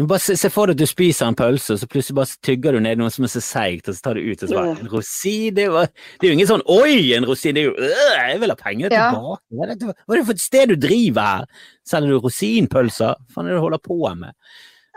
Bare 0.07 0.19
se, 0.23 0.35
se 0.37 0.49
for 0.53 0.69
deg 0.69 0.77
at 0.77 0.79
du 0.79 0.85
spiser 0.87 1.27
en 1.27 1.35
pølse, 1.35 1.73
og 1.73 1.79
så 1.81 1.87
plutselig 1.89 2.15
bare 2.15 2.37
tygger 2.45 2.71
du 2.77 2.79
ned 2.79 2.97
noe 3.01 3.09
som 3.11 3.25
er 3.25 3.31
så 3.33 3.41
seigt, 3.43 3.89
og 3.89 3.95
så 3.97 4.01
tar 4.05 4.15
du 4.15 4.21
ut 4.31 4.43
og 4.43 4.49
så 4.49 4.55
bare, 4.55 4.75
En 4.79 4.87
rosin? 4.93 5.53
Det, 5.57 5.65
var, 5.73 5.89
det 6.19 6.27
er 6.27 6.31
jo 6.31 6.37
ingen 6.37 6.47
sånn 6.51 6.63
'oi, 6.65 7.13
en 7.17 7.25
rosin', 7.27 7.55
det 7.57 7.63
er 7.63 7.67
jo 7.67 7.75
øh, 7.75 8.15
'jeg 8.29 8.39
vil 8.39 8.49
ha 8.49 8.55
pengene 8.55 8.89
Ja. 8.93 9.09
tilbake'. 9.11 9.41
Hva 9.51 9.65
er, 9.65 9.73
det, 9.75 9.83
hva 10.07 10.13
er 10.15 10.17
det 10.21 10.25
for 10.25 10.37
et 10.37 10.45
sted 10.45 10.67
du 10.69 10.75
driver 10.87 11.21
her? 11.21 11.45
Selger 11.85 12.09
du 12.13 12.19
rosinpølser? 12.23 13.15
Hva 13.17 13.33
faen 13.33 13.45
er 13.47 13.51
det 13.51 13.57
du 13.59 13.65
holder 13.67 13.83
på 13.83 13.99
med? 14.15 14.31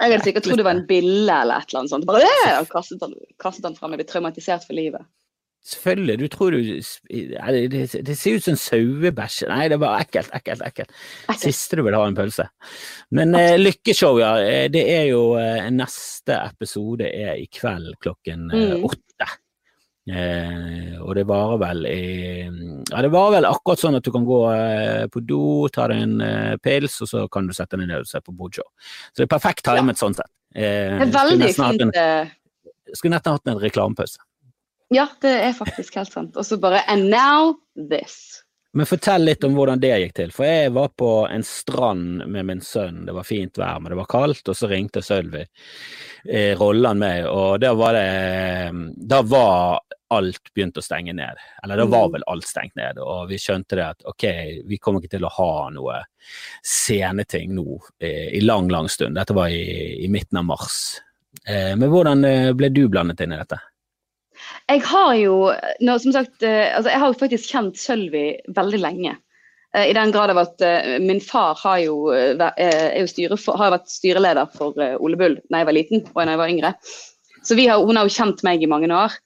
Jeg 0.01 0.11
hadde 0.13 0.25
sikkert 0.25 0.43
trodd 0.45 0.57
det 0.59 0.65
var 0.67 0.75
en 0.79 0.87
bille 0.89 1.35
eller 1.43 1.57
et 1.63 1.69
eller 1.71 1.81
annet 1.81 1.91
sånt. 1.91 2.07
Bare, 2.07 2.23
øh, 2.27 2.61
og 2.61 2.69
kastet 2.73 3.01
den, 3.01 3.13
kastet 3.39 3.63
den 3.65 3.77
frem. 3.77 3.93
Jeg 3.93 3.99
ble 4.03 4.09
traumatisert 4.13 4.65
for 4.67 4.75
livet. 4.75 5.05
Selvfølgelig, 5.63 6.17
du 6.19 6.25
tror 6.27 6.51
du 6.51 6.59
det, 6.67 7.61
det, 7.71 7.83
det 8.09 8.17
ser 8.19 8.35
ut 8.41 8.43
som 8.49 8.57
sauebæsj. 8.59 9.45
Nei, 9.47 9.69
det 9.71 9.77
er 9.77 9.83
bare 9.85 10.01
ekkelt, 10.03 10.33
ekkelt, 10.35 10.65
ekkelt. 10.67 10.91
Ekkelt. 11.29 11.45
Siste 11.45 11.79
du 11.79 11.85
vil 11.87 11.95
ha 11.95 12.01
en 12.09 12.17
pølse. 12.19 12.49
Men 13.15 13.37
eh, 13.39 13.55
Lykkeshow, 13.61 14.19
ja. 14.19 14.33
eh, 14.43 14.67
Det 14.75 14.83
er 14.91 15.07
jo 15.13 15.21
eh, 15.39 15.69
Neste 15.71 16.35
episode 16.49 17.07
er 17.07 17.39
i 17.39 17.47
kveld 17.47 17.95
klokken 18.03 18.49
eh, 18.51 18.73
Mm. 18.75 18.85
åtte. 18.91 19.29
Eh, 20.11 20.97
og 20.99 21.13
det 21.15 21.23
varer 21.31 21.61
vel 21.63 21.85
i 21.87 22.01
Ja, 22.91 23.05
det 23.07 23.13
varer 23.15 23.37
vel 23.37 23.47
akkurat 23.47 23.79
sånn 23.79 23.95
at 24.01 24.03
du 24.03 24.11
kan 24.11 24.25
gå 24.27 24.41
eh, 24.51 25.05
på 25.15 25.23
do, 25.23 25.69
ta 25.71 25.87
deg 25.93 26.03
en 26.09 26.17
eh, 26.27 26.57
pils, 26.59 26.97
og 27.07 27.11
så 27.13 27.23
kan 27.31 27.47
du 27.47 27.55
sette 27.55 27.79
deg 27.79 27.87
ned 27.87 28.03
og 28.03 28.11
se 28.11 28.19
på 28.19 28.35
Bojo. 28.35 28.67
Så 29.15 29.23
det 29.23 29.29
er 29.29 29.33
perfekt 29.37 29.63
timet 29.71 30.03
sånn 30.03 30.19
sett. 30.19 30.27
Eh, 30.59 30.99
Det 31.07 31.07
er 31.07 31.15
veldig 31.31 31.53
fint. 31.55 31.97
Skulle 32.99 33.15
nesten 33.15 33.33
hatt 33.39 33.47
en 33.55 33.63
reklamepause. 33.63 34.19
Ja, 34.93 35.09
det 35.24 35.32
er 35.49 35.53
faktisk 35.57 35.97
helt 35.97 36.12
sant. 36.12 36.36
Og 36.36 36.45
så 36.47 36.59
bare 36.61 36.82
And 36.88 37.09
now 37.11 37.55
this. 37.76 38.43
Men 38.74 38.88
fortell 38.88 39.26
litt 39.28 39.43
om 39.45 39.53
hvordan 39.53 39.80
det 39.82 39.90
gikk 40.01 40.12
til. 40.16 40.30
For 40.32 40.49
jeg 40.49 40.70
var 40.72 40.88
på 40.97 41.09
en 41.28 41.43
strand 41.45 42.22
med 42.32 42.47
min 42.49 42.62
sønn. 42.64 43.03
Det 43.05 43.12
var 43.12 43.26
fint 43.28 43.59
vær, 43.61 43.80
men 43.84 43.93
det 43.93 43.99
var 43.99 44.09
kaldt, 44.09 44.49
og 44.49 44.57
så 44.57 44.68
ringte 44.70 45.03
Sølvi. 45.05 45.43
Eh, 46.24 46.55
Rolland 46.57 47.03
meg, 47.03 47.26
og 47.28 47.59
da 47.61 47.74
var 47.76 47.93
det 47.99 48.07
Da 49.12 49.20
var 49.28 49.82
alt 50.12 50.49
begynt 50.55 50.76
å 50.80 50.84
stenge 50.84 51.12
ned. 51.16 51.36
Eller 51.64 51.76
da 51.82 51.84
var 51.88 52.09
Mm. 52.09 52.12
vel 52.12 52.24
alt 52.28 52.45
stengt 52.49 52.76
ned, 52.76 52.99
og 52.99 53.28
vi 53.28 53.36
skjønte 53.40 53.76
det 53.76 53.84
at 53.84 54.03
ok, 54.09 54.24
vi 54.68 54.78
kommer 54.78 55.01
ikke 55.01 55.16
til 55.18 55.24
å 55.24 55.32
ha 55.36 55.68
noe 55.72 56.03
sceneting 56.62 57.55
nå 57.55 57.78
eh, 58.01 58.28
i 58.36 58.40
lang, 58.40 58.68
lang 58.68 58.88
stund. 58.88 59.16
Dette 59.16 59.34
var 59.36 59.49
i, 59.49 60.05
i 60.05 60.09
midten 60.09 60.38
av 60.38 60.45
mars. 60.45 61.01
Eh, 61.47 61.74
men 61.76 61.88
hvordan 61.90 62.24
eh, 62.28 62.53
ble 62.53 62.68
du 62.72 62.88
blandet 62.88 63.20
inn 63.24 63.32
i 63.32 63.40
dette? 63.40 63.59
Jeg 64.73 64.87
har 64.89 65.12
jo, 65.20 65.35
nå, 65.85 65.95
som 66.01 66.14
sagt, 66.14 66.39
eh, 66.47 66.70
altså 66.73 66.93
jeg 66.93 67.01
har 67.03 67.16
faktisk 67.20 67.51
kjent 67.53 67.81
Sølvi 67.81 68.27
veldig 68.57 68.81
lenge. 68.81 69.16
Eh, 69.77 69.91
I 69.91 69.97
den 69.97 70.12
grad 70.14 70.33
av 70.33 70.41
at 70.41 70.64
uh, 70.64 70.95
min 71.03 71.20
far 71.20 71.59
har 71.61 71.83
jo, 71.83 71.97
jo 72.12 73.11
styre 73.11 73.37
har 73.59 73.75
vært 73.75 73.93
styreleder 73.93 74.49
for 74.57 74.79
Ole 74.97 75.18
Bull 75.20 75.37
da 75.51 75.61
jeg 75.61 75.68
var 75.68 75.77
liten 75.77 76.07
og 76.07 76.23
da 76.23 76.31
jeg 76.31 76.41
var 76.41 76.55
yngre. 76.55 76.73
Så 77.43 77.59
har, 77.59 77.85
hun 77.85 77.99
har 77.99 78.09
jo 78.09 78.16
kjent 78.16 78.41
meg 78.47 78.62
i 78.62 78.70
mange 78.70 78.89
år. 78.97 79.18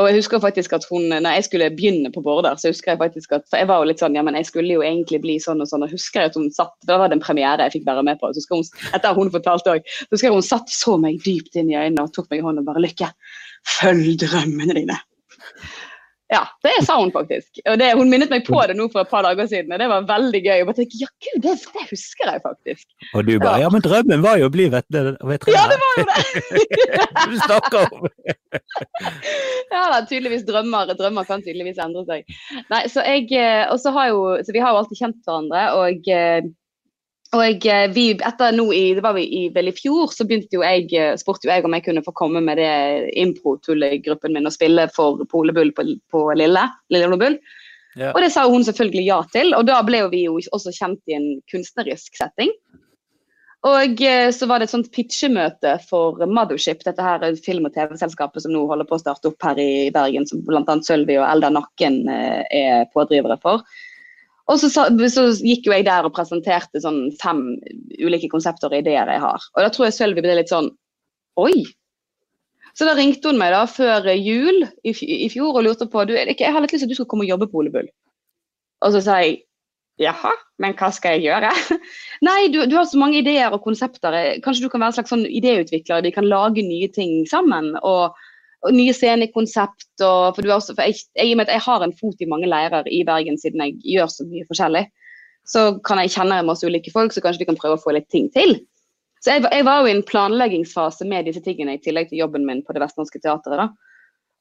Og 0.00 0.06
jeg 0.08 0.16
husker 0.22 0.40
faktisk 0.40 0.72
at 0.72 0.86
hun, 0.88 1.10
når 1.12 1.34
jeg 1.36 1.44
skulle 1.44 1.68
begynne 1.76 2.08
på 2.12 2.22
Border, 2.24 2.56
så 2.56 2.70
husker 2.72 2.94
jeg 2.94 3.00
faktisk 3.02 3.34
at 3.36 3.44
For 3.50 3.60
jeg 3.60 3.68
var 3.68 3.82
jo 3.82 3.90
litt 3.90 4.00
sånn 4.00 4.16
Ja, 4.16 4.24
men 4.24 4.38
jeg 4.38 4.48
skulle 4.48 4.72
jo 4.72 4.84
egentlig 4.86 5.20
bli 5.20 5.36
sånn 5.42 5.60
og 5.60 5.68
sånn. 5.68 5.84
Og 5.84 5.92
husker 5.92 6.22
jeg 6.22 6.32
at 6.32 6.38
hun 6.38 6.48
satt 6.54 6.72
Da 6.88 6.96
var 7.00 7.12
det 7.12 7.18
en 7.18 7.24
premiere 7.24 7.66
jeg 7.68 7.76
fikk 7.76 7.86
være 7.90 8.06
med 8.08 8.20
på. 8.22 8.32
Så 8.32 8.46
hun, 8.54 8.64
etter 8.96 9.18
hun 9.18 9.32
fortalte 9.34 9.76
òg. 9.76 9.94
Husker 10.08 10.30
jeg 10.30 10.36
hun 10.38 10.48
satt 10.48 10.72
så 10.72 10.96
meg 11.00 11.20
dypt 11.26 11.60
inn 11.60 11.72
i 11.72 11.76
øynene 11.76 12.06
og 12.06 12.14
tok 12.16 12.30
meg 12.32 12.40
i 12.40 12.46
hånden 12.46 12.64
og 12.64 12.72
bare 12.72 12.84
Lykke, 12.86 13.12
følg 13.78 14.16
drømmene 14.24 14.80
dine. 14.80 14.96
Ja, 16.32 16.42
det 16.64 16.72
sa 16.86 16.96
hun 16.96 17.10
faktisk. 17.12 17.60
Og 17.68 17.76
det, 17.78 17.90
Hun 17.98 18.08
minnet 18.08 18.30
meg 18.32 18.46
på 18.46 18.60
det 18.68 18.76
nå 18.78 18.86
for 18.92 19.04
et 19.04 19.10
par 19.10 19.26
dager 19.26 19.48
siden, 19.50 19.72
og 19.74 19.82
det 19.82 19.88
var 19.90 20.06
veldig 20.08 20.40
gøy. 20.40 20.62
Og 20.62 20.70
bare 20.70 20.78
tenkte, 20.78 21.00
ja 21.02 21.08
gud, 21.26 21.42
det, 21.44 21.56
det, 21.74 21.84
husker 21.90 22.30
jeg 22.30 22.42
faktisk. 22.46 22.86
Og 23.12 23.26
du 23.28 23.34
bare 23.42 23.58
ja. 23.60 23.66
ja, 23.66 23.72
men 23.74 23.84
drømmen 23.84 24.24
var 24.24 24.40
jo 24.40 24.48
å 24.48 24.54
bli 24.54 24.70
veterinær. 24.72 25.18
Ja, 25.52 25.66
det 25.68 25.78
var 25.82 25.98
jo 25.98 26.06
det! 26.12 26.22
du 27.28 27.36
snakker 27.42 27.84
om 27.84 28.08
Ja 29.74 29.84
da, 29.92 30.00
tydeligvis 30.08 30.46
drømmer. 30.48 30.94
Drømmer 30.96 31.28
kan 31.28 31.44
tydeligvis 31.44 31.80
endre 31.82 32.06
seg. 32.08 32.40
Nei, 32.72 32.82
så 32.92 33.04
jeg, 33.04 33.28
eh, 33.36 33.66
og 33.68 33.80
så 33.82 33.92
har 33.96 34.10
jo, 34.12 34.24
så 34.40 34.56
Vi 34.56 34.64
har 34.64 34.72
jo 34.72 34.82
alltid 34.82 35.04
kjent 35.04 35.20
hverandre. 35.28 35.68
og 35.82 36.12
eh, 36.12 36.40
og 37.32 37.64
jeg, 37.64 37.92
vi, 37.96 38.10
etter 38.12 38.52
nå 38.52 38.66
i, 38.76 38.82
det 38.96 39.02
var 39.04 39.14
vi 39.16 39.24
i, 39.24 39.42
vel 39.54 39.70
i 39.70 39.72
fjor, 39.72 40.10
så 40.12 40.26
begynte 40.28 40.58
jo 40.58 40.64
jeg, 40.66 40.84
eh, 40.92 41.14
spurte 41.16 41.48
jo 41.48 41.52
jeg 41.54 41.64
om 41.64 41.72
jeg 41.72 41.86
kunne 41.86 42.04
få 42.04 42.12
komme 42.18 42.42
med 42.44 42.60
det 42.60 42.72
impro-tullegruppen 43.22 44.36
min 44.36 44.48
og 44.48 44.52
spille 44.52 44.84
for 44.92 45.22
Polebull 45.30 45.72
på, 45.72 45.86
på 46.12 46.24
Lille. 46.36 46.66
Lille 46.92 47.08
yeah. 47.96 48.12
Og 48.12 48.20
det 48.20 48.34
sa 48.34 48.44
hun 48.44 48.66
selvfølgelig 48.68 49.06
ja 49.06 49.22
til. 49.32 49.54
Og 49.56 49.64
da 49.64 49.80
ble 49.86 50.02
vi 50.12 50.26
jo 50.26 50.36
også 50.52 50.74
kjent 50.76 51.00
i 51.08 51.16
en 51.16 51.28
kunstnerisk 51.48 52.20
setting. 52.20 52.52
Og 53.64 54.02
eh, 54.04 54.28
så 54.36 54.48
var 54.50 54.60
det 54.60 54.68
et 54.68 54.74
sånt 54.74 54.90
pitchemøte 54.92 55.78
for 55.88 56.20
Mothership, 56.28 56.84
dette 56.84 57.06
her 57.06 57.24
film- 57.40 57.70
og 57.70 57.72
TV-selskapet 57.72 58.44
som 58.44 58.52
nå 58.52 58.66
holder 58.68 58.90
på 58.90 58.98
å 58.98 59.04
starte 59.06 59.32
opp 59.32 59.48
her 59.48 59.56
i 59.62 59.88
Bergen, 59.94 60.28
som 60.28 60.44
bl.a. 60.44 60.76
Sølvi 60.84 61.16
og 61.16 61.24
Eldar 61.30 61.56
Nakken 61.56 62.02
er 62.12 62.84
pådrivere 62.92 63.40
for. 63.40 63.64
Og 64.50 64.58
så, 64.58 64.68
så, 64.72 65.26
gikk 65.38 65.68
jo 65.68 65.74
jeg 65.74 65.86
der 65.86 66.06
og 66.06 66.14
presenterte 66.16 66.80
sånn 66.82 67.04
fem 67.20 67.44
ulike 68.02 68.30
konsepter 68.32 68.72
og 68.72 68.82
ideer 68.82 69.10
jeg 69.14 69.22
har. 69.22 69.44
Og 69.54 69.62
da 69.62 69.70
tror 69.72 69.86
jeg 69.88 69.96
Sølvi 69.98 70.24
ble 70.24 70.40
litt 70.40 70.52
sånn 70.52 70.72
Oi! 71.40 71.62
Så 72.76 72.88
da 72.88 72.96
ringte 72.96 73.28
hun 73.28 73.38
meg 73.40 73.52
da 73.52 73.62
før 73.68 74.08
jul 74.16 74.64
i, 74.84 74.92
fjor 75.32 75.58
og 75.58 75.64
lurte 75.66 75.86
på 75.92 76.04
du, 76.08 76.14
jeg 76.16 76.52
har 76.52 76.64
litt 76.64 76.72
lyst 76.72 76.82
til 76.82 76.88
at 76.88 76.92
du 76.92 76.98
skal 76.98 77.08
komme 77.08 77.26
og 77.26 77.32
jobbe 77.32 77.48
på 77.52 77.60
Ole 77.60 77.72
Bull. 77.72 77.88
Og 78.82 78.94
så 78.94 79.02
sa 79.04 79.18
jeg 79.20 79.42
jaha, 80.00 80.32
men 80.62 80.74
hva 80.78 80.88
skal 80.94 81.18
jeg 81.18 81.28
gjøre? 81.28 81.52
Nei, 82.28 82.48
du, 82.52 82.62
du, 82.64 82.76
har 82.78 82.88
så 82.88 83.00
mange 83.00 83.20
ideer 83.20 83.52
og 83.52 83.62
konsepter. 83.64 84.16
Kanskje 84.44 84.66
du 84.66 84.72
kan 84.72 84.82
være 84.82 84.94
en 84.94 84.98
slags 84.98 85.12
sånn 85.12 85.26
idéutvikler? 85.28 86.04
Vi 86.06 86.14
kan 86.16 86.28
lage 86.28 86.64
nye 86.64 86.88
ting 86.92 87.22
sammen. 87.30 87.74
og 87.82 88.16
nye 88.70 88.94
scenekonsept. 88.94 89.88
Og, 90.00 90.36
for, 90.36 90.50
også, 90.54 90.76
for 90.76 90.86
jeg, 90.86 91.02
jeg, 91.18 91.38
jeg, 91.38 91.62
har 91.66 91.84
en 91.84 91.94
fot 91.98 92.20
i 92.22 92.28
mange 92.30 92.50
leirer 92.50 92.88
i 92.88 93.02
Bergen 93.08 93.38
siden 93.40 93.64
jeg 93.64 93.78
gjør 93.96 94.12
så 94.12 94.26
mye 94.28 94.46
forskjellig. 94.50 94.84
Så 95.48 95.64
kan 95.86 95.98
jeg 95.98 96.12
kjenne 96.14 96.44
masse 96.46 96.66
ulike 96.66 96.92
folk, 96.94 97.14
så 97.14 97.22
kanskje 97.24 97.42
vi 97.42 97.48
kan 97.50 97.58
prøve 97.58 97.80
å 97.80 97.82
få 97.82 97.96
litt 97.96 98.06
ting 98.14 98.28
til. 98.34 98.60
Så 99.22 99.36
jeg, 99.36 99.46
jeg 99.50 99.66
var 99.66 99.82
jo 99.82 99.90
i 99.90 99.96
en 99.96 100.04
planleggingsfase 100.06 101.06
med 101.10 101.26
disse 101.26 101.42
tingene 101.42 101.76
i 101.76 101.82
tillegg 101.82 102.10
til 102.10 102.22
jobben 102.22 102.46
min 102.46 102.62
på 102.66 102.74
Det 102.74 102.82
Vestnorske 102.82 103.22
Teatret. 103.22 103.58
da. 103.58 103.68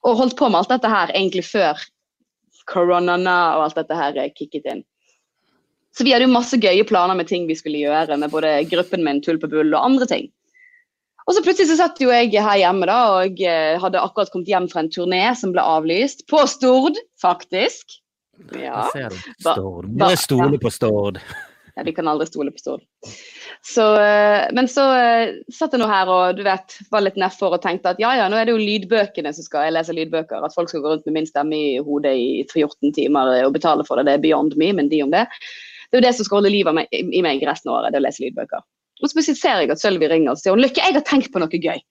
Og 0.06 0.18
holdt 0.18 0.38
på 0.38 0.50
med 0.50 0.62
alt 0.62 0.72
dette 0.74 0.90
her 0.90 1.14
egentlig 1.14 1.46
før 1.46 1.82
koronana 2.70 3.58
og 3.58 3.68
alt 3.68 3.78
dette 3.82 3.98
her 3.98 4.18
kicket 4.38 4.66
inn. 4.70 4.84
Så 5.98 6.06
vi 6.08 6.14
hadde 6.14 6.26
jo 6.26 6.34
masse 6.34 6.58
gøye 6.62 6.86
planer 6.88 7.18
med 7.20 7.28
ting 7.28 7.48
vi 7.50 7.58
skulle 7.58 7.82
gjøre 7.82 8.16
med 8.18 8.32
både 8.32 8.62
gruppen 8.72 9.04
min, 9.04 9.20
Tull 9.22 9.42
på 9.42 9.50
bull 9.52 9.74
og 9.74 9.84
andre 9.84 10.08
ting. 10.08 10.30
Og 11.28 11.36
så 11.36 11.44
plutselig 11.46 11.70
så 11.70 11.78
satt 11.84 12.02
jo 12.02 12.10
jeg 12.14 12.34
her 12.34 12.62
hjemme 12.64 12.88
da, 12.90 12.98
og 13.22 13.44
eh, 13.46 13.78
hadde 13.82 14.02
akkurat 14.02 14.32
kommet 14.34 14.50
hjem 14.50 14.68
fra 14.72 14.84
en 14.84 14.92
turné 14.94 15.24
som 15.38 15.54
ble 15.54 15.64
avlyst. 15.64 16.26
På 16.32 16.46
Stord, 16.50 16.98
faktisk. 17.22 18.00
Ja. 18.58 18.88
Stord. 19.38 19.88
Må 19.92 20.12
jeg 20.14 20.22
stole 20.24 20.60
på 20.62 20.74
Stord. 20.74 21.22
Ja, 21.76 21.84
vi 21.86 21.94
kan 21.96 22.08
aldri 22.08 22.26
stole 22.28 22.52
på 22.52 22.60
Stord. 22.60 22.82
Så, 23.62 23.86
eh, 24.02 24.48
men 24.52 24.68
så 24.68 24.84
uh, 24.92 25.32
satt 25.54 25.76
jeg 25.76 25.80
nå 25.80 25.88
her 25.88 26.10
og 26.12 26.36
du 26.36 26.42
vet, 26.44 26.76
var 26.92 27.06
litt 27.06 27.20
nedfor 27.22 27.56
og 27.56 27.62
tenkte 27.64 27.94
at 27.94 28.02
ja 28.02 28.16
ja, 28.18 28.26
nå 28.32 28.40
er 28.40 28.50
det 28.50 28.56
jo 28.56 28.62
lydbøkene 28.62 29.32
som 29.36 29.46
skal 29.46 29.70
jeg 29.70 29.78
lese 29.78 29.96
lydbøker. 29.96 30.44
At 30.44 30.58
folk 30.58 30.72
skal 30.72 30.84
gå 30.84 30.96
rundt 30.96 31.08
med 31.08 31.20
min 31.20 31.30
stemme 31.30 31.56
i 31.56 31.80
hodet 31.86 32.16
i 32.18 32.30
14 32.50 32.92
timer 32.98 33.36
og 33.46 33.56
betale 33.56 33.86
for 33.88 34.02
det. 34.02 34.10
Det 34.10 34.18
er 34.18 34.26
beyond 34.26 34.58
me, 34.60 34.74
men 34.76 34.92
de 34.92 35.04
om 35.06 35.14
det. 35.14 35.28
Det 35.92 36.00
er 36.00 36.04
jo 36.04 36.08
det 36.10 36.16
som 36.18 36.28
skal 36.28 36.42
holde 36.42 36.54
livet 36.54 36.86
i 36.92 37.24
meg 37.24 37.44
resten 37.48 37.72
av 37.72 37.80
året, 37.82 37.94
det 37.94 38.02
å 38.02 38.06
lese 38.08 38.24
lydbøker. 38.26 38.64
Og 39.02 39.12
så 39.12 39.24
ser 39.26 39.64
jeg 39.64 39.72
at 39.74 39.82
Sølvi 39.82 40.10
ringer 40.12 40.36
og 40.36 40.42
sier 40.42 40.56
hun, 40.56 40.64
Lykke, 40.64 40.84
jeg 40.84 40.98
har 40.98 41.06
tenkt 41.08 41.32
på 41.34 41.42
noe 41.42 41.50
gøy. 41.50 41.82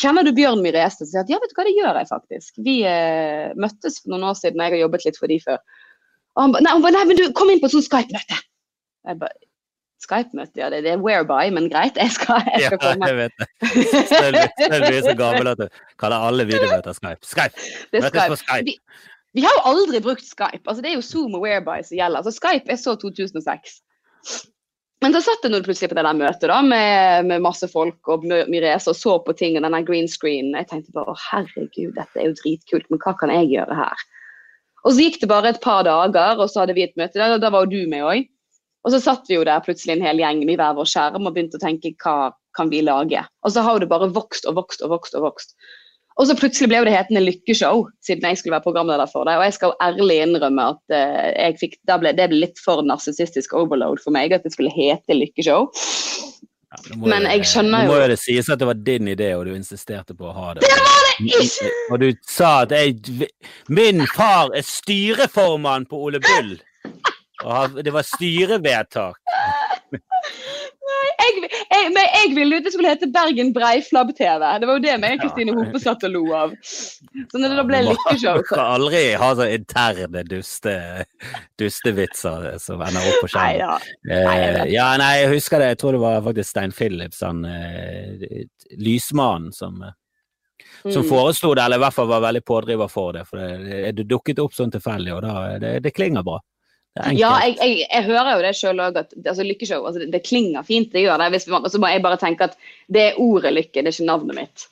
Kjenner 0.00 0.24
du 0.24 0.32
Bjørn 0.36 0.62
Mireste? 0.64 1.04
Så 1.04 1.12
sier 1.12 1.24
at 1.24 1.32
ja, 1.32 1.40
vet 1.42 1.52
du 1.52 1.58
hva, 1.58 1.66
det 1.66 1.76
gjør 1.76 1.98
jeg 2.00 2.08
faktisk. 2.08 2.56
Vi 2.64 2.76
eh, 2.88 3.52
møttes 3.60 4.00
for 4.00 4.14
noen 4.14 4.30
år 4.30 4.38
siden, 4.38 4.62
jeg 4.62 4.76
har 4.76 4.84
jobbet 4.86 5.06
litt 5.08 5.20
for 5.20 5.32
de 5.32 5.38
før. 5.44 5.60
Og 6.36 6.44
han 6.44 6.54
ba, 6.54 6.64
nei, 6.64 6.74
nei, 6.94 7.04
men 7.10 7.18
du, 7.18 7.24
kom 7.36 7.50
inn 7.52 7.60
på 7.62 7.68
et 7.68 7.74
sånt 7.74 7.88
Skype-møte. 7.88 8.38
Jeg 9.08 9.20
ba, 9.20 9.28
Skype-møte, 10.00 10.56
ja, 10.56 10.70
det, 10.72 10.80
det, 10.86 10.94
er 10.94 11.02
whereby, 11.04 11.50
men 11.52 11.68
greit, 11.72 11.98
jeg 12.00 12.14
skal, 12.14 12.40
jeg 12.54 12.70
skal 12.70 12.80
komme. 12.80 13.08
Ja, 13.08 13.12
jeg 13.12 13.18
vet 13.18 13.34
det. 13.42 13.48
Sølvi 14.62 14.94
er 14.94 15.04
så 15.04 15.16
gammel 15.18 15.52
at 15.52 15.60
du 15.60 15.66
kaller 16.00 16.28
alle 16.30 16.46
videomøter 16.48 16.96
Skype. 16.96 17.20
Skype! 17.28 17.66
Møtes 17.92 18.32
på 18.32 18.40
Skype. 18.40 18.64
Vi, 18.70 18.78
vi, 19.36 19.44
har 19.44 19.58
jo 19.58 19.66
aldri 19.74 20.00
brukt 20.04 20.24
Skype. 20.24 20.64
altså 20.64 20.80
Det 20.80 20.94
er 20.94 20.96
jo 20.96 21.04
Zoom 21.04 21.36
og 21.36 21.44
whereby 21.44 21.84
som 21.84 21.98
gjelder. 21.98 22.22
altså 22.22 22.32
Skype 22.38 22.72
er 22.72 22.80
så 22.80 22.96
2006. 23.04 23.76
Men 25.00 25.14
så 25.16 25.22
satt 25.24 25.44
jeg 25.46 25.54
nå 25.54 25.62
plutselig 25.64 25.88
på 25.88 25.96
det 25.96 26.04
der 26.04 26.16
møtet 26.16 26.50
da, 26.50 26.58
med, 26.60 27.28
med 27.30 27.44
masse 27.44 27.64
folk 27.72 28.08
og 28.12 28.26
Mirese 28.28 28.92
og 28.92 28.98
så 28.98 29.14
på 29.24 29.32
ting 29.36 29.56
og 29.56 29.64
denne 29.64 29.80
green 29.88 30.08
screen. 30.10 30.50
Jeg 30.58 30.68
tenkte 30.68 30.92
bare 30.96 31.14
herregud, 31.22 31.94
dette 31.96 32.20
er 32.20 32.28
jo 32.28 32.36
dritkult, 32.42 32.90
men 32.92 33.00
hva 33.00 33.14
kan 33.16 33.32
jeg 33.32 33.48
gjøre 33.54 33.78
her? 33.78 34.04
Og 34.84 34.92
så 34.92 35.06
gikk 35.06 35.16
det 35.22 35.30
bare 35.32 35.54
et 35.54 35.62
par 35.64 35.86
dager, 35.88 36.36
og 36.36 36.52
så 36.52 36.62
hadde 36.62 36.76
vi 36.76 36.84
et 36.84 37.00
møte 37.00 37.16
der, 37.16 37.36
og 37.36 37.40
da 37.40 37.50
var 37.52 37.64
jo 37.64 37.72
du 37.72 37.88
med 37.88 38.04
òg. 38.04 38.28
Og 38.84 38.94
så 38.94 39.00
satt 39.00 39.28
vi 39.28 39.36
jo 39.36 39.44
der 39.44 39.60
plutselig 39.64 39.96
en 39.96 40.04
hel 40.04 40.20
gjeng 40.20 40.44
med 40.48 40.60
hver 40.60 40.76
vår 40.76 40.88
skjerm 40.88 41.26
og 41.26 41.34
begynte 41.34 41.60
å 41.60 41.64
tenke 41.64 41.92
hva 42.00 42.32
kan 42.56 42.70
vi 42.72 42.80
lage. 42.84 43.22
Og 43.44 43.52
så 43.54 43.64
har 43.64 43.80
det 43.80 43.90
bare 43.90 44.08
vokst 44.12 44.48
og 44.48 44.56
vokst 44.56 44.84
og 44.84 44.92
vokst 44.94 45.16
og 45.16 45.26
vokst. 45.28 45.52
Og 46.20 46.26
så 46.28 46.36
plutselig 46.36 46.68
ble 46.68 46.82
det 46.84 46.92
hetende 46.92 47.22
Lykkeshow, 47.24 47.86
siden 48.04 48.26
jeg 48.28 48.36
skulle 48.38 48.58
være 48.58 48.66
programleder 48.66 49.08
for 49.08 49.24
det. 49.24 49.38
Og 49.40 49.46
jeg 49.46 49.54
skal 49.56 49.72
ærlig 49.80 50.18
innrømme 50.26 50.66
at 50.74 50.92
uh, 50.92 51.28
jeg 51.32 51.56
fikk, 51.62 51.78
ble, 51.88 52.12
det 52.16 52.26
ble 52.28 52.42
litt 52.42 52.60
for 52.60 52.84
narsissistisk 52.84 53.54
overload 53.56 54.02
for 54.04 54.12
meg 54.12 54.34
at 54.36 54.44
det 54.44 54.52
skulle 54.52 54.72
hete 54.74 55.16
Lykkeshow. 55.16 55.70
Ja, 56.70 56.98
Men 57.02 57.24
jeg 57.26 57.48
skjønner 57.50 57.82
jo 57.82 57.88
Nå 57.88 57.94
må 57.96 58.02
jo 58.02 58.10
det 58.12 58.18
sies 58.22 58.50
at 58.52 58.60
det 58.60 58.68
var 58.68 58.82
din 58.86 59.08
idé, 59.10 59.32
og 59.34 59.48
du 59.48 59.56
insisterte 59.56 60.14
på 60.14 60.28
å 60.28 60.34
ha 60.36 60.52
det. 60.54 60.68
Det 60.68 60.76
var 60.76 61.08
det 61.08 61.40
ikke! 61.40 61.72
Og 61.88 62.04
du 62.04 62.08
sa 62.28 62.50
at 62.66 62.74
jeg 62.76 63.30
Min 63.72 64.04
far 64.12 64.52
er 64.54 64.66
styreformann 64.66 65.88
på 65.90 66.04
Ole 66.04 66.20
Bull. 66.22 66.52
Og 67.48 67.80
det 67.80 67.96
var 67.96 68.04
styrevedtak 68.04 69.16
jeg, 69.90 71.50
jeg, 71.70 71.90
jeg 71.94 72.32
ville 72.36 72.58
jo 72.58 72.64
det 72.64 72.72
skulle 72.74 72.92
hete 72.92 73.08
Bergen 73.12 73.52
Breiflabb-TV. 73.56 74.44
Det 74.60 74.68
var 74.68 74.78
jo 74.78 74.84
det 74.84 74.96
meg 75.02 75.16
og 75.16 75.24
Kristine 75.24 75.54
Hope 75.56 75.82
satt 75.82 76.04
og 76.08 76.14
lo 76.14 76.24
av. 76.36 76.56
Så 76.64 77.40
når 77.40 77.52
det 77.52 77.58
da 77.58 77.66
ble 77.68 77.82
lykkeshow 77.88 78.40
Du 78.40 78.48
skal 78.48 78.64
aldri 78.78 79.04
ha 79.20 79.30
sånne 79.34 79.60
interne 79.60 80.24
duste, 80.28 80.74
dustevitser 81.60 82.50
som 82.62 82.82
ender 82.86 83.12
opp 83.12 83.24
på 83.24 83.32
skjermen. 83.32 83.62
Nei, 83.62 84.18
ja. 84.18 84.18
Eh, 84.18 84.60
ja, 84.74 84.90
nei, 85.00 85.12
jeg 85.22 85.32
husker 85.36 85.62
det. 85.62 85.72
Jeg 85.74 85.82
tror 85.84 85.96
det 85.96 86.04
var 86.04 86.20
faktisk 86.26 86.52
Stein 86.52 86.76
Phillips, 86.76 87.24
han 87.26 87.42
eh, 87.48 88.44
lysmannen, 88.78 89.54
som 89.56 89.82
eh, 89.82 89.96
som 90.82 91.02
mm. 91.02 91.08
foreslo 91.10 91.50
det, 91.54 91.62
eller 91.62 91.76
i 91.76 91.82
hvert 91.82 91.92
fall 91.92 92.08
var 92.08 92.22
veldig 92.24 92.40
pådriver 92.44 92.88
for 92.88 93.12
det. 93.12 93.26
For 93.28 93.36
det, 93.40 93.80
det 93.98 94.06
dukket 94.08 94.40
opp 94.40 94.54
sånn 94.56 94.72
tilfeldig, 94.72 95.12
og 95.12 95.24
da 95.26 95.34
det, 95.60 95.74
det 95.84 95.92
klinger 95.92 96.24
bra. 96.24 96.38
Ja, 96.98 97.36
jeg, 97.44 97.54
jeg, 97.60 97.84
jeg, 97.84 98.02
hører 98.08 98.32
jo 98.34 98.42
det 98.42 98.50
sjøl 98.58 98.82
òg, 98.82 98.96
at 98.98 99.12
altså, 99.22 99.44
lykkeshow 99.46 99.84
altså, 99.86 100.02
det, 100.10 100.22
klinger 100.26 100.66
fint. 100.66 100.90
det 100.92 101.04
gjør 101.04 101.22
det. 101.22 101.30
Hvis 101.36 101.46
man, 101.52 101.68
så 101.70 101.78
må 101.78 101.90
jeg 101.92 102.02
bare 102.02 102.18
tenke 102.18 102.50
at 102.50 102.58
det 102.90 103.04
er 103.04 103.20
ordet 103.22 103.54
lykke, 103.54 103.78
det 103.78 103.92
er 103.92 103.94
ikke 103.94 104.08
navnet 104.08 104.38
mitt. 104.40 104.66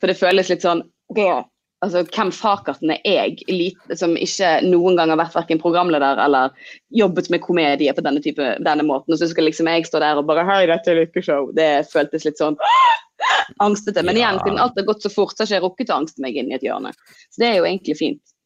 For 0.00 0.12
det 0.12 0.18
føles 0.20 0.50
litt 0.52 0.64
sånn 0.64 0.84
altså, 1.14 2.04
Hvem 2.04 2.30
fakerten 2.36 2.92
er 2.98 3.00
jeg, 3.48 3.72
som 3.96 4.12
ikke 4.12 4.52
noen 4.66 5.00
gang 5.00 5.14
har 5.14 5.22
vært 5.22 5.38
verken 5.38 5.62
programleder 5.62 6.20
eller 6.26 6.52
jobbet 6.92 7.32
med 7.32 7.44
komedie 7.44 7.96
på 7.96 8.04
denne, 8.04 8.20
type, 8.24 8.54
denne 8.60 8.84
måten. 8.84 9.16
Og 9.16 9.20
så 9.20 9.30
skal 9.32 9.48
liksom 9.48 9.70
jeg 9.72 9.88
stå 9.88 10.04
der 10.04 10.20
og 10.20 10.28
bare 10.28 10.44
Hei, 10.48 10.66
dette 10.68 10.92
er 10.92 11.00
lykkeshow. 11.00 11.48
Det 11.56 11.70
føltes 11.92 12.28
litt 12.28 12.44
sånn 12.44 12.60
angstete. 13.64 14.04
Men 14.04 14.20
igjen, 14.20 14.40
siden 14.44 14.60
alt 14.60 14.76
har 14.76 14.88
gått 14.88 15.04
så 15.06 15.12
fort, 15.12 15.32
så 15.32 15.44
har 15.44 15.48
ikke 15.48 15.56
jeg 15.56 15.64
rukket 15.64 15.94
å 15.94 16.02
angste 16.02 16.24
meg 16.24 16.36
inn 16.36 16.52
i 16.52 16.58
et 16.58 16.66
hjørne. 16.66 16.92
Så 17.32 17.40
det 17.40 17.54
er 17.54 17.62
jo 17.62 17.68
egentlig 17.70 17.96
fint. 18.00 18.36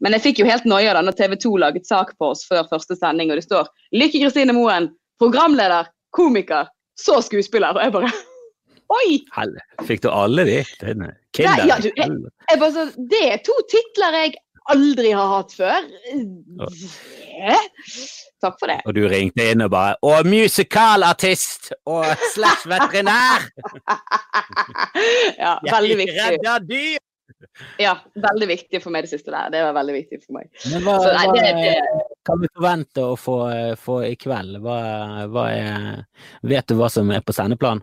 Men 0.00 0.16
jeg 0.16 0.24
fikk 0.24 0.42
jo 0.42 0.48
helt 0.48 0.66
noia 0.68 0.94
da 0.96 1.04
når 1.04 1.16
TV 1.18 1.36
2 1.44 1.54
laget 1.60 1.88
sak 1.88 2.14
på 2.18 2.32
oss 2.32 2.46
før 2.48 2.68
første 2.70 2.96
sending, 2.96 3.30
og 3.30 3.40
det 3.40 3.46
står 3.46 3.68
'Lykke 3.92 4.24
Kristine 4.24 4.56
Moen, 4.56 4.90
programleder, 5.20 5.90
komiker, 6.16 6.68
så 6.98 7.20
skuespiller'. 7.24 7.76
Og 7.76 7.82
jeg 7.84 7.92
bare 7.92 8.12
Oi! 8.90 9.20
Helle. 9.36 9.60
Fikk 9.86 10.02
du 10.02 10.10
alle 10.10 10.44
de? 10.48 10.62
Nei, 10.82 11.12
ja, 11.68 11.76
du, 11.78 11.92
jeg, 11.94 12.08
jeg 12.50 12.58
bare 12.58 12.72
så, 12.74 12.86
det 13.12 13.20
er 13.22 13.42
to 13.46 13.54
titler 13.70 14.16
jeg 14.18 14.32
aldri 14.70 15.12
har 15.14 15.28
hatt 15.30 15.54
før. 15.54 15.86
Ja. 17.40 17.60
Takk 18.40 18.56
for 18.60 18.72
det. 18.72 18.80
Og 18.88 18.96
du 18.96 19.04
ringte 19.10 19.46
inn 19.52 19.62
og 19.64 19.70
bare 19.72 19.94
'Å, 20.02 20.24
musikalartist 20.26 21.70
og 21.86 22.08
slash 22.34 22.66
veterinær'! 22.70 23.46
ja, 25.44 25.54
veldig 25.70 26.00
viktig. 26.02 26.16
Jeg 26.16 26.40
redder 26.40 26.66
dyr! 26.66 26.98
Ja, 27.86 27.94
veldig 28.14 28.48
viktig 28.50 28.80
for 28.82 28.94
meg 28.94 29.04
det 29.06 29.12
siste 29.12 29.32
der. 29.34 29.50
Det 29.52 29.62
var 29.66 29.74
veldig 29.76 29.94
viktig 29.98 30.20
for 30.24 30.38
meg. 30.38 30.48
Men 30.72 30.82
hva, 30.86 30.96
Så, 31.02 31.12
nei, 31.16 31.24
hva 31.26 31.34
det- 31.34 31.54
det- 31.62 32.04
kan 32.26 32.40
vi 32.42 32.48
forvente 32.54 33.04
å 33.04 33.16
få, 33.18 33.36
få 33.80 33.96
i 34.10 34.14
kveld? 34.20 34.58
Hva, 34.64 34.76
hva 35.32 35.46
er, 35.54 36.04
vet 36.42 36.66
du 36.68 36.74
hva 36.78 36.90
som 36.92 37.10
er 37.10 37.20
på 37.24 37.32
sendeplan? 37.36 37.80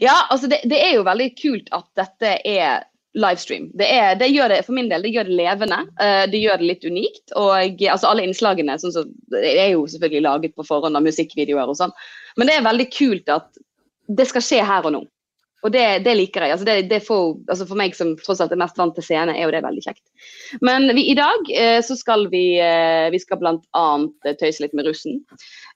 Ja, 0.00 0.26
altså 0.30 0.48
det, 0.48 0.62
det 0.64 0.78
er 0.82 0.94
jo 0.96 1.04
veldig 1.06 1.30
kult 1.40 1.68
at 1.76 1.86
dette 2.00 2.30
er 2.48 2.84
livestream. 3.16 3.70
Det, 3.76 3.86
er, 3.88 4.14
det 4.20 4.28
gjør 4.28 4.50
det, 4.52 4.58
For 4.66 4.76
min 4.76 4.88
del 4.90 5.02
det 5.06 5.12
gjør 5.14 5.28
det 5.30 5.36
levende. 5.38 5.78
eh, 6.00 6.26
det 6.32 6.40
gjør 6.42 6.58
det 6.60 6.66
litt 6.68 6.84
unikt. 6.84 7.32
Og 7.36 7.80
altså 7.88 8.10
alle 8.10 8.26
innslagene 8.26 8.76
sånn 8.80 8.92
så, 8.92 9.04
det 9.32 9.54
er 9.56 9.70
jo 9.72 9.86
selvfølgelig 9.88 10.22
laget 10.26 10.56
på 10.56 10.66
forhånd 10.68 10.96
av 10.98 11.04
musikkvideoer 11.06 11.68
og 11.72 11.78
sånn. 11.78 11.94
Men 12.36 12.50
det 12.50 12.56
er 12.58 12.66
veldig 12.66 12.88
kult 12.92 13.28
at 13.32 13.48
det 14.08 14.26
skal 14.28 14.44
skje 14.44 14.60
her 14.68 14.84
og 14.86 14.92
nå. 14.92 15.00
Og 15.66 15.72
det, 15.74 15.84
det 16.06 16.14
liker 16.14 16.44
jeg. 16.44 16.54
Altså 16.54 16.66
det, 16.68 16.76
det 16.90 17.00
får, 17.02 17.24
altså 17.50 17.66
for 17.66 17.78
meg 17.80 17.96
som 17.98 18.14
tross 18.20 18.42
alt 18.42 18.54
er 18.54 18.60
mest 18.60 18.78
vant 18.78 18.94
til 18.94 19.06
scene, 19.06 19.34
er 19.34 19.48
jo 19.48 19.54
det 19.54 19.64
veldig 19.64 19.82
kjekt. 19.82 20.04
Men 20.64 20.86
vi, 20.94 21.08
i 21.10 21.16
dag 21.18 21.50
eh, 21.50 21.80
så 21.84 21.96
skal 21.98 22.28
vi, 22.32 22.44
eh, 22.62 23.08
vi 23.14 23.20
skal 23.22 23.40
bl.a. 23.42 23.86
tøyse 24.38 24.62
litt 24.62 24.76
med 24.78 24.86
russen. 24.86 25.18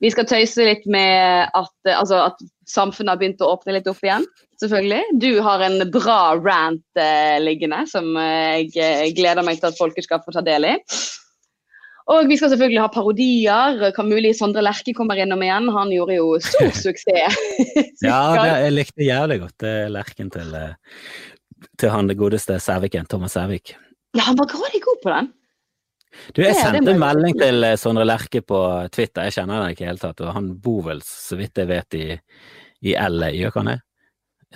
Vi 0.00 0.12
skal 0.14 0.28
tøyse 0.30 0.68
litt 0.68 0.86
med 0.90 1.50
at, 1.58 1.74
eh, 1.88 1.96
altså 1.96 2.22
at 2.28 2.38
samfunnet 2.70 3.16
har 3.16 3.20
begynt 3.20 3.42
å 3.42 3.50
åpne 3.56 3.78
litt 3.78 3.90
opp 3.90 4.02
igjen. 4.06 4.28
Selvfølgelig. 4.60 5.02
Du 5.22 5.40
har 5.40 5.62
en 5.64 5.80
bra 5.90 6.20
rant 6.36 7.00
eh, 7.00 7.38
liggende 7.42 7.82
som 7.90 8.12
eh, 8.20 8.68
jeg 8.68 8.76
eh, 8.76 9.08
gleder 9.16 9.46
meg 9.46 9.58
til 9.58 9.72
at 9.72 9.80
folket 9.80 10.06
skal 10.06 10.22
få 10.22 10.36
ta 10.36 10.44
del 10.44 10.68
i. 10.68 10.76
Og 12.10 12.28
vi 12.30 12.38
skal 12.38 12.52
selvfølgelig 12.52 12.80
ha 12.82 12.90
parodier. 12.92 13.82
Kan 13.96 14.08
mulig 14.10 14.32
Sondre 14.38 14.62
Lerche 14.64 14.94
kommer 14.96 15.20
innom 15.20 15.42
igjen. 15.44 15.68
Han 15.74 15.92
gjorde 15.94 16.16
jo 16.16 16.30
stor 16.42 16.72
suksess. 16.84 17.36
Ja, 18.02 18.22
det, 18.40 18.46
jeg 18.48 18.76
likte 18.76 19.06
jævlig 19.06 19.40
godt 19.44 19.58
det 19.66 19.74
lerken 19.94 20.32
til, 20.32 20.54
eh, 20.56 21.68
til 21.78 21.92
han 21.94 22.10
det 22.10 22.18
godeste 22.20 22.58
Sæviken, 22.62 23.10
Thomas 23.10 23.36
Sævik. 23.36 23.76
Ja, 24.16 24.24
han 24.30 24.38
var 24.40 24.50
grådig 24.50 24.82
god 24.86 25.04
på 25.04 25.12
den. 25.14 25.30
Du, 26.34 26.40
jeg 26.42 26.56
sendte 26.58 26.90
en 26.90 26.98
melding 26.98 27.36
til 27.38 27.62
eh, 27.68 27.76
Sondre 27.78 28.06
Lerche 28.08 28.42
på 28.42 28.58
Twitter, 28.90 29.28
jeg 29.28 29.36
kjenner 29.38 29.60
han 29.60 29.70
ikke 29.70 29.84
i 29.84 29.86
det 29.86 29.92
hele 29.92 30.02
tatt, 30.02 30.24
og 30.24 30.34
han 30.34 30.48
bor 30.62 30.82
vel, 30.88 31.04
så 31.06 31.38
vidt 31.38 31.60
jeg 31.62 31.70
vet, 31.70 31.98
i, 32.00 32.08
i 32.90 32.96
LA, 32.98 33.30
gjør 33.38 33.60
han 33.60 33.70
det? 33.70 33.78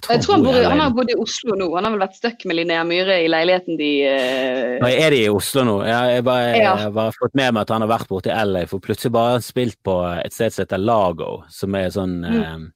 Jeg 0.03 0.21
tror 0.25 0.35
han, 0.35 0.43
bor, 0.45 0.57
i- 0.59 0.61
i 0.61 0.65
han 0.67 0.81
har 0.83 0.91
bodd 0.91 1.11
i 1.11 1.15
Oslo 1.23 1.55
nå. 1.57 1.69
Han 1.77 1.85
har 1.87 1.93
vel 1.95 2.03
vært 2.03 2.17
stuck 2.19 2.45
med 2.51 2.57
Linnea 2.59 2.83
Myhre 2.85 3.21
i 3.25 3.29
leiligheten 3.31 3.77
de 3.79 3.91
uh... 4.11 4.79
Nå 4.83 4.89
er 4.91 5.11
de 5.15 5.21
i 5.25 5.29
Oslo 5.31 5.63
nå. 5.65 5.77
Jeg 5.87 5.95
har 5.95 6.23
bare, 6.27 6.57
Ja. 6.59 6.73
bare 6.91 7.13
fått 7.15 7.35
med 7.39 7.55
meg 7.55 7.63
at 7.63 7.71
han 7.71 7.81
har 7.87 7.93
vært 7.93 8.09
borte 8.11 8.27
i 8.33 8.35
LA, 8.45 8.65
for 8.67 8.83
plutselig 8.83 9.13
bare 9.15 9.31
har 9.31 9.39
han 9.39 9.47
spilt 9.47 9.79
på 9.87 9.95
et 10.25 10.35
sted 10.35 10.53
som 10.53 10.65
heter 10.67 10.83
Lago, 10.83 11.45
som 11.49 11.75
er 11.79 11.89
sånn 11.95 12.17
Mm. 12.25 12.43
eh, 12.43 12.71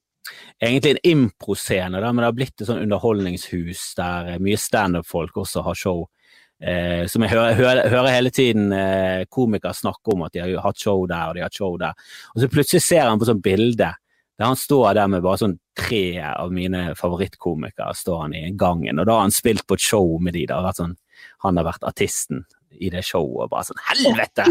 Egentlig 0.61 0.91
en 0.91 1.11
improscene, 1.11 1.91
men 2.01 2.17
det 2.17 2.23
har 2.27 2.33
blitt 2.33 2.61
et 2.61 2.67
sånn 2.67 2.81
underholdningshus 2.83 3.95
der 3.95 4.33
eh, 4.33 4.39
mye 4.39 4.57
standup-folk 4.59 5.31
også 5.43 5.63
har 5.63 5.75
show. 5.75 6.07
Eh, 6.61 7.05
som 7.07 7.21
jeg 7.23 7.31
hører, 7.31 7.53
hører, 7.55 7.89
hører 7.89 8.11
hele 8.11 8.29
tiden 8.35 8.71
eh, 8.73 9.23
komikere 9.31 9.71
snakke 9.73 10.11
om 10.13 10.23
at 10.23 10.33
de 10.33 10.39
har 10.43 10.61
hatt 10.61 10.77
show 10.77 11.05
der 11.07 11.29
og 11.29 11.35
de 11.35 11.39
har 11.39 11.47
hatt 11.47 11.55
show 11.55 11.77
der. 11.79 11.93
Og 12.35 12.41
så 12.43 12.49
plutselig 12.51 12.81
ser 12.83 13.07
han 13.07 13.17
på 13.19 13.25
sånn 13.29 13.41
bilde 13.41 13.93
der 14.39 14.47
han 14.47 14.55
står 14.59 14.93
der 14.95 15.09
med 15.11 15.23
bare 15.25 15.41
sånn 15.41 15.57
tre 15.75 16.21
av 16.23 16.53
mine 16.55 16.93
favorittkomikere 16.95 17.91
står 17.95 18.21
han 18.23 18.35
i 18.39 18.45
gangen, 18.59 18.99
og 19.01 19.07
da 19.09 19.17
har 19.17 19.25
han 19.27 19.35
spilt 19.35 19.65
på 19.67 19.75
et 19.75 19.83
show 19.83 20.15
med 20.23 20.37
de. 20.37 20.45
da, 20.47 20.61
sånn, 20.75 20.95
han 21.43 21.59
har 21.59 21.67
vært 21.67 21.83
artisten 21.87 22.45
i 22.79 22.89
det 22.93 23.01
showet, 23.03 23.45
og 23.45 23.51
bare 23.51 23.67
sånn 23.67 23.81
helvete! 23.89 24.45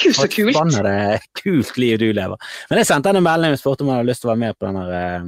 Gud, 0.00 0.14
så, 0.16 0.28
kult! 0.30 0.56
Hva 0.56 0.84
det 0.86 1.20
kult 1.36 1.76
liv 1.80 1.98
du 2.00 2.08
lever? 2.16 2.52
Men 2.70 2.80
jeg 2.80 2.88
sendte 2.88 3.12
han 3.12 3.20
en 3.20 3.26
melding 3.26 3.56
og 3.56 3.60
spurte 3.60 3.84
om 3.84 3.92
han 3.92 4.00
hadde 4.00 4.12
lyst 4.12 4.24
til 4.24 4.30
å 4.30 4.32
være 4.32 4.42
med 4.46 4.56
på 4.56 4.70
den 4.70 4.78
der 4.80 5.26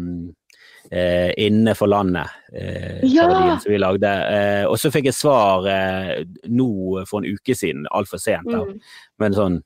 eh, 0.92 1.32
Inne 1.46 1.76
for 1.76 1.92
landet, 1.92 2.32
eh, 2.56 3.04
Ja! 3.12 3.28
som 3.60 3.72
vi 3.72 3.80
lagde. 3.82 4.12
Eh, 4.38 4.64
og 4.70 4.78
så 4.80 4.92
fikk 4.94 5.10
jeg 5.10 5.18
svar 5.18 5.68
eh, 5.68 6.22
nå 6.48 7.04
for 7.10 7.20
en 7.20 7.28
uke 7.36 7.56
siden, 7.58 7.84
altfor 7.92 8.22
sent. 8.22 8.48
Mm. 8.48 8.78
men 9.20 9.36
sånn 9.36 9.60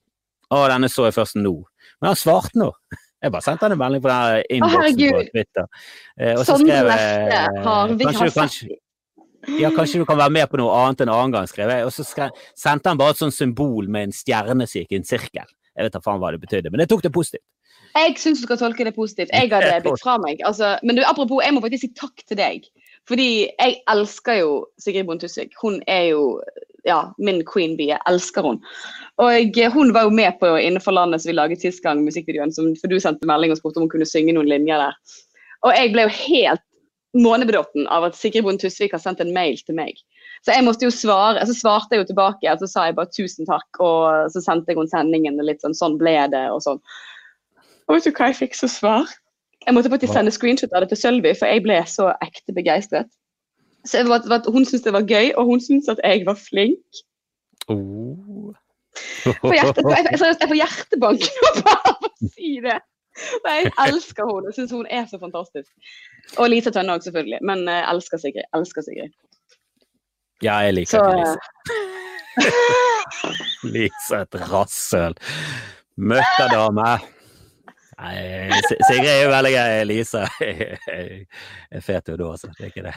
Å, 0.47 0.67
denne 0.71 0.87
så 0.91 1.09
jeg 1.09 1.17
først 1.17 1.39
nå. 1.41 1.57
Men 2.01 2.13
han 2.13 2.19
svarte 2.19 2.59
nå. 2.61 2.69
Jeg 3.27 3.35
bare 3.35 3.43
sendte 3.47 3.67
han 3.67 3.75
en 3.75 3.81
melding 3.83 4.03
på 4.05 4.11
den 4.13 4.43
innboksen 4.57 5.15
på. 5.17 5.23
Twitter. 5.35 5.69
Eh, 6.21 6.33
og 6.37 6.43
så 6.45 6.53
Sondre 6.55 6.77
skrev 6.77 6.91
jeg 6.93 8.05
kanskje, 8.07 8.27
du- 8.27 8.41
kanskje, 8.41 8.69
ja, 9.61 9.71
kanskje 9.75 10.01
du 10.03 10.07
kan 10.09 10.19
være 10.19 10.33
med 10.35 10.49
på 10.51 10.59
noe 10.61 10.71
annet 10.85 11.03
en 11.05 11.13
annen 11.15 11.35
gang, 11.35 11.47
skrev 11.51 11.71
jeg. 11.75 11.85
Og 11.87 11.93
så 11.95 12.07
skrev, 12.07 12.31
sendte 12.59 12.91
han 12.91 12.99
bare 12.99 13.15
et 13.17 13.21
sånt 13.23 13.35
symbol 13.35 13.89
med 13.91 14.09
en 14.09 14.15
stjerne 14.15 14.67
som 14.67 14.81
gikk 14.81 14.93
i 14.95 15.01
en 15.03 15.07
sirkel. 15.07 15.47
Jeg 15.77 15.85
vet 15.89 15.93
da 15.93 16.01
faen 16.01 16.19
hva 16.23 16.31
det 16.33 16.41
betydde, 16.41 16.71
men 16.73 16.81
jeg 16.81 16.89
tok 16.95 17.03
det 17.05 17.13
positivt. 17.13 17.45
Jeg 17.97 18.17
syns 18.21 18.41
du 18.43 18.47
skal 18.47 18.59
tolke 18.61 18.85
det 18.85 18.95
positivt. 18.97 19.31
Jeg 19.33 19.49
hadde 19.51 19.81
blitt 19.85 20.03
fra 20.03 20.19
meg. 20.21 20.41
Altså, 20.45 20.75
men 20.85 20.97
du, 20.99 21.03
apropos, 21.07 21.43
jeg 21.45 21.55
må 21.57 21.63
faktisk 21.65 21.87
si 21.87 21.93
takk 21.97 22.25
til 22.29 22.37
deg. 22.41 22.67
Fordi 23.07 23.47
jeg 23.47 23.77
elsker 23.91 24.41
jo 24.41 24.55
Sigrid 24.83 25.07
Bonde 25.07 25.27
Tusvik. 25.27 25.55
Hun 25.63 25.79
er 25.87 26.11
jo 26.11 26.41
ja, 26.87 27.01
min 27.19 27.43
queen 27.47 27.77
bee. 27.79 27.93
Jeg 27.93 28.03
elsker 28.11 28.47
hun. 28.47 28.61
Og 29.23 29.59
hun 29.75 29.93
var 29.95 30.07
jo 30.07 30.15
med 30.15 30.39
på 30.41 30.53
Innenfor 30.59 30.95
landet 30.95 31.23
som 31.23 31.31
vi 31.31 31.37
laget 31.37 31.63
sist 31.63 31.83
gang, 31.83 32.05
musikkvideoen, 32.07 32.55
for 32.81 32.91
du 32.91 32.99
sendte 33.03 33.29
melding 33.29 33.55
og 33.55 33.61
spurte 33.61 33.81
om 33.81 33.87
hun 33.87 33.95
kunne 33.95 34.09
synge 34.09 34.35
noen 34.37 34.51
linjer 34.51 34.83
der. 34.83 34.99
Og 35.67 35.75
jeg 35.75 35.93
ble 35.95 36.07
jo 36.07 36.15
helt 36.15 36.63
månebedotten 37.17 37.87
av 37.93 38.05
at 38.07 38.17
Sigrid 38.19 38.45
Bonde 38.45 38.63
Tusvik 38.63 38.95
har 38.95 39.03
sendt 39.03 39.23
en 39.25 39.35
mail 39.35 39.59
til 39.67 39.79
meg. 39.79 39.99
Så 40.45 40.55
jeg 40.55 40.67
måtte 40.67 40.87
jo 40.87 40.95
svare, 40.95 41.43
så 41.49 41.55
svarte 41.57 41.97
jeg 41.97 42.05
jo 42.05 42.11
tilbake, 42.13 42.51
og 42.53 42.63
så 42.63 42.69
sa 42.71 42.87
jeg 42.87 42.99
bare 42.99 43.11
tusen 43.15 43.49
takk, 43.49 43.81
og 43.83 44.31
så 44.35 44.43
sendte 44.45 44.71
jeg 44.71 44.79
henne 44.79 44.93
sendingen 44.93 45.41
og 45.41 45.49
litt 45.49 45.65
sånn, 45.65 45.75
sånn 45.75 45.97
ble 46.01 46.19
det, 46.33 46.45
og 46.53 46.61
sånn. 46.63 46.83
Og 47.87 47.97
vet 47.97 48.07
du 48.07 48.13
hva 48.13 48.31
jeg 48.31 48.41
fikk 48.43 48.59
som 48.59 48.71
svar? 48.71 49.17
Jeg 49.67 49.75
måtte 49.75 49.91
faktisk 49.91 50.13
sende 50.15 50.31
screenshot 50.31 50.75
av 50.75 50.85
det 50.85 50.93
til 50.93 51.01
Sølvi, 51.01 51.33
for 51.35 51.51
jeg 51.51 51.63
ble 51.65 51.81
så 51.91 52.13
ekte 52.23 52.55
begeistret. 52.55 53.11
Så 53.87 54.01
jeg 54.01 54.09
var, 54.09 54.23
var, 54.31 54.43
Hun 54.51 54.65
syntes 54.67 54.85
det 54.85 54.93
var 54.95 55.07
gøy, 55.07 55.33
og 55.37 55.45
hun 55.51 55.61
syntes 55.63 55.89
at 55.89 56.01
jeg 56.05 56.27
var 56.27 56.39
flink. 56.39 57.01
Oh. 57.69 58.55
På 59.43 59.53
hjertet, 59.53 59.83
jeg, 59.91 60.07
jeg, 60.11 60.19
seriøst, 60.19 60.41
jeg 60.41 60.51
får 60.53 60.61
hjertebank 60.61 61.27
bare 61.67 61.83
av 61.91 62.07
å 62.07 62.11
si 62.31 62.53
det. 62.65 62.79
Og 63.43 63.49
jeg 63.51 63.73
elsker 63.87 64.29
henne. 64.29 64.51
Jeg 64.51 64.59
syns 64.61 64.75
hun 64.77 64.87
er 64.93 65.05
så 65.11 65.19
fantastisk. 65.21 65.71
Og 66.37 66.51
Lise 66.53 66.71
Tønne 66.75 66.95
òg, 66.95 67.03
selvfølgelig. 67.07 67.41
Men 67.49 67.65
jeg 67.71 67.83
elsker 67.91 68.23
Sigrid. 68.23 68.47
Elsker 68.57 68.87
Sigrid. 68.87 69.13
Ja, 70.45 70.61
jeg 70.67 70.77
liker 70.77 70.91
Så 70.93 70.99
ikke 71.03 71.19
Lise. 73.75 74.15
er 74.21 74.27
et 74.27 74.41
rasshøl. 74.53 75.15
Møkkadame. 75.97 77.16
Nei, 77.97 78.59
Sigrid 78.85 79.09
er 79.09 79.23
jo 79.23 79.29
veldig 79.33 79.53
gøy. 79.55 79.75
Lisa 79.89 80.27
er 81.77 81.85
fet 81.85 82.11
jo 82.13 82.19
da, 82.21 82.31
altså. 82.35 82.51
Det 82.59 82.67
er 82.67 82.73
ikke 82.73 82.85
det. 82.85 82.95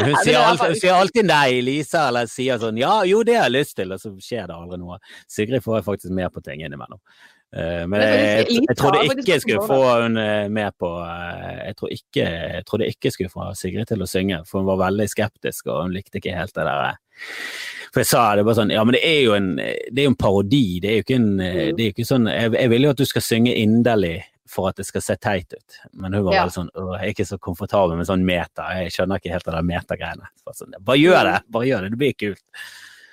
Hun 0.00 0.14
sier, 0.22 0.36
er 0.36 0.44
alltid, 0.44 0.66
hun 0.66 0.78
sier 0.78 0.94
alltid 0.96 1.26
nei, 1.28 1.60
Lisa, 1.64 2.06
eller 2.10 2.28
sier 2.30 2.60
sånn 2.60 2.78
ja, 2.80 3.00
jo, 3.08 3.22
det 3.26 3.36
har 3.38 3.48
jeg 3.48 3.56
lyst 3.56 3.76
til, 3.80 3.92
og 3.92 4.00
så 4.02 4.12
skjer 4.22 4.48
det 4.50 4.56
aldri 4.56 4.80
noe. 4.80 5.00
Sigrid 5.28 5.64
får 5.64 5.80
jeg 5.80 5.86
faktisk 5.88 6.16
med 6.16 6.32
på 6.34 6.44
ting 6.44 6.64
innimellom. 6.64 7.00
Eh, 7.50 7.82
men 7.90 7.98
jeg, 8.04 8.44
jeg, 8.60 8.76
trodde 8.78 9.00
ikke 9.08 9.32
jeg 9.32 9.42
skulle 9.42 9.64
få 9.66 9.78
hun 10.04 10.20
eh, 10.22 10.46
med 10.54 10.70
på 10.78 10.90
eh, 11.02 11.56
jeg, 11.66 11.76
tror 11.80 11.94
ikke, 11.96 12.26
jeg 12.30 12.66
trodde 12.68 12.86
ikke 12.86 13.08
jeg 13.08 13.16
skulle 13.16 13.32
få 13.32 13.48
Sigrid 13.58 13.90
til 13.90 14.04
å 14.04 14.08
synge, 14.10 14.44
for 14.46 14.62
hun 14.62 14.68
var 14.70 14.84
veldig 14.84 15.08
skeptisk, 15.10 15.66
og 15.66 15.86
hun 15.86 15.96
likte 15.96 16.20
ikke 16.20 16.36
helt 16.36 16.54
det 16.54 16.68
der. 16.68 17.00
For 17.90 18.00
jeg 18.04 18.06
sa 18.06 18.24
det 18.38 18.44
bare 18.46 18.54
sånn 18.60 18.70
Ja, 18.70 18.84
men 18.86 18.94
det 18.94 19.02
er 19.04 19.22
jo 19.24 19.32
en, 19.34 19.48
det 19.56 19.98
er 19.98 20.04
jo 20.06 20.12
en 20.12 20.20
parodi. 20.20 20.80
Det 20.82 20.90
er 20.90 20.98
jo 21.00 21.04
ikke 21.06 21.16
en 21.20 21.30
Mm. 21.40 21.76
det 21.76 21.80
er 21.82 21.88
jo 21.88 21.94
ikke 21.94 22.06
sånn 22.10 22.28
jeg, 22.30 22.52
jeg 22.54 22.70
vil 22.70 22.82
jo 22.86 22.90
at 22.90 23.00
du 23.00 23.04
skal 23.08 23.22
synge 23.22 23.54
inderlig 23.56 24.22
for 24.50 24.68
at 24.68 24.76
det 24.76 24.86
skal 24.86 25.00
se 25.02 25.14
teit 25.16 25.52
ut. 25.54 25.76
Men 25.94 26.12
hun 26.12 26.24
var 26.24 26.34
Ja. 26.34 26.44
veldig 26.44 26.54
sånn 26.58 26.70
Jeg 26.74 27.00
er 27.08 27.12
ikke 27.14 27.26
så 27.26 27.38
komfortabel 27.38 27.96
med 27.96 28.06
sånn 28.06 28.24
meta. 28.24 28.68
Jeg 28.78 28.92
skjønner 28.92 29.18
ikke 29.20 29.30
helt 29.30 29.44
det 29.44 29.54
der 29.54 29.62
metagreiene. 29.62 30.26
Sånn, 30.54 30.72
bare 30.80 30.98
gjør 30.98 31.22
det! 31.32 31.42
Bare 31.50 31.66
gjør 31.66 31.82
det, 31.82 31.90
det 31.90 31.98
blir 31.98 32.14
kult. 32.14 32.42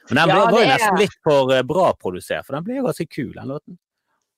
Men 0.09 0.15
den 0.15 0.29
Ja, 0.29 0.35
ble, 0.45 0.51
var 0.53 0.61
jo 0.63 0.69
nesten 0.71 0.97
litt 0.99 1.17
for 1.23 1.51
eh, 1.53 1.61
bra 1.67 1.93
produsert, 1.93 2.45
for 2.45 2.53
den 2.55 2.63
ble 2.63 2.75
jo 2.77 2.83
ganske 2.87 3.09
kul, 3.09 3.33
den 3.33 3.47
låten. 3.49 3.77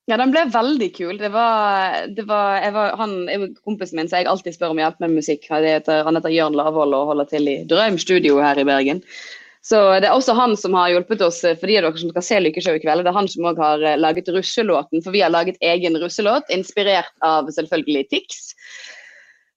Ja, 0.10 0.18
den 0.18 0.32
ble 0.34 0.42
veldig 0.50 0.90
kul. 0.96 1.18
Det 1.20 1.30
var, 1.32 2.08
det 2.10 2.26
var, 2.26 2.62
jeg 2.64 2.74
var 2.74 2.96
han 2.98 3.56
kompisen 3.64 3.96
min, 3.96 4.08
som 4.10 4.18
jeg 4.18 4.26
alltid 4.26 4.56
spør 4.56 4.72
om 4.74 4.78
hjelp 4.82 5.00
med 5.00 5.12
musikk. 5.12 5.46
Han 5.54 5.64
heter, 5.64 6.04
han 6.04 6.16
heter 6.18 6.34
Jørn 6.34 6.56
Lavoll 6.58 6.96
og 6.98 7.12
holder 7.12 7.30
til 7.30 7.48
i 7.48 7.64
Drøm 7.70 8.00
studio 8.02 8.40
her 8.42 8.58
i 8.58 8.64
Bergen. 8.66 9.04
Så 9.62 9.80
det 10.00 10.08
er 10.08 10.16
også 10.16 10.36
han 10.38 10.56
som 10.58 10.78
har 10.78 10.94
hjulpet 10.94 11.22
oss, 11.26 11.42
eh, 11.44 11.58
for 11.60 11.68
de 11.68 11.80
av 11.80 11.90
dere 11.90 12.02
som 12.02 12.14
skal 12.14 12.26
se 12.26 12.40
Lykkeshow 12.40 12.78
i 12.78 12.84
kveld. 12.84 13.04
Det 13.04 13.12
er 13.12 13.18
han 13.18 13.28
som 13.32 13.50
også 13.50 13.66
har 13.66 13.84
eh, 13.84 14.00
laget 14.00 14.32
russelåten, 14.32 15.04
for 15.04 15.16
vi 15.16 15.24
har 15.26 15.34
laget 15.34 15.60
egen 15.60 16.00
russelåt, 16.00 16.48
inspirert 16.56 17.12
av 17.26 17.52
selvfølgelig 17.56 18.08
Tix. 18.14 18.48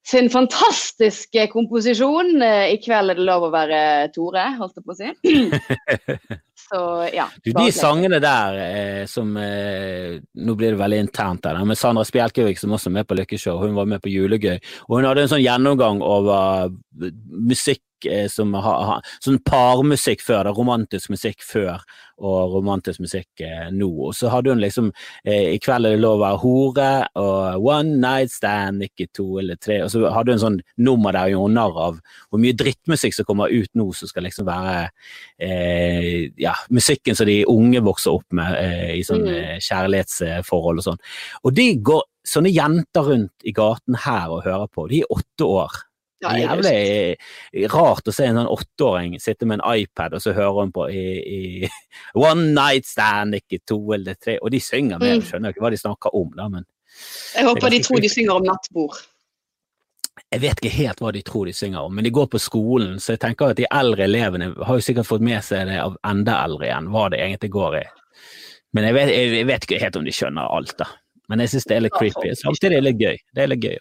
Sin 0.03 0.26
fantastiske 0.30 1.46
komposisjon. 1.53 2.42
Eh, 2.42 2.72
I 2.74 2.80
kveld 2.82 3.14
er 3.14 3.20
det 3.20 3.26
lov 3.28 3.46
å 3.46 3.53
være 3.55 4.09
Tore, 4.14 4.48
holdt 4.59 4.80
jeg 4.80 4.88
på 4.88 4.96
å 4.96 4.98
si. 4.98 5.12
Så 6.62 6.80
ja. 7.12 7.28
Du, 7.44 7.53
de 7.55 7.68
sangene 7.74 8.18
der 8.22 8.59
eh, 8.64 9.00
som 9.11 9.34
eh, 9.36 10.18
Nå 10.42 10.55
blir 10.57 10.72
det 10.72 10.80
veldig 10.80 11.00
internt 11.05 11.42
der, 11.44 11.59
men 11.62 11.78
Sandra 11.78 12.05
Spjelkevik 12.07 12.59
som 12.59 12.74
også 12.74 12.90
er 12.90 12.96
med 12.98 13.09
på 13.11 13.18
Lykkeshow, 13.18 13.61
hun 13.62 13.76
var 13.78 13.86
med 13.90 14.03
på 14.03 14.11
Julegøy, 14.11 14.59
og 14.88 14.96
hun 14.96 15.07
hadde 15.07 15.26
en 15.26 15.32
sånn 15.34 15.44
gjennomgang 15.44 16.03
over 16.07 16.72
musikk 17.53 17.82
musikk 18.03 18.12
eh, 18.12 18.28
som 18.28 18.55
har, 18.55 18.84
har 18.84 19.03
sånn 19.20 19.40
parmusikk 19.44 20.22
før, 20.22 20.44
da, 20.44 20.53
romantisk 20.53 21.11
musikk 21.11 21.42
før 21.42 21.82
og 22.22 22.55
romantisk 22.55 23.00
musikk 23.00 23.40
eh, 23.40 23.70
nå. 23.72 23.88
Og 24.09 24.14
så 24.14 24.28
hadde 24.30 24.50
hun 24.53 24.61
liksom 24.61 24.92
eh, 25.24 25.55
I 25.55 25.59
kveld 25.59 25.86
er 25.86 25.96
det 25.96 26.03
lov 26.03 26.20
å 26.20 26.22
være 26.22 26.40
hore, 26.42 26.90
og 27.16 27.66
one 27.66 27.96
night 27.98 28.30
stand, 28.32 28.82
ikke 28.82 29.09
to 29.12 29.38
eller 29.40 29.57
tre. 29.57 29.82
Og 29.82 29.90
så 29.90 30.05
hadde 30.12 30.32
hun 30.32 30.42
sånn 30.42 30.61
nummer 30.78 31.12
der 31.12 31.30
hun 31.30 31.36
gjorde 31.36 31.57
narr 31.57 31.80
av 31.88 32.00
hvor 32.30 32.42
mye 32.42 32.57
drittmusikk 32.57 33.16
som 33.16 33.26
kommer 33.26 33.53
ut 33.53 33.70
nå, 33.74 33.90
som 33.92 34.11
skal 34.11 34.26
liksom 34.26 34.46
være 34.46 34.90
eh, 35.42 36.30
ja, 36.40 36.55
musikken 36.70 37.18
som 37.18 37.26
de 37.26 37.42
unge 37.50 37.82
vokser 37.82 38.14
opp 38.14 38.28
med 38.32 38.57
eh, 38.61 38.96
i 39.00 39.05
sånn 39.07 39.26
mm. 39.26 39.62
kjærlighetsforhold 39.62 40.82
og 40.82 40.90
sånn. 40.90 41.05
Og 41.42 41.55
de 41.57 41.68
går 41.82 42.07
sånne 42.22 42.53
jenter 42.55 43.09
rundt 43.09 43.48
i 43.48 43.50
gaten 43.55 43.96
her 44.05 44.30
og 44.30 44.44
hører 44.46 44.68
på. 44.70 44.86
De 44.90 45.03
er 45.03 45.11
åtte 45.11 45.48
år. 45.48 45.80
Er 46.23 46.39
jævlig 46.39 47.68
rart 47.73 48.07
å 48.07 48.14
se 48.14 48.27
en 48.29 48.39
sånn 48.39 48.51
åtteåring 48.53 49.16
sitte 49.23 49.49
med 49.49 49.59
en 49.59 49.81
iPad, 49.83 50.14
og 50.14 50.23
så 50.23 50.35
hører 50.37 50.61
hun 50.61 50.75
på 50.75 50.89
i, 50.93 51.07
i 51.18 51.70
One 52.29 52.53
Night 52.55 52.87
Stand, 52.87 53.35
ikke 53.39 53.62
to 53.66 53.81
eller 53.97 54.18
tre, 54.20 54.39
og 54.39 54.53
de 54.55 54.61
synger 54.62 55.03
med. 55.03 55.18
Mm. 55.18 55.25
skjønner 55.27 55.55
ikke 55.55 55.64
hva 55.64 55.73
de 55.75 55.81
snakker 55.81 56.14
om, 56.18 56.31
da, 56.37 56.47
men 56.53 56.68
Jeg 57.35 57.49
håper 57.49 57.75
de 57.75 57.83
tror 57.83 58.05
de 58.05 58.12
synger 58.12 58.37
om 58.37 58.47
nattbord. 58.47 59.01
Jeg 60.33 60.43
vet 60.43 60.61
ikke 60.61 60.77
helt 60.77 61.01
hva 61.01 61.11
de 61.12 61.23
tror 61.25 61.49
de 61.49 61.55
synger 61.57 61.89
om, 61.89 61.95
men 61.97 62.05
de 62.05 62.12
går 62.12 62.29
på 62.33 62.41
skolen, 62.41 62.99
så 63.01 63.14
jeg 63.14 63.23
tenker 63.25 63.53
at 63.53 63.59
de 63.59 63.68
eldre 63.73 64.07
elevene 64.07 64.53
har 64.61 64.79
jo 64.79 64.85
sikkert 64.85 65.09
fått 65.09 65.25
med 65.25 65.41
seg 65.45 65.66
det 65.68 65.81
av 65.81 65.97
enda 66.09 66.39
eldre 66.45 66.68
igjen, 66.68 66.91
hva 66.93 67.07
det 67.12 67.20
egentlig 67.25 67.53
går 67.53 67.79
i. 67.81 67.87
Men 68.77 68.89
jeg 68.89 68.97
vet, 68.97 69.12
jeg 69.12 69.47
vet 69.49 69.64
ikke 69.66 69.81
helt 69.83 69.99
om 70.01 70.05
de 70.07 70.14
skjønner 70.16 70.53
alt, 70.57 70.77
da. 70.79 70.89
Men 71.33 71.41
jeg 71.45 71.53
syns 71.53 71.68
det 71.68 71.77
er 71.77 71.85
litt 71.87 71.97
creepy. 71.97 72.33
Samtidig 72.37 72.77
er 72.77 72.83
det 72.83 72.89
litt 72.91 73.01
gøy. 73.01 73.18
Det 73.33 73.45
er 73.45 73.51
litt 73.53 73.64
gøy. 73.64 73.79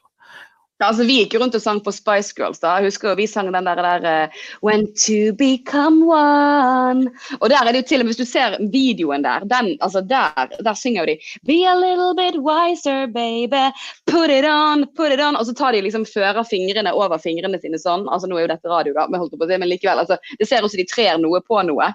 Ja, 0.82 0.88
altså, 0.90 1.04
vi 1.06 1.20
gikk 1.20 1.36
jo 1.36 1.40
rundt 1.44 1.54
og 1.54 1.62
sang 1.62 1.80
på 1.86 1.92
Spice 1.94 2.34
Girls. 2.34 2.58
da. 2.60 2.80
Husker 2.82 3.14
Vi 3.14 3.28
sang 3.30 3.52
den 3.54 3.68
der, 3.70 3.78
der 3.86 4.06
uh, 4.26 4.40
When 4.66 4.88
to 4.98 5.30
become 5.38 6.08
one. 6.10 7.12
Og 7.38 7.52
der 7.54 7.62
er 7.62 7.70
det 7.70 7.84
jo 7.84 7.88
til 7.92 8.02
og 8.02 8.08
med, 8.08 8.16
Hvis 8.16 8.22
du 8.24 8.26
ser 8.26 8.58
videoen 8.74 9.22
der, 9.22 9.46
den, 9.46 9.78
altså 9.78 10.02
der, 10.02 10.50
der 10.66 10.74
synger 10.74 11.06
de 11.06 11.20
Be 11.46 11.60
a 11.70 11.76
little 11.78 12.16
bit 12.18 12.42
wiser, 12.42 13.06
baby. 13.14 13.70
Put 14.10 14.34
it 14.34 14.46
on, 14.50 14.88
put 14.98 15.14
it 15.14 15.22
on. 15.22 15.38
Og 15.38 15.46
så 15.46 15.54
tar 15.54 15.78
de 15.78 15.84
liksom 15.86 16.06
fører 16.10 16.42
fingrene 16.50 16.94
over 16.98 17.22
fingrene 17.22 17.62
sine 17.62 17.78
sånn. 17.78 18.10
altså 18.10 18.26
Nå 18.26 18.40
er 18.40 18.48
jo 18.48 18.54
dette 18.56 18.74
radio, 18.74 18.98
da, 18.98 19.06
men 19.06 19.70
likevel. 19.70 20.02
altså, 20.02 20.18
Det 20.40 20.50
ser 20.50 20.66
ut 20.66 20.74
som 20.74 20.82
de 20.82 20.90
trer 20.90 21.22
noe 21.22 21.46
på 21.46 21.62
noe. 21.62 21.94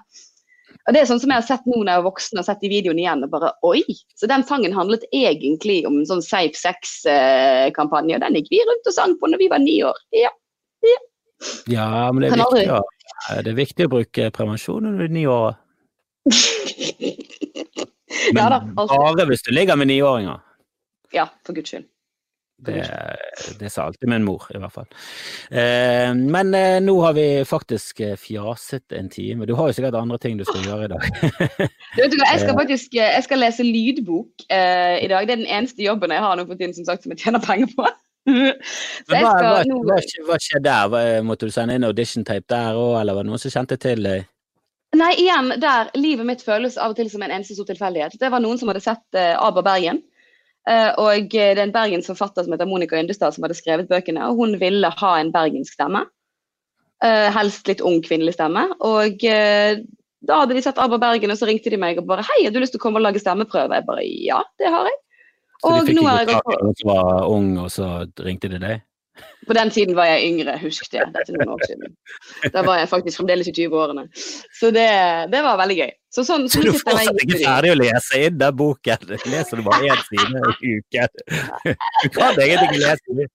Og 0.87 0.95
det 0.95 1.01
er 1.01 1.07
sånn 1.09 1.19
som 1.19 1.31
jeg 1.33 1.41
har 1.41 1.47
sett 1.47 1.65
nå 1.67 1.81
når 1.81 1.89
jeg 1.89 1.99
er 1.99 2.05
voksen 2.05 2.39
og 2.39 2.45
sett 2.47 2.61
de 2.63 2.69
videoene 2.71 3.01
igjen. 3.03 3.23
og 3.25 3.31
bare, 3.33 3.51
oi, 3.67 3.81
Så 4.15 4.29
den 4.31 4.45
sangen 4.47 4.75
handlet 4.75 5.03
egentlig 5.11 5.81
om 5.87 5.99
en 5.99 6.07
sånn 6.07 6.23
safe 6.23 6.55
sex-kampanje. 6.55 8.15
og 8.15 8.23
Den 8.23 8.37
gikk 8.39 8.47
vi 8.53 8.61
rundt 8.63 8.87
og 8.87 8.95
sang 8.95 9.17
på 9.19 9.27
når 9.27 9.43
vi 9.43 9.49
var 9.51 9.59
ni 9.59 9.81
år. 9.83 9.99
Ja, 10.15 10.31
ja. 10.87 10.99
ja 11.75 11.89
men 12.13 12.23
det 12.23 12.31
er, 12.31 12.39
viktig, 12.39 12.63
ja. 12.69 12.79
det 13.43 13.51
er 13.51 13.59
viktig 13.59 13.89
å 13.89 13.93
bruke 13.97 14.31
prevensjon 14.31 14.87
når 14.87 14.95
du 14.95 15.05
er 15.09 15.13
ni 15.17 15.25
år. 15.27 15.59
Men 18.31 18.41
ja, 18.41 18.47
da, 18.55 18.63
bare 18.79 19.27
hvis 19.27 19.43
du 19.43 19.51
ligger 19.51 19.75
med 19.75 19.91
niåringer. 19.91 20.39
Ja, 21.11 21.27
for 21.43 21.55
guds 21.55 21.75
skyld. 21.75 21.87
Det, 22.57 22.81
det, 23.59 23.69
sa 23.69 23.83
alltid 23.85 24.09
min 24.09 24.23
mor, 24.25 24.47
i 24.49 24.57
hvert 24.57 24.73
fall. 24.73 24.87
Eh, 25.51 26.09
men 26.17 26.55
eh, 26.57 26.79
nå 26.81 26.95
har 27.03 27.13
vi 27.13 27.25
faktisk 27.45 27.99
eh, 28.01 28.15
fjaset 28.17 28.95
en 28.97 29.11
time. 29.13 29.45
Du 29.45 29.53
har 29.59 29.69
jo 29.69 29.75
sikkert 29.77 29.99
andre 29.99 30.17
ting 30.17 30.39
du 30.39 30.45
skal 30.47 30.65
gjøre 30.65 30.87
i 30.87 30.91
dag. 30.95 31.05
du 31.21 32.01
vet 32.01 32.15
hva, 32.17 32.31
Jeg 32.31 32.41
skal 32.41 32.55
eh. 32.55 32.57
faktisk 32.57 32.97
jeg 32.97 33.27
skal 33.27 33.43
lese 33.45 33.65
lydbok 33.67 34.47
eh, 34.49 34.97
i 35.05 35.11
dag. 35.11 35.29
Det 35.29 35.35
er 35.35 35.43
den 35.43 35.53
eneste 35.59 35.85
jobben 35.85 36.15
jeg 36.15 36.25
har 36.25 36.39
nå 36.39 36.47
for 36.49 36.57
tiden 36.57 36.73
som 36.73 36.87
sagt 36.89 37.05
som 37.05 37.13
jeg 37.13 37.21
tjener 37.27 37.45
penger 37.45 37.69
på. 37.77 37.85
hva, 39.07 39.21
hva, 39.21 39.51
hva, 39.61 39.99
hva 40.27 40.39
skjedde 40.41 40.65
der? 40.65 41.21
måtte 41.23 41.47
du 41.47 41.53
sende 41.53 41.77
inn 41.77 41.85
audition-tape 41.87 42.49
der 42.49 42.75
òg, 42.75 42.97
eller 43.03 43.15
var 43.15 43.23
det 43.23 43.31
noen 43.31 43.45
som 43.45 43.53
kjente 43.53 43.77
til 43.85 44.01
deg? 44.03 44.25
Nei, 44.95 45.13
igjen 45.19 45.51
der. 45.61 45.89
Livet 45.99 46.27
mitt 46.27 46.43
føles 46.45 46.77
av 46.79 46.93
og 46.93 46.99
til 46.99 47.09
som 47.11 47.23
en 47.25 47.33
eneste 47.33 47.57
stor 47.57 47.67
tilfeldighet. 47.69 48.15
Det 48.19 48.31
var 48.31 48.41
noen 48.43 48.59
som 48.59 48.71
hadde 48.71 48.83
sett 48.83 49.19
eh, 49.19 49.35
Aber 49.35 49.65
Bergen. 49.65 50.01
Uh, 50.67 50.91
og 50.99 51.29
det 51.31 51.43
er 51.53 51.61
en 51.63 51.71
bergensforfatter 51.71 52.43
som 52.43 52.53
heter 52.53 52.67
Monica 52.67 52.97
Yndestad 52.99 53.35
som 53.35 53.45
hadde 53.45 53.55
skrevet 53.55 53.87
bøkene. 53.87 54.25
og 54.27 54.41
Hun 54.41 54.57
ville 54.59 54.89
ha 54.99 55.11
en 55.19 55.31
bergensk 55.31 55.77
stemme. 55.77 56.03
Uh, 57.03 57.29
helst 57.31 57.69
litt 57.69 57.83
ung 57.85 58.01
kvinnelig 58.03 58.35
stemme. 58.35 58.65
Og 58.83 59.23
uh, 59.23 59.79
da 60.27 60.41
hadde 60.41 60.57
de 60.57 60.63
sett 60.65 60.79
Abba 60.81 60.99
Bergen, 60.99 61.31
og 61.31 61.39
så 61.39 61.47
ringte 61.47 61.71
de 61.71 61.79
meg 61.79 61.99
og 62.01 62.07
bare 62.09 62.25
'Hei, 62.25 62.43
har 62.45 62.51
du 62.51 62.59
lyst 62.59 62.73
til 62.75 62.81
å 62.81 62.83
komme 62.83 62.99
og 62.99 63.05
lage 63.05 63.21
stemmeprøve?' 63.21 63.79
Jeg 63.79 63.85
bare 63.87 64.03
'Ja, 64.03 64.41
det 64.59 64.71
har 64.73 64.89
jeg'. 64.89 65.03
Så 65.61 65.73
de 65.73 65.85
fikk 65.87 66.01
ikke 66.01 66.25
tak 66.29 66.49
i 66.51 66.57
at 66.69 66.79
som 66.81 66.89
var 66.91 67.25
ung, 67.25 67.47
og 67.57 67.71
så 67.71 67.85
ringte 68.21 68.49
de 68.49 68.59
deg? 68.61 68.81
På 69.47 69.55
den 69.55 69.69
tiden 69.71 69.95
var 69.95 70.09
jeg 70.09 70.27
yngre, 70.27 70.57
husket 70.59 70.97
jeg. 70.97 71.07
Dette 71.13 71.31
er 71.31 71.39
noen 71.39 71.53
år 71.55 71.63
siden. 71.69 71.95
Da 72.53 72.63
var 72.67 72.81
jeg 72.81 72.89
faktisk 72.91 73.21
fremdeles 73.21 73.47
i 73.47 73.53
20-årene. 73.55 74.03
Så 74.59 74.71
det, 74.75 74.87
det, 75.31 75.41
var 75.45 75.59
veldig 75.61 75.77
gøy. 75.79 75.91
Så, 76.11 76.25
sånn, 76.27 76.47
så, 76.51 76.63
du 76.65 76.73
får 76.73 76.97
fortsatt 76.97 77.21
ikke 77.23 77.41
ferdig 77.43 77.73
å 77.73 77.77
lese 77.79 78.21
inn 78.27 78.39
den 78.41 78.57
boken? 78.59 79.11
Leser 79.31 79.61
du 79.61 79.65
bare 79.67 79.91
én 79.93 80.01
side 80.09 80.41
i 80.67 80.73
uken? 80.81 81.21
Du 82.03 82.09
kan 82.17 82.41
egentlig 82.43 82.81
lese. 82.83 83.29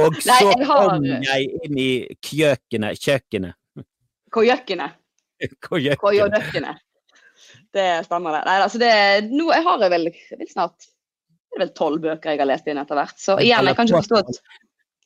Og 0.00 0.20
så 0.22 0.30
Nei, 0.30 0.68
har... 0.70 0.84
kom 0.86 1.10
jeg 1.26 1.50
inn 1.66 1.80
i 1.82 1.90
kjøkkenet. 2.24 3.02
Kjøkkenet. 3.02 3.84
Kojøkkenet. 4.30 4.96
Kojøkkenet. 5.66 6.86
Det 7.74 7.90
stemmer, 8.06 8.38
det. 8.38 8.46
Nei, 8.46 8.56
altså 8.64 8.80
det 8.80 8.94
nå, 9.30 9.50
jeg 9.52 9.66
har 9.66 9.84
vel, 9.92 10.08
vel 10.10 10.48
snart 10.50 10.88
det 11.50 11.58
er 11.58 11.64
vel 11.64 11.72
tolv 11.74 12.02
bøker 12.04 12.30
jeg 12.30 12.38
har 12.38 12.46
lest 12.46 12.68
inn 12.70 12.78
etter 12.78 12.98
hvert. 12.98 13.16
Så 13.18 13.34
igjen, 13.42 13.66
jeg 13.66 13.76
kan 13.78 13.88
ikke 13.88 14.02
forstå 14.04 14.20
at 14.22 14.36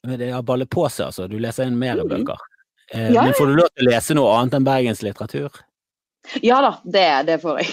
det 0.04 0.30
har 0.30 0.42
ballet 0.42 0.70
på 0.70 0.86
seg, 0.88 1.10
altså. 1.10 1.28
Du 1.30 1.38
leser 1.40 1.68
inn 1.68 1.78
mer 1.80 2.00
mm. 2.00 2.10
bøker. 2.10 2.42
Eh, 2.92 3.12
ja. 3.12 3.24
Men 3.24 3.36
får 3.36 3.46
du 3.46 3.56
lov 3.58 3.70
til 3.72 3.86
å 3.86 3.90
lese 3.92 4.16
noe 4.16 4.34
annet 4.38 4.58
enn 4.58 4.66
Bergens 4.66 5.02
litteratur? 5.04 5.62
Ja 6.40 6.60
da, 6.64 6.76
det, 6.84 7.08
det 7.28 7.38
får 7.42 7.60
jeg. 7.60 7.72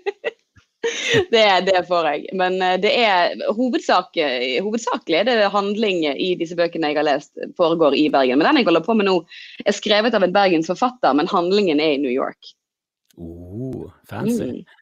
det, 1.34 1.44
det, 1.66 1.82
får 1.88 2.08
jeg. 2.10 2.24
Men 2.38 2.58
eh, 2.64 2.76
det 2.82 2.92
er 3.02 3.34
hovedsak, 3.56 4.18
hovedsakelig 4.62 5.20
er 5.22 5.28
det 5.30 5.50
handling 5.54 6.04
i 6.12 6.32
disse 6.40 6.58
bøkene 6.58 6.92
jeg 6.92 7.00
har 7.00 7.08
lest, 7.08 7.32
foregår 7.58 7.96
i 7.98 8.08
Bergen. 8.12 8.40
Men 8.40 8.50
den 8.50 8.62
jeg 8.62 8.70
holder 8.70 8.86
på 8.86 8.96
med 8.98 9.10
nå, 9.10 9.20
er 9.64 9.76
skrevet 9.76 10.16
av 10.16 10.26
en 10.26 10.34
Bergens 10.34 10.70
forfatter, 10.70 11.16
men 11.18 11.30
handlingen 11.30 11.82
er 11.82 11.96
i 11.96 12.02
New 12.02 12.14
York. 12.14 12.54
Oh, 13.20 13.90
fancy. 14.08 14.52
Mm. 14.60 14.78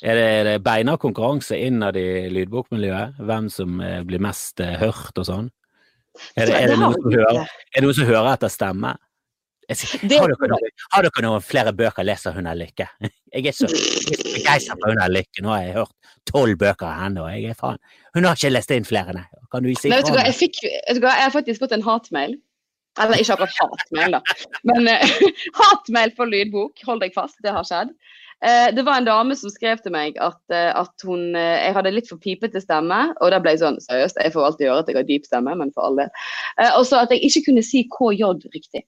Er 0.00 0.16
det, 0.16 0.28
er 0.32 0.44
det 0.48 0.60
beina 0.64 0.94
konkurranse 0.96 1.58
innad 1.60 1.96
i 2.00 2.28
lydbokmiljøet? 2.32 3.18
Hvem 3.20 3.50
som 3.52 3.80
eh, 3.84 4.00
blir 4.08 4.22
mest 4.24 4.62
hørt 4.80 5.18
og 5.20 5.26
sånn? 5.28 5.50
Er 6.34 6.50
det, 6.50 6.56
er 6.56 6.72
det, 6.72 6.80
noen, 6.80 6.96
som 6.98 7.14
hører, 7.14 7.38
er 7.46 7.78
det 7.78 7.84
noen 7.86 7.96
som 7.96 8.08
hører 8.08 8.32
etter 8.34 8.52
stemme? 8.52 8.96
Har 9.70 10.10
dere, 10.10 10.48
noen, 10.50 10.72
har 10.90 11.06
dere 11.06 11.22
noen 11.22 11.42
flere 11.46 11.72
bøker 11.76 12.06
leser 12.06 12.34
hun 12.34 12.48
er 12.50 12.58
lykke? 12.58 12.88
Jeg 13.30 13.52
er 13.52 13.54
så 13.54 13.68
begeistret 13.70 14.80
for 14.80 14.90
hun 14.90 15.02
er 15.04 15.12
lykke. 15.12 15.44
Nå 15.44 15.52
har 15.54 15.60
jeg 15.62 15.74
hørt 15.76 15.92
tolv 16.26 16.56
bøker 16.58 16.88
av 16.88 16.96
henne, 17.04 17.22
og 17.22 17.30
jeg 17.30 17.52
er 17.52 17.58
faen 17.58 17.78
Hun 18.16 18.26
har 18.26 18.34
ikke 18.34 18.50
lest 18.50 18.72
inn 18.74 18.86
flere, 18.88 19.14
nei. 19.14 19.22
Kan 19.52 19.62
du 19.62 19.70
si 19.70 19.86
nei, 19.86 20.00
vet 20.00 20.08
du 20.08 20.16
hva, 20.16 20.24
jeg, 20.26 20.34
fikk, 20.40 20.58
vet 20.66 20.98
du 20.98 21.04
hva, 21.04 21.12
jeg 21.14 21.28
har 21.28 21.34
faktisk 21.36 21.62
fått 21.62 21.74
en 21.76 21.84
hatmail. 21.86 22.34
Eller 22.98 23.22
ikke 23.22 23.36
akkurat 23.36 23.60
hatmail, 23.62 24.16
da. 24.18 24.50
Men 24.66 24.90
uh, 24.90 25.14
hatmail 25.60 26.14
for 26.18 26.30
lydbok. 26.30 26.82
Hold 26.88 27.04
deg 27.04 27.14
fast, 27.14 27.38
det 27.46 27.54
har 27.54 27.66
skjedd. 27.68 27.94
Eh, 28.44 28.74
det 28.74 28.82
var 28.82 28.96
en 28.96 29.04
dame 29.04 29.36
som 29.36 29.52
skrev 29.52 29.82
til 29.84 29.92
meg 29.92 30.16
at, 30.24 30.40
eh, 30.52 30.70
at 30.72 31.04
hun, 31.04 31.36
eh, 31.36 31.66
jeg 31.66 31.74
hadde 31.76 31.92
litt 31.92 32.08
for 32.08 32.20
pipete 32.22 32.62
stemme. 32.62 33.00
Og 33.20 33.34
da 33.34 33.40
ble 33.42 33.52
jeg 33.52 33.60
sånn 33.60 33.76
Seriøst, 33.84 34.16
jeg 34.16 34.32
får 34.32 34.46
alltid 34.46 34.70
høre 34.70 34.84
at 34.84 34.88
jeg 34.88 34.96
har 34.96 35.08
dyp 35.08 35.28
stemme, 35.28 35.56
men 35.60 35.72
for 35.76 35.90
alle. 35.90 36.08
Og 36.78 36.86
så 36.88 37.02
at 37.02 37.12
jeg 37.12 37.20
ikke 37.28 37.50
kunne 37.50 37.64
si 37.66 37.84
KJ 37.92 38.24
riktig. 38.54 38.84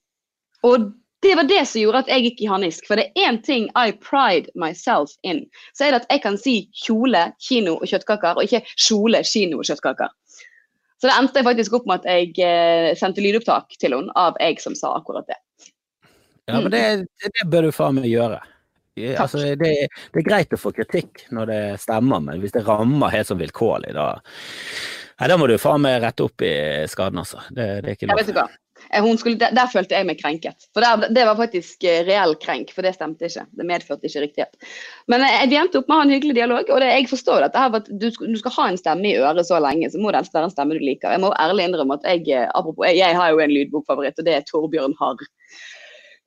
Og 0.64 0.88
det 1.22 1.34
var 1.38 1.46
det 1.46 1.60
som 1.68 1.82
gjorde 1.82 2.00
at 2.02 2.08
jeg 2.10 2.24
gikk 2.24 2.40
i 2.42 2.48
harnisk. 2.50 2.86
For 2.88 2.98
det 2.98 3.10
er 3.10 3.28
én 3.28 3.42
ting 3.44 3.68
I 3.76 3.92
pride 3.92 4.48
myself 4.56 5.12
in. 5.22 5.44
Så 5.76 5.86
er 5.86 5.92
det 5.92 6.02
at 6.02 6.10
jeg 6.10 6.22
kan 6.24 6.38
si 6.40 6.56
kjole, 6.72 7.28
kino 7.38 7.76
og 7.76 7.86
kjøttkaker, 7.92 8.40
og 8.40 8.48
ikke 8.48 8.64
kjole, 8.74 9.20
kino 9.22 9.60
og 9.60 9.68
kjøttkaker. 9.68 10.10
Så 11.02 11.10
det 11.10 11.14
endte 11.18 11.42
jeg 11.42 11.46
faktisk 11.50 11.76
opp 11.76 11.86
med 11.90 12.06
at 12.06 12.32
jeg 12.32 12.96
sendte 12.98 13.22
lydopptak 13.22 13.74
til 13.82 13.94
henne 13.98 14.14
av 14.18 14.38
jeg 14.40 14.62
som 14.62 14.74
sa 14.78 14.94
akkurat 14.96 15.26
det. 15.28 15.38
Ja, 16.46 16.58
men 16.58 16.70
det, 16.74 16.82
det 17.22 17.46
bør 17.50 17.68
du 17.68 17.74
faen 17.74 17.98
meg 17.98 18.08
gjøre. 18.10 18.40
Altså, 19.00 19.38
det, 19.56 19.56
det, 20.12 20.20
er 20.20 20.26
greit 20.26 20.52
å 20.52 20.60
få 20.60 20.72
kritikk 20.76 21.24
når 21.32 21.48
det 21.48 21.60
stemmer, 21.80 22.20
men 22.20 22.42
hvis 22.42 22.52
det 22.52 22.66
rammer 22.66 23.14
helt 23.14 23.30
som 23.30 23.40
vilkårlig, 23.40 23.94
da 23.96 24.10
Nei, 25.20 25.28
da 25.30 25.36
må 25.38 25.46
du 25.46 25.54
faen 25.60 25.82
meg 25.84 26.00
rette 26.02 26.24
opp 26.24 26.42
i 26.42 26.52
skaden, 26.90 27.20
altså. 27.20 27.38
Det, 27.54 27.66
det 27.84 27.92
er 27.92 27.94
ikke 27.94 28.08
lov. 28.10 28.20
Ikke 28.24 28.34
hva. 28.34 28.46
Skulle, 29.20 29.38
der, 29.38 29.52
der, 29.54 29.68
følte 29.70 29.94
jeg 29.94 30.06
meg 30.08 30.18
krenket. 30.18 30.64
For 30.74 30.82
der, 30.82 31.12
Det 31.14 31.26
var 31.28 31.36
faktisk 31.38 31.84
eh, 31.86 32.00
reell 32.08 32.34
krenk, 32.42 32.72
for 32.74 32.82
det 32.82 32.94
stemte 32.96 33.28
ikke. 33.28 33.44
Det 33.54 33.66
medførte 33.68 34.08
ikke 34.08 34.24
riktighet. 34.24 34.72
Men 35.12 35.22
jeg, 35.22 35.52
jeg 35.52 35.60
endte 35.60 35.78
opp 35.78 35.86
med 35.86 35.94
å 35.94 36.00
ha 36.00 36.06
en 36.08 36.14
hyggelig 36.16 36.34
dialog, 36.40 36.72
og 36.74 36.82
det, 36.82 36.88
jeg 36.96 37.10
forstår 37.12 37.44
dette 37.44 37.62
her, 37.62 37.76
at 37.78 37.90
du, 37.92 38.08
du, 38.10 38.38
skal 38.40 38.56
ha 38.56 38.66
en 38.72 38.80
stemme 38.80 39.12
i 39.12 39.14
øret 39.20 39.46
så 39.46 39.60
lenge, 39.62 39.92
så 39.92 40.00
må 40.02 40.10
det 40.10 40.24
være 40.32 40.48
en 40.48 40.56
stemme 40.56 40.80
du 40.80 40.82
liker. 40.82 41.14
Jeg 41.14 41.22
må 41.22 41.30
ærlig 41.44 41.68
innrømme 41.68 42.00
at 42.00 42.08
jeg 42.08 42.26
eh, 42.32 42.48
apropos, 42.50 42.88
jeg, 42.88 42.98
jeg 43.04 43.20
har 43.20 43.30
jo 43.30 43.44
en 43.44 43.54
lydbokfavoritt, 43.54 44.18
og 44.18 44.26
det 44.26 44.34
er 44.40 44.48
Torbjørn 44.48 44.98
Harr. 44.98 45.22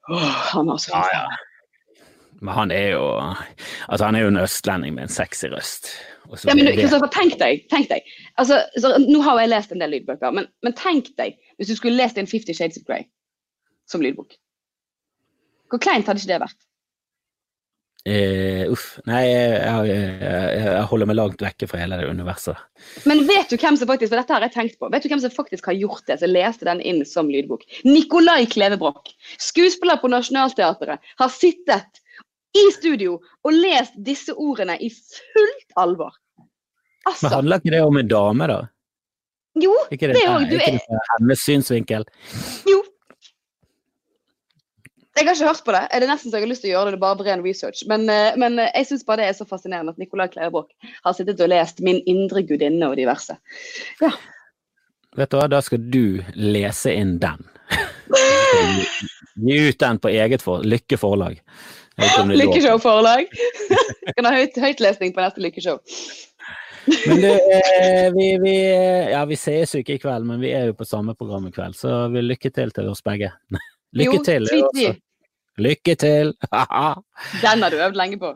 Oh, 0.08 0.32
han 0.54 0.72
har 0.72 0.80
så 0.80 0.96
ja, 0.96 1.04
ja. 1.18 1.44
Men 2.46 2.54
han 2.54 2.74
er 2.74 2.92
jo 2.94 3.06
altså 3.90 4.06
han 4.06 4.18
er 4.18 4.26
jo 4.26 4.34
en 4.34 4.44
østlending 4.44 4.96
med 4.98 5.08
en 5.08 5.16
sexy 5.16 5.50
røst. 5.52 5.90
Ja, 6.46 6.56
men 6.58 6.72
Kristoffer, 6.74 7.10
tenk 7.14 7.38
deg, 7.42 7.66
tenk 7.70 7.90
deg. 7.92 8.06
Altså, 8.42 8.64
så, 8.82 8.96
nå 9.02 9.22
har 9.26 9.44
jeg 9.44 9.52
lest 9.52 9.74
en 9.74 9.84
del 9.84 9.94
lydbøker, 9.94 10.34
men, 10.34 10.48
men, 10.66 10.74
tenk 10.78 11.12
deg 11.22 11.36
hvis 11.60 11.70
du 11.70 11.78
skulle 11.78 12.00
lest 12.00 12.18
en 12.18 12.30
Fifty 12.30 12.56
Shades 12.56 12.80
of 12.82 12.88
Grey. 12.88 13.06
som 13.86 14.02
lydbok. 14.02 14.34
Hvor 15.70 15.82
kleint 15.82 16.08
hadde 16.10 16.22
ikke 16.22 16.34
det 16.34 16.42
vært? 16.42 16.64
Uh, 18.06 18.70
uff. 18.70 19.00
Nei, 19.10 19.24
jeg, 19.26 19.54
jeg, 19.90 20.18
jeg, 20.22 20.82
holder 20.92 21.10
meg 21.10 21.18
langt 21.18 21.42
vekke 21.42 21.70
fra 21.70 21.80
hele 21.82 21.98
det 21.98 22.10
universet. 22.14 22.60
Men 23.10 23.24
vet 23.26 23.50
du 23.50 23.58
hvem 23.58 23.78
som 23.82 23.90
faktisk 23.90 24.12
for 24.12 24.22
dette 24.22 24.36
har 24.36 24.46
jeg 24.46 24.54
tenkt 24.54 24.78
på, 24.78 24.90
vet 24.94 25.06
du 25.06 25.10
hvem 25.10 25.24
som 25.24 25.34
faktisk 25.34 25.72
har 25.72 25.78
gjort 25.78 26.06
det, 26.10 26.20
som 26.22 26.30
leste 26.30 26.68
den 26.70 26.84
inn 26.86 27.02
som 27.10 27.32
lydbok? 27.34 27.66
Nikolai 27.88 28.44
Klevebrok. 28.50 29.10
Skuespiller 29.42 29.98
på 30.02 30.12
Nationaltheatret. 30.14 31.02
Har 31.18 31.34
sittet 31.34 32.02
i 32.56 32.66
studio 32.76 33.20
og 33.20 33.54
lest 33.54 33.98
disse 34.06 34.34
ordene 34.34 34.78
i 34.80 34.90
fullt 34.90 35.78
alvor. 35.82 36.16
Altså, 37.06 37.28
Men 37.28 37.36
handler 37.40 37.62
ikke 37.62 37.76
det 37.76 37.84
om 37.86 38.02
en 38.02 38.10
dame, 38.10 38.50
da? 38.50 38.60
Jo, 39.62 39.76
ikke 39.92 40.10
det, 40.12 40.24
òg. 40.28 40.50
Du 40.50 40.58
Er 40.58 40.80
hennes 41.16 41.44
synsvinkel? 41.46 42.04
Jo, 42.68 42.82
jeg 45.16 45.30
har 45.30 45.38
ikke 45.38 45.48
hørt 45.48 45.64
på 45.64 45.72
det. 45.72 45.82
Er 45.96 46.04
det 46.04 46.08
nesten 46.10 46.32
så 46.32 46.36
jeg 46.36 46.44
har 46.44 46.50
lyst 46.52 46.64
til 46.66 46.74
å 46.74 46.76
gjøre 46.76 46.90
det, 46.90 46.98
det 46.98 47.00
er 47.00 47.04
bare 47.06 47.26
ren 47.26 47.44
research. 47.46 47.86
Men, 47.88 48.02
eh, 48.12 48.36
men 48.36 48.60
eh, 48.60 48.72
jeg 48.76 48.90
syns 48.90 49.06
bare 49.08 49.22
det 49.22 49.30
er 49.30 49.38
så 49.38 49.46
fascinerende 49.48 49.94
at 49.94 50.02
Nicolai 50.02 50.28
Klevebrok 50.34 50.74
har 51.06 51.16
sittet 51.16 51.40
og 51.40 51.52
lest 51.54 51.80
'Min 51.80 52.02
indre 52.06 52.44
gudinne' 52.44 52.90
og 52.90 52.98
diverse. 53.00 53.38
Ja. 54.04 54.12
Vet 55.16 55.32
du 55.32 55.38
hva, 55.40 55.48
da 55.48 55.62
skal 55.64 55.80
du 55.80 56.20
lese 56.36 56.92
inn 56.92 57.16
den. 57.24 57.48
Gi 59.48 59.62
ut 59.70 59.80
den 59.80 60.00
på 60.04 60.12
eget 60.12 60.44
for, 60.44 60.68
Lykke 60.68 61.00
forlag. 61.00 61.40
Lykkeshow-forlag. 61.98 63.30
kan 64.16 64.28
ha 64.28 64.34
høyt, 64.36 64.58
høytlesning 64.60 65.14
på 65.16 65.24
neste 65.24 65.44
Lykkeshow. 65.44 65.80
Men 67.08 67.22
du, 67.22 67.30
eh, 67.30 68.14
vi, 68.14 68.28
vi, 68.42 68.56
ja, 69.12 69.24
vi 69.26 69.38
sees 69.40 69.74
jo 69.74 69.82
ikke 69.82 69.96
i 69.96 70.02
kveld, 70.02 70.28
men 70.28 70.42
vi 70.44 70.52
er 70.54 70.70
jo 70.70 70.76
på 70.78 70.86
samme 70.86 71.16
program 71.18 71.48
i 71.50 71.54
kveld, 71.56 71.78
så 71.78 72.06
vi 72.14 72.22
lykke 72.22 72.52
til 72.54 72.74
til 72.76 72.92
oss 72.92 73.02
begge. 73.06 73.32
Lykke 73.98 74.20
jo, 74.20 74.24
til. 74.28 74.50
Lykke 75.58 75.96
til! 75.96 76.34
Den 77.44 77.64
har 77.64 77.72
du 77.72 77.80
øvd 77.80 77.98
lenge 77.98 78.20
på. 78.20 78.36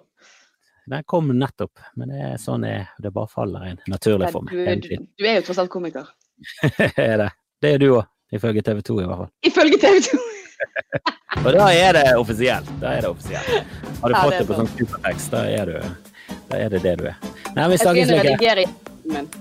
Den 0.90 1.04
kom 1.06 1.28
nettopp, 1.38 1.78
men 2.00 2.10
det 2.10 2.22
er 2.32 2.38
sånn 2.42 2.64
er, 2.66 2.88
det 2.98 3.12
bare 3.14 3.30
faller 3.30 3.68
inn 3.70 3.82
naturlig 3.92 4.32
for 4.34 4.48
meg. 4.48 4.82
Du, 4.82 4.96
du, 4.98 5.26
er 5.28 5.38
jo 5.38 5.44
tross 5.46 5.60
alt 5.62 5.70
komiker. 5.70 6.08
er 6.96 7.20
det. 7.22 7.30
Det 7.62 7.76
er 7.76 7.84
du 7.84 7.92
òg, 7.92 8.08
ifølge 8.34 8.64
TV 8.66 8.82
2 8.88 8.96
i 9.04 9.06
hvert 9.06 9.22
fall. 9.22 9.30
Ifølge 9.46 9.78
TV 9.84 10.02
2! 10.08 10.39
Og 11.46 11.52
da 11.56 11.70
er 11.72 11.94
det 11.96 12.06
offisielt. 12.18 12.70
Da 12.82 12.94
er 12.98 13.06
det 13.06 13.10
offisielt. 13.10 13.74
Har 14.02 14.12
du 14.12 14.16
ja, 14.16 14.24
fått 14.24 14.38
det, 14.38 14.46
på 14.50 14.60
sånn 14.60 14.72
supertekst, 14.76 15.34
da 15.34 15.44
er, 15.48 15.72
du, 15.72 16.38
da 16.52 16.62
er 16.66 16.74
det 16.76 16.84
det 16.86 16.96
du 17.00 17.10
er. 17.12 17.20
Nei, 17.56 17.68
vi 17.74 17.82
snakkes, 17.84 18.16
Lykke. 18.16 18.70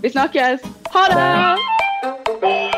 Vi 0.02 0.12
snakkes. 0.16 0.68
Ha 0.94 1.08
det! 1.14 2.77